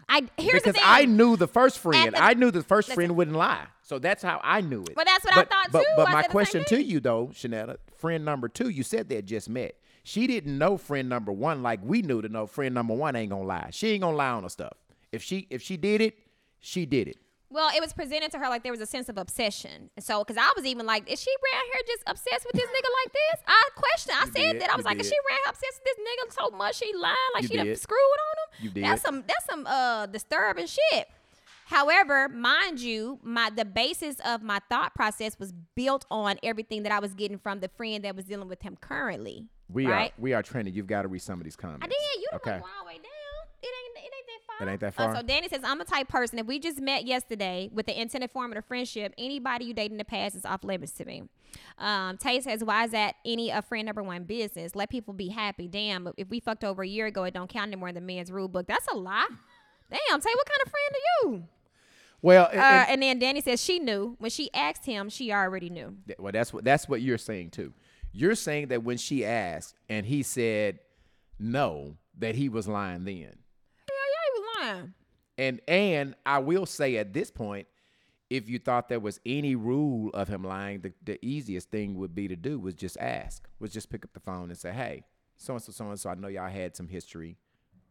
i 0.10 0.28
here's 0.38 0.62
the 0.64 0.72
because 0.72 0.76
thing 0.76 0.84
I 0.86 1.06
knew 1.06 1.38
the 1.38 1.48
first 1.48 1.80
friend. 1.80 2.14
the- 2.14 2.22
I 2.24 2.34
knew 2.34 2.52
the 2.52 2.62
first 2.64 2.90
Listen. 2.90 2.96
friend 2.96 3.16
wouldn't 3.16 3.38
lie. 3.38 3.66
So 3.84 4.00
that's 4.00 4.24
how 4.24 4.40
I 4.42 4.62
knew 4.62 4.82
it. 4.82 4.96
But 4.96 5.06
that's 5.06 5.26
what 5.26 5.38
I 5.38 5.44
thought 5.44 5.68
but, 5.72 5.80
too. 5.82 5.86
But 5.98 6.06
my 6.06 6.12
said 6.12 6.18
the 6.18 6.24
same 6.24 6.32
question 6.32 6.66
to 6.66 6.84
you 6.84 7.00
though, 7.02 7.28
Shanetta, 7.28 7.78
friend 7.98 8.24
number 8.24 8.48
two, 8.48 8.70
you 8.70 8.82
said 8.82 9.10
they 9.10 9.16
had 9.16 9.28
just 9.28 9.50
met. 9.50 9.76
She 10.04 10.26
didn't 10.26 10.58
know 10.58 10.78
friend 10.78 11.10
number 11.10 11.32
one 11.32 11.62
like 11.62 11.82
we 11.84 12.02
knew 12.02 12.22
to 12.22 12.30
know 12.30 12.48
friend 12.48 12.74
number 12.74 12.94
one 12.94 13.16
ain't 13.16 13.30
gonna 13.30 13.44
lie. 13.44 13.70
She 13.72 13.90
ain't 13.90 14.02
gonna 14.02 14.16
lie 14.16 14.30
on 14.30 14.44
her 14.44 14.50
stuff. 14.50 14.74
If 15.12 15.22
she 15.22 15.48
if 15.50 15.62
she 15.62 15.76
did 15.76 16.02
it, 16.02 16.18
she 16.60 16.86
did 16.86 17.10
it. 17.10 17.18
Well, 17.50 17.70
it 17.76 17.82
was 17.82 17.94
presented 17.94 18.32
to 18.32 18.40
her 18.40 18.50
like 18.50 18.64
there 18.64 18.72
was 18.72 18.82
a 18.82 18.86
sense 18.88 19.10
of 19.10 19.18
obsession. 19.20 19.92
So, 20.00 20.24
because 20.24 20.38
I 20.38 20.52
was 20.56 20.66
even 20.66 20.88
like, 20.88 21.12
is 21.12 21.22
she 21.22 21.30
around 21.30 21.66
here 21.72 21.82
just 21.86 22.04
obsessed 22.08 22.48
with 22.48 22.56
this 22.60 22.68
nigga 22.68 22.90
like 23.04 23.14
this? 23.14 23.44
I 23.48 23.70
questioned. 23.76 24.16
I 24.16 24.26
You 24.26 24.32
said 24.32 24.52
did, 24.54 24.62
that. 24.64 24.70
I 24.72 24.76
was 24.76 24.86
like, 24.86 25.00
is 25.00 25.08
she 25.08 25.14
around 25.14 25.38
here 25.44 25.50
obsessed 25.50 25.82
with 25.84 25.96
this 25.96 26.00
nigga 26.00 26.50
so 26.50 26.58
much 26.58 26.76
she 26.78 26.92
lying 26.96 27.16
like 27.36 27.44
You 27.44 27.50
she 27.50 27.58
done 27.58 27.66
did. 27.68 27.80
screwed 27.80 28.00
on 28.00 28.58
him? 28.58 28.66
You 28.66 28.70
did. 28.72 28.84
That's 28.86 29.02
some 29.04 29.24
that's 29.28 29.46
some 29.46 29.68
uh 29.68 30.08
disturbing 30.08 30.66
shit. 30.66 31.08
However, 31.74 32.30
mind 32.30 32.80
you, 32.80 33.18
my 33.24 33.50
the 33.50 33.66
basis 33.66 34.18
of 34.24 34.44
my 34.44 34.60
thought 34.70 34.94
process 34.94 35.40
was 35.40 35.52
built 35.76 36.06
on 36.12 36.38
everything 36.44 36.84
that 36.84 36.92
I 36.92 37.00
was 37.00 37.16
getting 37.16 37.40
from 37.40 37.62
the 37.62 37.68
friend 37.68 38.04
that 38.04 38.16
was 38.16 38.26
dealing 38.26 38.48
with 38.48 38.62
him 38.62 38.78
currently. 38.80 39.48
We 39.70 39.88
right? 39.88 40.12
are 40.12 40.22
we 40.22 40.34
are 40.34 40.44
trending. 40.44 40.76
You've 40.76 40.86
got 40.86 41.02
to 41.02 41.08
read 41.08 41.24
some 41.24 41.40
of 41.40 41.46
these 41.46 41.56
comments. 41.56 41.84
I 41.84 41.88
did. 41.88 42.22
You 42.22 42.28
don't 42.30 42.42
okay? 42.42 42.52
all 42.58 42.84
the 42.84 42.88
way 42.88 42.94
down. 42.94 43.04
It 43.64 43.66
ain't. 43.66 44.06
It 44.06 44.14
ain't 44.16 44.28
that 44.28 44.42
far. 44.46 44.68
It 44.68 44.72
ain't 44.72 44.80
that 44.82 44.88
Uh, 45.00 45.14
far? 45.14 45.16
so 45.16 45.22
Danny 45.24 45.50
says, 45.50 45.62
"I'm 45.64 45.82
a 45.82 45.86
type 45.86 46.10
person. 46.10 46.38
If 46.38 46.46
we 46.46 46.60
just 46.60 46.80
met 46.80 47.08
yesterday 47.08 47.72
with 47.74 47.88
the 47.88 48.00
intent 48.00 48.24
of 48.24 48.30
forming 48.32 48.60
a 48.60 48.62
friendship, 48.62 49.16
anybody 49.18 49.66
you 49.66 49.74
date 49.74 49.90
in 49.90 49.98
the 49.98 50.06
past 50.06 50.36
is 50.36 50.46
off 50.46 50.64
limits 50.64 50.92
to 50.94 51.06
me." 51.06 51.24
Um, 51.80 52.18
Tay 52.18 52.40
says, 52.42 52.64
"Why 52.64 52.86
is 52.86 52.92
that 52.92 53.16
any 53.26 53.50
a 53.50 53.64
friend 53.64 53.88
number 53.88 54.04
one 54.04 54.26
business? 54.26 54.76
Let 54.76 54.92
people 54.92 55.16
be 55.16 55.30
happy. 55.30 55.68
Damn, 55.68 56.14
if 56.18 56.30
we 56.30 56.40
fucked 56.40 56.64
over 56.64 56.84
a 56.84 56.88
year 56.88 57.08
ago, 57.08 57.24
it 57.24 57.34
don't 57.34 57.50
count 57.50 57.70
anymore 57.70 57.90
in 57.90 57.96
the 57.96 58.02
man's 58.02 58.32
rule 58.32 58.48
book. 58.48 58.68
That's 58.68 58.88
a 58.90 58.96
lie. 58.96 59.26
Damn, 59.90 60.22
Tay, 60.22 60.30
what 60.36 60.48
kind 60.48 60.62
of 60.64 60.72
friend 60.72 60.92
are 60.94 61.30
you?" 61.32 61.48
Well, 62.24 62.48
and- 62.52 62.60
Uh, 62.60 62.64
and- 62.64 62.90
and 62.90 63.04
then 63.04 63.20
Danny 63.20 63.42
says 63.42 63.62
she 63.64 63.78
knew 63.78 64.16
when 64.18 64.32
she 64.32 64.52
asked 64.54 64.86
him, 64.86 65.10
she 65.10 65.32
already 65.32 65.70
knew. 65.70 65.98
Well, 66.18 66.32
that's 66.32 66.52
what 66.52 66.64
that's 66.64 66.88
what 66.90 67.02
you're 67.02 67.18
saying 67.20 67.52
too. 67.52 67.74
You're 68.14 68.36
saying 68.36 68.70
that 68.70 68.84
when 68.84 68.98
she 68.98 69.24
asked 69.26 69.76
and 69.90 70.06
he 70.06 70.24
said 70.24 70.80
no, 71.38 71.98
that 72.18 72.36
he 72.36 72.48
was 72.50 72.68
lying 72.68 73.04
then. 73.04 73.18
Hell 73.90 73.98
yeah, 74.10 74.24
he 74.26 74.40
was 74.40 74.44
lying. 74.62 74.94
And 75.38 75.62
and 75.68 76.16
I 76.26 76.40
will 76.40 76.66
say 76.66 76.96
at 76.98 77.12
this 77.14 77.30
point, 77.30 77.68
if 78.30 78.48
you 78.50 78.58
thought 78.58 78.88
there 78.88 79.00
was 79.02 79.20
any 79.26 79.56
rule 79.56 80.10
of 80.14 80.28
him 80.28 80.44
lying, 80.44 80.80
the, 80.82 80.94
the 81.04 81.24
easiest 81.26 81.70
thing 81.72 81.96
would 81.96 82.16
be 82.16 82.28
to 82.30 82.36
do 82.36 82.58
was 82.60 82.74
just 82.74 82.98
ask, 83.00 83.48
was 83.60 83.72
just 83.74 83.90
pick 83.90 84.06
up 84.06 84.14
the 84.14 84.20
phone 84.20 84.50
and 84.50 84.58
say, 84.58 84.72
"Hey, 84.72 85.04
so 85.36 85.54
and 85.56 85.62
so, 85.62 85.72
so 85.74 85.90
and 85.90 86.00
so, 86.00 86.10
I 86.10 86.16
know 86.16 86.30
y'all 86.30 86.50
had 86.50 86.76
some 86.76 86.88
history. 86.88 87.38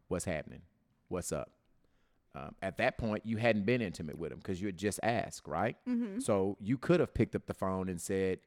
What's 0.07 0.25
happening? 0.25 0.61
What's 1.09 1.31
up?" 1.31 1.51
Um, 2.35 2.55
at 2.63 2.77
that 2.77 2.97
point, 2.97 3.25
you 3.25 3.37
hadn't 3.37 3.65
been 3.65 3.81
intimate 3.81 4.17
with 4.17 4.31
him 4.31 4.39
because 4.39 4.59
you 4.59 4.67
had 4.67 4.77
just 4.77 4.99
asked, 5.03 5.47
right? 5.47 5.75
So 6.19 6.57
you 6.59 6.77
could 6.77 6.99
have 6.99 7.13
picked 7.13 7.35
up 7.35 7.45
the 7.45 7.53
phone 7.53 7.89
and 7.89 8.01
said, 8.01 8.39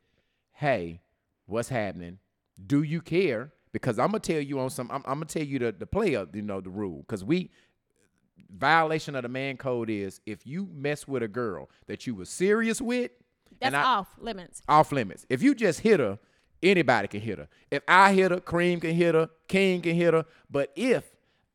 "Hey, 0.53 1.03
what's 1.47 1.69
happening? 1.69 2.19
Do 2.67 2.83
you 2.83 3.01
care?" 3.01 3.53
Because 3.73 3.99
I'm 3.99 4.09
gonna 4.09 4.21
tell 4.21 4.41
you 4.41 4.59
on 4.59 4.71
some. 4.71 4.91
I'm, 4.91 5.03
I'm 5.07 5.15
gonna 5.19 5.27
tell 5.27 5.45
you 5.45 5.59
the 5.59 5.73
the 5.73 5.87
play 5.87 6.15
of 6.15 6.35
you 6.35 6.43
know 6.43 6.61
the 6.61 6.71
rule 6.71 6.99
because 7.01 7.23
we 7.25 7.51
violation 8.51 9.15
of 9.15 9.23
the 9.23 9.29
man 9.29 9.57
code 9.57 9.91
is 9.91 10.21
if 10.27 10.47
you 10.47 10.69
mess 10.73 11.07
with 11.09 11.23
a 11.23 11.29
girl 11.29 11.71
that 11.87 12.07
you 12.07 12.15
were 12.15 12.25
serious 12.25 12.81
with, 12.81 13.11
That's 13.61 13.75
I, 13.75 13.83
off 13.83 14.09
limits. 14.19 14.63
off 14.69 14.93
limits. 14.93 15.27
If 15.29 15.43
you 15.43 15.55
just 15.55 15.81
hit 15.81 16.01
her, 16.01 16.19
anybody 16.63 17.09
can 17.09 17.21
hit 17.21 17.39
her. 17.39 17.49
If 17.71 17.83
I 17.89 18.13
hit 18.13 18.31
her, 18.31 18.41
Cream 18.41 18.81
can 18.81 18.95
hit 18.95 19.15
her, 19.15 19.29
King 19.49 19.83
can 19.83 19.95
hit 19.95 20.15
her. 20.15 20.25
But 20.51 20.73
if 20.77 21.05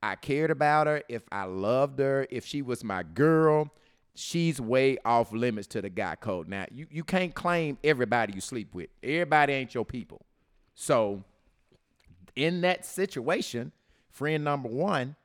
I 0.04 0.16
cared 0.16 0.52
about 0.52 0.88
her, 0.88 1.04
if 1.08 1.24
I 1.32 1.43
loved 1.43 1.99
her, 1.99 2.28
if 2.30 2.45
she 2.45 2.62
was 2.62 2.84
my 2.84 3.04
girl, 3.04 3.70
she's 4.16 4.60
way 4.60 4.97
off 5.06 5.32
limits 5.32 5.68
to 5.68 5.82
the 5.82 5.89
guy 5.89 6.16
code. 6.16 6.47
Now 6.47 6.66
you, 6.72 6.88
you 6.89 7.04
can't 7.04 7.34
claim 7.34 7.78
everybody 7.84 8.34
you 8.34 8.41
sleep 8.41 8.74
with. 8.74 8.89
Everybody 9.04 9.54
ain't 9.54 9.74
your 9.74 9.86
people. 9.86 10.22
So 10.74 11.24
in 12.36 12.62
that 12.62 12.86
situation, 12.86 13.72
friend 14.10 14.43
number 14.43 14.70
one 14.70 15.16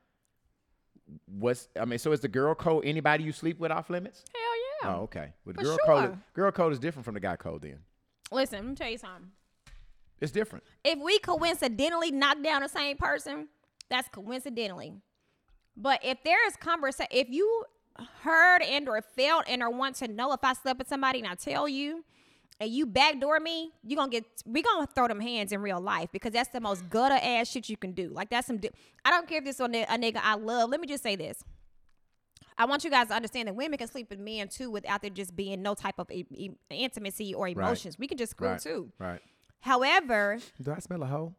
was 1.26 1.68
I 1.80 1.84
mean, 1.84 1.98
so 1.98 2.12
is 2.12 2.20
the 2.20 2.28
girl 2.28 2.54
code 2.54 2.84
anybody 2.84 3.24
you 3.24 3.32
sleep 3.32 3.58
with 3.58 3.70
off 3.70 3.90
limits? 3.90 4.24
Hell 4.34 4.90
yeah. 4.92 4.96
Oh, 4.96 5.02
okay. 5.04 5.32
But 5.44 5.56
For 5.56 5.62
girl 5.62 5.78
code 5.86 6.18
girl 6.34 6.52
code 6.52 6.72
is 6.72 6.78
different 6.78 7.04
from 7.04 7.14
the 7.14 7.20
guy 7.20 7.36
code 7.36 7.62
then. 7.62 7.78
Listen, 8.30 8.58
let 8.58 8.68
me 8.68 8.74
tell 8.74 8.90
you 8.90 8.98
something. 8.98 9.30
It's 10.20 10.32
different. 10.32 10.64
If 10.84 10.98
we 10.98 11.18
coincidentally 11.18 12.10
knock 12.10 12.42
down 12.42 12.62
the 12.62 12.68
same 12.68 12.96
person, 12.96 13.48
that's 13.90 14.08
coincidentally. 14.08 14.94
But 15.76 16.00
if 16.04 16.18
there 16.24 16.46
is 16.46 16.56
conversation, 16.56 17.08
if 17.10 17.28
you 17.28 17.64
heard 18.22 18.62
and 18.62 18.88
or 18.88 19.00
felt 19.02 19.44
and 19.48 19.62
or 19.62 19.70
want 19.70 19.96
to 19.96 20.08
know 20.08 20.32
if 20.32 20.40
I 20.42 20.52
slept 20.54 20.78
with 20.78 20.88
somebody 20.88 21.18
and 21.20 21.28
I 21.28 21.34
tell 21.34 21.68
you, 21.68 22.04
and 22.58 22.70
you 22.70 22.86
backdoor 22.86 23.38
me, 23.40 23.72
you're 23.82 23.96
gonna 23.98 24.10
get 24.10 24.24
we 24.46 24.62
gonna 24.62 24.86
throw 24.94 25.08
them 25.08 25.20
hands 25.20 25.52
in 25.52 25.60
real 25.60 25.80
life 25.80 26.08
because 26.12 26.32
that's 26.32 26.48
the 26.48 26.60
most 26.60 26.88
gutter 26.88 27.18
ass 27.22 27.50
shit 27.50 27.68
you 27.68 27.76
can 27.76 27.92
do. 27.92 28.08
Like 28.08 28.30
that's 28.30 28.46
some. 28.46 28.56
di- 28.56 28.70
I 29.04 29.10
don't 29.10 29.28
care 29.28 29.38
if 29.38 29.44
this 29.44 29.60
on 29.60 29.74
a 29.74 29.84
nigga 29.86 30.20
I 30.22 30.36
love. 30.36 30.70
Let 30.70 30.80
me 30.80 30.86
just 30.86 31.02
say 31.02 31.16
this. 31.16 31.42
I 32.58 32.64
want 32.64 32.82
you 32.84 32.90
guys 32.90 33.08
to 33.08 33.14
understand 33.14 33.48
that 33.48 33.54
women 33.54 33.76
can 33.76 33.86
sleep 33.88 34.08
with 34.08 34.18
men 34.18 34.48
too 34.48 34.70
without 34.70 35.02
there 35.02 35.10
just 35.10 35.36
being 35.36 35.60
no 35.60 35.74
type 35.74 35.98
of 35.98 36.10
e- 36.10 36.24
e- 36.30 36.50
intimacy 36.70 37.34
or 37.34 37.46
emotions. 37.48 37.98
We 37.98 38.06
can 38.06 38.16
just 38.16 38.30
screw 38.30 38.48
Right. 38.48 38.60
too. 38.60 38.90
Right. 38.98 39.20
However, 39.60 40.38
Do 40.62 40.72
I 40.72 40.78
smell 40.78 41.02
a 41.02 41.06
hoe? 41.06 41.34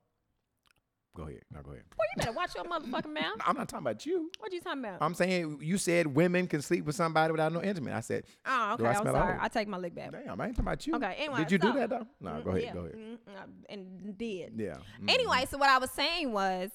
Go 1.17 1.23
ahead. 1.23 1.41
No, 1.51 1.61
go 1.63 1.71
ahead. 1.71 1.83
boy, 1.89 2.03
you 2.15 2.19
better 2.19 2.31
watch 2.31 2.53
your 2.55 2.63
motherfucking 2.65 3.11
mouth. 3.13 3.37
I'm 3.45 3.57
not 3.57 3.67
talking 3.67 3.85
about 3.87 4.05
you. 4.05 4.29
What 4.39 4.53
you 4.53 4.61
talking 4.61 4.81
about? 4.85 4.99
I'm 5.01 5.15
saying 5.15 5.57
you 5.63 5.79
said 5.79 6.05
women 6.05 6.45
can 6.45 6.61
sleep 6.61 6.85
with 6.85 6.95
somebody 6.95 7.31
without 7.31 7.51
no 7.51 7.61
intimate. 7.63 7.93
I 7.95 8.01
said, 8.01 8.25
oh, 8.45 8.73
okay. 8.75 8.85
I 8.85 8.93
I'm 8.93 9.03
sorry. 9.03 9.37
I 9.41 9.47
take 9.47 9.67
my 9.67 9.77
lick 9.77 9.95
back. 9.95 10.11
damn, 10.11 10.39
I 10.39 10.45
ain't 10.45 10.55
talking 10.55 10.67
about 10.67 10.85
you. 10.85 10.95
Okay. 10.95 11.15
Anyway, 11.17 11.39
Did 11.39 11.51
you 11.51 11.57
do 11.57 11.73
that 11.73 11.89
though? 11.89 12.07
No, 12.21 12.29
Mm, 12.31 12.43
go 12.43 12.49
ahead. 12.51 12.63
yeah, 12.63 12.73
Go 12.73 12.79
ahead. 12.81 12.95
mm, 12.95 13.13
uh, 13.35 13.41
and 13.69 14.17
did. 14.17 14.53
Yeah. 14.57 14.77
Mm. 15.03 15.09
Anyway, 15.09 15.45
so 15.49 15.57
what 15.57 15.69
I 15.69 15.79
was 15.79 15.89
saying 15.89 16.31
was 16.31 16.69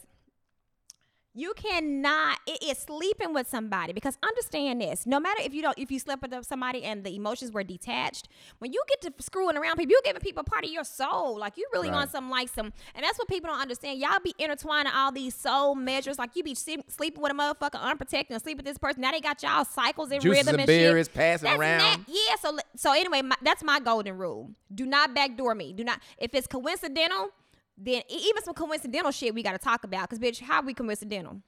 you 1.34 1.54
cannot 1.56 2.38
it 2.46 2.62
is 2.62 2.78
sleeping 2.78 3.32
with 3.32 3.48
somebody 3.48 3.92
because 3.92 4.18
understand 4.22 4.80
this 4.80 5.06
no 5.06 5.18
matter 5.18 5.40
if 5.42 5.54
you 5.54 5.62
don't 5.62 5.78
if 5.78 5.90
you 5.90 5.98
slept 5.98 6.20
with 6.22 6.44
somebody 6.46 6.84
and 6.84 7.04
the 7.04 7.14
emotions 7.14 7.52
were 7.52 7.62
detached 7.64 8.28
when 8.58 8.72
you 8.72 8.82
get 8.88 9.00
to 9.00 9.22
screwing 9.22 9.56
around 9.56 9.76
people 9.76 9.90
you're 9.90 10.00
giving 10.04 10.20
people 10.20 10.40
a 10.40 10.44
part 10.44 10.64
of 10.64 10.70
your 10.70 10.84
soul 10.84 11.38
like 11.38 11.56
you 11.56 11.66
really 11.72 11.88
on 11.88 11.92
Right. 12.02 12.10
some 12.10 12.30
like 12.30 12.48
some 12.48 12.72
and 12.94 13.04
that's 13.04 13.18
what 13.18 13.28
people 13.28 13.48
don't 13.50 13.60
understand 13.60 13.98
y'all 13.98 14.18
be 14.22 14.34
intertwining 14.38 14.92
all 14.94 15.12
these 15.12 15.34
soul 15.34 15.74
measures 15.74 16.18
like 16.18 16.30
you 16.34 16.42
be 16.42 16.54
sleep, 16.54 16.80
sleeping 16.88 17.22
with 17.22 17.30
a 17.32 17.34
motherfucker 17.34 17.80
unprotected 17.80 18.34
and 18.34 18.42
sleep 18.42 18.56
with 18.56 18.66
this 18.66 18.78
person 18.78 19.00
now 19.02 19.10
they 19.12 19.20
got 19.20 19.42
y'all 19.42 19.64
cycles 19.64 20.10
and 20.10 20.20
Juices 20.20 20.38
rhythm 20.46 20.60
and 20.60 20.60
and 20.60 20.66
berries 20.66 21.06
shit 21.06 21.14
passing 21.14 21.48
that's 21.48 21.60
around. 21.60 21.78
Not, 21.78 22.00
yeah 22.08 22.36
so 22.40 22.58
so 22.76 22.92
anyway 22.92 23.22
my, 23.22 23.36
that's 23.42 23.62
my 23.62 23.78
golden 23.80 24.16
rule 24.18 24.50
do 24.74 24.84
not 24.86 25.14
backdoor 25.14 25.54
me 25.54 25.72
do 25.72 25.84
not 25.84 26.00
if 26.18 26.34
it's 26.34 26.46
coincidental 26.46 27.30
then 27.76 28.02
even 28.08 28.42
some 28.42 28.54
coincidental 28.54 29.10
shit 29.10 29.34
we 29.34 29.42
got 29.42 29.52
to 29.52 29.58
talk 29.58 29.84
about. 29.84 30.08
Cause 30.08 30.18
bitch, 30.18 30.40
how 30.40 30.62
we 30.62 30.74
coincidental? 30.74 31.40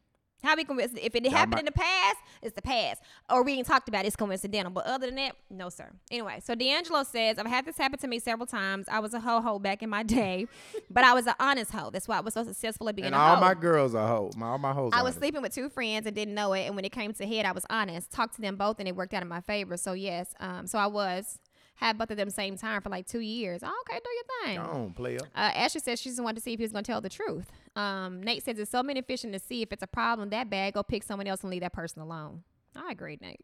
How 0.43 0.57
we 0.57 0.65
coincidental? 0.65 1.07
If 1.07 1.15
it 1.15 1.27
happened 1.31 1.61
in 1.61 1.65
the 1.65 1.73
past, 1.73 2.17
it's 2.43 2.55
the 2.55 2.61
past. 2.61 3.01
Or 3.31 3.43
we 3.43 3.55
ain't 3.55 3.67
talked 3.67 3.89
about 3.89 4.05
it, 4.05 4.09
it's 4.09 4.17
coincidental. 4.17 4.71
But 4.73 4.85
other 4.85 5.07
than 5.07 5.15
that, 5.15 5.37
no 5.49 5.71
sir. 5.71 5.91
Anyway, 6.11 6.41
so 6.45 6.55
D'Angelo 6.55 7.03
says 7.03 7.39
I've 7.39 7.47
had 7.47 7.65
this 7.65 7.79
happen 7.79 7.99
to 8.01 8.07
me 8.09 8.19
several 8.19 8.47
times. 8.47 8.87
I 8.91 8.99
was 8.99 9.15
a 9.15 9.21
ho 9.21 9.41
ho 9.41 9.59
back 9.59 9.83
in 9.83 9.89
my 9.89 10.03
day, 10.03 10.47
but 10.91 11.03
I 11.03 11.15
was 11.15 11.27
an 11.27 11.35
honest 11.41 11.71
hoe. 11.73 11.89
That's 11.91 12.07
why 12.09 12.19
I 12.19 12.21
was 12.21 12.35
so 12.35 12.45
successful 12.45 12.91
at 12.91 12.97
being 12.97 13.07
And 13.07 13.15
a 13.15 13.19
all 13.19 13.37
hoe. 13.37 13.41
my 13.41 13.55
girls 13.55 13.95
are 13.95 14.07
hoes. 14.07 14.37
My 14.37 14.49
all 14.49 14.59
my 14.59 14.75
hoes. 14.75 14.91
I 14.93 14.99
was 14.99 15.13
honest. 15.13 15.19
sleeping 15.21 15.41
with 15.41 15.55
two 15.55 15.71
friends 15.71 16.07
and 16.07 16.15
didn't 16.15 16.35
know 16.35 16.53
it. 16.53 16.67
And 16.67 16.77
when 16.77 16.85
it 16.85 16.93
came 16.93 17.15
to 17.15 17.27
head, 17.27 17.47
I 17.47 17.53
was 17.53 17.65
honest. 17.71 18.11
Talked 18.11 18.35
to 18.35 18.43
them 18.43 18.57
both 18.57 18.79
and 18.81 18.87
it 18.87 18.95
worked 18.95 19.15
out 19.15 19.23
in 19.23 19.29
my 19.29 19.41
favor. 19.41 19.79
So 19.79 19.95
yes, 19.95 20.35
um, 20.41 20.67
so 20.67 20.79
I 20.79 20.89
was 20.89 21.39
had 21.85 21.99
both 21.99 22.11
of 22.11 22.17
them 22.17 22.31
same 22.31 22.57
time 22.57 22.81
for 22.81 22.89
like 22.89 23.07
two 23.07 23.21
years. 23.21 23.61
Oh, 23.63 23.83
okay, 23.89 24.01
do 24.03 24.11
your 24.11 24.25
thing. 24.45 24.65
Go 24.65 24.79
on, 24.85 24.93
player. 24.93 25.21
Uh, 25.35 25.51
Ashley 25.55 25.81
says 25.81 26.01
she 26.01 26.09
just 26.09 26.23
wanted 26.23 26.37
to 26.37 26.43
see 26.43 26.53
if 26.53 26.59
he 26.59 26.65
was 26.65 26.73
going 26.73 26.85
to 26.85 26.91
tell 26.91 27.01
the 27.01 27.09
truth. 27.09 27.51
Um, 27.77 28.23
Nate 28.23 28.43
says 28.43 28.59
it's 28.59 28.71
so 28.71 28.83
many 28.83 29.03
fishing 29.03 29.33
to 29.33 29.39
see 29.39 29.63
if 29.63 29.73
it's 29.73 29.83
a 29.83 29.87
problem 29.87 30.31
that 30.31 30.51
bad. 30.51 30.75
Go 30.75 30.83
pick 30.83 31.03
someone 31.03 31.27
else 31.27 31.43
and 31.43 31.51
leave 31.51 31.61
that 31.61 31.73
person 31.73 32.01
alone. 32.01 32.43
I 32.77 32.91
agree, 32.93 33.19
Nate. 33.21 33.41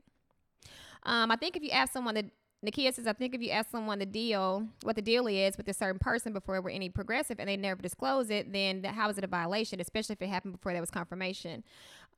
Um, 1.04 1.30
I 1.30 1.36
think 1.36 1.56
if 1.56 1.62
you 1.62 1.70
ask 1.70 1.92
someone 1.92 2.14
that 2.14 2.26
Nakia 2.64 2.92
says, 2.92 3.06
I 3.06 3.14
think 3.14 3.34
if 3.34 3.40
you 3.40 3.50
ask 3.50 3.70
someone 3.70 3.98
the 3.98 4.06
deal, 4.06 4.66
what 4.82 4.96
the 4.96 5.02
deal 5.02 5.26
is 5.26 5.56
with 5.56 5.66
a 5.68 5.72
certain 5.72 5.98
person 5.98 6.32
before 6.32 6.56
it 6.56 6.64
were 6.64 6.70
any 6.70 6.90
progressive 6.90 7.40
and 7.40 7.48
they 7.48 7.56
never 7.56 7.80
disclose 7.80 8.28
it, 8.28 8.52
then 8.52 8.84
how 8.84 9.08
is 9.08 9.16
it 9.16 9.24
a 9.24 9.28
violation, 9.28 9.80
especially 9.80 10.12
if 10.14 10.22
it 10.22 10.28
happened 10.28 10.52
before 10.52 10.72
there 10.72 10.82
was 10.82 10.90
confirmation? 10.90 11.64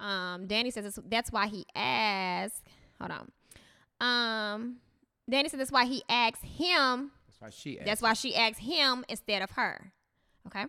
Um, 0.01 0.49
Danny 0.49 0.71
says 0.71 0.99
that's 1.09 1.31
why 1.31 1.47
he 1.47 1.65
asked. 1.77 2.63
Hold 3.01 3.13
on. 3.13 3.31
Um, 4.01 4.77
Danny 5.31 5.49
says 5.49 5.59
that's 5.59 5.73
why 5.73 5.85
he 5.87 6.03
asked 6.09 6.45
him 6.45 7.13
That's 7.29 7.41
why 7.41 7.51
she. 7.51 7.79
Asked. 7.79 7.87
that's 7.87 8.03
why 8.03 8.13
she 8.15 8.35
asked 8.35 8.61
him 8.61 9.05
instead 9.09 9.43
of 9.43 9.51
her. 9.53 9.93
Okay. 10.47 10.65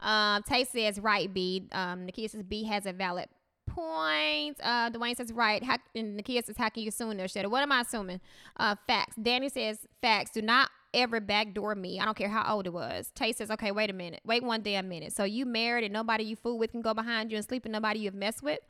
Um, 0.00 0.42
Tay 0.44 0.64
says 0.64 0.98
right. 0.98 1.32
B. 1.32 1.68
Um, 1.72 2.06
Nakia 2.06 2.30
says 2.30 2.42
B 2.42 2.64
has 2.64 2.86
a 2.86 2.92
valid 2.92 3.26
point. 3.66 4.58
Uh, 4.62 4.90
Dwayne 4.90 5.16
says 5.16 5.32
right. 5.32 5.62
How, 5.62 5.76
and 5.94 6.18
Nakia 6.18 6.44
says 6.44 6.56
how 6.56 6.68
can 6.68 6.82
you 6.82 6.88
assume 6.88 7.16
their 7.16 7.28
shit? 7.28 7.50
What 7.50 7.62
am 7.62 7.72
I 7.72 7.82
assuming? 7.82 8.20
Uh, 8.56 8.76
facts. 8.86 9.16
Danny 9.20 9.48
says 9.48 9.80
facts. 10.00 10.30
Do 10.30 10.42
not 10.42 10.70
ever 10.94 11.20
backdoor 11.20 11.74
me. 11.74 12.00
I 12.00 12.04
don't 12.06 12.16
care 12.16 12.28
how 12.30 12.54
old 12.54 12.66
it 12.66 12.72
was. 12.72 13.10
Tay 13.14 13.32
says 13.32 13.50
okay. 13.50 13.70
Wait 13.72 13.90
a 13.90 13.92
minute. 13.92 14.20
Wait 14.24 14.42
one 14.42 14.62
damn 14.62 14.88
minute. 14.88 15.12
So 15.12 15.24
you 15.24 15.44
married 15.44 15.84
and 15.84 15.92
nobody 15.92 16.24
you 16.24 16.36
fool 16.36 16.58
with 16.58 16.70
can 16.70 16.80
go 16.80 16.94
behind 16.94 17.30
you 17.30 17.36
and 17.36 17.44
sleep 17.44 17.64
with 17.64 17.72
nobody 17.72 18.00
you've 18.00 18.14
messed 18.14 18.42
with. 18.42 18.60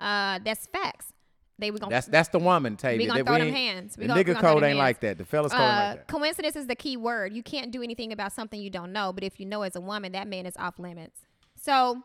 Uh, 0.00 0.38
that's 0.44 0.66
facts. 0.66 1.12
They 1.60 1.70
were 1.70 1.78
gonna 1.78 1.90
That's 1.90 2.06
that's 2.06 2.28
the 2.30 2.38
woman, 2.38 2.76
Tavia. 2.76 2.98
we 2.98 3.06
gonna 3.06 3.24
throw 3.24 3.38
them 3.38 3.52
hands. 3.52 3.96
We 3.96 4.04
the 4.04 4.08
gonna- 4.08 4.18
we 4.18 4.24
nigga 4.24 4.34
gonna 4.34 4.40
code 4.40 4.62
ain't 4.64 4.64
hands. 4.64 4.78
like 4.78 5.00
that. 5.00 5.18
The 5.18 5.24
fellas 5.24 5.52
code 5.52 5.60
ain't 5.60 5.70
Uh, 5.70 5.76
like 5.90 5.96
that. 5.98 6.08
coincidence 6.08 6.56
is 6.56 6.66
the 6.66 6.74
key 6.76 6.96
word. 6.96 7.32
You 7.32 7.42
can't 7.42 7.70
do 7.70 7.82
anything 7.82 8.12
about 8.12 8.32
something 8.32 8.60
you 8.60 8.70
don't 8.70 8.92
know, 8.92 9.12
but 9.12 9.22
if 9.22 9.38
you 9.38 9.46
know 9.46 9.62
as 9.62 9.76
a 9.76 9.80
woman, 9.80 10.12
that 10.12 10.26
man 10.26 10.46
is 10.46 10.56
off 10.56 10.78
limits. 10.78 11.20
So, 11.56 12.02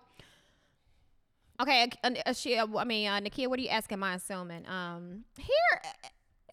okay, 1.62 1.90
uh, 2.04 2.12
uh, 2.26 2.34
she, 2.34 2.58
uh, 2.58 2.68
I 2.78 2.84
mean, 2.84 3.08
uh, 3.08 3.20
Nakia, 3.20 3.48
what 3.48 3.60
are 3.60 3.62
you 3.62 3.70
asking? 3.70 4.00
My 4.00 4.16
assuming. 4.16 4.68
Um, 4.68 5.24
here, 5.38 5.82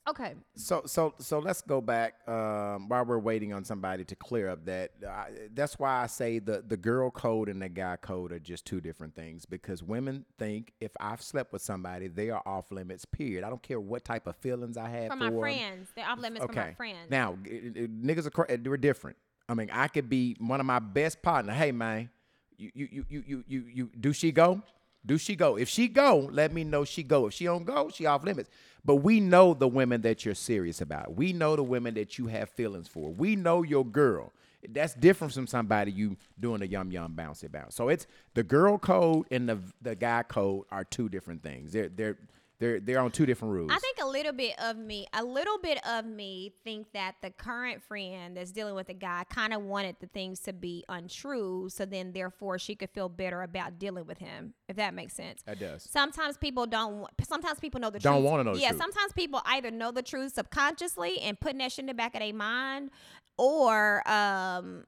Okay. 0.09 0.35
So 0.57 0.83
so 0.87 1.15
so 1.19 1.39
let's 1.39 1.63
go 1.63 1.81
back 1.81 2.15
um, 2.29 2.89
while 2.89 3.05
we're 3.05 3.21
waiting 3.21 3.53
on 3.53 3.65
somebody 3.65 4.05
to 4.05 4.17
clear 4.17 4.49
up 4.49 4.65
that. 4.65 4.91
Uh, 5.07 5.25
that's 5.55 5.79
why 5.79 6.03
I 6.03 6.07
say 6.09 6.41
the 6.41 6.65
the 6.67 6.77
girl 6.77 7.11
code 7.11 7.49
and 7.49 7.63
the 7.63 7.69
guy 7.69 7.97
code 7.97 8.33
are 8.33 8.41
just 8.41 8.65
two 8.67 8.81
different 8.81 9.15
things 9.15 9.47
because 9.47 9.81
women 9.83 10.25
think 10.39 10.73
if 10.81 10.91
I've 10.99 11.23
slept 11.23 11.53
with 11.53 11.63
somebody, 11.63 12.09
they 12.09 12.31
are 12.31 12.43
off 12.45 12.73
limits. 12.73 13.05
Period. 13.05 13.45
I 13.45 13.49
don't 13.49 13.63
care 13.63 13.79
what 13.79 14.05
type 14.05 14.27
of 14.27 14.35
feelings 14.37 14.77
I 14.77 14.89
have 14.89 15.07
From 15.09 15.19
for 15.21 15.25
my 15.25 15.31
'em. 15.31 15.39
friends. 15.41 15.89
They're 15.95 16.09
off 16.09 16.19
limits 16.19 16.45
from 16.47 16.55
my 16.57 16.75
friends. 16.75 17.09
Now, 17.09 17.37
g- 17.45 17.71
g- 17.71 17.87
niggas 17.87 18.27
are 18.27 18.31
cra- 18.31 18.59
we're 18.65 18.77
different. 18.79 19.17
I 19.49 19.55
mean, 19.55 19.71
I 19.73 19.87
could 19.87 20.09
be 20.09 20.35
one 20.41 20.59
of 20.59 20.67
my 20.67 20.79
best 20.81 21.23
partner. 21.23 21.53
Hey, 21.53 21.71
man, 21.71 22.11
you 22.57 22.71
you 22.75 22.89
you 22.91 23.05
you 23.09 23.23
you 23.27 23.45
you, 23.47 23.65
you 23.73 23.91
do 24.01 24.13
she 24.13 24.33
go? 24.33 24.63
Do 25.05 25.19
she 25.19 25.35
go? 25.35 25.57
If 25.57 25.69
she 25.69 25.89
go, 25.89 26.29
let 26.31 26.53
me 26.53 26.65
know 26.65 26.85
she 26.85 27.03
go. 27.03 27.27
If 27.27 27.35
she 27.35 27.45
don't 27.45 27.65
go, 27.65 27.91
she 27.93 28.07
off 28.07 28.25
limits. 28.25 28.51
But 28.85 28.97
we 28.97 29.21
know 29.21 29.55
the 29.55 29.69
women 29.69 30.03
that 30.03 30.25
you're 30.25 30.35
serious 30.35 30.81
about. 30.81 31.15
We 31.15 31.33
know 31.33 31.57
the 31.57 31.63
women 31.63 31.95
that 31.95 32.19
you 32.19 32.27
have 32.29 32.51
feelings 32.51 32.89
for. 32.89 33.11
We 33.11 33.37
know 33.37 33.63
your 33.63 33.85
girl. 33.85 34.33
That's 34.69 34.95
different 34.95 35.33
from 35.35 35.47
somebody 35.49 35.91
you 35.91 36.17
doing 36.39 36.63
a 36.63 36.67
yum 36.67 36.93
yum 36.93 37.15
bouncy 37.17 37.51
bounce. 37.51 37.75
So 37.75 37.89
it's 37.89 38.07
the 38.35 38.45
girl 38.45 38.79
code 38.79 39.27
and 39.33 39.49
the 39.49 39.59
the 39.81 39.97
guy 39.97 40.23
code 40.23 40.67
are 40.71 40.85
two 40.85 41.09
different 41.09 41.43
things. 41.43 41.73
They're 41.73 41.89
they're 41.89 42.17
they're 42.63 42.81
they're 42.81 43.01
on 43.01 43.11
two 43.11 43.27
different 43.27 43.53
rules. 43.55 43.71
I 43.73 43.79
think 43.79 43.99
a 44.01 44.07
little 44.07 44.33
bit 44.33 44.55
of 44.63 44.77
me, 44.77 45.07
a 45.13 45.25
little 45.25 45.59
bit 45.59 45.79
of 45.87 46.07
me, 46.07 46.53
think 46.65 46.93
that 46.93 47.17
the 47.21 47.31
current 47.31 47.83
friend 47.83 48.37
that's 48.37 48.53
dealing 48.53 48.75
with 48.75 48.87
the 48.87 48.95
guy 48.95 49.25
kind 49.29 49.53
of 49.53 49.63
wanted 49.63 49.97
the 50.01 50.07
things 50.07 50.41
to 50.41 50.53
be 50.53 50.85
untrue, 50.89 51.69
so 51.69 51.85
then 51.85 52.13
therefore 52.13 52.59
she 52.59 52.75
could 52.75 52.91
feel 52.91 53.09
better 53.09 53.43
about 53.43 53.79
dealing 53.79 54.07
with 54.07 54.19
him. 54.19 54.55
If 54.69 54.77
that 54.77 54.95
makes 54.95 55.15
sense. 55.15 55.43
that 55.43 55.59
does. 55.59 55.83
Sometimes 55.83 56.37
people 56.39 56.67
don't. 56.67 57.07
Sometimes 57.29 57.59
people 57.59 57.81
know 57.81 57.91
the 57.91 57.99
Don't 57.99 58.21
truth. 58.21 58.31
wanna 58.31 58.45
know 58.45 58.55
the 58.55 58.61
Yeah. 58.61 58.69
truth. 58.71 58.81
Sometimes 58.81 59.13
people 59.13 59.43
either 59.45 59.71
know 59.71 59.91
the 59.91 60.03
truth 60.03 60.35
subconsciously 60.35 61.21
and 61.21 61.39
putting 61.39 61.59
that 61.59 61.73
shit 61.73 61.81
in 61.83 61.87
the 61.87 61.95
back 61.95 62.15
of 62.15 62.21
their 62.21 62.33
mind, 62.33 62.91
or 63.39 64.09
um, 64.09 64.85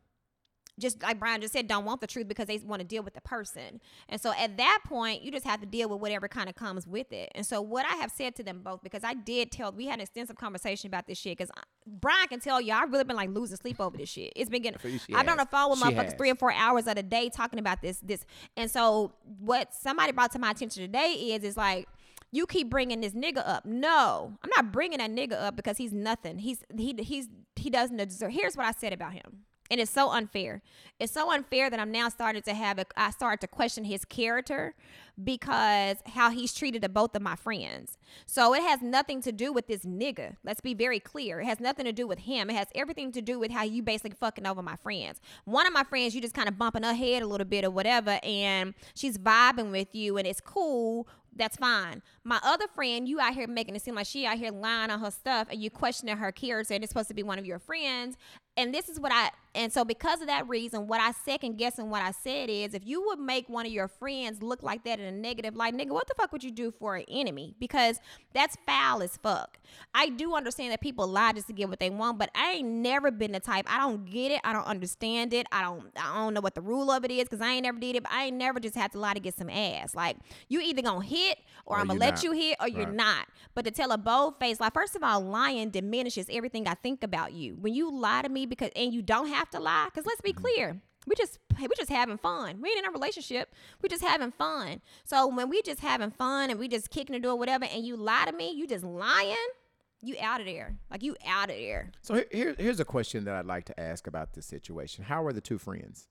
just 0.79 1.03
like 1.03 1.19
Brian 1.19 1.41
just 1.41 1.53
said, 1.53 1.69
don't 1.69 1.85
want 1.85 2.01
the 2.01 2.07
truth 2.07 2.27
because 2.27 2.47
they 2.47 2.59
want 2.59 2.81
to 2.81 2.87
deal 2.87 3.03
with 3.03 3.15
the 3.15 3.21
person. 3.21 3.81
And 4.09 4.21
so 4.21 4.33
at 4.37 4.57
that 4.57 4.81
point, 4.85 5.23
you 5.23 5.31
just 5.31 5.47
have 5.47 5.61
to 5.61 5.67
deal 5.67 5.89
with 5.89 6.01
whatever 6.01 6.27
kind 6.27 6.49
of 6.49 6.57
comes 6.57 6.87
with 6.87 7.13
it. 7.13 7.31
And 7.35 7.47
so 7.47 7.63
what 7.63 7.87
I 7.87 7.95
have 7.97 8.11
said 8.11 8.35
to 8.37 8.43
them 8.43 8.61
both, 8.63 8.83
because 8.83 9.05
I 9.05 9.15
did 9.15 9.53
tell, 9.53 9.71
we 9.73 9.87
had 9.87 9.95
an 9.95 10.01
extensive 10.01 10.37
conversation 10.37 10.89
about 10.89 11.07
this 11.07 11.19
shit. 11.19 11.39
Because 11.39 11.53
Brian 11.87 12.27
can 12.29 12.41
tell 12.41 12.61
you, 12.61 12.73
I've 12.73 12.91
really 12.91 13.05
been 13.05 13.17
like 13.17 13.31
losing 13.31 13.57
sleep 13.57 13.81
over 13.81 13.97
this 13.97 14.09
shit. 14.09 14.33
It's 14.35 14.51
been 14.51 14.63
getting. 14.63 14.81
I've 15.15 15.27
been 15.27 15.33
on 15.33 15.37
the 15.37 15.47
phone 15.47 15.71
with 15.71 15.81
motherfuckers 15.81 16.17
three 16.17 16.31
or 16.31 16.35
four 16.35 16.53
hours 16.53 16.87
of 16.89 16.97
the 16.97 17.03
day 17.03 17.29
talking 17.29 17.61
about 17.61 17.81
this. 17.81 18.01
This. 18.01 18.25
And 18.57 18.71
so 18.71 19.13
what 19.39 19.73
somebody 19.73 20.13
brought 20.13 20.33
to 20.33 20.39
my 20.39 20.51
attention 20.51 20.83
today 20.83 21.13
is, 21.13 21.45
is 21.45 21.57
like. 21.57 21.89
You 22.33 22.47
keep 22.49 22.69
bringing 22.69 23.01
this 23.01 23.13
nigga 23.13 23.47
up. 23.47 23.65
No, 23.65 24.37
I'm 24.43 24.51
not 24.57 24.73
bringing 24.73 24.99
that 24.99 25.13
nigga 25.13 25.41
up 25.41 25.55
because 25.55 25.77
he's 25.77 25.93
nothing. 25.93 26.39
He's 26.39 26.65
he 26.77 26.93
he's 26.99 27.29
he 27.55 27.71
doesn't 27.71 27.97
deserve. 27.97 28.33
Here's 28.33 28.57
what 28.57 28.67
I 28.67 28.73
said 28.73 28.93
about 28.93 29.13
him. 29.13 29.45
And 29.71 29.81
it's 29.81 29.91
so 29.91 30.11
unfair. 30.11 30.63
It's 31.01 31.13
so 31.13 31.31
unfair 31.33 31.71
that 31.71 31.81
I'm 31.81 31.91
now 31.91 32.09
starting 32.09 32.43
to 32.43 32.55
have 32.55 32.79
a, 32.79 32.87
I 32.97 33.11
started 33.11 33.41
to 33.41 33.49
question 33.49 33.85
his 33.85 34.05
character 34.05 34.75
because 35.23 35.99
how 36.07 36.31
he's 36.31 36.53
treated 36.53 36.83
the 36.83 36.89
both 36.89 37.15
of 37.15 37.23
my 37.23 37.37
friends. 37.37 37.99
So 38.27 38.55
it 38.55 38.63
has 38.63 38.83
nothing 38.83 39.23
to 39.23 39.33
do 39.33 39.53
with 39.53 39.67
this 39.67 39.85
nigga. 39.85 40.37
Let's 40.45 40.61
be 40.61 40.75
very 40.75 40.99
clear. 40.99 41.41
It 41.41 41.47
has 41.47 41.61
nothing 41.61 41.85
to 41.85 41.93
do 41.93 42.07
with 42.07 42.21
him. 42.21 42.51
It 42.51 42.57
has 42.57 42.69
everything 42.75 43.13
to 43.13 43.23
do 43.23 43.39
with 43.39 43.51
how 43.51 43.63
you 43.63 43.83
basically 43.83 44.17
fucking 44.19 44.47
over 44.47 44.63
my 44.63 44.77
friends. 44.77 45.21
One 45.45 45.67
of 45.67 45.73
my 45.73 45.85
friends, 45.85 46.15
you 46.15 46.21
just 46.21 46.35
kind 46.35 46.49
of 46.49 46.59
bumping 46.59 46.83
her 46.83 46.95
head 46.95 47.23
a 47.23 47.27
little 47.27 47.47
bit 47.47 47.65
or 47.65 47.71
whatever, 47.71 48.19
and 48.23 48.75
she's 48.95 49.19
vibing 49.19 49.71
with 49.71 49.95
you, 49.95 50.17
and 50.17 50.27
it's 50.27 50.41
cool. 50.41 51.07
That's 51.37 51.57
fine. 51.57 52.03
My 52.23 52.41
other 52.45 52.67
friend, 52.69 53.09
you 53.09 53.21
out 53.21 53.35
here 53.35 53.49
making 53.49 53.75
it 53.75 53.83
seem 53.83 53.97
like 53.97 54.07
she 54.07 54.25
out 54.25 54.39
here 54.39 54.53
lying 54.53 54.91
on 54.91 55.01
her 55.01 55.11
stuff, 55.11 55.49
and 55.51 55.61
you 55.61 55.71
questioning 55.71 56.17
her 56.17 56.33
character, 56.33 56.75
and 56.75 56.85
it's 56.85 56.91
supposed 56.91 57.09
to 57.09 57.15
be 57.15 57.23
one 57.23 57.39
of 57.39 57.47
your 57.47 57.59
friends. 57.59 58.17
And 58.57 58.73
this 58.73 58.89
is 58.89 59.01
what 59.01 59.11
I 59.13 59.31
and 59.57 59.73
so 59.73 59.85
because 59.85 60.21
of 60.21 60.29
that 60.29 60.49
reason, 60.49 60.87
what 60.87 61.01
I 61.01 61.11
second 61.11 61.59
guessing 61.59 61.91
what 61.91 62.03
I 62.03 62.13
said 62.13 62.51
is 62.51 62.73
if 62.75 62.87
you 62.87 63.05
would 63.07 63.19
make 63.19 63.49
one 63.49 63.67
of 63.67 63.73
your 63.73 63.89
friends 63.89 64.43
look 64.43 64.63
like 64.63 64.85
that 64.85 65.01
in 65.05 65.15
a 65.15 65.17
negative 65.17 65.55
light, 65.57 65.75
nigga, 65.75 65.91
what 65.91 66.09
the 66.09 66.15
fuck 66.19 66.33
would 66.33 66.43
you 66.43 66.51
do 66.51 66.71
for 66.71 66.97
an 66.97 67.05
enemy? 67.09 67.55
Because 67.59 68.01
that's 68.33 68.57
foul 68.67 69.03
as 69.03 69.17
fuck. 69.17 69.59
I 69.95 70.09
do 70.09 70.35
understand 70.35 70.73
that 70.73 70.81
people 70.81 71.07
lie 71.07 71.33
just 71.33 71.47
to 71.49 71.53
get 71.53 71.69
what 71.69 71.81
they 71.81 71.91
want, 71.91 72.19
but 72.19 72.31
I 72.35 72.53
ain't 72.53 72.69
never 72.69 73.11
been 73.11 73.33
the 73.33 73.41
type. 73.41 73.67
I 73.69 73.79
don't 73.79 74.05
get 74.05 74.33
it. 74.33 74.41
I 74.45 74.53
don't 74.53 74.67
understand 74.67 75.33
it. 75.35 75.47
I 75.53 75.63
don't 75.63 75.91
I 75.97 76.15
don't 76.17 76.35
know 76.35 76.41
what 76.41 76.55
the 76.55 76.61
rule 76.63 76.91
of 76.91 77.05
it 77.05 77.11
is 77.11 77.25
because 77.25 77.41
I 77.41 77.51
ain't 77.53 77.63
never 77.65 77.79
did 77.79 77.97
it, 77.97 78.03
but 78.05 78.13
I 78.13 78.27
ain't 78.27 78.37
never 78.37 78.61
just 78.61 78.75
had 78.75 78.93
to 78.93 78.99
lie 78.99 79.15
to 79.15 79.21
get 79.21 79.35
some 79.37 79.51
ass. 79.51 79.95
Like 79.95 80.17
you 80.49 80.61
either 80.61 80.83
gonna 80.83 81.05
hit 81.05 81.39
or, 81.67 81.77
Or 81.77 81.81
I'm 81.81 81.89
gonna 81.89 81.99
let 81.99 82.15
not. 82.15 82.23
you 82.25 82.33
hit 82.33 82.57
or 82.61 82.69
you're 82.69 82.87
not. 82.87 83.27
But 83.55 83.65
to 83.65 83.71
tell 83.71 83.93
a 83.93 83.99
bold 83.99 84.39
face, 84.39 84.61
lie, 84.61 84.71
first 84.73 84.97
of 84.97 85.03
all, 85.03 85.21
lying 85.21 85.71
diminishes 85.71 86.27
everything 86.31 86.67
I 86.69 86.75
think 86.75 87.03
about 87.03 87.33
you. 87.33 87.57
When 87.61 87.75
you 87.75 87.91
lie 87.93 88.23
to 88.23 88.29
me 88.29 88.47
because 88.47 88.71
and 88.77 88.93
you 88.93 89.03
don't 89.03 89.29
have 89.29 89.51
to 89.51 89.61
lie, 89.61 89.87
because 89.87 90.07
let's 90.07 90.21
be 90.21 90.33
Mm-hmm. 90.33 90.41
clear. 90.41 90.81
We 91.07 91.15
just 91.17 91.39
we 91.61 91.69
just 91.77 91.91
having 91.91 92.19
fun. 92.19 92.61
We 92.61 92.71
ain't 92.71 92.79
in 92.79 92.85
a 92.87 92.91
relationship. 92.91 93.53
We 93.83 93.89
just 93.89 94.03
having 94.03 94.33
fun. 94.33 94.81
So 95.05 95.27
when 95.27 95.49
we 95.49 95.63
just 95.63 95.81
having 95.81 96.11
fun 96.11 96.51
and 96.51 96.59
we 96.59 96.69
just 96.69 96.91
kicking 96.91 97.15
the 97.15 97.21
door, 97.21 97.37
whatever, 97.37 97.65
and 97.65 97.85
you 97.85 97.97
lie 97.97 98.25
to 98.27 98.33
me, 98.33 98.53
you 98.53 98.67
just 98.67 98.85
lying. 98.85 99.37
You 100.01 100.17
out 100.21 100.41
of 100.41 100.47
there. 100.47 100.77
Like 100.91 101.03
you 101.03 101.17
out 101.27 101.51
of 101.51 101.57
there. 101.57 101.91
So 102.03 102.15
here, 102.15 102.27
here, 102.31 102.55
here's 102.59 102.81
a 102.81 102.85
question 102.85 103.25
that 103.25 103.35
I'd 103.37 103.47
like 103.47 103.65
to 103.67 103.81
ask 103.81 104.07
about 104.07 104.35
this 104.35 104.45
situation. 104.45 105.05
How 105.05 105.25
are 105.25 105.33
the 105.33 105.41
two 105.41 105.57
friends? 105.57 106.09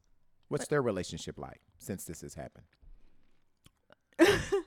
What's 0.48 0.68
their 0.68 0.82
relationship 0.82 1.38
like 1.38 1.62
since 1.78 2.06
this 2.06 2.22
has 2.22 2.34
happened? 2.34 2.66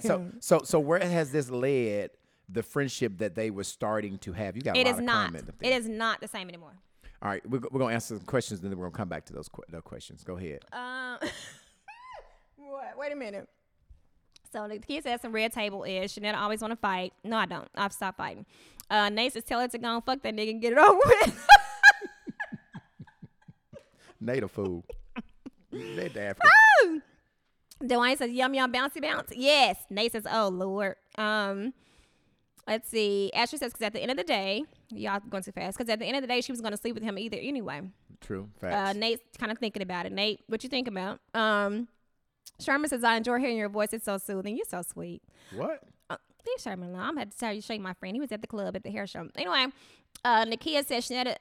So, 0.00 0.30
so, 0.40 0.60
so 0.64 0.80
where 0.80 1.00
has 1.00 1.32
this 1.32 1.50
led 1.50 2.10
the 2.48 2.62
friendship 2.62 3.18
that 3.18 3.34
they 3.34 3.50
were 3.50 3.64
starting 3.64 4.18
to 4.18 4.32
have? 4.32 4.56
You 4.56 4.62
got 4.62 4.76
a 4.76 4.80
it 4.80 4.86
is 4.86 5.00
not. 5.00 5.34
It 5.34 5.72
is 5.72 5.88
not 5.88 6.20
the 6.20 6.28
same 6.28 6.48
anymore. 6.48 6.74
All 7.20 7.28
right, 7.28 7.48
we're, 7.48 7.60
we're 7.70 7.80
gonna 7.80 7.94
answer 7.94 8.16
some 8.16 8.26
questions, 8.26 8.62
and 8.62 8.70
then 8.70 8.78
we're 8.78 8.86
gonna 8.86 8.96
come 8.96 9.08
back 9.08 9.24
to 9.26 9.32
those 9.32 9.50
those 9.68 9.82
questions. 9.82 10.22
Go 10.22 10.36
ahead. 10.36 10.64
Um, 10.72 11.18
what? 12.56 12.96
Wait 12.96 13.12
a 13.12 13.16
minute. 13.16 13.48
So 14.52 14.66
the 14.68 14.78
kids 14.78 15.06
had 15.06 15.20
some 15.20 15.32
red 15.32 15.52
table 15.52 15.84
is 15.84 16.14
Shanetta 16.14 16.36
always 16.36 16.60
want 16.60 16.72
to 16.72 16.76
fight. 16.76 17.12
No, 17.24 17.36
I 17.36 17.46
don't. 17.46 17.68
I've 17.74 17.92
stopped 17.92 18.16
fighting. 18.16 18.46
Uh, 18.88 19.08
Nate 19.10 19.32
says 19.34 19.44
tell 19.44 19.60
her 19.60 19.68
to 19.68 19.78
go 19.78 19.96
and 19.96 20.04
fuck 20.04 20.22
that 20.22 20.34
nigga 20.34 20.50
and 20.50 20.62
get 20.62 20.72
it 20.72 20.78
over 20.78 20.98
with. 21.04 21.46
a 24.44 24.48
fool. 24.48 24.84
They 25.70 26.08
daft. 26.08 26.40
Dwayne 27.82 28.16
says 28.16 28.30
yum 28.30 28.54
yum 28.54 28.72
bouncy 28.72 29.02
bounce. 29.02 29.32
Yes. 29.34 29.76
Nate 29.90 30.12
says 30.12 30.26
oh 30.30 30.48
lord. 30.48 30.96
Um, 31.16 31.74
let's 32.66 32.88
see. 32.88 33.30
Ashley 33.34 33.58
says 33.58 33.72
because 33.72 33.86
at 33.86 33.92
the 33.92 34.00
end 34.00 34.10
of 34.10 34.16
the 34.16 34.24
day, 34.24 34.64
y'all 34.90 35.20
going 35.28 35.42
too 35.42 35.52
fast. 35.52 35.76
Because 35.78 35.90
at 35.90 35.98
the 35.98 36.06
end 36.06 36.16
of 36.16 36.22
the 36.22 36.28
day, 36.28 36.40
she 36.40 36.52
was 36.52 36.60
going 36.60 36.72
to 36.72 36.76
sleep 36.76 36.94
with 36.94 37.02
him 37.02 37.18
either 37.18 37.36
anyway. 37.40 37.82
True 38.20 38.48
Uh, 38.56 38.60
facts. 38.60 38.98
Nate's 38.98 39.36
kind 39.38 39.52
of 39.52 39.58
thinking 39.58 39.82
about 39.82 40.06
it. 40.06 40.12
Nate, 40.12 40.40
what 40.48 40.62
you 40.62 40.68
think 40.68 40.88
about? 40.88 41.20
Um, 41.34 41.88
Sherman 42.60 42.88
says 42.90 43.04
I 43.04 43.16
enjoy 43.16 43.38
hearing 43.38 43.56
your 43.56 43.68
voice. 43.68 43.92
It's 43.92 44.04
so 44.04 44.18
soothing. 44.18 44.56
You're 44.56 44.66
so 44.68 44.82
sweet. 44.82 45.22
what? 45.54 45.82
Uh, 46.10 46.16
leave 46.46 46.60
Sherman 46.60 46.90
alone. 46.90 47.00
I'm 47.02 47.16
had 47.16 47.30
to 47.30 47.38
tell 47.38 47.52
you, 47.52 47.60
show 47.60 47.74
you 47.74 47.80
my 47.80 47.92
friend. 47.94 48.16
He 48.16 48.20
was 48.20 48.32
at 48.32 48.40
the 48.40 48.46
club 48.48 48.74
at 48.74 48.82
the 48.82 48.90
hair 48.90 49.06
show. 49.06 49.28
Anyway, 49.36 49.66
uh, 50.24 50.44
Nakia 50.46 50.84
said 50.84 51.02
Shanetta, 51.02 51.36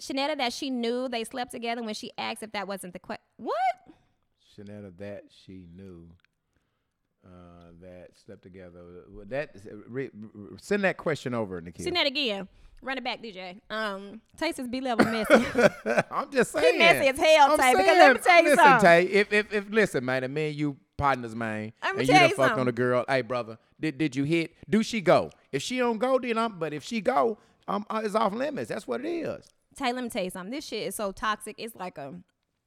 Shanetta 0.00 0.38
that 0.38 0.52
she 0.52 0.70
knew 0.70 1.08
they 1.08 1.24
slept 1.24 1.50
together 1.50 1.82
when 1.82 1.92
she 1.94 2.12
asked 2.16 2.42
if 2.42 2.52
that 2.52 2.66
wasn't 2.66 2.92
the 2.94 2.98
question. 2.98 3.24
What? 3.36 3.54
Shanetta 4.56 4.96
that 4.98 5.24
she 5.44 5.66
knew 5.76 6.08
uh, 7.26 7.72
that 7.82 8.10
slept 8.24 8.42
together. 8.42 8.80
That 9.26 9.56
re, 9.88 10.08
re- 10.14 10.56
send 10.60 10.84
that 10.84 10.96
question 10.96 11.34
over, 11.34 11.60
Nikki. 11.60 11.82
Send 11.82 11.96
that 11.96 12.06
again. 12.06 12.48
Run 12.80 12.98
it 12.98 13.04
back, 13.04 13.22
DJ. 13.22 13.60
Um, 13.70 14.20
Taste 14.36 14.60
is 14.60 14.68
B 14.68 14.80
level 14.80 15.04
messy. 15.10 15.46
I'm 16.10 16.30
just 16.30 16.52
saying. 16.52 16.78
messy 16.78 17.08
as 17.08 17.18
hell, 17.18 17.56
Tay, 17.56 17.72
because 17.72 17.86
let 17.86 18.16
me 18.16 18.22
tell 18.22 18.42
you 18.42 18.50
listen, 18.50 18.64
something. 18.64 18.80
Tay, 18.80 19.02
if, 19.04 19.32
if, 19.32 19.52
if 19.52 19.70
listen, 19.70 20.04
man, 20.04 20.24
and 20.24 20.32
me 20.32 20.48
and 20.48 20.56
you 20.56 20.76
partners, 20.96 21.34
man, 21.34 21.72
and 21.82 22.00
you 22.00 22.06
done 22.06 22.30
fucked 22.30 22.58
on 22.58 22.68
a 22.68 22.72
girl. 22.72 23.04
Hey, 23.08 23.22
brother, 23.22 23.58
did 23.80 23.98
did 23.98 24.14
you 24.14 24.24
hit? 24.24 24.54
Do 24.68 24.82
she 24.82 25.00
go? 25.00 25.30
If 25.50 25.62
she 25.62 25.78
don't 25.78 25.98
go, 25.98 26.18
then 26.18 26.38
I'm. 26.38 26.58
But 26.58 26.72
if 26.72 26.84
she 26.84 27.00
go, 27.00 27.38
um, 27.66 27.84
uh, 27.90 28.02
it's 28.04 28.14
off 28.14 28.32
limits. 28.32 28.68
That's 28.68 28.86
what 28.86 29.04
it 29.04 29.08
is. 29.08 29.44
Tay, 29.76 29.92
let 29.92 30.04
me 30.04 30.10
tell 30.10 30.24
you 30.24 30.30
something. 30.30 30.52
This 30.52 30.66
shit 30.66 30.86
is 30.86 30.94
so 30.94 31.10
toxic. 31.12 31.56
It's 31.58 31.74
like 31.74 31.98
a, 31.98 32.14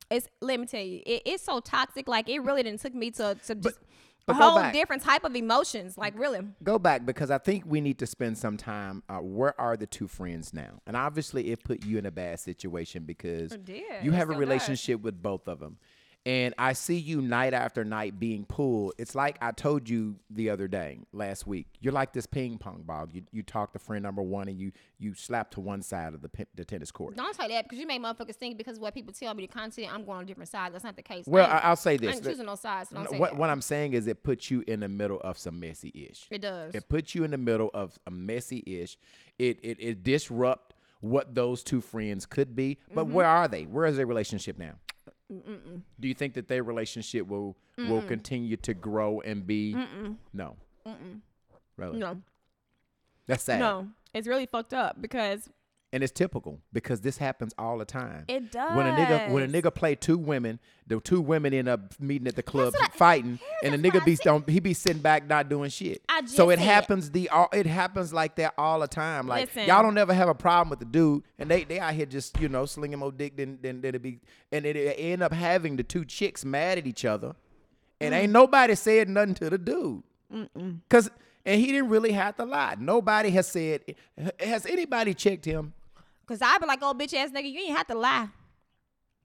it's. 0.09 0.27
Let 0.41 0.59
me 0.59 0.65
tell 0.65 0.81
you, 0.81 1.01
it, 1.05 1.21
it's 1.25 1.43
so 1.43 1.59
toxic. 1.61 2.07
Like 2.07 2.27
it 2.27 2.39
really 2.39 2.63
didn't 2.63 2.81
took 2.81 2.95
me 2.95 3.11
to 3.11 3.37
to 3.45 3.55
just 3.55 3.61
but 3.61 3.73
a 4.31 4.33
whole 4.33 4.59
back. 4.59 4.73
different 4.73 5.03
type 5.03 5.23
of 5.23 5.35
emotions. 5.35 5.97
Like 5.97 6.17
really. 6.17 6.39
Go 6.63 6.79
back 6.79 7.05
because 7.05 7.31
I 7.31 7.37
think 7.37 7.63
we 7.65 7.81
need 7.81 7.99
to 7.99 8.07
spend 8.07 8.37
some 8.37 8.57
time. 8.57 9.03
Uh, 9.09 9.17
where 9.17 9.59
are 9.59 9.77
the 9.77 9.87
two 9.87 10.07
friends 10.07 10.53
now? 10.53 10.81
And 10.87 10.95
obviously, 10.97 11.51
it 11.51 11.63
put 11.63 11.85
you 11.85 11.97
in 11.97 12.05
a 12.05 12.11
bad 12.11 12.39
situation 12.39 13.03
because 13.03 13.57
you 14.01 14.11
have 14.11 14.29
a 14.29 14.33
relationship 14.33 15.01
with 15.01 15.21
both 15.21 15.47
of 15.47 15.59
them. 15.59 15.77
And 16.25 16.53
I 16.59 16.73
see 16.73 16.97
you 16.97 17.19
night 17.21 17.53
after 17.55 17.83
night 17.83 18.19
being 18.19 18.45
pulled, 18.45 18.93
it's 18.99 19.15
like 19.15 19.37
I 19.41 19.51
told 19.51 19.89
you 19.89 20.17
the 20.29 20.51
other 20.51 20.67
day, 20.67 20.99
last 21.13 21.47
week. 21.47 21.65
You're 21.79 21.93
like 21.93 22.13
this 22.13 22.27
ping 22.27 22.57
pong 22.59 22.83
ball. 22.85 23.07
You 23.11 23.23
you 23.31 23.41
talk 23.41 23.73
to 23.73 23.79
friend 23.79 24.03
number 24.03 24.21
one 24.21 24.47
and 24.47 24.59
you 24.59 24.71
you 24.99 25.13
slap 25.15 25.49
to 25.51 25.59
one 25.59 25.81
side 25.81 26.13
of 26.13 26.21
the 26.21 26.29
the 26.55 26.63
tennis 26.63 26.91
court. 26.91 27.15
Don't 27.15 27.35
say 27.35 27.47
that 27.47 27.65
because 27.65 27.79
you 27.79 27.87
make 27.87 28.01
motherfuckers 28.01 28.35
think 28.35 28.57
because 28.57 28.79
what 28.79 28.93
people 28.93 29.13
tell 29.13 29.33
me 29.33 29.47
the 29.47 29.51
content, 29.51 29.91
I'm 29.91 30.05
going 30.05 30.19
on 30.19 30.25
different 30.27 30.49
sides. 30.49 30.73
That's 30.73 30.83
not 30.83 30.95
the 30.95 31.01
case. 31.01 31.25
Well, 31.27 31.49
I 31.49 31.55
ain't, 31.55 31.65
I, 31.65 31.67
I'll 31.69 31.75
say 31.75 31.97
this. 31.97 32.19
choosing 32.19 32.45
no 32.45 32.55
sides. 32.55 32.89
So 32.91 33.17
what 33.17 33.35
what 33.35 33.49
I'm 33.49 33.61
saying 33.61 33.93
is 33.93 34.05
it 34.07 34.23
puts 34.23 34.51
you 34.51 34.63
in 34.67 34.81
the 34.81 34.89
middle 34.89 35.19
of 35.21 35.37
some 35.39 35.59
messy 35.59 35.91
ish. 36.09 36.27
it 36.29 36.41
does. 36.41 36.75
It 36.75 36.87
puts 36.87 37.15
you 37.15 37.23
in 37.23 37.31
the 37.31 37.37
middle 37.37 37.71
of 37.73 37.97
a 38.05 38.11
messy 38.11 38.63
ish. 38.67 38.95
It 39.39 39.59
it 39.63 39.77
it 39.79 40.03
disrupt 40.03 40.75
what 40.99 41.33
those 41.33 41.63
two 41.63 41.81
friends 41.81 42.27
could 42.27 42.55
be. 42.55 42.77
But 42.93 43.05
Mm-hmm. 43.05 43.13
where 43.15 43.25
are 43.25 43.47
they? 43.47 43.63
Where 43.63 43.87
is 43.87 43.97
their 43.97 44.05
relationship 44.05 44.59
now? 44.59 44.73
Do 45.99 46.07
you 46.07 46.13
think 46.13 46.33
that 46.33 46.47
their 46.47 46.63
relationship 46.63 47.27
will 47.27 47.55
will 47.77 48.01
continue 48.01 48.57
to 48.57 48.73
grow 48.73 49.21
and 49.21 49.47
be? 49.47 49.75
No. 50.33 50.57
Really? 51.77 51.97
no, 51.97 52.21
That's 53.27 53.43
sad. 53.43 53.59
no, 53.59 53.87
it's 54.13 54.27
really 54.27 54.45
fucked 54.45 54.73
up 54.73 55.01
because 55.01 55.49
And 55.93 56.03
it's 56.03 56.13
typical 56.13 56.61
because 56.71 57.01
this 57.01 57.17
happens 57.17 57.53
all 57.57 57.77
the 57.77 57.83
time. 57.83 58.23
it 58.29 58.49
does. 58.49 58.77
when 58.77 58.87
a 58.87 58.91
nigga 58.95 59.29
when 59.29 59.43
a 59.43 59.47
nigga 59.47 59.75
play 59.75 59.93
two 59.93 60.17
women, 60.17 60.57
the 60.87 61.01
two 61.01 61.19
women 61.19 61.53
end 61.53 61.67
up 61.67 61.99
meeting 61.99 62.27
at 62.29 62.37
the 62.37 62.43
club 62.43 62.73
I- 62.81 62.87
fighting, 62.93 63.39
and 63.61 63.73
the 63.73 63.77
nigga 63.77 64.03
be 64.05 64.15
don't, 64.15 64.47
he 64.49 64.61
be 64.61 64.73
sitting 64.73 65.01
back 65.01 65.27
not 65.27 65.49
doing 65.49 65.69
shit. 65.69 66.01
I 66.07 66.23
so 66.25 66.49
it 66.49 66.59
happens 66.59 67.11
the 67.11 67.27
all 67.27 67.49
it 67.51 67.65
happens 67.65 68.13
like 68.13 68.37
that 68.37 68.53
all 68.57 68.79
the 68.79 68.87
time. 68.87 69.27
Like 69.27 69.47
Listen. 69.53 69.67
y'all 69.67 69.83
don't 69.83 69.97
ever 69.97 70.13
have 70.13 70.29
a 70.29 70.33
problem 70.33 70.69
with 70.69 70.79
the 70.79 70.85
dude, 70.85 71.23
and 71.37 71.51
they 71.51 71.65
they 71.65 71.81
out 71.81 71.93
here 71.93 72.05
just 72.05 72.39
you 72.39 72.47
know 72.47 72.65
slinging 72.65 72.99
more 72.99 73.11
dick 73.11 73.35
than 73.35 73.59
than, 73.61 73.81
than 73.81 73.93
it 73.95 74.01
be, 74.01 74.21
and 74.53 74.65
it, 74.65 74.77
it 74.77 74.95
end 74.97 75.21
up 75.21 75.33
having 75.33 75.75
the 75.75 75.83
two 75.83 76.05
chicks 76.05 76.45
mad 76.45 76.77
at 76.77 76.87
each 76.87 77.03
other, 77.03 77.35
and 77.99 78.13
Mm. 78.13 78.17
ain't 78.17 78.31
nobody 78.31 78.75
said 78.75 79.09
nothing 79.09 79.33
to 79.35 79.49
the 79.49 79.57
dude, 79.57 80.03
cause 80.89 81.09
and 81.45 81.59
he 81.59 81.67
didn't 81.67 81.89
really 81.89 82.13
have 82.13 82.37
to 82.37 82.45
lie. 82.45 82.75
Nobody 82.79 83.31
has 83.31 83.47
said. 83.47 83.81
Has 84.39 84.65
anybody 84.65 85.13
checked 85.13 85.43
him? 85.43 85.73
Cause 86.31 86.41
I 86.41 86.57
be 86.59 86.65
like, 86.65 86.79
oh 86.81 86.93
bitch 86.93 87.13
ass 87.13 87.29
nigga, 87.31 87.51
you 87.51 87.59
ain't 87.59 87.75
have 87.75 87.87
to 87.87 87.93
lie. 87.93 88.29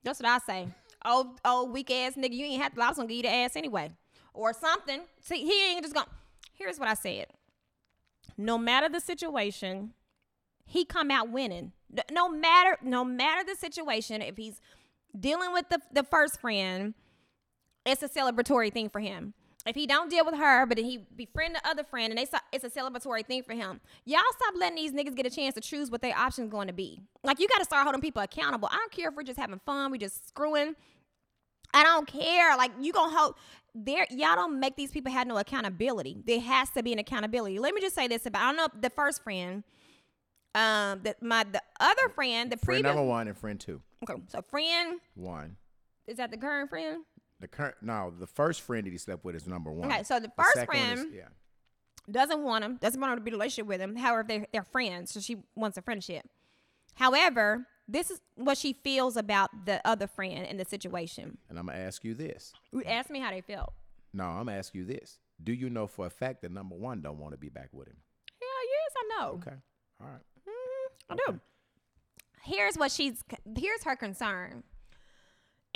That's 0.02 0.18
what 0.18 0.28
I 0.28 0.38
say. 0.38 0.66
Oh, 1.04 1.36
oh 1.44 1.62
weak 1.62 1.88
ass 1.88 2.14
nigga, 2.14 2.32
you 2.32 2.46
ain't 2.46 2.60
have 2.60 2.74
to 2.74 2.80
lie. 2.80 2.86
I 2.86 2.88
was 2.88 2.96
gonna 2.96 3.06
give 3.06 3.18
you 3.18 3.22
the 3.22 3.32
ass 3.32 3.54
anyway, 3.54 3.92
or 4.34 4.52
something. 4.52 5.02
See, 5.20 5.44
he 5.44 5.70
ain't 5.70 5.82
just 5.82 5.94
gonna. 5.94 6.08
Here's 6.54 6.80
what 6.80 6.88
I 6.88 6.94
said. 6.94 7.26
No 8.36 8.58
matter 8.58 8.88
the 8.88 8.98
situation, 8.98 9.92
he 10.64 10.84
come 10.84 11.12
out 11.12 11.30
winning. 11.30 11.70
No 12.10 12.28
matter, 12.28 12.76
no 12.82 13.04
matter 13.04 13.44
the 13.44 13.54
situation, 13.54 14.20
if 14.20 14.36
he's 14.36 14.60
dealing 15.16 15.52
with 15.52 15.68
the 15.68 15.78
the 15.92 16.02
first 16.02 16.40
friend, 16.40 16.94
it's 17.84 18.02
a 18.02 18.08
celebratory 18.08 18.72
thing 18.72 18.88
for 18.88 18.98
him. 18.98 19.32
If 19.66 19.74
he 19.74 19.86
don't 19.86 20.08
deal 20.08 20.24
with 20.24 20.36
her, 20.36 20.64
but 20.66 20.76
then 20.76 20.84
he 20.84 20.98
befriend 21.16 21.56
the 21.56 21.68
other 21.68 21.82
friend, 21.84 22.10
and 22.12 22.18
they 22.18 22.24
stop, 22.24 22.42
it's 22.52 22.64
a 22.64 22.70
celebratory 22.70 23.26
thing 23.26 23.42
for 23.42 23.52
him. 23.52 23.80
Y'all 24.04 24.20
stop 24.38 24.54
letting 24.56 24.76
these 24.76 24.92
niggas 24.92 25.16
get 25.16 25.26
a 25.26 25.30
chance 25.30 25.54
to 25.56 25.60
choose 25.60 25.90
what 25.90 26.02
their 26.02 26.16
option's 26.16 26.50
going 26.50 26.68
to 26.68 26.72
be. 26.72 27.00
Like 27.24 27.40
you 27.40 27.48
got 27.48 27.58
to 27.58 27.64
start 27.64 27.82
holding 27.82 28.00
people 28.00 28.22
accountable. 28.22 28.68
I 28.70 28.76
don't 28.76 28.92
care 28.92 29.08
if 29.08 29.16
we're 29.16 29.24
just 29.24 29.38
having 29.38 29.60
fun, 29.66 29.90
we 29.90 29.98
just 29.98 30.28
screwing. 30.28 30.76
I 31.74 31.82
don't 31.82 32.06
care. 32.06 32.56
Like 32.56 32.70
you 32.80 32.92
gonna 32.92 33.14
hold 33.14 33.34
there. 33.74 34.06
Y'all 34.10 34.36
don't 34.36 34.60
make 34.60 34.76
these 34.76 34.92
people 34.92 35.10
have 35.12 35.26
no 35.26 35.36
accountability. 35.36 36.16
There 36.24 36.40
has 36.40 36.70
to 36.70 36.82
be 36.82 36.92
an 36.92 36.98
accountability. 37.00 37.58
Let 37.58 37.74
me 37.74 37.80
just 37.80 37.94
say 37.96 38.06
this 38.08 38.24
about. 38.24 38.42
I 38.42 38.46
don't 38.46 38.56
know 38.56 38.64
if 38.72 38.80
the 38.80 38.90
first 38.90 39.22
friend, 39.24 39.64
um, 40.54 41.00
that 41.02 41.20
my 41.20 41.44
the 41.44 41.60
other 41.80 42.08
friend, 42.14 42.50
the 42.52 42.56
Friend 42.56 42.82
previous. 42.82 42.84
number 42.84 43.02
one 43.02 43.26
and 43.28 43.36
friend 43.36 43.58
two. 43.60 43.82
Okay, 44.08 44.22
so 44.28 44.42
friend 44.42 45.00
One. 45.14 45.56
is 46.06 46.16
that 46.18 46.30
the 46.30 46.36
current 46.36 46.70
friend? 46.70 47.02
The 47.40 47.48
current 47.48 47.76
no, 47.82 48.12
the 48.18 48.26
first 48.26 48.62
friend 48.62 48.86
that 48.86 48.90
he 48.90 48.98
slept 48.98 49.24
with 49.24 49.34
is 49.36 49.46
number 49.46 49.70
one. 49.70 49.90
Okay, 49.92 50.02
so 50.02 50.18
the 50.20 50.32
first 50.36 50.54
second 50.54 50.74
one 50.78 50.88
is- 50.92 51.00
friend- 51.00 51.14
yeah. 51.14 51.28
doesn't 52.10 52.42
want 52.42 52.64
him, 52.64 52.76
doesn't 52.76 53.00
want 53.00 53.10
her 53.10 53.16
to 53.16 53.22
be 53.22 53.30
in 53.30 53.34
a 53.34 53.36
relationship 53.38 53.66
with 53.66 53.80
him. 53.80 53.96
However, 53.96 54.24
they're, 54.26 54.46
they're 54.52 54.62
friends, 54.64 55.10
so 55.12 55.20
she 55.20 55.36
wants 55.54 55.76
a 55.76 55.82
friendship. 55.82 56.26
However, 56.94 57.66
this 57.88 58.10
is 58.10 58.20
what 58.36 58.56
she 58.58 58.72
feels 58.72 59.16
about 59.16 59.66
the 59.66 59.86
other 59.86 60.06
friend 60.06 60.46
in 60.46 60.56
the 60.56 60.64
situation. 60.64 61.38
And 61.48 61.58
I'm 61.58 61.66
gonna 61.66 61.78
ask 61.78 62.04
you 62.04 62.14
this. 62.14 62.52
Ask 62.86 63.10
me 63.10 63.20
how 63.20 63.30
they 63.30 63.42
felt. 63.42 63.72
No, 64.14 64.24
I'm 64.24 64.46
gonna 64.46 64.56
ask 64.58 64.74
you 64.74 64.84
this. 64.84 65.18
Do 65.42 65.52
you 65.52 65.68
know 65.68 65.86
for 65.86 66.06
a 66.06 66.10
fact 66.10 66.40
that 66.42 66.50
number 66.52 66.74
one 66.74 67.02
don't 67.02 67.18
want 67.18 67.32
to 67.34 67.38
be 67.38 67.50
back 67.50 67.68
with 67.72 67.88
him? 67.88 67.96
Hell 68.40 68.48
yes, 68.70 68.94
I 68.96 69.20
know. 69.22 69.30
Okay. 69.34 69.56
All 70.00 70.06
right. 70.08 70.22
Mhm, 70.48 71.10
I 71.10 71.16
do. 71.32 71.40
Here's 72.44 72.76
what 72.76 72.90
she's. 72.92 73.22
Here's 73.58 73.82
her 73.84 73.96
concern, 73.96 74.62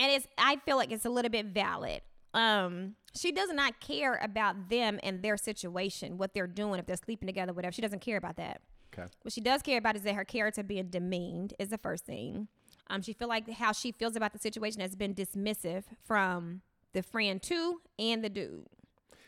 and 0.00 0.10
it's. 0.12 0.26
I 0.38 0.56
feel 0.64 0.76
like 0.76 0.90
it's 0.90 1.04
a 1.04 1.10
little 1.10 1.30
bit 1.30 1.46
valid. 1.46 2.00
Um, 2.34 2.94
she 3.14 3.32
does 3.32 3.50
not 3.52 3.80
care 3.80 4.18
about 4.22 4.68
them 4.68 4.98
and 5.02 5.22
their 5.22 5.36
situation, 5.36 6.16
what 6.16 6.32
they're 6.34 6.46
doing, 6.46 6.78
if 6.78 6.86
they're 6.86 6.96
sleeping 6.96 7.26
together, 7.26 7.52
whatever. 7.52 7.72
She 7.72 7.82
doesn't 7.82 8.00
care 8.00 8.16
about 8.16 8.36
that. 8.36 8.60
Okay. 8.92 9.08
What 9.22 9.32
she 9.32 9.40
does 9.40 9.62
care 9.62 9.78
about 9.78 9.96
is 9.96 10.02
that 10.02 10.14
her 10.14 10.24
character 10.24 10.62
being 10.62 10.86
demeaned 10.88 11.54
is 11.58 11.68
the 11.68 11.78
first 11.78 12.04
thing. 12.06 12.48
Um, 12.88 13.02
she 13.02 13.12
feel 13.12 13.28
like 13.28 13.48
how 13.50 13.72
she 13.72 13.92
feels 13.92 14.16
about 14.16 14.32
the 14.32 14.38
situation 14.38 14.80
has 14.80 14.94
been 14.96 15.14
dismissive 15.14 15.84
from 16.04 16.62
the 16.92 17.02
friend 17.02 17.40
too 17.40 17.80
and 17.98 18.22
the 18.24 18.28
dude. 18.28 18.66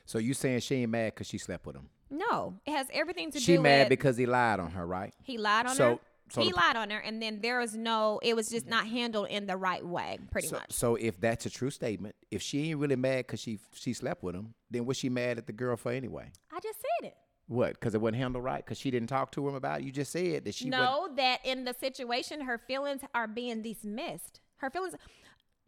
So 0.05 0.19
you 0.19 0.35
saying 0.35 0.61
she 0.61 0.77
ain't 0.77 0.91
mad 0.91 1.15
because 1.15 1.29
she 1.29 1.39
slept 1.39 1.65
with 1.67 1.77
him? 1.77 1.89
No, 2.11 2.55
it 2.67 2.73
has 2.73 2.89
everything 2.93 3.31
to 3.33 3.39
She 3.41 3.47
do 3.53 3.53
She 3.55 3.59
mad 3.59 3.89
because 3.89 4.17
he 4.17 4.27
lied 4.27 4.59
on 4.61 4.73
her, 4.73 4.85
right? 4.87 5.15
he 5.23 5.39
lied 5.39 5.67
on 5.67 5.75
So- 5.77 5.91
her. 5.91 5.95
so 5.97 6.01
he 6.41 6.51
the- 6.51 6.57
lied 6.57 6.77
on 6.77 6.89
her, 6.91 6.99
and 6.99 7.21
then 7.23 7.41
there 7.43 7.59
was 7.59 7.77
no. 7.77 8.19
It 8.23 8.35
was 8.35 8.49
just 8.49 8.67
not 8.67 8.87
handled 8.87 9.29
in 9.29 9.47
the 9.47 9.57
right 9.57 9.85
way, 9.85 10.19
pretty 10.31 10.49
So, 10.49 10.57
much. 10.57 10.73
so 10.73 10.95
if 10.97 11.21
that's 11.21 11.45
a 11.45 11.51
true 11.51 11.71
statement, 11.71 12.15
if 12.31 12.41
she 12.41 12.71
ain't 12.71 12.79
really 12.81 12.97
mad 12.97 13.27
because 13.27 13.41
she 13.41 13.59
she 13.75 13.93
slept 13.93 14.23
with 14.23 14.35
him, 14.35 14.55
then 14.71 14.87
was 14.87 14.97
she 14.97 15.09
mad 15.09 15.37
at 15.39 15.47
the 15.47 15.53
girl 15.53 15.77
for 15.77 15.93
anyway? 15.93 16.31
I 16.51 16.61
just 16.61 16.81
said 16.81 17.09
it. 17.09 17.17
What? 17.49 17.75
Because 17.75 17.95
it 17.95 18.01
wasn't 18.01 18.17
handled 18.19 18.45
right? 18.45 18.65
Because 18.65 18.79
she 18.79 18.91
didn't 18.91 19.09
talk 19.09 19.33
to 19.33 19.47
him 19.47 19.55
about 19.55 19.81
it? 19.81 19.85
You 19.85 19.93
just 19.93 20.13
said 20.13 20.45
that 20.47 20.55
she 20.55 20.71
know 20.71 21.09
that 21.17 21.45
in 21.45 21.65
the 21.65 21.75
situation, 21.75 22.41
her 22.43 22.57
feelings 22.57 23.03
are 23.15 23.27
being 23.29 23.61
dismissed. 23.63 24.41
Her 24.57 24.71
feelings. 24.71 24.95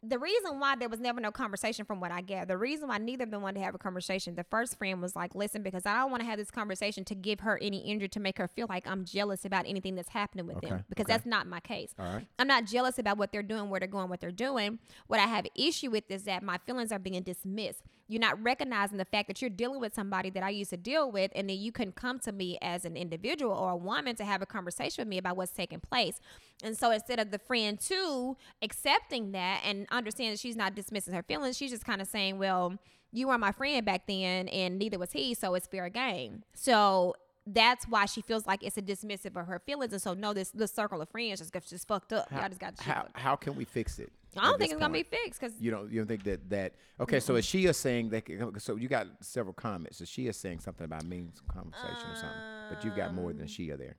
The 0.07 0.19
reason 0.19 0.61
why 0.61 0.77
there 0.77 0.89
was 0.89 1.01
never 1.01 1.21
no 1.21 1.31
conversation, 1.31 1.85
from 1.85 1.99
what 2.01 2.13
I 2.13 2.21
gather, 2.21 2.47
the 2.47 2.59
reason 2.59 2.89
why 2.89 2.99
neither 2.99 3.25
of 3.25 3.31
them 3.31 3.43
wanted 3.43 3.61
to 3.61 3.65
have 3.65 3.75
a 3.75 3.79
conversation, 3.79 4.35
the 4.35 4.45
first 4.45 4.77
friend 4.77 5.01
was 5.01 5.17
like, 5.17 5.35
"Listen, 5.35 5.63
because 5.63 5.87
I 5.87 5.97
don't 5.99 6.11
want 6.11 6.23
to 6.23 6.27
have 6.27 6.39
this 6.39 6.51
conversation 6.51 7.05
to 7.07 7.15
give 7.15 7.41
her 7.41 7.59
any 7.63 7.79
injury 7.79 8.09
to 8.11 8.21
make 8.21 8.39
her 8.39 8.47
feel 8.49 8.67
like 8.69 8.87
I'm 8.87 9.05
jealous 9.05 9.45
about 9.45 9.67
anything 9.67 9.95
that's 9.95 10.11
happening 10.11 10.47
with 10.47 10.59
Okay, 10.59 10.69
them, 10.69 10.85
because 10.89 11.05
okay. 11.05 11.13
that's 11.15 11.27
not 11.27 11.47
my 11.47 11.61
case. 11.61 11.95
Right. 11.99 12.27
I'm 12.39 12.47
not 12.47 12.67
jealous 12.67 12.99
about 12.99 13.19
what 13.19 13.33
they're 13.33 13.43
doing, 13.43 13.71
where 13.71 13.81
they're 13.81 13.89
going, 13.89 14.09
what 14.09 14.21
they're 14.21 14.31
doing. 14.31 14.79
What 15.07 15.21
I 15.21 15.27
have 15.27 15.47
issue 15.55 15.91
with 15.91 16.11
is 16.11 16.25
that 16.25 16.43
my 16.43 16.59
feelings 16.59 16.93
are 16.93 16.99
being 16.99 17.23
dismissed. 17.23 17.83
You're 18.07 18.21
not 18.21 18.43
recognizing 18.43 18.99
the 18.99 19.07
fact 19.07 19.29
that 19.29 19.41
you're 19.41 19.49
dealing 19.49 19.81
with 19.81 19.95
somebody 19.95 20.29
that 20.31 20.43
I 20.43 20.51
used 20.51 20.71
to 20.71 20.77
deal 20.77 21.11
with, 21.11 21.31
and 21.35 21.49
then 21.49 21.57
you 21.57 21.73
can 21.73 21.91
come 21.93 22.19
to 22.21 22.33
me 22.33 22.59
as 22.61 22.85
an 22.85 22.99
individual 22.99 23.55
or 23.55 23.71
a 23.71 23.77
woman 23.77 24.15
to 24.17 24.25
have 24.25 24.43
a 24.43 24.47
conversation 24.47 25.01
with 25.01 25.09
me 25.09 25.17
about 25.17 25.39
what's 25.39 25.53
taking 25.53 25.81
place. 25.81 26.21
And 26.63 26.77
so 26.77 26.91
instead 26.91 27.19
of 27.19 27.31
the 27.31 27.39
friend 27.39 27.81
too 27.81 28.37
accepting 28.61 29.33
that 29.33 29.63
and 29.65 29.87
understanding 29.95 30.37
she's 30.37 30.57
not 30.57 30.75
dismissing 30.75 31.15
her 31.15 31.23
feelings, 31.23 31.57
she's 31.57 31.71
just 31.71 31.85
kind 31.85 32.01
of 32.03 32.09
saying, 32.09 32.39
"Well, 32.39 32.77
you 33.13 33.29
were 33.29 33.39
my 33.39 33.53
friend 33.53 33.85
back 33.87 34.07
then, 34.07 34.49
and 34.49 34.79
neither 34.79 34.99
was 34.99 35.13
he, 35.13 35.35
so 35.35 35.55
it's 35.55 35.67
fair 35.67 35.89
game." 35.89 36.43
So 36.55 37.15
that's 37.47 37.87
why 37.87 38.07
she 38.07 38.23
feels 38.23 38.47
like 38.47 38.63
it's 38.63 38.79
a 38.79 38.83
dismissive 38.83 39.37
of 39.39 39.47
her 39.47 39.61
feelings, 39.67 39.93
and 39.93 40.01
so 40.03 40.15
no, 40.15 40.33
this 40.33 40.51
this 40.51 40.73
circle 40.73 41.01
of 41.03 41.09
friends 41.11 41.41
just 41.41 41.53
got 41.53 41.65
just 41.65 41.87
fucked 41.87 42.13
up. 42.13 42.31
Y'all 42.33 42.49
just 42.49 42.61
got 42.61 42.79
How 42.81 43.07
how 43.15 43.37
can 43.37 43.55
we 43.55 43.65
fix 43.65 43.99
it? 43.99 44.11
I 44.37 44.47
don't 44.47 44.59
think 44.59 44.73
it's 44.73 44.81
gonna 44.81 44.93
be 44.93 45.05
fixed 45.05 45.39
because 45.41 45.61
You 45.61 45.71
don't 45.71 45.93
you 45.93 46.01
don't 46.01 46.09
think 46.09 46.25
that 46.25 46.51
that 46.51 46.75
okay? 46.99 47.21
So 47.21 47.37
is 47.37 47.45
she 47.45 47.67
is 47.67 47.77
saying 47.77 48.09
that? 48.11 48.25
So 48.59 48.75
you 48.77 48.89
got 48.89 49.07
several 49.21 49.55
comments. 49.55 49.99
So 49.99 50.05
she 50.05 50.27
is 50.27 50.37
saying 50.37 50.59
something 50.61 50.85
about 50.85 51.05
mean 51.05 51.33
conversation 51.47 52.11
or 52.11 52.17
something, 52.17 52.41
but 52.69 52.85
you've 52.85 52.97
got 52.97 53.15
more 53.15 53.31
Um, 53.31 53.39
than 53.39 53.47
she 53.47 53.71
are 53.71 53.77
there. 53.77 53.97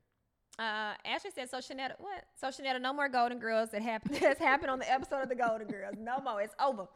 Uh, 0.58 0.94
Ashley 1.06 1.32
said, 1.34 1.50
"So 1.50 1.58
Shanetta, 1.58 1.94
what? 1.98 2.24
So 2.40 2.48
Shanetta, 2.48 2.82
no 2.82 2.94
more 2.94 3.10
Golden 3.10 3.40
Girls 3.40 3.72
that 3.72 3.82
happened. 3.82 4.16
That's 4.22 4.40
happened 4.40 4.70
on 4.72 4.80
the 4.80 4.92
episode 4.92 5.22
of 5.22 5.30
the 5.30 5.36
Golden 5.36 5.68
Girls. 5.68 5.96
No 6.00 6.20
more. 6.20 6.42
It's 6.42 6.56
over." 6.64 6.88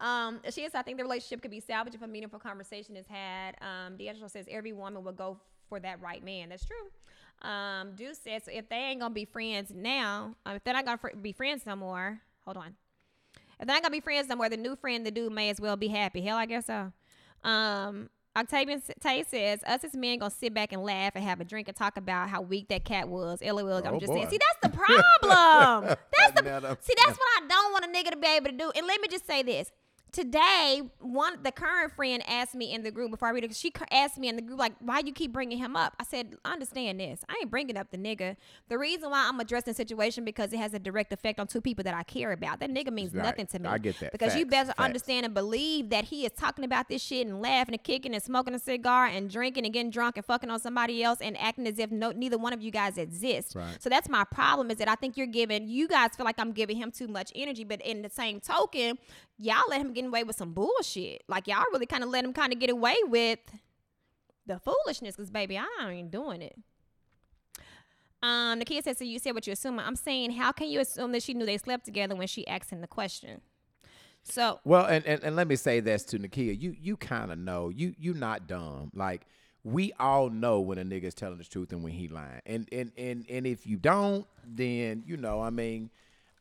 Um, 0.00 0.40
she 0.50 0.62
is. 0.62 0.74
I 0.74 0.82
think 0.82 0.98
the 0.98 1.04
relationship 1.04 1.40
could 1.40 1.50
be 1.50 1.60
salvaged 1.60 1.96
if 1.96 2.02
a 2.02 2.06
meaningful 2.06 2.38
conversation 2.38 2.96
is 2.96 3.06
had. 3.06 3.56
Um, 3.62 3.96
D'Angelo 3.96 4.28
says 4.28 4.46
every 4.50 4.72
woman 4.72 5.02
will 5.02 5.12
go 5.12 5.38
for 5.68 5.80
that 5.80 6.00
right 6.00 6.22
man. 6.22 6.50
That's 6.50 6.64
true. 6.64 7.48
Um, 7.48 7.92
Deuce 7.94 8.18
says 8.18 8.44
so 8.44 8.50
if 8.52 8.68
they 8.68 8.76
ain't 8.76 9.00
gonna 9.00 9.14
be 9.14 9.24
friends 9.24 9.72
now, 9.74 10.34
um, 10.44 10.56
if 10.56 10.64
they're 10.64 10.74
not 10.74 10.84
gonna 10.84 10.98
fr- 10.98 11.16
be 11.20 11.32
friends 11.32 11.66
no 11.66 11.76
more, 11.76 12.20
hold 12.44 12.56
on. 12.56 12.74
If 13.58 13.66
they're 13.66 13.76
not 13.76 13.82
gonna 13.82 13.92
be 13.92 14.00
friends 14.00 14.28
no 14.28 14.36
more, 14.36 14.48
the 14.48 14.56
new 14.56 14.76
friend, 14.76 15.04
the 15.04 15.10
dude, 15.10 15.32
may 15.32 15.50
as 15.50 15.60
well 15.60 15.76
be 15.76 15.88
happy. 15.88 16.20
Hell, 16.22 16.36
I 16.36 16.46
guess 16.46 16.66
so. 16.66 16.92
Um, 17.44 18.10
Octavian 18.36 18.82
Tay 19.00 19.24
says, 19.26 19.60
us 19.66 19.82
as 19.82 19.94
men 19.96 20.18
gonna 20.18 20.30
sit 20.30 20.52
back 20.52 20.72
and 20.72 20.82
laugh 20.82 21.12
and 21.14 21.24
have 21.24 21.40
a 21.40 21.44
drink 21.44 21.68
and 21.68 21.76
talk 21.76 21.96
about 21.96 22.28
how 22.28 22.42
weak 22.42 22.68
that 22.68 22.84
cat 22.84 23.08
was. 23.08 23.40
LOL. 23.42 23.72
I'm 23.86 23.94
Oh, 23.94 23.98
just 23.98 24.12
boy. 24.12 24.16
saying. 24.18 24.28
See, 24.30 24.38
that's 24.38 24.72
the 24.72 24.78
problem. 24.78 25.96
that's 26.18 26.32
the 26.42 26.76
see. 26.80 26.94
That's 27.04 27.18
what 27.18 27.42
I 27.42 27.46
don't 27.48 27.72
want 27.72 27.84
a 27.86 27.88
nigga 27.88 28.10
to 28.10 28.16
be 28.18 28.26
able 28.28 28.46
to 28.50 28.56
do. 28.56 28.70
And 28.76 28.86
let 28.86 29.00
me 29.00 29.08
just 29.08 29.26
say 29.26 29.42
this: 29.42 29.72
today, 30.16 30.80
one 31.00 31.38
the 31.42 31.52
current 31.52 31.92
friend 31.92 32.22
asked 32.26 32.54
me 32.54 32.72
in 32.72 32.82
the 32.82 32.90
group 32.90 33.10
before 33.10 33.28
I 33.28 33.32
read 33.32 33.44
it. 33.44 33.54
She 33.54 33.70
asked 33.90 34.16
me 34.18 34.28
in 34.28 34.36
the 34.36 34.42
group 34.42 34.58
like, 34.58 34.72
"Why 34.80 35.00
you 35.04 35.12
keep 35.12 35.32
bringing 35.32 35.58
him 35.58 35.76
up?" 35.76 35.94
I 36.00 36.04
said, 36.04 36.36
"I 36.44 36.52
understand 36.52 36.98
this. 37.00 37.22
I 37.28 37.36
ain't 37.40 37.50
bringing 37.50 37.76
up 37.76 37.90
the 37.90 37.98
nigga. 37.98 38.36
The 38.68 38.78
reason 38.78 39.10
why 39.10 39.26
I'm 39.28 39.38
addressing 39.38 39.70
the 39.72 39.76
situation 39.76 40.24
because 40.24 40.52
it 40.52 40.58
has 40.58 40.72
a 40.72 40.78
direct 40.78 41.12
effect 41.12 41.38
on 41.38 41.46
two 41.46 41.60
people 41.60 41.84
that 41.84 41.94
I 41.94 42.02
care 42.02 42.32
about. 42.32 42.60
That 42.60 42.70
nigga 42.70 42.90
means 42.92 43.12
Right. 43.14 43.24
nothing 43.24 43.46
to 43.48 43.58
me. 43.58 43.68
I 43.68 43.78
get 43.78 44.00
that. 44.00 44.12
because 44.12 44.34
you 44.34 44.46
better 44.46 44.68
Facts. 44.68 44.80
understand 44.80 45.26
and 45.26 45.34
believe 45.34 45.90
that 45.90 46.06
he 46.06 46.24
is 46.24 46.32
talking 46.32 46.64
about 46.64 46.88
this 46.88 47.02
shit 47.02 47.26
and 47.26 47.42
laughing 47.42 47.74
and 47.74 47.82
kicking 47.84 48.14
and 48.14 48.22
smoking 48.22 48.54
a 48.54 48.58
cigar 48.58 49.06
and 49.06 49.28
drinking 49.28 49.64
and 49.66 49.74
getting 49.74 49.90
drunk 49.90 50.16
and 50.16 50.24
fucking 50.24 50.48
on 50.50 50.58
somebody 50.60 51.02
else 51.04 51.20
and 51.20 51.36
acting 51.38 51.66
as 51.66 51.78
if 51.78 51.90
no 51.90 52.10
neither 52.12 52.38
one 52.38 52.54
of 52.54 52.62
you 52.62 52.70
guys 52.70 52.96
exist. 52.96 53.54
Right. 53.54 53.82
So 53.82 53.90
that's 53.90 54.08
my 54.08 54.24
problem 54.24 54.70
is 54.70 54.78
that 54.78 54.88
I 54.88 54.94
think 54.94 55.16
you're 55.18 55.26
giving 55.26 55.68
you 55.68 55.86
guys 55.88 56.10
feel 56.16 56.24
like 56.24 56.38
I'm 56.38 56.52
giving 56.52 56.76
him 56.78 56.90
too 56.90 57.08
much 57.08 57.30
energy, 57.34 57.64
but 57.64 57.82
in 57.82 58.00
the 58.02 58.08
same 58.10 58.40
token, 58.40 58.98
y'all 59.38 59.62
let 59.68 59.80
him 59.80 59.92
get 59.92 60.04
away 60.04 60.24
with 60.24 60.36
some 60.36 60.52
bullshit. 60.52 61.22
Like 61.28 61.46
y'all 61.46 61.64
really 61.72 61.86
kind 61.86 62.02
of 62.02 62.10
let 62.10 62.24
him 62.24 62.32
kind 62.32 62.52
of 62.52 62.58
get 62.58 62.70
away 62.70 62.96
with 63.04 63.40
the 64.46 64.58
foolishness, 64.58 65.16
cause 65.16 65.30
baby, 65.30 65.58
I 65.58 65.66
ain't 65.88 66.10
doing 66.10 66.42
it. 66.42 66.56
Um, 68.22 68.58
the 68.58 68.64
kid 68.64 68.82
said, 68.84 68.96
"So 68.96 69.04
you 69.04 69.18
said 69.18 69.34
what 69.34 69.46
you 69.46 69.52
assume." 69.52 69.78
I'm 69.78 69.96
saying, 69.96 70.32
how 70.32 70.52
can 70.52 70.68
you 70.68 70.80
assume 70.80 71.12
that 71.12 71.22
she 71.22 71.34
knew 71.34 71.46
they 71.46 71.58
slept 71.58 71.84
together 71.84 72.14
when 72.16 72.26
she 72.26 72.46
asked 72.46 72.70
him 72.70 72.80
the 72.80 72.86
question? 72.86 73.40
So 74.22 74.58
Well, 74.64 74.86
and, 74.86 75.04
and, 75.06 75.22
and 75.22 75.36
let 75.36 75.46
me 75.46 75.56
say 75.56 75.80
this 75.80 76.04
to 76.06 76.18
Nakia. 76.18 76.58
You 76.60 76.74
you 76.78 76.96
kind 76.96 77.30
of 77.30 77.38
know. 77.38 77.68
You 77.68 77.94
you 77.98 78.14
not 78.14 78.46
dumb. 78.46 78.90
Like 78.94 79.26
we 79.62 79.92
all 79.98 80.30
know 80.30 80.60
when 80.60 80.78
a 80.78 80.84
nigga's 80.84 81.14
telling 81.14 81.38
the 81.38 81.44
truth 81.44 81.72
and 81.72 81.82
when 81.82 81.92
he 81.92 82.08
lying. 82.08 82.40
And 82.46 82.68
and 82.72 82.92
and 82.96 83.26
and 83.28 83.46
if 83.46 83.66
you 83.66 83.76
don't, 83.76 84.26
then 84.44 85.04
you 85.06 85.16
know. 85.16 85.40
I 85.40 85.50
mean, 85.50 85.90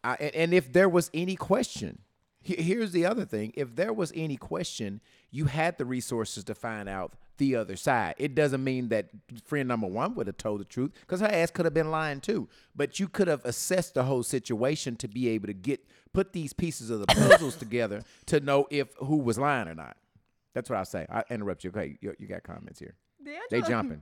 I, 0.03 0.15
and, 0.19 0.35
and 0.35 0.53
if 0.53 0.71
there 0.71 0.89
was 0.89 1.11
any 1.13 1.35
question, 1.35 1.99
here's 2.45 2.91
the 2.91 3.05
other 3.05 3.25
thing. 3.25 3.51
If 3.55 3.75
there 3.75 3.91
was 3.91 4.11
any 4.15 4.37
question, 4.37 5.01
you 5.31 5.45
had 5.45 5.77
the 5.77 5.85
resources 5.85 6.43
to 6.45 6.55
find 6.55 6.87
out 6.87 7.13
the 7.37 7.55
other 7.55 7.75
side. 7.75 8.15
It 8.17 8.35
doesn't 8.35 8.63
mean 8.63 8.89
that 8.89 9.09
friend 9.43 9.67
number 9.67 9.87
one 9.87 10.15
would 10.15 10.27
have 10.27 10.37
told 10.37 10.61
the 10.61 10.65
truth 10.65 10.91
because 11.01 11.19
her 11.19 11.27
ass 11.27 11.51
could 11.51 11.65
have 11.65 11.73
been 11.73 11.91
lying 11.91 12.21
too. 12.21 12.47
But 12.75 12.99
you 12.99 13.07
could 13.07 13.27
have 13.27 13.43
assessed 13.43 13.95
the 13.95 14.03
whole 14.03 14.23
situation 14.23 14.95
to 14.97 15.07
be 15.07 15.29
able 15.29 15.47
to 15.47 15.53
get 15.53 15.85
put 16.13 16.31
these 16.33 16.53
pieces 16.53 16.89
of 16.89 16.99
the 17.01 17.07
puzzles 17.07 17.55
together 17.55 18.03
to 18.27 18.39
know 18.39 18.67
if 18.69 18.87
who 18.97 19.17
was 19.17 19.37
lying 19.37 19.67
or 19.67 19.75
not. 19.75 19.97
That's 20.53 20.69
what 20.69 20.79
I 20.79 20.83
say. 20.83 21.05
I 21.09 21.23
interrupt 21.29 21.63
you. 21.63 21.71
Okay, 21.71 21.97
you, 21.99 22.15
you 22.17 22.27
got 22.27 22.43
comments 22.43 22.79
here. 22.79 22.95
They 23.49 23.61
jumping. 23.61 24.01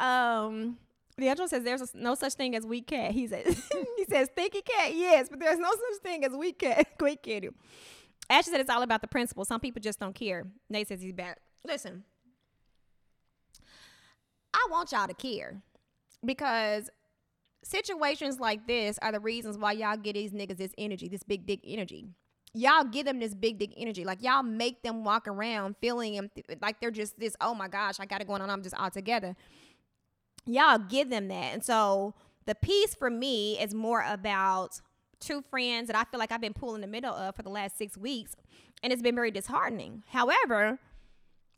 Um, 0.00 0.78
D'Angelo 1.18 1.46
says 1.46 1.62
there's 1.62 1.94
no 1.94 2.14
such 2.14 2.34
thing 2.34 2.56
as 2.56 2.66
weak 2.66 2.88
cat. 2.88 3.12
He 3.12 3.26
says 3.26 3.46
he 3.96 4.04
says 4.08 4.28
stinky 4.32 4.62
cat, 4.62 4.94
yes, 4.94 5.28
but 5.28 5.38
there's 5.38 5.58
no 5.58 5.70
such 5.70 6.02
thing 6.02 6.24
as 6.24 6.32
weak 6.32 6.58
cat. 6.58 6.98
Quick 6.98 7.22
kitty. 7.22 7.50
Ashley 8.28 8.52
said 8.52 8.60
it's 8.60 8.70
all 8.70 8.82
about 8.82 9.00
the 9.00 9.06
principle. 9.06 9.44
Some 9.44 9.60
people 9.60 9.80
just 9.80 10.00
don't 10.00 10.14
care. 10.14 10.46
Nate 10.68 10.88
says 10.88 11.02
he's 11.02 11.12
back. 11.12 11.38
Listen, 11.64 12.04
I 14.52 14.66
want 14.70 14.92
y'all 14.92 15.06
to 15.06 15.14
care 15.14 15.62
because 16.24 16.90
situations 17.62 18.40
like 18.40 18.66
this 18.66 18.98
are 19.02 19.12
the 19.12 19.20
reasons 19.20 19.58
why 19.58 19.72
y'all 19.72 19.96
get 19.96 20.14
these 20.14 20.32
niggas 20.32 20.56
this 20.56 20.72
energy, 20.78 21.08
this 21.08 21.22
big 21.22 21.46
dick 21.46 21.60
energy. 21.64 22.06
Y'all 22.56 22.84
give 22.84 23.04
them 23.04 23.18
this 23.18 23.34
big 23.34 23.58
dick 23.58 23.72
energy. 23.76 24.04
Like 24.04 24.22
y'all 24.22 24.42
make 24.42 24.82
them 24.82 25.04
walk 25.04 25.26
around 25.26 25.76
feeling 25.80 26.30
like 26.62 26.80
they're 26.80 26.92
just 26.92 27.18
this, 27.18 27.36
oh 27.40 27.54
my 27.54 27.68
gosh, 27.68 27.98
I 27.98 28.06
got 28.06 28.20
it 28.20 28.28
going 28.28 28.42
on. 28.42 28.50
I'm 28.50 28.62
just 28.62 28.76
all 28.76 28.90
together. 28.90 29.34
Y'all 30.46 30.78
give 30.78 31.10
them 31.10 31.28
that. 31.28 31.54
And 31.54 31.64
so 31.64 32.14
the 32.46 32.54
piece 32.54 32.94
for 32.94 33.10
me 33.10 33.58
is 33.58 33.74
more 33.74 34.04
about 34.06 34.80
two 35.20 35.42
friends 35.42 35.86
that 35.86 35.96
I 35.96 36.04
feel 36.04 36.20
like 36.20 36.32
I've 36.32 36.40
been 36.40 36.54
pulling 36.54 36.80
the 36.80 36.86
middle 36.86 37.14
of 37.14 37.34
for 37.34 37.42
the 37.42 37.50
last 37.50 37.78
six 37.78 37.96
weeks. 37.96 38.36
And 38.82 38.92
it's 38.92 39.02
been 39.02 39.14
very 39.14 39.30
disheartening. 39.30 40.02
However, 40.08 40.78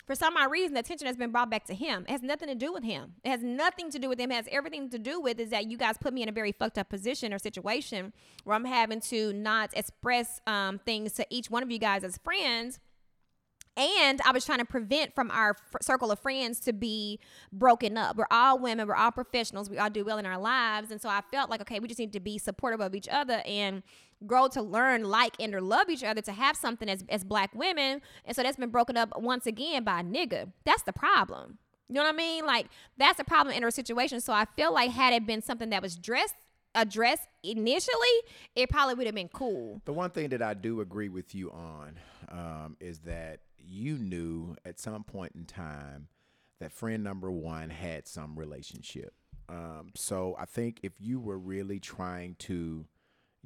for 0.07 0.15
some 0.15 0.37
odd 0.37 0.53
reason, 0.53 0.75
the 0.75 0.81
attention 0.81 1.09
has 1.09 1.17
been 1.17 1.33
brought 1.33 1.51
back 1.51 1.65
to 1.65 1.75
him. 1.75 2.05
It 2.09 2.13
has 2.13 2.23
nothing 2.23 2.49
to 2.49 2.55
do 2.55 2.73
with 2.73 2.85
him. 2.85 3.15
It 3.25 3.31
has 3.31 3.43
nothing 3.43 3.91
to 3.91 3.99
do 3.99 4.09
with 4.09 4.21
him. 4.21 4.31
It 4.31 4.37
has 4.37 4.49
everything 4.53 4.89
to 4.91 4.99
do 5.01 5.21
with 5.21 5.41
is 5.41 5.51
that 5.51 5.69
you 5.69 5.77
guys 5.77 5.99
put 5.99 6.15
me 6.15 6.23
in 6.23 6.29
a 6.29 6.33
very 6.33 6.53
fucked 6.53 6.79
up 6.79 6.89
position 6.89 7.35
or 7.35 7.39
situation 7.39 8.13
where 8.45 8.55
I'm 8.55 8.65
having 8.65 9.01
to 9.01 9.33
not 9.33 9.71
express 9.75 10.41
um, 10.47 10.79
things 10.79 11.13
to 11.15 11.27
each 11.29 11.51
one 11.51 11.65
of 11.65 11.73
you 11.73 11.81
guys 11.81 12.05
as 12.05 12.19
friends. 12.19 12.79
And 13.77 14.21
I 14.25 14.33
was 14.33 14.45
trying 14.47 14.59
to 14.59 14.65
prevent 14.65 15.15
from 15.15 15.31
our 15.31 15.51
f- 15.51 15.83
circle 15.83 16.11
of 16.11 16.19
friends 16.19 16.61
to 16.61 16.73
be 16.73 17.21
broken 17.53 17.99
up. 17.99 18.17
We're 18.17 18.27
all 18.31 18.59
women, 18.59 18.89
we're 18.89 18.95
all 18.95 19.13
professionals, 19.13 19.69
we 19.69 19.77
all 19.79 19.91
do 19.91 20.05
well 20.05 20.17
in 20.19 20.25
our 20.25 20.39
lives. 20.39 20.91
And 20.91 21.01
so 21.01 21.09
I 21.09 21.21
felt 21.31 21.51
like, 21.51 21.61
okay, 21.61 21.79
we 21.79 21.89
just 21.89 22.01
need 22.01 22.13
to 22.15 22.21
be 22.21 22.39
supportive 22.39 22.81
of 22.81 22.95
each 22.95 23.09
other 23.09 23.43
and 23.45 23.83
grow 24.27 24.49
to 24.49 24.63
learn, 24.63 25.05
like, 25.05 25.35
and 25.39 25.55
or 25.55 25.61
love 25.61 25.91
each 25.91 26.03
other 26.03 26.23
to 26.23 26.33
have 26.33 26.57
something 26.57 26.89
as, 26.89 27.05
as 27.11 27.23
black 27.23 27.55
women. 27.55 28.01
And 28.25 28.35
so 28.35 28.43
that's 28.43 28.57
been 28.57 28.71
broken 28.71 28.97
up 28.97 29.13
once 29.21 29.47
again 29.47 29.85
by 29.85 30.01
a 30.01 30.03
nigga. 30.03 30.53
That's 30.65 30.83
the 30.83 30.95
problem. 30.95 31.59
You 31.89 31.97
know 31.97 32.03
what 32.03 32.15
I 32.15 32.17
mean? 32.17 32.47
Like, 32.47 32.67
that's 32.97 33.19
the 33.19 33.25
problem 33.25 33.55
in 33.55 33.63
our 33.63 33.71
situation. 33.71 34.21
So 34.21 34.33
I 34.33 34.47
feel 34.57 34.73
like 34.73 34.91
had 34.91 35.13
it 35.13 35.27
been 35.27 35.43
something 35.43 35.71
that 35.71 35.83
was 35.83 35.97
dressed, 35.97 36.35
addressed 36.75 37.29
initially, 37.43 37.95
it 38.55 38.71
probably 38.71 38.95
would 38.95 39.07
have 39.07 39.15
been 39.15 39.29
cool. 39.29 39.83
The 39.85 39.93
one 39.93 40.11
thing 40.11 40.31
that 40.31 40.43
I 40.43 40.55
do 40.55 40.81
agree 40.81 41.09
with 41.11 41.35
you 41.35 41.51
on 41.53 41.99
um, 42.31 42.77
is 42.81 43.01
that 43.01 43.41
you 43.67 43.99
knew 43.99 44.57
at 44.65 44.79
some 44.79 45.05
point 45.05 45.33
in 45.35 45.45
time 45.45 46.09
that 46.61 46.73
friend 46.73 47.05
number 47.05 47.31
one 47.31 47.71
had 47.71 48.07
some 48.09 48.39
relationship. 48.39 49.13
Um, 49.49 49.91
so 49.95 50.35
I 50.39 50.45
think 50.45 50.81
if 50.83 50.93
you 50.99 51.21
were 51.21 51.39
really 51.39 51.79
trying 51.79 52.35
to 52.41 52.87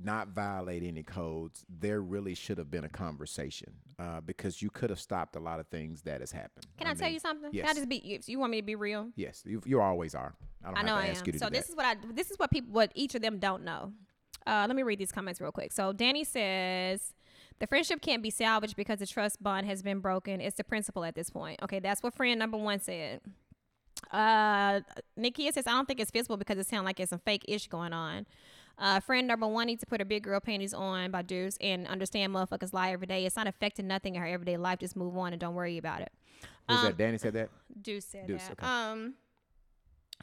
not 0.02 0.28
violate 0.28 0.82
any 0.82 1.02
codes, 1.02 1.64
there 1.68 2.00
really 2.00 2.34
should 2.34 2.56
have 2.58 2.70
been 2.70 2.84
a 2.84 2.88
conversation 2.88 3.74
uh, 3.98 4.20
because 4.20 4.62
you 4.62 4.70
could 4.70 4.88
have 4.88 5.00
stopped 5.00 5.36
a 5.36 5.40
lot 5.40 5.60
of 5.60 5.66
things 5.68 6.02
that 6.02 6.20
has 6.20 6.32
happened. 6.32 6.66
Can 6.78 6.86
I, 6.86 6.94
tell 6.94 7.06
mean, 7.06 7.14
you 7.14 7.20
something? 7.20 7.52
Can 7.52 7.66
I 7.66 7.74
just 7.74 7.88
be? 7.88 8.00
You, 8.02 8.18
you 8.26 8.38
want 8.38 8.52
me 8.52 8.60
to 8.60 8.66
be 8.66 8.76
real? 8.76 9.08
Yes, 9.16 9.42
you, 9.44 9.60
you 9.66 9.80
always 9.80 10.14
are. 10.14 10.34
I 10.64 10.68
don't 10.68 10.78
I 10.78 10.82
know 10.82 10.94
I 10.94 11.06
ask 11.08 11.20
am. 11.20 11.26
you 11.26 11.32
to 11.32 11.38
So 11.38 11.50
this 11.50 11.66
that. 11.66 11.72
is 11.72 11.76
what 11.76 11.84
I. 11.84 11.96
This 12.14 12.30
is 12.30 12.38
what 12.38 12.50
people. 12.50 12.72
What 12.72 12.92
each 12.94 13.14
of 13.14 13.20
them 13.20 13.38
don't 13.38 13.64
know. 13.64 13.92
Uh, 14.46 14.64
let 14.66 14.74
me 14.74 14.82
read 14.82 14.98
these 14.98 15.12
comments 15.12 15.40
real 15.40 15.52
quick. 15.52 15.72
So 15.72 15.92
Danny 15.92 16.24
says. 16.24 17.12
The 17.60 17.66
friendship 17.66 18.00
can't 18.00 18.22
be 18.22 18.30
salvaged 18.30 18.74
because 18.74 18.98
the 18.98 19.06
trust 19.06 19.42
bond 19.42 19.66
has 19.66 19.82
been 19.82 20.00
broken. 20.00 20.40
It's 20.40 20.56
the 20.56 20.64
principle 20.64 21.04
at 21.04 21.14
this 21.14 21.28
point. 21.30 21.60
Okay, 21.62 21.78
that's 21.78 22.02
what 22.02 22.14
friend 22.14 22.38
number 22.38 22.56
one 22.56 22.80
said. 22.80 23.20
Uh, 24.10 24.80
Nikia 25.18 25.52
says, 25.52 25.66
I 25.66 25.72
don't 25.72 25.86
think 25.86 26.00
it's 26.00 26.10
feasible 26.10 26.38
because 26.38 26.56
it 26.58 26.66
sounds 26.66 26.86
like 26.86 26.98
it's 26.98 27.10
some 27.10 27.18
fake 27.18 27.44
ish 27.46 27.68
going 27.68 27.92
on. 27.92 28.26
Uh, 28.78 28.98
friend 28.98 29.28
number 29.28 29.46
one 29.46 29.66
needs 29.66 29.80
to 29.80 29.86
put 29.86 30.00
her 30.00 30.06
big 30.06 30.22
girl 30.22 30.40
panties 30.40 30.72
on 30.72 31.10
by 31.10 31.20
Deuce 31.20 31.58
and 31.60 31.86
understand 31.86 32.32
motherfuckers 32.32 32.72
lie 32.72 32.92
every 32.92 33.06
day. 33.06 33.26
It's 33.26 33.36
not 33.36 33.46
affecting 33.46 33.86
nothing 33.86 34.14
in 34.14 34.22
her 34.22 34.26
everyday 34.26 34.56
life. 34.56 34.78
Just 34.78 34.96
move 34.96 35.14
on 35.18 35.34
and 35.34 35.40
don't 35.40 35.54
worry 35.54 35.76
about 35.76 36.00
it. 36.00 36.10
Um, 36.66 36.84
that? 36.86 36.96
Danny 36.96 37.18
said 37.18 37.34
that. 37.34 37.50
Deuce 37.82 38.06
said 38.06 38.26
Deuce, 38.26 38.42
that. 38.44 38.52
okay. 38.52 38.66
Um, 38.66 39.14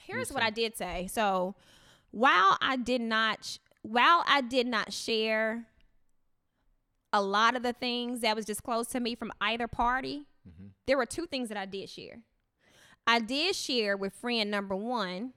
here's 0.01 0.29
Deuce 0.29 0.33
what 0.33 0.41
said- 0.41 0.47
I 0.47 0.49
did 0.49 0.75
say. 0.75 1.07
So, 1.11 1.53
while 2.09 2.57
I 2.61 2.77
did 2.77 3.01
not, 3.01 3.59
while 3.83 4.23
I 4.25 4.41
did 4.41 4.65
not 4.65 4.91
share 4.91 5.67
a 7.13 7.21
lot 7.21 7.55
of 7.55 7.63
the 7.63 7.73
things 7.73 8.21
that 8.21 8.35
was 8.35 8.45
disclosed 8.45 8.91
to 8.91 8.99
me 8.99 9.15
from 9.15 9.31
either 9.41 9.67
party, 9.67 10.25
Mhm. 10.47 10.71
there 10.85 10.97
were 10.97 11.05
two 11.05 11.25
things 11.25 11.49
that 11.49 11.57
I 11.57 11.65
did 11.65 11.89
share. 11.89 12.21
I 13.05 13.19
did 13.19 13.55
share 13.55 13.95
with 13.95 14.13
friend 14.13 14.51
number 14.51 14.75
one 14.75 15.33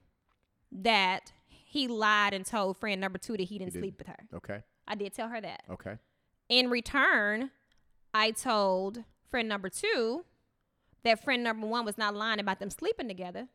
that 0.73 1.33
he 1.49 1.87
lied 1.89 2.35
and 2.35 2.45
told 2.45 2.77
friend 2.79 3.01
number 3.01 3.19
two 3.19 3.37
that 3.37 3.45
he 3.45 3.59
didn't 3.59 3.73
didn't. 3.75 3.83
sleep 3.85 3.99
with 3.99 4.09
her. 4.09 4.27
Okay. 4.35 4.63
I 4.89 4.95
did 4.97 5.13
tell 5.15 5.29
her 5.29 5.41
that. 5.41 5.63
Okay. 5.71 5.99
In 6.49 6.69
return, 6.69 7.51
I 8.13 8.33
told 8.33 9.05
friend 9.29 9.49
number 9.49 9.69
two 9.69 10.25
that 11.05 11.23
friend 11.23 11.45
number 11.45 11.67
one 11.67 11.85
was 11.85 11.97
not 11.97 12.15
lying 12.15 12.41
about 12.41 12.59
them 12.59 12.71
sleeping 12.71 13.07
together 13.09 13.49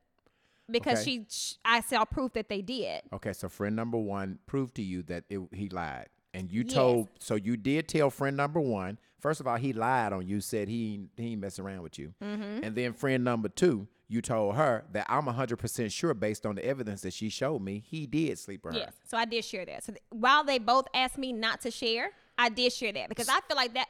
because 0.71 1.01
Okay. 1.01 1.11
she, 1.19 1.25
sh 1.29 1.55
I 1.65 1.81
saw 1.81 2.05
proof 2.05 2.31
that 2.33 2.47
they 2.47 2.61
did. 2.61 3.03
Okay, 3.11 3.33
so 3.33 3.49
friend 3.49 3.75
number 3.75 3.97
one 3.97 4.39
proved 4.45 4.75
to 4.75 4.81
you 4.81 5.03
that 5.03 5.25
it, 5.29 5.39
he 5.53 5.67
lied, 5.69 6.07
and 6.35 6.51
you 6.51 6.63
Yes. 6.63 6.73
told. 6.73 7.07
So 7.19 7.35
you 7.35 7.57
did 7.57 7.87
tell 7.87 8.09
friend 8.09 8.35
number 8.37 8.59
one 8.59 8.97
first 9.25 9.39
of 9.39 9.47
all, 9.47 9.55
he 9.55 9.73
lied 9.73 10.13
on 10.13 10.27
you. 10.27 10.39
Said 10.39 10.67
he 10.67 11.07
he 11.17 11.31
ain't 11.31 11.41
messing 11.41 11.65
around 11.65 11.81
with 11.81 11.97
you. 11.97 12.13
Mm-hmm. 12.23 12.63
And 12.63 12.75
then 12.75 12.93
friend 12.93 13.23
number 13.23 13.49
two, 13.49 13.87
you 14.07 14.21
told 14.21 14.55
her 14.55 14.85
that 14.91 15.07
I'm 15.09 15.25
hundred 15.25 15.57
percent 15.57 15.91
sure, 15.91 16.13
based 16.13 16.45
on 16.45 16.53
the 16.53 16.63
evidence 16.63 17.01
that 17.01 17.13
she 17.13 17.29
showed 17.29 17.63
me, 17.63 17.83
he 17.87 18.05
did 18.05 18.37
sleep 18.37 18.63
with 18.63 18.75
her. 18.75 18.81
Yes. 18.81 18.93
So 19.07 19.17
I 19.17 19.25
did 19.25 19.43
share 19.43 19.65
that. 19.65 19.83
So 19.83 19.93
th- 19.93 20.03
while 20.11 20.43
they 20.43 20.59
both 20.59 20.85
asked 20.93 21.17
me 21.17 21.33
not 21.33 21.61
to 21.61 21.71
share, 21.71 22.11
I 22.37 22.49
did 22.49 22.71
share 22.71 22.93
that 22.93 23.09
because 23.09 23.27
I 23.27 23.39
feel 23.47 23.57
like 23.57 23.73
that. 23.73 23.87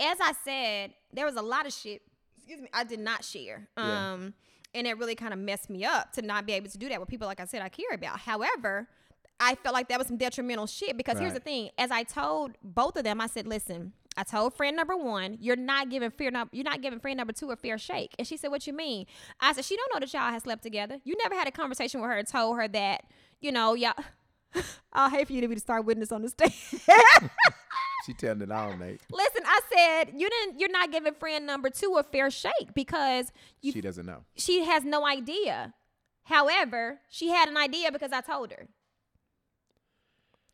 As 0.00 0.16
I 0.22 0.32
said, 0.44 0.94
there 1.12 1.26
was 1.26 1.34
a 1.36 1.42
lot 1.42 1.66
of 1.66 1.72
shit. 1.74 2.00
Excuse 2.38 2.62
me. 2.62 2.68
I 2.72 2.84
did 2.84 3.00
not 3.00 3.24
share. 3.24 3.68
Yeah. 3.76 4.12
Um, 4.12 4.32
and 4.74 4.86
it 4.86 4.96
really 4.96 5.16
kind 5.16 5.34
of 5.34 5.38
messed 5.38 5.68
me 5.68 5.84
up 5.84 6.12
to 6.12 6.22
not 6.22 6.46
be 6.46 6.52
able 6.54 6.70
to 6.70 6.78
do 6.78 6.88
that 6.88 6.98
with 6.98 7.08
people 7.10 7.26
like 7.26 7.40
I 7.40 7.44
said 7.44 7.60
I 7.60 7.68
care 7.68 7.92
about. 7.92 8.20
However, 8.20 8.88
I 9.40 9.54
felt 9.54 9.72
like 9.72 9.88
that 9.88 9.98
was 9.98 10.08
some 10.08 10.16
detrimental 10.16 10.66
shit 10.66 10.96
because 10.96 11.18
here's 11.18 11.32
the 11.32 11.40
thing: 11.40 11.70
as 11.78 11.90
I 11.90 12.02
told 12.02 12.52
both 12.62 12.96
of 12.96 13.04
them, 13.04 13.20
I 13.20 13.26
said, 13.26 13.46
"Listen." 13.46 13.92
I 14.16 14.24
told 14.24 14.54
friend 14.54 14.74
number 14.74 14.96
one, 14.96 15.36
"You're 15.40 15.54
not 15.54 15.90
giving 15.90 16.10
friend 16.10 16.32
number, 16.32 16.50
you're 16.52 16.64
not 16.64 16.82
giving 16.82 16.98
friend 16.98 17.16
number 17.16 17.32
two 17.32 17.52
a 17.52 17.56
fair 17.56 17.78
shake." 17.78 18.16
And 18.18 18.26
she 18.26 18.36
said, 18.36 18.50
"What 18.50 18.66
you 18.66 18.72
mean?" 18.72 19.06
I 19.38 19.52
said, 19.52 19.64
"She 19.64 19.76
don't 19.76 19.94
know 19.94 20.00
that 20.00 20.12
y'all 20.12 20.32
have 20.32 20.42
slept 20.42 20.64
together. 20.64 20.98
You 21.04 21.14
never 21.22 21.36
had 21.36 21.46
a 21.46 21.52
conversation 21.52 22.00
with 22.00 22.10
her 22.10 22.16
and 22.16 22.26
told 22.26 22.56
her 22.56 22.66
that, 22.68 23.04
you 23.40 23.52
know, 23.52 23.74
y'all." 23.74 23.94
I'll 24.92 25.10
hate 25.10 25.28
for 25.28 25.34
you 25.34 25.40
to 25.42 25.48
be 25.48 25.54
the 25.54 25.60
star 25.60 25.80
witness 25.82 26.10
on 26.10 26.22
the 26.22 26.30
stand. 26.30 26.52
she 28.06 28.14
telling 28.14 28.42
it 28.42 28.50
all, 28.50 28.76
Nate. 28.76 29.00
Listen, 29.12 29.42
I 29.44 29.60
said 29.72 30.12
you 30.16 30.28
didn't. 30.28 30.58
You're 30.58 30.70
not 30.70 30.90
giving 30.90 31.14
friend 31.14 31.46
number 31.46 31.70
two 31.70 31.96
a 31.98 32.02
fair 32.02 32.30
shake 32.30 32.74
because 32.74 33.30
you. 33.60 33.70
she 33.70 33.80
doesn't 33.80 34.06
know. 34.06 34.24
she 34.36 34.64
has 34.64 34.84
no 34.84 35.06
idea. 35.06 35.74
However, 36.24 37.00
she 37.08 37.28
had 37.28 37.48
an 37.48 37.56
idea 37.56 37.92
because 37.92 38.12
I 38.12 38.20
told 38.20 38.50
her. 38.50 38.68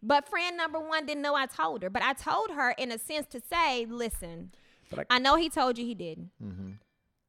But 0.07 0.29
friend 0.29 0.57
number 0.57 0.79
one 0.79 1.07
didn't 1.07 1.23
know 1.23 1.35
I 1.35 1.47
told 1.47 1.83
her. 1.83 1.89
But 1.91 2.03
I 2.03 2.13
told 2.13 2.51
her 2.51 2.71
in 2.73 2.93
a 2.93 2.99
sense 2.99 3.27
to 3.29 3.41
say, 3.41 3.87
listen, 3.89 4.53
I, 4.97 5.05
I 5.11 5.19
know 5.19 5.37
he 5.37 5.49
told 5.49 5.79
you 5.79 5.85
he 5.87 5.95
didn't. 5.95 6.31
hmm 6.41 6.73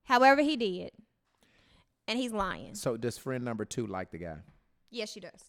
However, 0.03 0.41
he 0.41 0.55
did. 0.55 0.91
And 2.07 2.19
he's 2.19 2.31
lying. 2.31 2.75
So 2.75 2.97
does 2.97 3.17
friend 3.17 3.43
number 3.43 3.65
two 3.65 3.87
like 3.87 4.11
the 4.11 4.19
guy? 4.19 4.37
Yes, 4.91 5.11
she 5.11 5.19
does. 5.19 5.45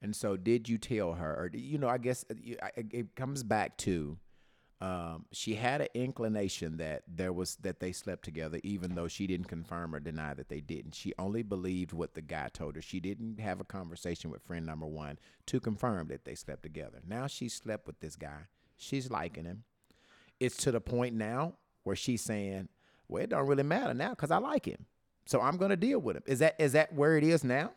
And 0.00 0.14
so, 0.14 0.36
did 0.36 0.68
you 0.68 0.78
tell 0.78 1.14
her, 1.14 1.30
or 1.34 1.50
you 1.52 1.76
know, 1.76 1.88
I 1.88 1.98
guess 1.98 2.24
uh, 2.30 2.34
it 2.76 3.14
comes 3.16 3.42
back 3.42 3.76
to 3.78 4.16
um, 4.80 5.24
she 5.32 5.56
had 5.56 5.80
an 5.80 5.88
inclination 5.94 6.76
that 6.76 7.02
there 7.08 7.32
was 7.32 7.56
that 7.62 7.80
they 7.80 7.90
slept 7.90 8.24
together, 8.24 8.60
even 8.62 8.94
though 8.94 9.08
she 9.08 9.26
didn't 9.26 9.48
confirm 9.48 9.92
or 9.92 9.98
deny 9.98 10.34
that 10.34 10.48
they 10.48 10.60
didn't. 10.60 10.94
She 10.94 11.12
only 11.18 11.42
believed 11.42 11.92
what 11.92 12.14
the 12.14 12.20
guy 12.20 12.48
told 12.52 12.76
her. 12.76 12.82
She 12.82 13.00
didn't 13.00 13.40
have 13.40 13.60
a 13.60 13.64
conversation 13.64 14.30
with 14.30 14.42
friend 14.42 14.64
number 14.64 14.86
one 14.86 15.18
to 15.46 15.58
confirm 15.58 16.08
that 16.08 16.24
they 16.24 16.36
slept 16.36 16.62
together. 16.62 17.00
Now 17.06 17.26
she 17.26 17.48
slept 17.48 17.88
with 17.88 17.98
this 17.98 18.14
guy. 18.14 18.46
She's 18.76 19.10
liking 19.10 19.46
him. 19.46 19.64
It's 20.38 20.56
to 20.58 20.70
the 20.70 20.80
point 20.80 21.16
now 21.16 21.54
where 21.82 21.96
she's 21.96 22.22
saying, 22.22 22.68
"Well, 23.08 23.24
it 23.24 23.30
don't 23.30 23.48
really 23.48 23.64
matter 23.64 23.94
now 23.94 24.10
because 24.10 24.30
I 24.30 24.38
like 24.38 24.64
him, 24.64 24.86
so 25.26 25.40
I'm 25.40 25.56
going 25.56 25.70
to 25.70 25.76
deal 25.76 25.98
with 25.98 26.16
him." 26.16 26.22
Is 26.24 26.38
that 26.38 26.54
is 26.60 26.72
that 26.72 26.94
where 26.94 27.18
it 27.18 27.24
is 27.24 27.42
now? 27.42 27.72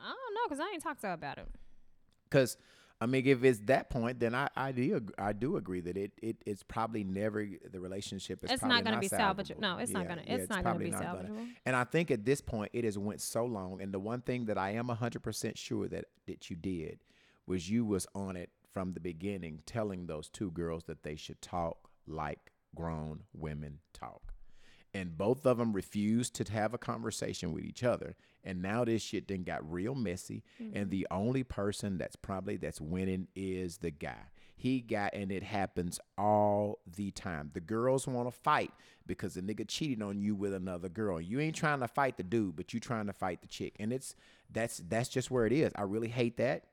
I 0.00 0.08
don't 0.10 0.34
know 0.34 0.48
because 0.48 0.60
I 0.60 0.70
ain't 0.72 0.82
talked 0.82 1.00
to 1.00 1.08
her 1.08 1.12
about 1.14 1.38
it. 1.38 1.48
Because 2.30 2.56
I 3.00 3.06
mean, 3.06 3.26
if 3.26 3.44
it's 3.44 3.60
that 3.66 3.90
point, 3.90 4.18
then 4.18 4.34
I 4.34 4.48
I 4.56 4.72
do 4.72 5.06
I 5.18 5.32
do 5.32 5.56
agree 5.56 5.80
that 5.82 5.96
it, 5.96 6.12
it 6.20 6.36
it's 6.44 6.62
probably 6.64 7.04
never 7.04 7.46
the 7.70 7.78
relationship 7.80 8.44
is 8.44 8.50
It's 8.50 8.62
not 8.62 8.82
gonna 8.84 8.98
be 8.98 9.08
salvageable. 9.08 9.60
No, 9.60 9.78
it's 9.78 9.92
not 9.92 10.08
gonna- 10.08 10.22
yeah, 10.26 10.34
it's 10.34 10.48
not 10.48 10.56
gonna 10.56 10.62
probably 10.64 10.84
be 10.86 10.90
gonna. 10.90 11.04
salvageable. 11.04 11.48
And 11.64 11.76
I 11.76 11.84
think 11.84 12.10
at 12.10 12.24
this 12.24 12.40
point, 12.40 12.70
it 12.74 12.84
has 12.84 12.98
went 12.98 13.20
so 13.20 13.44
long. 13.44 13.80
And 13.80 13.94
the 13.94 14.00
one 14.00 14.20
thing 14.22 14.46
that 14.46 14.58
I 14.58 14.70
am 14.70 14.88
hundred 14.88 15.22
percent 15.22 15.56
sure 15.56 15.86
that 15.88 16.06
that 16.26 16.50
you 16.50 16.56
did 16.56 16.98
was 17.46 17.70
you 17.70 17.84
was 17.84 18.06
on 18.14 18.36
it 18.36 18.50
from 18.72 18.92
the 18.94 19.00
beginning, 19.00 19.62
telling 19.64 20.06
those 20.06 20.28
two 20.28 20.50
girls 20.50 20.84
that 20.84 21.02
they 21.02 21.16
should 21.16 21.40
talk 21.40 21.88
like 22.06 22.52
grown 22.74 23.22
women 23.32 23.78
talk 23.92 24.34
and 24.94 25.16
both 25.16 25.46
of 25.46 25.58
them 25.58 25.72
refused 25.72 26.34
to 26.34 26.52
have 26.52 26.74
a 26.74 26.78
conversation 26.78 27.52
with 27.52 27.64
each 27.64 27.84
other. 27.84 28.16
And 28.44 28.62
now 28.62 28.84
this 28.84 29.02
shit 29.02 29.28
then 29.28 29.42
got 29.42 29.70
real 29.70 29.94
messy 29.94 30.42
and 30.72 30.90
the 30.90 31.06
only 31.10 31.42
person 31.42 31.98
that's 31.98 32.16
probably 32.16 32.56
that's 32.56 32.80
winning 32.80 33.28
is 33.34 33.78
the 33.78 33.90
guy. 33.90 34.30
He 34.56 34.80
got 34.80 35.14
and 35.14 35.30
it 35.30 35.42
happens 35.42 36.00
all 36.16 36.80
the 36.96 37.10
time. 37.10 37.50
The 37.52 37.60
girls 37.60 38.08
want 38.08 38.26
to 38.28 38.36
fight 38.36 38.72
because 39.06 39.34
the 39.34 39.42
nigga 39.42 39.68
cheated 39.68 40.02
on 40.02 40.20
you 40.20 40.34
with 40.34 40.54
another 40.54 40.88
girl. 40.88 41.20
You 41.20 41.40
ain't 41.40 41.54
trying 41.54 41.80
to 41.80 41.88
fight 41.88 42.16
the 42.16 42.22
dude 42.22 42.56
but 42.56 42.72
you 42.72 42.80
trying 42.80 43.06
to 43.06 43.12
fight 43.12 43.42
the 43.42 43.48
chick. 43.48 43.76
And 43.78 43.92
it's 43.92 44.14
that's 44.50 44.78
that's 44.88 45.08
just 45.08 45.30
where 45.30 45.46
it 45.46 45.52
is. 45.52 45.72
I 45.76 45.82
really 45.82 46.08
hate 46.08 46.38
that. 46.38 46.64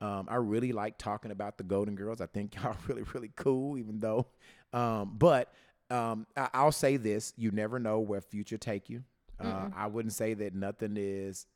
Um, 0.00 0.28
I 0.30 0.36
really 0.36 0.72
like 0.72 0.96
talking 0.96 1.30
about 1.30 1.58
the 1.58 1.64
Golden 1.64 1.94
Girls. 1.94 2.20
I 2.20 2.26
think 2.26 2.54
y'all 2.62 2.76
really, 2.88 3.04
really 3.14 3.30
cool, 3.36 3.78
even 3.78 3.98
though. 3.98 4.26
Um, 4.72 5.14
but 5.18 5.52
um, 5.90 6.26
I, 6.36 6.48
I'll 6.54 6.72
say 6.72 6.96
this: 6.96 7.32
you 7.36 7.50
never 7.50 7.78
know 7.78 8.00
where 8.00 8.20
future 8.20 8.58
take 8.58 8.88
you. 8.88 9.02
Uh, 9.42 9.70
I 9.74 9.86
wouldn't 9.86 10.12
say 10.12 10.34
that 10.34 10.54
nothing 10.54 10.96
is 10.98 11.46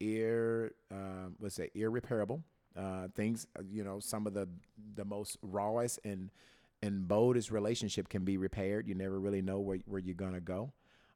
ir 0.00 0.72
um, 0.90 1.36
let's 1.40 1.54
say 1.54 1.70
irreparable. 1.74 2.42
Uh, 2.76 3.08
things, 3.14 3.46
uh, 3.58 3.62
you 3.70 3.82
know, 3.82 3.98
some 4.00 4.26
of 4.26 4.34
the 4.34 4.48
the 4.94 5.04
most 5.04 5.36
rawest 5.42 5.98
and 6.04 6.30
and 6.82 7.08
boldest 7.08 7.50
relationship 7.50 8.08
can 8.08 8.24
be 8.24 8.36
repaired. 8.36 8.86
You 8.86 8.94
never 8.94 9.18
really 9.18 9.42
know 9.42 9.58
where 9.58 9.78
where 9.86 10.00
you're 10.00 10.14
gonna 10.14 10.40
go. 10.40 10.72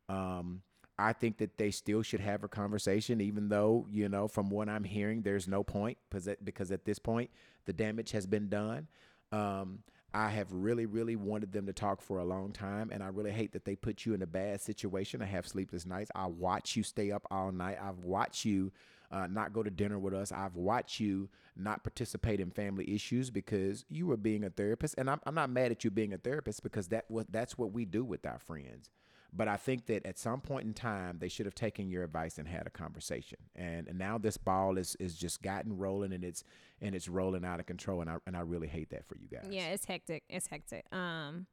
Um, 0.09 0.63
I 0.99 1.13
think 1.13 1.39
that 1.39 1.57
they 1.57 1.71
still 1.71 2.03
should 2.03 2.21
have 2.21 2.45
a 2.45 2.49
conversation, 2.49 3.21
even 3.21 3.49
though 3.49 3.87
you 3.91 4.09
know 4.09 4.29
from 4.29 4.51
what 4.51 4.69
I'm 4.69 4.85
hearing, 4.85 5.23
there's 5.23 5.49
no 5.49 5.63
point 5.63 5.99
because 6.09 6.29
at, 6.29 6.45
because 6.45 6.73
at 6.73 6.85
this 6.85 6.99
point 6.99 7.31
the 7.65 7.73
damage 7.73 8.11
has 8.11 8.27
been 8.27 8.49
done. 8.49 8.89
Um, 9.31 9.79
I 10.15 10.29
have 10.31 10.53
really, 10.53 10.87
really 10.87 11.17
wanted 11.17 11.53
them 11.53 11.67
to 11.67 11.73
talk 11.73 12.03
for 12.03 12.19
a 12.19 12.25
long 12.25 12.53
time, 12.53 12.91
and 12.93 13.03
I 13.03 13.09
really 13.09 13.33
hate 13.33 13.53
that 13.53 13.65
they 13.65 13.77
put 13.77 14.05
you 14.05 14.15
in 14.15 14.23
a 14.23 14.27
bad 14.27 14.61
situation. 14.61 15.23
I 15.23 15.27
have 15.27 15.47
sleepless 15.47 15.87
nights. 15.87 16.11
I 16.15 16.27
watch 16.27 16.77
you 16.77 16.83
stay 16.83 17.11
up 17.13 17.27
all 17.31 17.51
night. 17.51 17.79
I've 17.83 18.05
watched 18.05 18.45
you 18.45 18.73
uh, 19.11 19.27
not 19.27 19.53
go 19.53 19.63
to 19.63 19.71
dinner 19.71 19.99
with 19.99 20.15
us. 20.15 20.33
I've 20.33 20.57
watched 20.57 21.01
you 21.01 21.29
not 21.57 21.83
participate 21.83 22.41
in 22.41 22.51
family 22.51 22.95
issues 22.95 23.31
because 23.31 23.85
you 23.91 24.07
were 24.07 24.17
being 24.17 24.45
a 24.45 24.51
therapist, 24.51 24.97
and 24.99 25.09
I'm, 25.09 25.21
I'm 25.25 25.35
not 25.35 25.51
mad 25.51 25.71
at 25.71 25.85
you 25.85 25.91
being 25.91 26.13
a 26.13 26.19
therapist 26.19 26.63
because 26.63 26.89
that 26.89 27.07
that's 27.31 27.57
what 27.57 27.73
we 27.73 27.85
do 27.85 28.05
with 28.05 28.27
our 28.27 28.39
friends. 28.39 28.91
But 29.35 29.49
I 29.49 29.57
think 29.57 29.87
that 29.87 30.05
at 30.05 30.19
some 30.19 30.41
point 30.41 30.67
in 30.67 30.75
time, 30.75 31.17
they 31.19 31.29
should 31.29 31.47
have 31.47 31.55
taken 31.55 31.89
your 31.89 32.05
advice 32.05 32.37
and 32.37 32.47
had 32.47 32.67
a 32.67 32.71
conversation. 32.71 33.39
And, 33.57 33.89
and 33.89 33.99
now 33.99 34.19
this 34.19 34.37
ball 34.37 34.77
is 34.77 34.95
is 35.01 35.17
just 35.17 35.41
gotten 35.43 35.79
rolling, 35.79 36.13
and 36.13 36.23
it's 36.23 36.45
and 36.81 36.95
it's 36.95 37.09
rolling 37.09 37.45
out 37.45 37.59
of 37.59 37.67
control. 37.67 38.03
And 38.03 38.11
I 38.11 38.17
and 38.27 38.37
I 38.37 38.41
really 38.41 38.69
hate 38.69 38.91
that 38.91 39.07
for 39.07 39.17
you 39.17 39.29
guys. 39.29 39.47
Yeah, 39.51 39.69
it's 39.69 39.87
hectic. 39.87 40.25
It's 40.29 40.49
hectic. 40.49 40.85
Um, 40.93 41.47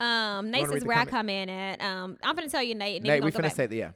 um, 0.00 0.50
Nate 0.50 0.68
is 0.70 0.84
where 0.84 0.98
I 0.98 1.04
come 1.04 1.28
in 1.28 1.48
at. 1.48 1.80
Um, 1.82 2.16
I'm 2.22 2.34
gonna 2.34 2.48
tell 2.48 2.62
you, 2.62 2.74
Nate. 2.74 3.02
Nate, 3.02 3.22
we 3.22 3.26
we 3.26 3.30
gonna 3.30 3.30
go 3.30 3.38
finna 3.38 3.42
back. 3.42 3.52
say 3.52 3.66
that. 3.66 3.94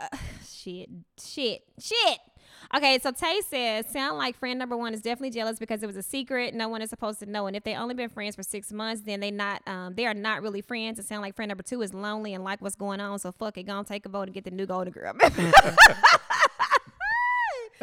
Yeah. 0.00 0.08
shit, 0.46 0.88
shit, 1.18 1.62
shit. 1.78 2.18
Okay, 2.74 2.98
so 2.98 3.10
Tay 3.12 3.40
says, 3.48 3.86
sound 3.88 4.18
like 4.18 4.36
friend 4.36 4.58
number 4.58 4.76
one 4.76 4.94
is 4.94 5.02
definitely 5.02 5.30
jealous 5.30 5.58
because 5.58 5.82
it 5.82 5.86
was 5.86 5.96
a 5.96 6.02
secret. 6.02 6.54
No 6.54 6.68
one 6.68 6.82
is 6.82 6.90
supposed 6.90 7.20
to 7.20 7.26
know. 7.26 7.46
And 7.46 7.54
if 7.54 7.62
they 7.62 7.76
only 7.76 7.94
been 7.94 8.08
friends 8.08 8.34
for 8.36 8.42
six 8.42 8.72
months, 8.72 9.02
then 9.02 9.20
they 9.20 9.30
not 9.30 9.62
um 9.68 9.94
they 9.94 10.06
are 10.06 10.14
not 10.14 10.42
really 10.42 10.60
friends. 10.60 10.98
It 10.98 11.06
sound 11.06 11.22
like 11.22 11.36
friend 11.36 11.48
number 11.48 11.62
two 11.62 11.82
is 11.82 11.94
lonely 11.94 12.34
and 12.34 12.42
like 12.42 12.60
what's 12.62 12.74
going 12.74 13.00
on. 13.00 13.18
So 13.18 13.32
fuck 13.32 13.58
it, 13.58 13.64
gonna 13.64 13.84
take 13.84 14.06
a 14.06 14.08
vote 14.08 14.22
and 14.22 14.34
get 14.34 14.44
the 14.44 14.50
new 14.50 14.66
golden 14.66 14.92
girl. 14.92 15.12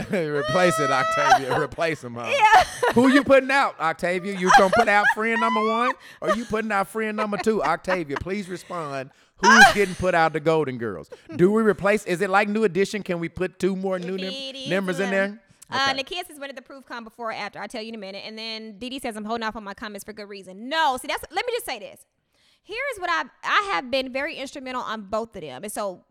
Replace 0.09 0.79
it, 0.79 0.89
Octavia. 0.89 1.59
Replace 1.59 2.03
him, 2.03 2.15
huh? 2.15 2.63
Who 2.93 3.09
you 3.09 3.23
putting 3.23 3.51
out, 3.51 3.79
Octavia? 3.79 4.38
You 4.38 4.49
gonna 4.57 4.73
put 4.75 4.88
out 4.88 5.05
friend 5.13 5.39
number 5.39 5.65
one, 5.65 5.91
or 6.21 6.35
you 6.35 6.45
putting 6.45 6.71
out 6.71 6.88
friend 6.88 7.15
number 7.15 7.38
two, 7.38 7.63
Octavia? 7.63 8.17
Please 8.17 8.49
respond. 8.49 9.11
Who's 9.41 9.73
getting 9.73 9.95
put 9.95 10.13
out 10.15 10.34
the 10.34 10.39
Golden 10.39 10.77
Girls? 10.77 11.09
Do 11.35 11.51
we 11.51 11.63
replace? 11.63 12.05
Is 12.05 12.22
it 12.22 12.30
like 12.30 12.47
New 12.47 12.63
Edition? 12.63 13.03
Can 13.03 13.19
we 13.19 13.30
put 13.30 13.59
two 13.59 13.76
more 13.76 13.99
new 13.99 14.18
num- 14.18 14.30
is 14.34 14.69
members 14.69 14.99
in 14.99 15.09
there? 15.09 15.41
Uh, 15.69 15.93
Okay. 15.93 16.03
Nakia 16.03 16.27
says, 16.27 16.38
when 16.38 16.49
did 16.49 16.57
the 16.57 16.61
proof 16.61 16.85
come 16.85 17.03
before 17.05 17.30
or 17.30 17.34
after? 17.34 17.57
I'll 17.59 17.68
tell 17.68 17.81
you 17.81 17.89
in 17.89 17.95
a 17.95 17.97
minute. 17.97 18.23
And 18.26 18.38
then 18.38 18.77
Dee 18.77 18.89
Dee 18.89 18.99
says, 18.99 19.15
I'm 19.15 19.23
holding 19.23 19.43
off 19.47 19.55
on 19.55 19.63
my 19.63 19.73
comments 19.73 20.03
for 20.03 20.11
good 20.11 20.27
reason. 20.27 20.68
No, 20.68 20.97
see, 21.01 21.07
that's, 21.07 21.23
let 21.31 21.45
me 21.45 21.53
just 21.53 21.65
say 21.65 21.80
this. 21.80 22.05
Here's 22.63 22.97
what 22.99 23.09
I 23.09 23.23
I 23.43 23.69
have 23.73 23.89
been 23.89 24.11
very 24.11 24.35
instrumental 24.35 24.81
on 24.81 25.03
both 25.03 25.34
of 25.35 25.41
them. 25.41 25.63
And 25.63 25.72
so 25.72 26.03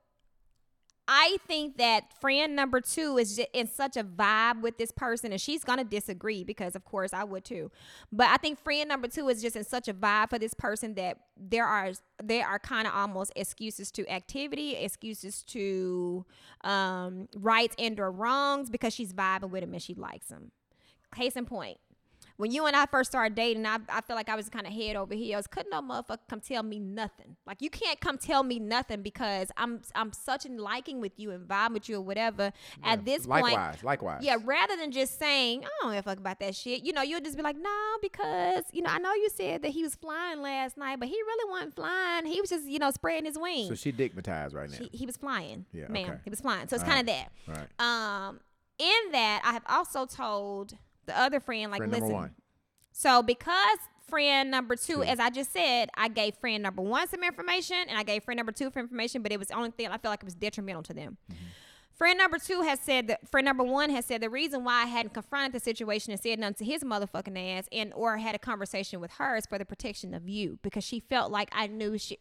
I 1.12 1.38
think 1.48 1.78
that 1.78 2.12
friend 2.20 2.54
number 2.54 2.80
two 2.80 3.18
is 3.18 3.34
just 3.34 3.48
in 3.52 3.66
such 3.66 3.96
a 3.96 4.04
vibe 4.04 4.60
with 4.60 4.78
this 4.78 4.92
person, 4.92 5.32
and 5.32 5.40
she's 5.40 5.64
gonna 5.64 5.82
disagree 5.82 6.44
because, 6.44 6.76
of 6.76 6.84
course, 6.84 7.12
I 7.12 7.24
would 7.24 7.44
too. 7.44 7.72
But 8.12 8.28
I 8.28 8.36
think 8.36 8.62
friend 8.62 8.88
number 8.88 9.08
two 9.08 9.28
is 9.28 9.42
just 9.42 9.56
in 9.56 9.64
such 9.64 9.88
a 9.88 9.92
vibe 9.92 10.30
for 10.30 10.38
this 10.38 10.54
person 10.54 10.94
that 10.94 11.18
there 11.36 11.66
are 11.66 11.90
there 12.22 12.46
are 12.46 12.60
kind 12.60 12.86
of 12.86 12.94
almost 12.94 13.32
excuses 13.34 13.90
to 13.90 14.08
activity, 14.08 14.76
excuses 14.76 15.42
to 15.48 16.24
um, 16.62 17.26
rights 17.34 17.74
and 17.76 17.98
or 17.98 18.12
wrongs 18.12 18.70
because 18.70 18.94
she's 18.94 19.12
vibing 19.12 19.50
with 19.50 19.64
him 19.64 19.72
and 19.72 19.82
she 19.82 19.94
likes 19.94 20.28
him. 20.28 20.52
Case 21.12 21.34
in 21.34 21.44
point. 21.44 21.78
When 22.40 22.50
you 22.50 22.64
and 22.64 22.74
I 22.74 22.86
first 22.86 23.10
started 23.10 23.34
dating, 23.34 23.66
I, 23.66 23.76
I 23.90 24.00
feel 24.00 24.16
like 24.16 24.30
I 24.30 24.34
was 24.34 24.48
kind 24.48 24.66
of 24.66 24.72
head 24.72 24.96
over 24.96 25.14
heels. 25.14 25.46
Couldn't 25.46 25.70
no 25.70 25.82
motherfucker 25.82 26.20
come 26.26 26.40
tell 26.40 26.62
me 26.62 26.78
nothing. 26.78 27.36
Like 27.46 27.60
you 27.60 27.68
can't 27.68 28.00
come 28.00 28.16
tell 28.16 28.42
me 28.42 28.58
nothing 28.58 29.02
because 29.02 29.52
I'm 29.58 29.82
I'm 29.94 30.14
such 30.14 30.46
in 30.46 30.56
liking 30.56 31.02
with 31.02 31.12
you 31.18 31.32
and 31.32 31.46
vibe 31.46 31.74
with 31.74 31.90
you 31.90 31.98
or 31.98 32.00
whatever. 32.00 32.50
At 32.82 33.04
this 33.04 33.26
point, 33.26 33.44
likewise, 33.44 33.84
likewise. 33.84 34.22
yeah, 34.24 34.36
rather 34.42 34.74
than 34.74 34.90
just 34.90 35.18
saying, 35.18 35.64
I 35.64 35.68
don't 35.82 35.92
give 35.92 35.98
a 35.98 36.02
fuck 36.02 36.18
about 36.18 36.40
that 36.40 36.54
shit, 36.54 36.82
you 36.82 36.94
know, 36.94 37.02
you'll 37.02 37.20
just 37.20 37.36
be 37.36 37.42
like, 37.42 37.56
no, 37.56 37.96
because, 38.00 38.64
you 38.72 38.80
know, 38.80 38.90
I 38.90 38.98
know 38.98 39.12
you 39.12 39.28
said 39.28 39.60
that 39.60 39.72
he 39.72 39.82
was 39.82 39.94
flying 39.94 40.40
last 40.40 40.78
night, 40.78 40.98
but 40.98 41.08
he 41.08 41.16
really 41.16 41.50
wasn't 41.50 41.74
flying. 41.74 42.24
He 42.24 42.40
was 42.40 42.48
just, 42.48 42.66
you 42.66 42.78
know, 42.78 42.90
spreading 42.90 43.26
his 43.26 43.38
wings. 43.38 43.68
So 43.68 43.74
she 43.74 43.92
digmatized 43.92 44.54
right 44.54 44.70
now. 44.70 44.78
he, 44.78 44.88
he 44.96 45.04
was 45.04 45.18
flying. 45.18 45.66
Yeah, 45.74 45.88
Ma'am. 45.88 46.08
okay. 46.08 46.20
He 46.24 46.30
was 46.30 46.40
flying. 46.40 46.68
So 46.68 46.76
it's 46.76 46.84
kind 46.84 47.00
of 47.00 47.06
that. 47.06 47.32
Right. 47.46 48.26
Um, 48.26 48.40
in 48.78 49.12
that, 49.12 49.42
I 49.44 49.52
have 49.52 49.64
also 49.68 50.06
told 50.06 50.78
the 51.10 51.20
other 51.20 51.40
friend, 51.40 51.70
like, 51.70 51.78
Friend 51.78 51.92
listen. 51.92 52.30
So 52.92 53.22
because 53.22 53.78
friend 54.08 54.50
number 54.50 54.76
two, 54.76 54.96
Two. 54.96 55.02
as 55.04 55.18
I 55.20 55.30
just 55.30 55.52
said, 55.52 55.88
I 55.94 56.08
gave 56.08 56.34
friend 56.34 56.62
number 56.62 56.82
one 56.82 57.08
some 57.08 57.22
information 57.22 57.76
and 57.88 57.96
I 57.96 58.02
gave 58.02 58.24
friend 58.24 58.36
number 58.36 58.52
two 58.52 58.70
for 58.70 58.80
information, 58.80 59.22
but 59.22 59.32
it 59.32 59.38
was 59.38 59.48
the 59.48 59.54
only 59.54 59.70
thing 59.70 59.86
I 59.86 59.98
felt 59.98 60.12
like 60.12 60.22
it 60.22 60.24
was 60.24 60.34
detrimental 60.34 60.82
to 60.84 60.94
them. 60.94 61.16
Mm-hmm. 61.30 61.44
Friend 61.92 62.16
number 62.16 62.38
two 62.38 62.62
has 62.62 62.80
said 62.80 63.08
that 63.08 63.28
friend 63.28 63.44
number 63.44 63.62
one 63.62 63.90
has 63.90 64.06
said 64.06 64.22
the 64.22 64.30
reason 64.30 64.64
why 64.64 64.82
I 64.82 64.86
hadn't 64.86 65.12
confronted 65.12 65.52
the 65.52 65.60
situation 65.60 66.12
and 66.12 66.20
said 66.20 66.38
nothing 66.38 66.54
to 66.54 66.64
his 66.64 66.82
motherfucking 66.82 67.58
ass 67.58 67.66
and 67.70 67.92
or 67.94 68.16
had 68.16 68.34
a 68.34 68.38
conversation 68.38 69.00
with 69.00 69.12
her 69.12 69.36
is 69.36 69.44
for 69.46 69.58
the 69.58 69.66
protection 69.66 70.14
of 70.14 70.28
you 70.28 70.58
because 70.62 70.82
she 70.82 71.00
felt 71.00 71.30
like 71.30 71.50
I 71.52 71.66
knew 71.66 71.98
she 71.98 72.18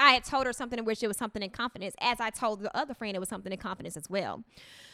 I 0.00 0.12
had 0.12 0.24
told 0.24 0.46
her 0.46 0.52
something 0.52 0.78
in 0.78 0.84
which 0.84 1.02
it 1.02 1.06
was 1.08 1.16
something 1.16 1.42
in 1.42 1.50
confidence, 1.50 1.94
as 2.00 2.18
I 2.20 2.30
told 2.30 2.60
the 2.60 2.76
other 2.76 2.92
friend 2.94 3.14
it 3.14 3.20
was 3.20 3.28
something 3.28 3.52
in 3.52 3.58
confidence 3.58 3.96
as 3.96 4.10
well. 4.10 4.42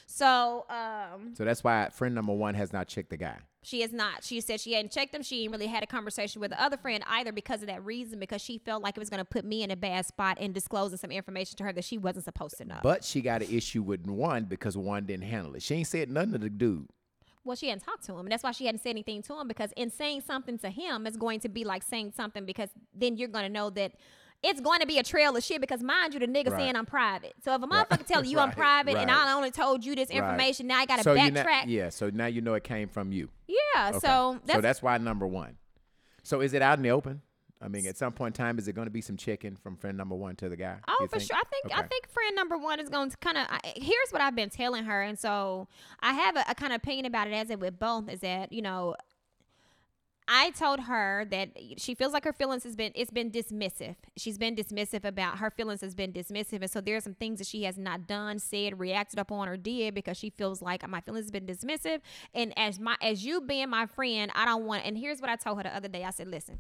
So 0.06 0.66
um 0.70 1.34
So 1.34 1.44
that's 1.44 1.62
why 1.64 1.88
friend 1.90 2.14
number 2.14 2.32
one 2.32 2.54
has 2.54 2.72
not 2.72 2.88
checked 2.88 3.10
the 3.10 3.16
guy. 3.16 3.38
She 3.62 3.82
is 3.82 3.92
not. 3.92 4.24
She 4.24 4.40
said 4.40 4.60
she 4.60 4.72
hadn't 4.74 4.92
checked 4.92 5.14
him. 5.14 5.22
She 5.22 5.42
ain't 5.42 5.52
really 5.52 5.66
had 5.66 5.82
a 5.82 5.86
conversation 5.86 6.40
with 6.40 6.50
the 6.52 6.62
other 6.62 6.76
friend 6.76 7.02
either 7.08 7.32
because 7.32 7.60
of 7.60 7.68
that 7.68 7.84
reason, 7.84 8.18
because 8.18 8.40
she 8.40 8.58
felt 8.58 8.82
like 8.82 8.96
it 8.96 9.00
was 9.00 9.10
going 9.10 9.18
to 9.18 9.24
put 9.24 9.44
me 9.44 9.62
in 9.62 9.70
a 9.70 9.76
bad 9.76 10.06
spot 10.06 10.40
in 10.40 10.52
disclosing 10.52 10.96
some 10.96 11.10
information 11.10 11.56
to 11.58 11.64
her 11.64 11.72
that 11.72 11.84
she 11.84 11.98
wasn't 11.98 12.24
supposed 12.24 12.56
to 12.58 12.64
know. 12.64 12.78
But 12.82 13.04
she 13.04 13.20
got 13.20 13.42
an 13.42 13.54
issue 13.54 13.82
with 13.82 14.06
one 14.06 14.44
because 14.44 14.76
one 14.76 15.04
didn't 15.06 15.24
handle 15.24 15.54
it. 15.54 15.62
She 15.62 15.74
ain't 15.74 15.86
said 15.88 16.08
nothing 16.08 16.32
to 16.32 16.38
the 16.38 16.48
dude. 16.50 16.88
well, 17.44 17.56
she 17.56 17.68
hadn't 17.68 17.84
talked 17.84 18.04
to 18.06 18.12
him, 18.12 18.20
and 18.20 18.32
that's 18.32 18.44
why 18.44 18.52
she 18.52 18.66
hadn't 18.66 18.80
said 18.80 18.90
anything 18.90 19.20
to 19.22 19.38
him. 19.38 19.48
Because 19.48 19.72
in 19.76 19.90
saying 19.90 20.22
something 20.22 20.56
to 20.58 20.70
him 20.70 21.06
is 21.06 21.16
going 21.16 21.40
to 21.40 21.48
be 21.48 21.64
like 21.64 21.82
saying 21.82 22.12
something 22.16 22.46
because 22.46 22.70
then 22.94 23.16
you're 23.16 23.28
going 23.28 23.44
to 23.44 23.52
know 23.52 23.68
that 23.70 23.92
it's 24.42 24.60
going 24.60 24.80
to 24.80 24.86
be 24.86 24.98
a 24.98 25.02
trail 25.02 25.36
of 25.36 25.42
shit. 25.42 25.60
Because 25.60 25.82
mind 25.82 26.14
you, 26.14 26.20
the 26.20 26.26
nigga 26.28 26.50
Right. 26.50 26.60
saying 26.60 26.76
I'm 26.76 26.86
private. 26.86 27.34
So 27.44 27.54
if 27.54 27.62
a 27.62 27.66
motherfucker 27.66 28.06
telling 28.06 28.30
you 28.30 28.38
I'm 28.38 28.48
Right, 28.48 28.56
private 28.56 28.96
and. 28.96 29.10
I 29.10 29.32
only 29.32 29.50
told 29.50 29.84
you 29.84 29.94
this 29.94 30.08
Right. 30.10 30.18
information, 30.18 30.66
now 30.68 30.78
I 30.78 30.86
got 30.86 30.96
to 30.98 31.02
so 31.02 31.14
backtrack. 31.16 31.66
know, 31.66 31.72
yeah. 31.72 31.88
So 31.90 32.10
now 32.10 32.26
you 32.26 32.40
know 32.40 32.54
it 32.54 32.64
came 32.64 32.88
from 32.88 33.12
you. 33.12 33.28
yeah. 33.46 33.88
Okay. 33.90 33.98
So 33.98 34.38
that's, 34.44 34.56
so 34.56 34.60
that's 34.60 34.82
why 34.82 34.96
number 34.98 35.26
one. 35.26 35.56
So 36.22 36.40
is 36.40 36.52
it 36.54 36.62
out 36.62 36.78
in 36.78 36.82
the 36.82 36.90
open? 36.90 37.22
I 37.60 37.66
mean, 37.66 37.86
at 37.88 37.96
some 37.96 38.12
point 38.12 38.38
in 38.38 38.44
time, 38.44 38.56
is 38.60 38.68
it 38.68 38.74
going 38.74 38.86
to 38.86 38.90
be 38.90 39.00
some 39.00 39.16
checking 39.16 39.56
from 39.56 39.74
friend 39.76 39.96
number 39.98 40.14
one 40.14 40.36
to 40.36 40.48
the 40.48 40.56
guy? 40.56 40.76
Oh, 40.86 41.06
for 41.10 41.18
think? 41.18 41.22
sure. 41.28 41.36
I 41.36 41.42
think 41.50 41.76
I 41.76 41.82
think 41.82 42.08
friend 42.08 42.36
number 42.36 42.56
one 42.56 42.78
is 42.78 42.88
going 42.88 43.10
to 43.10 43.16
kind 43.16 43.36
of. 43.36 43.46
Here's 43.74 44.10
what 44.10 44.22
I've 44.22 44.36
been 44.36 44.50
telling 44.50 44.84
her, 44.84 45.02
and 45.02 45.18
so 45.18 45.66
I 45.98 46.12
have 46.12 46.36
a, 46.36 46.44
a 46.50 46.54
kind 46.54 46.72
of 46.72 46.76
opinion 46.76 47.06
about 47.06 47.26
it 47.26 47.32
as 47.32 47.50
it 47.50 47.58
with 47.58 47.76
both. 47.76 48.08
Is 48.08 48.20
that 48.20 48.52
you 48.52 48.62
know, 48.62 48.94
I 50.28 50.50
told 50.50 50.80
her 50.80 51.24
that 51.30 51.50
she 51.78 51.94
feels 51.94 52.12
like 52.12 52.24
her 52.24 52.32
feelings 52.32 52.62
has 52.64 52.76
been 52.76 52.92
it's 52.94 53.10
been 53.10 53.30
dismissive. 53.30 53.96
She's 54.16 54.36
been 54.36 54.54
dismissive 54.54 55.04
about 55.04 55.38
her 55.38 55.50
feelings 55.50 55.80
has 55.80 55.94
been 55.94 56.12
dismissive, 56.12 56.60
and 56.60 56.70
so 56.70 56.80
there 56.80 56.96
are 56.96 57.00
some 57.00 57.14
things 57.14 57.38
that 57.38 57.46
she 57.46 57.62
has 57.64 57.78
not 57.78 58.06
done, 58.06 58.38
said, 58.38 58.78
reacted 58.78 59.18
upon, 59.18 59.48
or 59.48 59.56
did 59.56 59.94
because 59.94 60.18
she 60.18 60.30
feels 60.30 60.60
like 60.60 60.86
my 60.88 61.00
feelings 61.00 61.24
has 61.24 61.30
been 61.30 61.46
dismissive. 61.46 62.00
And 62.34 62.52
as 62.58 62.78
my 62.78 62.96
as 63.00 63.24
you 63.24 63.40
being 63.40 63.70
my 63.70 63.86
friend, 63.86 64.30
I 64.34 64.44
don't 64.44 64.64
want. 64.64 64.84
And 64.84 64.98
here's 64.98 65.20
what 65.20 65.30
I 65.30 65.36
told 65.36 65.56
her 65.56 65.62
the 65.62 65.74
other 65.74 65.88
day. 65.88 66.04
I 66.04 66.10
said, 66.10 66.28
listen 66.28 66.58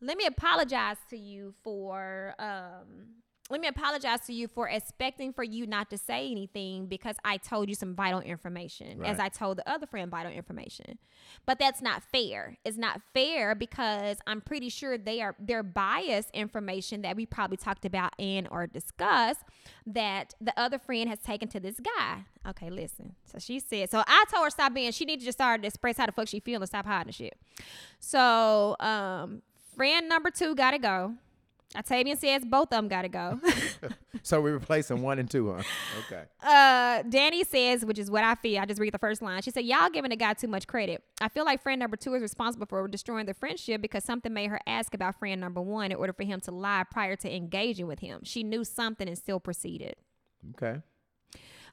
let 0.00 0.16
me 0.16 0.26
apologize 0.26 0.96
to 1.10 1.18
you 1.18 1.54
for 1.64 2.34
um 2.38 3.08
let 3.50 3.60
me 3.62 3.68
apologize 3.68 4.20
to 4.26 4.32
you 4.34 4.46
for 4.46 4.68
expecting 4.68 5.32
for 5.32 5.42
you 5.42 5.66
not 5.66 5.88
to 5.90 5.96
say 5.96 6.30
anything 6.30 6.86
because 6.86 7.16
I 7.24 7.38
told 7.38 7.68
you 7.68 7.74
some 7.74 7.94
vital 7.94 8.20
information 8.20 9.02
as 9.04 9.18
I 9.18 9.28
told 9.30 9.56
the 9.56 9.70
other 9.70 9.86
friend 9.86 10.10
vital 10.10 10.30
information. 10.30 10.98
But 11.46 11.58
that's 11.58 11.80
not 11.80 12.02
fair. 12.12 12.58
It's 12.64 12.76
not 12.76 13.00
fair 13.14 13.54
because 13.54 14.18
I'm 14.26 14.42
pretty 14.42 14.68
sure 14.68 14.98
they 14.98 15.22
are 15.22 15.34
their 15.38 15.62
biased 15.62 16.30
information 16.32 17.02
that 17.02 17.16
we 17.16 17.24
probably 17.24 17.56
talked 17.56 17.86
about 17.86 18.12
and 18.18 18.46
or 18.50 18.66
discussed 18.66 19.40
that 19.86 20.34
the 20.40 20.52
other 20.60 20.78
friend 20.78 21.08
has 21.08 21.20
taken 21.20 21.48
to 21.48 21.60
this 21.60 21.80
guy. 21.80 22.24
Okay, 22.46 22.68
listen. 22.68 23.14
So 23.24 23.38
she 23.38 23.60
said, 23.60 23.90
so 23.90 24.04
I 24.06 24.24
told 24.30 24.44
her 24.44 24.50
stop 24.50 24.74
being, 24.74 24.92
she 24.92 25.06
needed 25.06 25.20
to 25.20 25.26
just 25.26 25.38
start 25.38 25.62
to 25.62 25.68
express 25.68 25.96
how 25.96 26.04
the 26.04 26.12
fuck 26.12 26.28
she 26.28 26.40
feel 26.40 26.60
and 26.60 26.68
stop 26.68 26.84
hiding 26.84 27.12
shit. 27.12 27.38
So 27.98 28.76
um 28.78 29.40
friend 29.74 30.06
number 30.06 30.30
two 30.30 30.54
gotta 30.54 30.78
go. 30.78 31.14
Octavian 31.76 32.16
says 32.16 32.44
both 32.44 32.64
of 32.64 32.70
them 32.70 32.88
gotta 32.88 33.08
go. 33.08 33.40
So 34.22 34.40
we're 34.40 34.54
replacing 34.54 35.00
one 35.00 35.18
and 35.18 35.30
two, 35.30 35.52
huh? 35.52 35.62
Okay. 36.06 36.24
uh, 36.42 37.02
Danny 37.08 37.44
says, 37.44 37.84
which 37.84 37.98
is 37.98 38.10
what 38.10 38.24
I 38.24 38.34
feel. 38.34 38.60
I 38.60 38.66
just 38.66 38.80
read 38.80 38.92
the 38.92 38.98
first 38.98 39.22
line. 39.22 39.40
She 39.42 39.50
said, 39.50 39.64
"Y'all 39.64 39.88
giving 39.90 40.10
the 40.10 40.16
guy 40.16 40.34
too 40.34 40.48
much 40.48 40.66
credit. 40.66 41.02
I 41.20 41.28
feel 41.28 41.44
like 41.44 41.62
friend 41.62 41.78
number 41.78 41.96
two 41.96 42.14
is 42.14 42.20
responsible 42.20 42.66
for 42.66 42.86
destroying 42.88 43.26
the 43.26 43.32
friendship 43.34 43.80
because 43.80 44.04
something 44.04 44.32
made 44.34 44.50
her 44.50 44.60
ask 44.66 44.92
about 44.92 45.18
friend 45.18 45.40
number 45.40 45.60
one 45.62 45.92
in 45.92 45.96
order 45.98 46.12
for 46.12 46.24
him 46.24 46.40
to 46.40 46.50
lie 46.50 46.84
prior 46.90 47.16
to 47.16 47.34
engaging 47.34 47.86
with 47.86 48.00
him. 48.00 48.20
She 48.24 48.42
knew 48.42 48.64
something 48.64 49.06
and 49.08 49.16
still 49.16 49.40
proceeded." 49.40 49.96
Okay. 50.50 50.80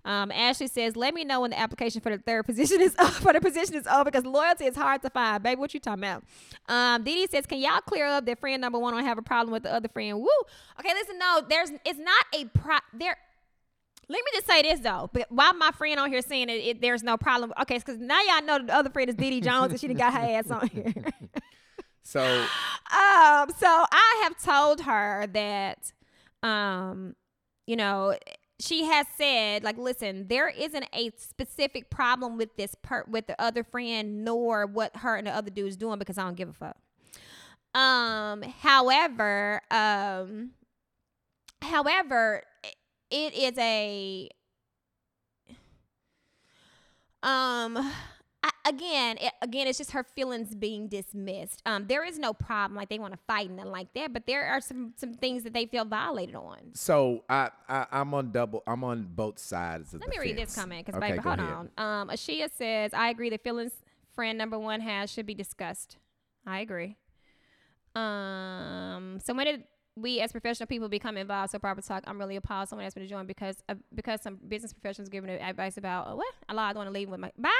Um, 0.06 0.32
Ashley 0.32 0.68
says, 0.68 0.96
"Let 0.96 1.14
me 1.14 1.26
know 1.26 1.42
when 1.42 1.52
the 1.52 1.60
application 1.60 2.00
for 2.00 2.10
the 2.16 2.18
third 2.18 2.46
position 2.46 2.80
is 2.80 2.96
up. 3.00 3.12
For 3.12 3.34
the 3.34 3.42
position 3.42 3.76
is 3.76 3.88
over 3.88 4.06
because 4.06 4.26
loyalty 4.26 4.66
is 4.66 4.76
hard 4.76 5.02
to 5.02 5.10
find, 5.10 5.44
baby. 5.44 5.60
What 5.60 5.74
you 5.74 5.80
talking 5.80 6.04
about?" 6.04 6.24
Um, 6.70 7.04
Dee 7.04 7.28
says, 7.28 7.46
"Can 7.46 7.60
y'all 7.60 7.82
clear 7.82 8.06
up 8.06 8.26
that 8.26 8.40
friend 8.40 8.62
number 8.62 8.80
one 8.80 8.94
don't 8.94 9.04
have 9.04 9.18
a 9.18 9.24
problem 9.24 9.52
with 9.52 9.64
the 9.64 9.74
other 9.74 9.90
friend?" 9.90 10.20
Woo. 10.20 10.28
Okay, 10.80 10.94
listen. 10.94 11.18
No, 11.18 11.42
there's. 11.50 11.72
It's 11.86 12.00
not 12.00 12.26
a 12.34 12.46
pro. 12.46 12.78
There. 12.94 13.18
Let 14.08 14.18
me 14.18 14.32
just 14.36 14.46
say 14.48 14.62
this 14.62 14.80
though. 14.82 15.10
But 15.12 15.26
why 15.30 15.52
my 15.54 15.72
friend 15.72 16.00
on 16.00 16.12
here 16.12 16.22
saying 16.22 16.50
it, 16.50 16.54
it 16.54 16.82
there's 16.82 17.02
no 17.02 17.18
problem? 17.18 17.52
Okay, 17.62 17.80
because 17.80 17.98
now 18.00 18.22
y'all 18.22 18.46
know 18.46 18.64
the 18.64 18.74
other 18.74 18.92
friend 18.92 19.10
is 19.10 19.16
Dee 19.16 19.42
Jones 19.42 19.72
and 19.72 19.80
she 19.80 19.88
done 19.88 19.98
got 19.98 20.14
her 20.14 20.20
ass 20.20 20.52
on 20.52 20.68
here. 20.68 20.94
So 22.06 22.22
um, 22.44 23.50
so 23.58 23.68
I 23.68 24.22
have 24.24 24.42
told 24.42 24.82
her 24.82 25.28
that, 25.34 25.92
um, 26.44 27.16
you 27.66 27.76
know, 27.76 28.16
she 28.60 28.86
has 28.86 29.06
said 29.18 29.64
like, 29.64 29.78
listen, 29.78 30.28
there 30.28 30.48
isn't 30.50 30.86
a 30.94 31.12
specific 31.18 31.90
problem 31.90 32.38
with 32.38 32.56
this 32.56 32.76
per 32.82 33.04
with 33.08 33.28
the 33.28 33.40
other 33.42 33.64
friend, 33.64 34.24
nor 34.24 34.66
what 34.66 34.98
her 34.98 35.16
and 35.16 35.28
the 35.28 35.36
other 35.36 35.50
dude 35.50 35.68
is 35.68 35.78
doing 35.78 36.00
because 36.00 36.18
I 36.18 36.24
don't 36.24 36.36
give 36.36 36.50
a 36.50 36.54
fuck. 36.54 36.78
Um, 37.74 38.42
however, 38.42 39.62
um, 39.70 40.52
however, 41.62 42.44
it 43.12 43.34
is 43.34 43.58
a 43.58 44.30
um 47.22 47.92
again 48.66 49.18
it, 49.22 49.32
again 49.42 49.68
it's 49.68 49.78
just 49.78 49.92
her 49.92 50.04
feelings 50.04 50.56
being 50.56 50.88
dismissed. 50.88 51.62
Um 51.66 51.88
there 51.88 52.04
is 52.04 52.18
no 52.20 52.34
problem 52.34 52.76
like 52.76 52.90
they 52.90 53.00
want 53.00 53.14
to 53.14 53.20
fight 53.28 53.50
and 53.50 53.58
like 53.72 53.94
that 53.94 54.12
but 54.14 54.26
there 54.26 54.46
are 54.46 54.60
some 54.62 54.94
some 54.98 55.14
things 55.14 55.44
that 55.44 55.54
they 55.54 55.66
feel 55.66 55.86
violated 55.86 56.36
on. 56.36 56.58
So 56.74 57.24
I, 57.30 57.50
I 57.70 57.86
I'm 57.92 58.14
on 58.14 58.32
double. 58.32 58.64
I'm 58.68 58.84
on 58.84 59.08
both 59.16 59.40
sides 59.40 59.94
of 59.94 60.02
let 60.02 60.10
me 60.10 60.18
read 60.20 60.38
this 60.38 60.56
comment 60.56 60.86
because 60.86 60.98
Okay, 61.00 61.12
baby 61.12 61.22
hold 61.24 61.40
ahead. 61.40 61.54
on. 61.54 61.70
Um 61.78 62.10
ashia 62.10 62.50
says 62.52 62.92
i 62.94 63.10
agree 63.10 63.30
the 63.30 63.38
feelings 63.38 63.74
friend 64.14 64.38
number 64.38 64.58
one 64.58 64.82
has 64.82 65.12
should 65.12 65.26
be 65.26 65.36
discussed. 65.36 65.98
I 66.46 66.60
agree. 66.60 66.98
Um 67.96 69.20
so 69.24 69.34
when 69.34 69.46
did 69.46 69.64
we 69.98 70.20
as 70.20 70.32
professional 70.32 70.68
people 70.68 70.90
become 70.90 71.16
involved? 71.16 71.52
So 71.52 71.60
proper 71.60 71.82
talk 71.82 72.04
i'm 72.08 72.20
really 72.20 72.36
appalled 72.36 72.68
someone 72.68 72.86
asked 72.86 72.98
me 72.98 73.04
to 73.04 73.08
join 73.10 73.26
because 73.28 73.58
uh, 73.70 73.76
because 73.94 74.22
some 74.22 74.38
business 74.48 74.74
professionals 74.74 75.10
giving 75.10 75.30
advice 75.30 75.78
about 75.78 76.08
uh, 76.08 76.16
what? 76.16 76.34
I 76.50 76.54
lied 76.54 76.72
i 76.72 76.74
don't 76.74 76.80
want 76.80 76.88
to 76.88 76.94
leave 76.94 77.10
with 77.10 77.20
my 77.20 77.32
bye 77.38 77.52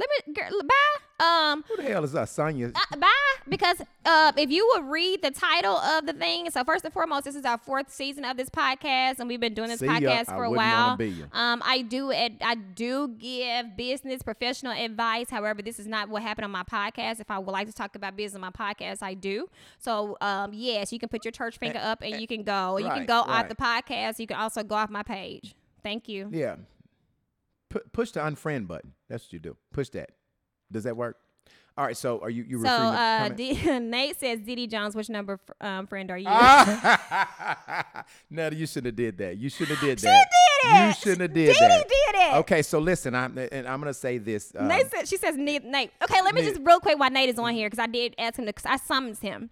let 0.00 0.26
me 0.26 0.34
girl, 0.34 0.62
bye 0.62 1.24
um 1.50 1.64
Who 1.68 1.76
the 1.76 1.82
hell 1.82 2.04
is 2.04 2.12
that, 2.12 2.28
Sonya? 2.28 2.72
uh, 2.74 2.96
bye 2.96 3.08
because 3.48 3.82
uh, 4.04 4.32
if 4.36 4.50
you 4.50 4.68
would 4.74 4.90
read 4.90 5.22
the 5.22 5.30
title 5.30 5.76
of 5.76 6.06
the 6.06 6.14
thing 6.14 6.50
so 6.50 6.64
first 6.64 6.84
and 6.84 6.92
foremost 6.92 7.24
this 7.24 7.34
is 7.34 7.44
our 7.44 7.58
fourth 7.58 7.92
season 7.92 8.24
of 8.24 8.36
this 8.36 8.48
podcast 8.48 9.18
and 9.18 9.28
we've 9.28 9.40
been 9.40 9.54
doing 9.54 9.68
this 9.68 9.80
See 9.80 9.86
podcast 9.86 10.28
I 10.28 10.36
for 10.36 10.44
a 10.44 10.50
while 10.50 11.00
ya. 11.00 11.26
um, 11.32 11.62
I 11.64 11.82
do 11.82 12.12
ad- 12.12 12.38
I 12.40 12.54
do 12.54 13.08
give 13.08 13.76
business 13.76 14.22
professional 14.22 14.72
advice. 14.72 15.30
However, 15.30 15.62
this 15.62 15.78
is 15.78 15.86
not 15.86 16.08
what 16.08 16.22
happened 16.22 16.46
on 16.46 16.50
my 16.50 16.62
podcast. 16.62 17.20
If 17.20 17.30
I 17.30 17.38
would 17.38 17.52
like 17.52 17.66
to 17.66 17.72
talk 17.72 17.94
about 17.94 18.16
business 18.16 18.34
on 18.34 18.40
my 18.40 18.50
podcast, 18.50 19.02
I 19.02 19.14
do. 19.14 19.48
So 19.78 20.16
um, 20.20 20.52
yes, 20.54 20.92
you 20.92 20.98
can 20.98 21.08
put 21.08 21.24
your 21.24 21.32
church 21.32 21.58
finger 21.58 21.80
up 21.82 22.02
and 22.02 22.20
you 22.20 22.26
can 22.26 22.42
go. 22.42 22.78
You 22.78 22.88
can 22.88 23.06
go 23.06 23.20
right. 23.20 23.44
off 23.44 23.48
the 23.48 23.54
podcast. 23.54 24.18
You 24.18 24.26
can 24.26 24.36
also 24.38 24.62
go 24.62 24.76
off 24.76 24.90
my 24.90 25.02
page. 25.02 25.54
Thank 25.82 26.08
you. 26.08 26.28
Yeah. 26.32 26.56
Pu- 27.70 27.80
push 27.92 28.10
the 28.10 28.20
unfriend 28.20 28.66
button. 28.66 28.92
That's 29.08 29.24
what 29.24 29.32
you 29.32 29.38
do. 29.38 29.56
Push 29.72 29.88
that. 29.90 30.10
Does 30.70 30.84
that 30.84 30.96
work? 30.96 31.16
All 31.78 31.86
right. 31.86 31.96
So 31.96 32.18
are 32.20 32.28
you 32.28 32.42
you 32.42 32.58
So 32.58 32.62
referring 32.64 32.92
to 32.92 32.98
uh. 32.98 33.28
D- 33.30 33.78
Nate 33.90 34.18
says, 34.20 34.40
"Dee 34.40 34.54
Dee 34.56 34.66
Jones, 34.66 34.94
which 34.94 35.08
number 35.08 35.38
f- 35.48 35.66
um, 35.66 35.86
friend 35.86 36.10
are 36.10 36.18
you?" 36.18 36.28
No, 38.30 38.48
you 38.50 38.66
shouldn't 38.66 38.86
have 38.86 38.96
did 38.96 39.18
that. 39.18 39.36
You 39.38 39.48
shouldn't 39.48 39.78
have 39.78 39.80
did 39.88 40.00
She 40.00 40.06
that. 40.06 40.26
did 40.30 40.70
it. 40.70 40.86
You 40.86 40.92
shouldn't 40.94 41.20
have 41.22 41.32
did 41.32 41.46
Dee 41.46 41.52
Dee 41.52 41.58
that. 41.60 41.88
did 41.88 42.14
it. 42.20 42.34
Okay, 42.38 42.62
so 42.62 42.78
listen, 42.78 43.14
I'm 43.14 43.36
and 43.38 43.66
I'm 43.68 43.80
gonna 43.80 43.94
say 43.94 44.18
this. 44.18 44.52
Um, 44.56 44.68
Nate 44.68 44.90
said, 44.90 45.08
she 45.08 45.16
says 45.16 45.36
Nate. 45.36 45.62
Okay, 45.64 46.22
let 46.22 46.34
me 46.34 46.42
Nate- 46.42 46.54
just 46.54 46.66
real 46.66 46.80
quick 46.80 46.98
why 46.98 47.08
Nate 47.08 47.28
is 47.30 47.38
on 47.38 47.54
here 47.54 47.68
because 47.68 47.82
I 47.82 47.86
did 47.86 48.14
ask 48.18 48.38
him 48.38 48.46
to, 48.46 48.52
cause 48.52 48.66
I 48.66 48.76
summoned 48.76 49.18
him. 49.18 49.50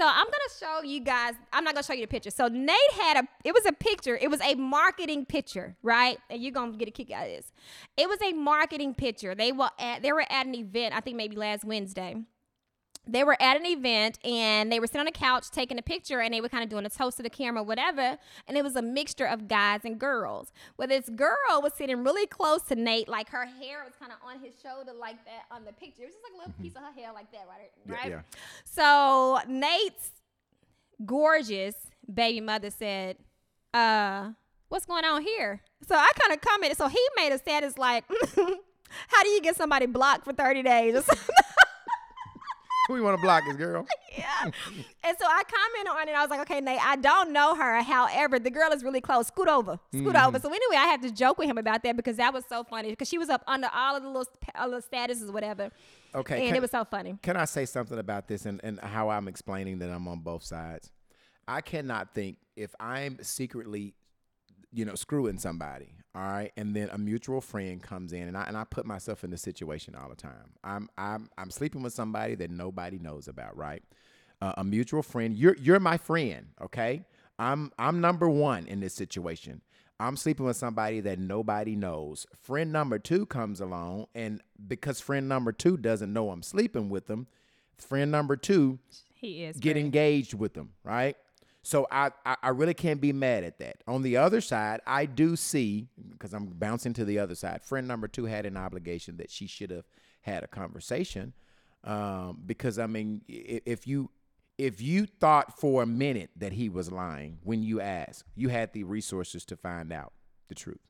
So 0.00 0.06
I'm 0.06 0.24
gonna 0.24 0.34
show 0.58 0.82
you 0.82 1.00
guys. 1.00 1.34
I'm 1.52 1.62
not 1.62 1.74
gonna 1.74 1.84
show 1.84 1.92
you 1.92 2.00
the 2.00 2.06
picture. 2.06 2.30
So 2.30 2.48
Nate 2.48 2.78
had 2.98 3.18
a. 3.18 3.28
It 3.44 3.52
was 3.52 3.66
a 3.66 3.72
picture. 3.72 4.16
It 4.16 4.30
was 4.30 4.40
a 4.40 4.54
marketing 4.54 5.26
picture, 5.26 5.76
right? 5.82 6.16
And 6.30 6.42
you're 6.42 6.52
gonna 6.52 6.74
get 6.78 6.88
a 6.88 6.90
kick 6.90 7.10
out 7.10 7.26
of 7.26 7.32
this. 7.32 7.52
It 7.98 8.08
was 8.08 8.18
a 8.22 8.32
marketing 8.32 8.94
picture. 8.94 9.34
They 9.34 9.52
were 9.52 9.68
at. 9.78 10.00
They 10.00 10.10
were 10.10 10.24
at 10.30 10.46
an 10.46 10.54
event. 10.54 10.94
I 10.94 11.00
think 11.00 11.18
maybe 11.18 11.36
last 11.36 11.66
Wednesday 11.66 12.16
they 13.12 13.24
were 13.24 13.36
at 13.40 13.56
an 13.56 13.66
event 13.66 14.18
and 14.24 14.70
they 14.70 14.78
were 14.78 14.86
sitting 14.86 15.00
on 15.00 15.06
a 15.06 15.12
couch 15.12 15.50
taking 15.50 15.78
a 15.78 15.82
picture 15.82 16.20
and 16.20 16.32
they 16.32 16.40
were 16.40 16.48
kind 16.48 16.62
of 16.62 16.70
doing 16.70 16.86
a 16.86 16.90
toast 16.90 17.16
to 17.16 17.22
the 17.22 17.30
camera, 17.30 17.62
whatever. 17.62 18.18
And 18.46 18.56
it 18.56 18.62
was 18.62 18.76
a 18.76 18.82
mixture 18.82 19.26
of 19.26 19.48
guys 19.48 19.80
and 19.84 19.98
girls. 19.98 20.52
Well, 20.76 20.88
this 20.88 21.08
girl 21.08 21.60
was 21.62 21.72
sitting 21.74 22.04
really 22.04 22.26
close 22.26 22.62
to 22.64 22.74
Nate, 22.76 23.08
like 23.08 23.28
her 23.30 23.46
hair 23.46 23.82
was 23.84 23.94
kind 23.98 24.12
of 24.12 24.18
on 24.26 24.40
his 24.40 24.54
shoulder 24.62 24.92
like 24.98 25.16
that 25.24 25.44
on 25.50 25.64
the 25.64 25.72
picture. 25.72 26.02
It 26.02 26.06
was 26.06 26.14
just 26.14 26.24
like 26.24 26.34
a 26.34 26.38
little 26.38 26.62
piece 26.62 26.76
of 26.76 26.82
her 26.82 26.92
hair 26.92 27.12
like 27.12 27.30
that, 27.32 27.46
right? 27.48 27.98
Right? 27.98 28.10
yeah. 28.10 28.20
So 28.64 29.40
Nate's 29.48 30.12
gorgeous 31.04 31.74
baby 32.12 32.40
mother 32.40 32.70
said, 32.70 33.16
uh, 33.74 34.30
what's 34.68 34.86
going 34.86 35.04
on 35.04 35.22
here? 35.22 35.62
So 35.86 35.94
I 35.94 36.10
kind 36.20 36.32
of 36.32 36.40
commented. 36.40 36.78
So 36.78 36.88
he 36.88 37.00
made 37.16 37.32
a 37.32 37.38
status 37.38 37.76
like, 37.76 38.04
how 38.36 39.22
do 39.22 39.28
you 39.30 39.40
get 39.40 39.56
somebody 39.56 39.86
blocked 39.86 40.24
for 40.24 40.32
30 40.32 40.62
days 40.62 40.94
or 40.96 41.02
something? 41.02 41.34
Who 42.90 42.96
you 42.96 43.04
want 43.04 43.16
to 43.18 43.22
block 43.22 43.44
this 43.46 43.54
girl? 43.54 43.86
yeah. 44.18 44.26
And 44.42 45.16
so 45.16 45.24
I 45.24 45.42
commented 45.44 45.92
on 45.92 46.08
it. 46.08 46.12
I 46.16 46.22
was 46.22 46.30
like, 46.30 46.40
okay, 46.40 46.60
Nate, 46.60 46.80
I 46.84 46.96
don't 46.96 47.32
know 47.32 47.54
her. 47.54 47.82
However, 47.82 48.40
the 48.40 48.50
girl 48.50 48.72
is 48.72 48.82
really 48.82 49.00
close. 49.00 49.28
Scoot 49.28 49.46
over. 49.46 49.78
Scoot 49.94 50.16
over. 50.16 50.40
So 50.40 50.48
anyway, 50.48 50.74
I 50.76 50.86
had 50.86 51.00
to 51.02 51.12
joke 51.12 51.38
with 51.38 51.46
him 51.48 51.56
about 51.56 51.84
that 51.84 51.94
because 51.94 52.16
that 52.16 52.34
was 52.34 52.42
so 52.48 52.64
funny 52.64 52.90
because 52.90 53.06
she 53.08 53.16
was 53.16 53.28
up 53.28 53.44
under 53.46 53.68
all 53.72 53.94
of 53.94 54.02
the 54.02 54.08
little, 54.08 54.26
uh, 54.60 54.64
little 54.66 54.80
statuses 54.80 55.28
or 55.28 55.32
whatever. 55.32 55.70
Okay, 56.16 56.38
and 56.38 56.46
can- 56.48 56.56
it 56.56 56.62
was 56.62 56.72
so 56.72 56.84
funny. 56.84 57.16
Can 57.22 57.36
I 57.36 57.44
say 57.44 57.64
something 57.64 57.96
about 57.96 58.26
this 58.26 58.44
and, 58.44 58.60
and 58.64 58.80
how 58.80 59.08
I'm 59.08 59.28
explaining 59.28 59.78
that 59.78 59.90
I'm 59.90 60.08
on 60.08 60.18
both 60.18 60.42
sides? 60.42 60.90
I 61.46 61.60
cannot 61.60 62.12
think 62.12 62.38
if 62.56 62.74
I'm 62.80 63.22
secretly, 63.22 63.94
you 64.72 64.84
know, 64.84 64.96
screwing 64.96 65.38
somebody, 65.38 65.92
all 66.14 66.22
right, 66.22 66.50
and 66.56 66.74
then 66.74 66.88
a 66.90 66.98
mutual 66.98 67.40
friend 67.40 67.80
comes 67.82 68.12
in 68.12 68.26
and 68.26 68.36
I 68.36 68.44
and 68.44 68.56
I 68.56 68.64
put 68.64 68.84
myself 68.84 69.22
in 69.22 69.30
this 69.30 69.42
situation 69.42 69.94
all 69.94 70.08
the 70.08 70.16
time. 70.16 70.54
I'm 70.64 70.88
I'm 70.98 71.30
I'm 71.38 71.50
sleeping 71.50 71.82
with 71.82 71.92
somebody 71.92 72.34
that 72.36 72.50
nobody 72.50 72.98
knows 72.98 73.28
about, 73.28 73.56
right? 73.56 73.82
Uh, 74.42 74.54
a 74.56 74.64
mutual 74.64 75.02
friend. 75.02 75.36
You're 75.36 75.56
you're 75.56 75.78
my 75.80 75.96
friend, 75.98 76.48
okay? 76.60 77.04
I'm 77.38 77.70
I'm 77.78 78.00
number 78.00 78.28
one 78.28 78.66
in 78.66 78.80
this 78.80 78.94
situation. 78.94 79.62
I'm 80.00 80.16
sleeping 80.16 80.46
with 80.46 80.56
somebody 80.56 81.00
that 81.00 81.18
nobody 81.18 81.76
knows. 81.76 82.26
Friend 82.42 82.72
number 82.72 82.98
two 82.98 83.26
comes 83.26 83.60
along, 83.60 84.06
and 84.14 84.42
because 84.66 84.98
friend 85.00 85.28
number 85.28 85.52
two 85.52 85.76
doesn't 85.76 86.12
know 86.12 86.30
I'm 86.30 86.42
sleeping 86.42 86.88
with 86.88 87.06
them, 87.06 87.26
friend 87.76 88.10
number 88.10 88.36
two 88.36 88.78
He 89.14 89.44
is 89.44 89.58
get 89.58 89.74
great. 89.74 89.84
engaged 89.84 90.34
with 90.34 90.54
them, 90.54 90.70
right? 90.84 91.16
So 91.62 91.86
I, 91.90 92.10
I 92.24 92.36
I 92.42 92.48
really 92.50 92.74
can't 92.74 93.00
be 93.00 93.12
mad 93.12 93.44
at 93.44 93.58
that. 93.58 93.82
On 93.86 94.02
the 94.02 94.16
other 94.16 94.40
side, 94.40 94.80
I 94.86 95.06
do 95.06 95.36
see 95.36 95.88
because 96.10 96.32
I'm 96.32 96.46
bouncing 96.46 96.94
to 96.94 97.04
the 97.04 97.18
other 97.18 97.34
side. 97.34 97.62
Friend 97.62 97.86
number 97.86 98.08
two 98.08 98.24
had 98.24 98.46
an 98.46 98.56
obligation 98.56 99.18
that 99.18 99.30
she 99.30 99.46
should 99.46 99.70
have 99.70 99.84
had 100.22 100.42
a 100.42 100.46
conversation, 100.46 101.34
um, 101.84 102.40
because 102.46 102.78
I 102.78 102.86
mean, 102.86 103.22
if 103.28 103.86
you 103.86 104.10
if 104.56 104.80
you 104.80 105.06
thought 105.06 105.58
for 105.58 105.82
a 105.82 105.86
minute 105.86 106.30
that 106.36 106.52
he 106.52 106.68
was 106.68 106.90
lying 106.90 107.38
when 107.42 107.62
you 107.62 107.80
asked, 107.80 108.24
you 108.34 108.48
had 108.48 108.72
the 108.72 108.84
resources 108.84 109.44
to 109.46 109.56
find 109.56 109.92
out 109.92 110.12
the 110.48 110.54
truth, 110.54 110.86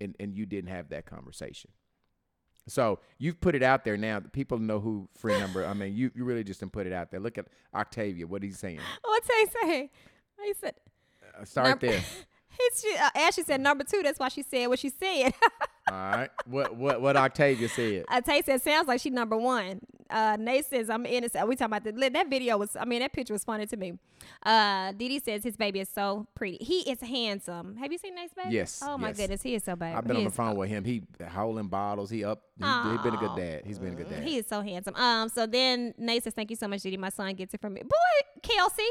and 0.00 0.14
and 0.20 0.34
you 0.36 0.46
didn't 0.46 0.70
have 0.70 0.88
that 0.90 1.04
conversation. 1.04 1.70
So 2.68 3.00
you've 3.18 3.40
put 3.40 3.54
it 3.54 3.62
out 3.62 3.84
there 3.84 3.96
now. 3.96 4.20
People 4.20 4.58
know 4.58 4.78
who 4.78 5.08
friend 5.18 5.40
number. 5.40 5.66
I 5.66 5.74
mean, 5.74 5.96
you, 5.96 6.12
you 6.14 6.24
really 6.24 6.44
just 6.44 6.60
didn't 6.60 6.72
put 6.72 6.86
it 6.86 6.92
out 6.92 7.10
there. 7.10 7.18
Look 7.18 7.38
at 7.38 7.46
Octavia. 7.74 8.26
What 8.26 8.42
he's 8.42 8.58
saying. 8.58 8.78
What's 9.02 9.28
he 9.28 9.46
say? 9.62 9.90
He 10.44 10.54
said. 10.60 10.74
Uh, 11.40 11.44
start 11.44 11.68
Num- 11.68 11.78
there. 11.90 12.00
He, 12.52 12.68
she, 12.90 12.94
uh, 12.98 13.08
Ashley 13.14 13.44
said 13.44 13.62
number 13.62 13.82
two. 13.82 14.02
That's 14.02 14.18
why 14.18 14.28
she 14.28 14.42
said 14.42 14.66
what 14.66 14.78
she 14.78 14.90
said. 14.90 15.32
All 15.90 15.96
right. 15.96 16.28
What 16.44 16.76
what 16.76 17.00
what 17.00 17.16
Octavia 17.16 17.66
said. 17.68 18.04
uh, 18.08 18.20
Tay 18.20 18.42
said 18.42 18.60
sounds 18.60 18.86
like 18.86 19.00
she 19.00 19.08
number 19.08 19.38
one. 19.38 19.80
Uh, 20.10 20.36
Nate 20.38 20.66
says 20.66 20.90
I'm 20.90 21.06
innocent. 21.06 21.48
We 21.48 21.56
talking 21.56 21.74
about 21.74 21.84
the 21.84 22.10
that 22.10 22.28
video 22.28 22.58
was. 22.58 22.76
I 22.76 22.84
mean 22.84 23.00
that 23.00 23.14
picture 23.14 23.32
was 23.32 23.42
funny 23.42 23.64
to 23.66 23.76
me. 23.78 23.94
Uh, 24.44 24.92
Dee 24.92 25.08
Dee 25.08 25.18
says 25.20 25.42
his 25.42 25.56
baby 25.56 25.80
is 25.80 25.88
so 25.88 26.26
pretty. 26.34 26.58
He 26.62 26.80
is 26.90 27.00
handsome. 27.00 27.76
Have 27.76 27.90
you 27.90 27.96
seen 27.96 28.14
Nate's 28.14 28.34
baby? 28.34 28.54
Yes, 28.54 28.82
Oh 28.86 28.98
my 28.98 29.08
yes. 29.08 29.16
goodness, 29.16 29.42
he 29.42 29.54
is 29.54 29.64
so 29.64 29.74
bad. 29.74 29.96
I've 29.96 30.06
been 30.06 30.16
he 30.16 30.22
on 30.22 30.28
the 30.28 30.34
phone 30.34 30.54
with 30.56 30.68
him. 30.68 30.84
He 30.84 31.02
holding 31.30 31.68
bottles. 31.68 32.10
He 32.10 32.22
up. 32.22 32.42
He, 32.58 32.64
been 32.64 33.14
a 33.14 33.18
good 33.18 33.34
dad. 33.36 33.62
He's 33.64 33.78
been 33.78 33.94
a 33.94 33.96
good 33.96 34.10
dad. 34.10 34.22
He 34.22 34.36
is 34.36 34.46
so 34.46 34.60
handsome. 34.60 34.94
Um. 34.96 35.30
So 35.30 35.46
then 35.46 35.94
Nate 35.96 36.22
says, 36.22 36.34
"Thank 36.34 36.50
you 36.50 36.56
so 36.56 36.68
much, 36.68 36.82
Dee 36.82 36.90
Dee. 36.90 36.96
My 36.98 37.08
son 37.08 37.34
gets 37.34 37.54
it 37.54 37.60
from 37.62 37.72
me." 37.72 37.82
Boy, 37.82 38.40
Kelsey. 38.42 38.82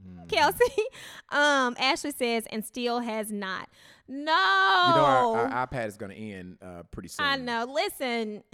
Mm-hmm. 0.00 0.26
Kelsey. 0.28 0.64
Um. 1.28 1.74
Ashley 1.78 2.12
says, 2.12 2.44
and 2.50 2.64
still 2.64 3.00
has 3.00 3.32
not. 3.32 3.68
No. 4.08 4.16
you 4.16 4.26
know 4.26 5.04
our, 5.04 5.46
our 5.48 5.66
iPad 5.66 5.88
is 5.88 5.96
going 5.96 6.12
to 6.12 6.16
end 6.16 6.58
uh, 6.62 6.84
pretty 6.92 7.08
soon. 7.08 7.26
I 7.26 7.36
know. 7.36 7.64
Listen, 7.68 8.44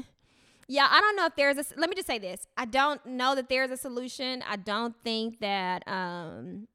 yeah, 0.69 0.89
I 0.91 1.01
don't 1.01 1.17
know 1.17 1.27
if 1.27 1.37
there's 1.37 1.59
a. 1.59 1.65
Let 1.77 1.91
me 1.91 1.95
just 1.95 2.07
say 2.07 2.19
this: 2.19 2.47
I 2.57 2.65
don't 2.65 3.05
know 3.05 3.35
that 3.35 3.51
there's 3.51 3.71
a 3.71 3.77
solution. 3.77 4.43
I 4.49 4.57
don't 4.57 4.95
think 5.05 5.41
that 5.41 5.87
um, 5.87 6.67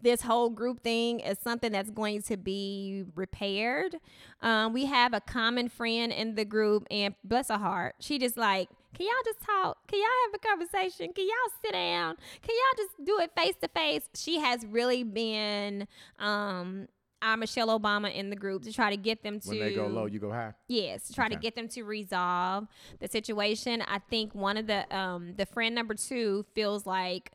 this 0.00 0.22
whole 0.22 0.48
group 0.48 0.82
thing 0.82 1.20
is 1.20 1.38
something 1.38 1.70
that's 1.70 1.90
going 1.90 2.22
to 2.22 2.38
be 2.38 3.04
repaired. 3.14 3.96
Um, 4.40 4.72
we 4.72 4.86
have 4.86 5.12
a 5.12 5.20
common 5.20 5.68
friend 5.68 6.12
in 6.12 6.34
the 6.34 6.46
group, 6.46 6.86
and 6.90 7.14
bless 7.24 7.48
her 7.48 7.58
heart, 7.58 7.96
she 8.00 8.18
just 8.18 8.36
like. 8.36 8.68
Can 8.94 9.06
y'all 9.06 9.24
just 9.24 9.40
talk? 9.40 9.86
Can 9.86 9.98
y'all 10.00 10.08
have 10.26 10.34
a 10.34 10.46
conversation? 10.46 11.12
Can 11.12 11.26
y'all 11.26 11.52
sit 11.62 11.72
down? 11.72 12.16
Can 12.42 12.54
y'all 12.54 12.84
just 12.84 13.04
do 13.04 13.18
it 13.20 13.30
face 13.36 13.54
to 13.62 13.68
face? 13.68 14.08
She 14.14 14.40
has 14.40 14.64
really 14.66 15.02
been 15.04 15.86
um 16.18 16.88
our 17.22 17.36
Michelle 17.36 17.78
Obama 17.78 18.12
in 18.14 18.30
the 18.30 18.36
group 18.36 18.62
to 18.62 18.72
try 18.72 18.88
to 18.90 18.96
get 18.96 19.22
them 19.22 19.40
to 19.40 19.48
When 19.50 19.58
they 19.58 19.74
go 19.74 19.86
low, 19.86 20.06
you 20.06 20.18
go 20.18 20.30
high. 20.30 20.54
Yes, 20.68 21.08
to 21.08 21.12
try 21.12 21.28
to 21.28 21.36
get 21.36 21.54
them 21.54 21.68
to 21.68 21.82
resolve 21.82 22.66
the 22.98 23.08
situation. 23.08 23.82
I 23.82 23.98
think 23.98 24.34
one 24.34 24.56
of 24.56 24.66
the 24.66 24.96
um 24.96 25.34
the 25.36 25.46
friend 25.46 25.74
number 25.74 25.94
two 25.94 26.46
feels 26.54 26.86
like 26.86 27.32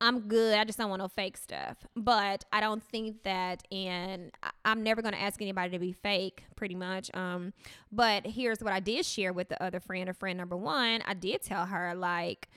I'm 0.00 0.28
good. 0.28 0.58
I 0.58 0.64
just 0.64 0.78
don't 0.78 0.90
want 0.90 1.00
no 1.00 1.08
fake 1.08 1.36
stuff. 1.36 1.78
But 1.96 2.44
I 2.52 2.60
don't 2.60 2.82
think 2.82 3.22
that, 3.22 3.62
and 3.72 4.30
I'm 4.64 4.82
never 4.82 5.00
going 5.00 5.14
to 5.14 5.20
ask 5.20 5.40
anybody 5.40 5.70
to 5.70 5.78
be 5.78 5.92
fake, 5.92 6.44
pretty 6.54 6.74
much. 6.74 7.10
Um, 7.14 7.54
but 7.90 8.26
here's 8.26 8.60
what 8.60 8.72
I 8.72 8.80
did 8.80 9.06
share 9.06 9.32
with 9.32 9.48
the 9.48 9.62
other 9.62 9.80
friend, 9.80 10.08
or 10.08 10.12
friend 10.12 10.38
number 10.38 10.56
one. 10.56 11.02
I 11.06 11.14
did 11.14 11.42
tell 11.42 11.66
her 11.66 11.94
like, 11.94 12.48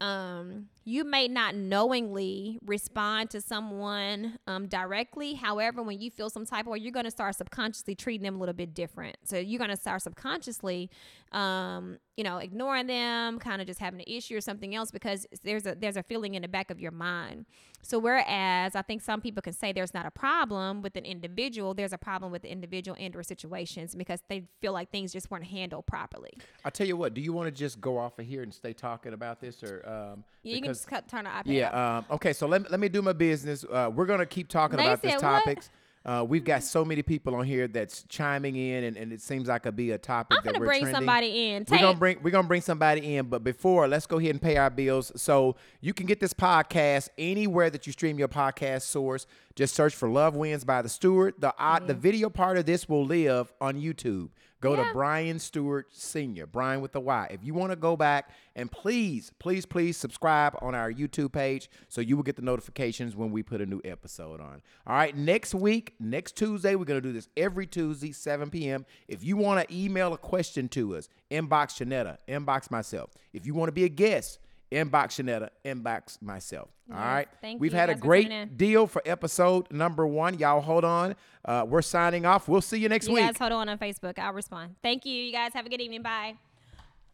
um, 0.00 0.68
you 0.84 1.04
may 1.04 1.28
not 1.28 1.54
knowingly 1.54 2.58
respond 2.64 3.28
to 3.30 3.40
someone 3.40 4.38
um, 4.46 4.66
directly. 4.66 5.34
However, 5.34 5.82
when 5.82 6.00
you 6.00 6.10
feel 6.10 6.30
some 6.30 6.46
type 6.46 6.66
of 6.66 6.72
way, 6.72 6.78
you're 6.78 6.90
going 6.90 7.04
to 7.04 7.10
start 7.10 7.36
subconsciously 7.36 7.94
treating 7.94 8.24
them 8.24 8.36
a 8.36 8.38
little 8.38 8.54
bit 8.54 8.72
different. 8.72 9.16
So 9.24 9.36
you're 9.36 9.58
going 9.58 9.70
to 9.70 9.76
start 9.76 10.00
subconsciously, 10.00 10.90
um, 11.32 11.98
you 12.20 12.24
know, 12.24 12.36
ignoring 12.36 12.86
them, 12.86 13.38
kind 13.38 13.62
of 13.62 13.66
just 13.66 13.80
having 13.80 13.98
an 13.98 14.04
issue 14.06 14.36
or 14.36 14.42
something 14.42 14.74
else 14.74 14.90
because 14.90 15.26
there's 15.42 15.64
a 15.64 15.74
there's 15.74 15.96
a 15.96 16.02
feeling 16.02 16.34
in 16.34 16.42
the 16.42 16.48
back 16.48 16.70
of 16.70 16.78
your 16.78 16.90
mind. 16.90 17.46
So 17.80 17.98
whereas 17.98 18.76
I 18.76 18.82
think 18.82 19.00
some 19.00 19.22
people 19.22 19.40
can 19.40 19.54
say 19.54 19.72
there's 19.72 19.94
not 19.94 20.04
a 20.04 20.10
problem 20.10 20.82
with 20.82 20.96
an 20.96 21.06
individual, 21.06 21.72
there's 21.72 21.94
a 21.94 21.98
problem 21.98 22.30
with 22.30 22.42
the 22.42 22.52
individual 22.52 22.94
and 23.00 23.16
or 23.16 23.22
situations 23.22 23.94
because 23.94 24.20
they 24.28 24.44
feel 24.60 24.74
like 24.74 24.90
things 24.90 25.14
just 25.14 25.30
weren't 25.30 25.46
handled 25.46 25.86
properly. 25.86 26.34
I 26.62 26.68
tell 26.68 26.86
you 26.86 26.94
what. 26.94 27.14
Do 27.14 27.22
you 27.22 27.32
want 27.32 27.46
to 27.46 27.52
just 27.52 27.80
go 27.80 27.96
off 27.96 28.18
of 28.18 28.26
here 28.26 28.42
and 28.42 28.52
stay 28.52 28.74
talking 28.74 29.14
about 29.14 29.40
this, 29.40 29.62
or 29.62 29.82
um, 29.88 30.22
You 30.42 30.60
can 30.60 30.74
just 30.74 30.86
cut, 30.86 31.08
turn 31.08 31.24
the 31.24 31.30
iPad 31.30 31.44
Yeah. 31.46 31.96
Um, 31.96 32.04
okay. 32.10 32.34
So 32.34 32.46
let 32.46 32.60
me, 32.60 32.68
let 32.70 32.80
me 32.80 32.90
do 32.90 33.00
my 33.00 33.14
business. 33.14 33.64
Uh, 33.64 33.90
we're 33.90 34.04
gonna 34.04 34.26
keep 34.26 34.48
talking 34.48 34.76
They 34.76 34.84
about 34.84 35.00
these 35.00 35.16
topics. 35.16 35.70
what? 35.70 35.79
Uh, 36.04 36.24
we've 36.26 36.44
got 36.44 36.62
so 36.62 36.82
many 36.82 37.02
people 37.02 37.34
on 37.34 37.44
here 37.44 37.68
that's 37.68 38.04
chiming 38.04 38.56
in, 38.56 38.84
and, 38.84 38.96
and 38.96 39.12
it 39.12 39.20
seems 39.20 39.48
like 39.48 39.66
it'll 39.66 39.72
be 39.76 39.90
a 39.90 39.98
topic 39.98 40.38
I'm 40.38 40.44
that 40.44 40.54
gonna 40.54 40.60
we're 40.60 40.66
bring 40.66 40.80
trending. 40.80 40.96
somebody 40.98 41.48
in. 41.50 41.66
We're 41.68 41.78
gonna 41.78 41.98
bring 41.98 42.22
we're 42.22 42.30
gonna 42.30 42.48
bring 42.48 42.62
somebody 42.62 43.16
in, 43.16 43.26
but 43.26 43.44
before 43.44 43.86
let's 43.86 44.06
go 44.06 44.18
ahead 44.18 44.30
and 44.30 44.40
pay 44.40 44.56
our 44.56 44.70
bills. 44.70 45.12
So 45.16 45.56
you 45.82 45.92
can 45.92 46.06
get 46.06 46.18
this 46.18 46.32
podcast 46.32 47.10
anywhere 47.18 47.68
that 47.68 47.86
you 47.86 47.92
stream 47.92 48.18
your 48.18 48.28
podcast 48.28 48.82
source. 48.82 49.26
Just 49.54 49.74
search 49.74 49.94
for 49.94 50.08
"Love 50.08 50.34
Wins" 50.34 50.64
by 50.64 50.80
the 50.80 50.88
Stewart. 50.88 51.38
The 51.38 51.54
uh, 51.62 51.80
the 51.80 51.94
video 51.94 52.30
part 52.30 52.56
of 52.56 52.64
this 52.64 52.88
will 52.88 53.04
live 53.04 53.52
on 53.60 53.76
YouTube. 53.78 54.30
Go 54.60 54.74
Yeah. 54.76 54.84
to 54.88 54.92
Brian 54.92 55.38
Stewart 55.38 55.86
Senior, 55.90 56.46
Brian 56.46 56.82
with 56.82 56.92
the 56.92 57.00
Y. 57.00 57.28
If 57.30 57.42
you 57.42 57.54
want 57.54 57.72
to 57.72 57.76
go 57.76 57.96
back 57.96 58.30
and 58.54 58.70
please, 58.70 59.32
please, 59.38 59.64
please 59.64 59.96
subscribe 59.96 60.54
on 60.60 60.74
our 60.74 60.92
YouTube 60.92 61.32
page 61.32 61.70
so 61.88 62.00
you 62.02 62.14
will 62.16 62.22
get 62.22 62.36
the 62.36 62.42
notifications 62.42 63.16
when 63.16 63.30
we 63.30 63.42
put 63.42 63.60
a 63.62 63.66
new 63.66 63.80
episode 63.84 64.40
on. 64.40 64.60
All 64.86 64.94
right, 64.94 65.16
next 65.16 65.54
week, 65.54 65.94
next 65.98 66.36
Tuesday, 66.36 66.74
we're 66.74 66.84
gonna 66.84 67.00
do 67.00 67.12
this 67.12 67.28
every 67.36 67.66
Tuesday, 67.66 68.12
7 68.12 68.50
p.m. 68.50 68.84
If 69.08 69.24
you 69.24 69.36
want 69.38 69.66
to 69.66 69.74
email 69.74 70.12
a 70.12 70.18
question 70.18 70.68
to 70.70 70.94
us, 70.96 71.08
inbox 71.30 71.78
Shanetta, 71.82 72.18
inbox 72.28 72.70
myself. 72.70 73.10
If 73.32 73.46
you 73.46 73.54
want 73.54 73.68
to 73.68 73.72
be 73.72 73.84
a 73.84 73.88
guest, 73.88 74.38
inbox 74.72 75.20
Shanetta, 75.22 75.50
inbox 75.64 76.20
myself. 76.22 76.68
All 76.90 76.96
Yes, 76.96 77.04
right. 77.06 77.28
thank 77.40 77.60
We've 77.60 77.72
you 77.72 77.78
had 77.78 77.90
a 77.90 77.94
guys 77.94 78.00
for 78.02 78.16
tuning 78.16 78.28
great 78.48 78.56
deal 78.56 78.86
for 78.86 79.02
episode 79.06 79.70
number 79.72 80.06
one. 80.06 80.38
Y'all 80.38 80.60
hold 80.60 80.84
on. 80.84 81.14
Uh, 81.44 81.64
we're 81.68 81.82
signing 81.82 82.26
off. 82.26 82.48
We'll 82.48 82.60
see 82.60 82.78
you 82.78 82.88
next 82.88 83.08
You 83.08 83.14
week. 83.14 83.24
guys 83.24 83.38
hold 83.38 83.52
on 83.52 83.68
on 83.68 83.78
Facebook. 83.78 84.18
I'll 84.18 84.32
respond. 84.32 84.76
Thank 84.82 85.04
you. 85.06 85.12
You 85.14 85.32
guys 85.32 85.52
have 85.54 85.66
a 85.66 85.68
good 85.68 85.80
evening. 85.80 86.02
Bye. 86.02 86.34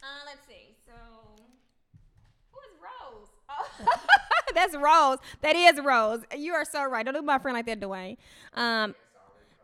Uh, 0.01 0.05
let's 0.25 0.45
see. 0.47 0.75
So, 0.85 0.91
who 2.51 2.59
is 2.59 2.75
Rose? 2.81 3.27
Oh, 3.49 3.99
that's 4.53 4.75
Rose. 4.75 5.17
That 5.41 5.55
is 5.55 5.83
Rose. 5.83 6.21
You 6.37 6.53
are 6.53 6.65
so 6.65 6.83
right. 6.85 7.05
Don't 7.05 7.15
do 7.15 7.21
my 7.21 7.39
friend 7.39 7.55
like 7.55 7.65
that, 7.67 7.79
Dwayne. 7.79 8.17
Um, 8.53 8.95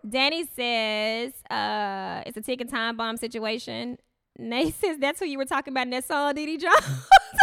Danny 0.07 0.45
says 0.55 1.33
uh, 1.49 2.23
it's 2.25 2.37
a 2.37 2.41
ticking 2.41 2.67
time 2.67 2.97
bomb 2.97 3.17
situation. 3.17 3.97
Nate 4.37 4.73
says 4.75 4.97
that's 4.99 5.19
who 5.19 5.25
you 5.25 5.37
were 5.37 5.45
talking 5.45 5.73
about 5.73 5.83
in 5.87 5.91
that 5.91 6.05
song, 6.05 6.33
Dee 6.33 6.45
Dee 6.45 6.57
Jones. 6.57 6.75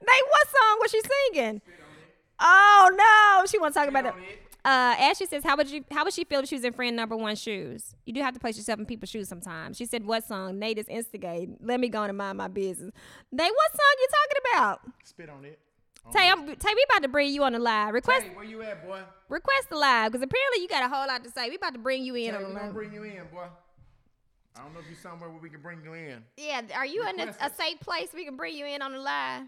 Nate, 0.00 0.22
what 0.28 0.48
song 0.48 0.78
was 0.80 0.90
she 0.90 1.00
singing? 1.32 1.60
Oh 2.38 2.90
no, 2.92 3.46
she 3.46 3.58
wants 3.58 3.74
to 3.76 3.80
talk 3.80 3.88
about 3.88 4.06
it. 4.06 4.14
Uh, 4.64 4.94
Ashley 4.98 5.26
says, 5.26 5.44
"How 5.44 5.56
would 5.56 5.70
you? 5.70 5.84
How 5.90 6.04
would 6.04 6.12
she 6.12 6.24
feel 6.24 6.40
if 6.40 6.48
she 6.48 6.56
was 6.56 6.64
in 6.64 6.72
friend 6.72 6.96
number 6.96 7.16
one 7.16 7.36
shoes? 7.36 7.94
You 8.04 8.12
do 8.12 8.20
have 8.20 8.34
to 8.34 8.40
place 8.40 8.56
yourself 8.56 8.78
in 8.80 8.84
people's 8.86 9.10
shoes 9.10 9.28
sometimes." 9.28 9.76
She 9.76 9.86
said, 9.86 10.04
"What 10.04 10.24
song? 10.24 10.58
Nate 10.58 10.78
is 10.78 10.88
instigating. 10.88 11.56
Let 11.62 11.78
me 11.80 11.88
go 11.88 12.02
and 12.02 12.16
mind 12.18 12.38
my 12.38 12.48
business." 12.48 12.92
Nate, 13.32 13.52
what 13.52 13.70
song 13.70 13.94
you 14.00 14.08
talking 14.10 14.42
about? 14.52 14.80
Spit 15.04 15.30
on 15.30 15.44
it. 15.44 15.58
Tay, 16.12 16.28
I'm 16.30 16.46
Tay. 16.46 16.72
We 16.74 16.84
about 16.90 17.02
to 17.02 17.08
bring 17.08 17.32
you 17.32 17.42
on 17.44 17.52
the 17.52 17.58
live. 17.58 17.94
Request 17.94 18.26
Hey, 18.26 18.34
where 18.34 18.44
you 18.44 18.62
at, 18.62 18.86
boy? 18.86 19.00
request 19.28 19.70
the 19.70 19.76
live 19.76 20.12
because 20.12 20.22
apparently 20.22 20.62
you 20.62 20.68
got 20.68 20.84
a 20.84 20.88
whole 20.88 21.06
lot 21.06 21.24
to 21.24 21.30
say. 21.30 21.48
We 21.48 21.56
about 21.56 21.72
to 21.74 21.80
bring 21.80 22.04
you 22.04 22.14
in 22.14 22.34
Hey, 22.34 22.36
on 22.44 22.52
the 22.52 22.58
gonna 22.60 22.72
bring 22.72 22.92
you 22.92 23.04
in, 23.04 23.24
boy. 23.32 23.46
I 24.56 24.62
don't 24.62 24.72
know 24.72 24.80
if 24.80 24.88
you 24.88 24.96
somewhere 24.96 25.28
where 25.30 25.40
we 25.40 25.50
can 25.50 25.60
bring 25.60 25.82
you 25.84 25.94
in. 25.94 26.24
Yeah, 26.36 26.62
are 26.74 26.86
you 26.86 27.06
in 27.08 27.20
a, 27.20 27.34
a 27.40 27.50
safe 27.50 27.78
place 27.80 28.08
we 28.14 28.24
can 28.24 28.36
bring 28.36 28.56
you 28.56 28.66
in 28.66 28.82
on 28.82 28.92
the 28.92 28.98
live? 28.98 29.42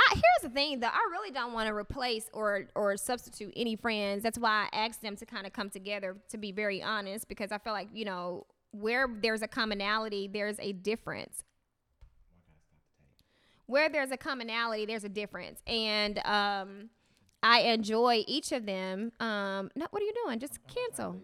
I, 0.00 0.14
here's 0.14 0.42
the 0.44 0.50
thing, 0.50 0.80
though. 0.80 0.88
I 0.88 1.08
really 1.12 1.32
don't 1.32 1.52
want 1.52 1.68
to 1.68 1.74
replace 1.74 2.26
or 2.32 2.68
or 2.74 2.96
substitute 2.96 3.52
any 3.56 3.76
friends. 3.76 4.22
That's 4.22 4.38
why 4.38 4.68
I 4.72 4.86
asked 4.86 5.02
them 5.02 5.16
to 5.16 5.26
kind 5.26 5.46
of 5.46 5.52
come 5.52 5.70
together. 5.70 6.16
To 6.30 6.38
be 6.38 6.52
very 6.52 6.82
honest, 6.82 7.28
because 7.28 7.52
I 7.52 7.58
feel 7.58 7.74
like 7.74 7.88
you 7.94 8.04
know 8.06 8.46
where 8.72 9.08
there's 9.22 9.42
a 9.42 9.48
commonality, 9.48 10.28
there's 10.28 10.58
a 10.60 10.72
difference. 10.72 11.44
where 13.66 13.88
there's 13.88 14.10
a 14.10 14.16
commonality, 14.16 14.86
there's 14.86 15.04
a 15.04 15.08
difference, 15.08 15.60
and 15.66 16.18
um, 16.26 16.90
I 17.42 17.60
enjoy 17.62 18.24
each 18.26 18.52
of 18.52 18.66
them. 18.66 19.12
Um, 19.20 19.70
no, 19.76 19.86
what 19.90 20.02
are 20.02 20.06
you 20.06 20.14
doing? 20.24 20.40
Just 20.40 20.58
cancel. 20.66 21.16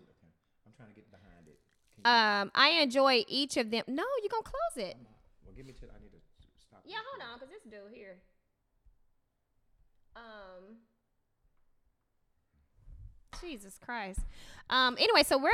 I'm 0.67 0.73
trying 0.77 0.89
to 0.91 0.95
get 0.95 1.11
behind 1.11 1.49
it. 1.49 1.59
Um, 2.05 2.51
I 2.55 2.81
enjoy 2.83 3.25
each 3.29 3.57
of 3.57 3.71
them. 3.71 3.85
No, 3.89 4.05
you're 4.23 4.31
gonna 4.31 4.43
close 4.45 4.87
it. 4.89 4.97
Well, 5.45 5.55
give 5.57 5.67
me 5.67 5.75
till 5.79 5.89
I 5.91 6.01
need 6.01 6.13
to 6.13 6.19
stop. 6.67 6.83
Yeah, 6.85 6.99
hold 7.11 7.33
on, 7.33 7.39
cause 7.41 7.49
this 7.51 7.63
dude 7.65 7.93
here. 7.93 8.19
Um. 10.17 10.77
Jesus 13.41 13.79
Christ. 13.79 14.21
Um. 14.71 14.97
Anyway, 14.99 15.23
so 15.23 15.37
we're 15.39 15.53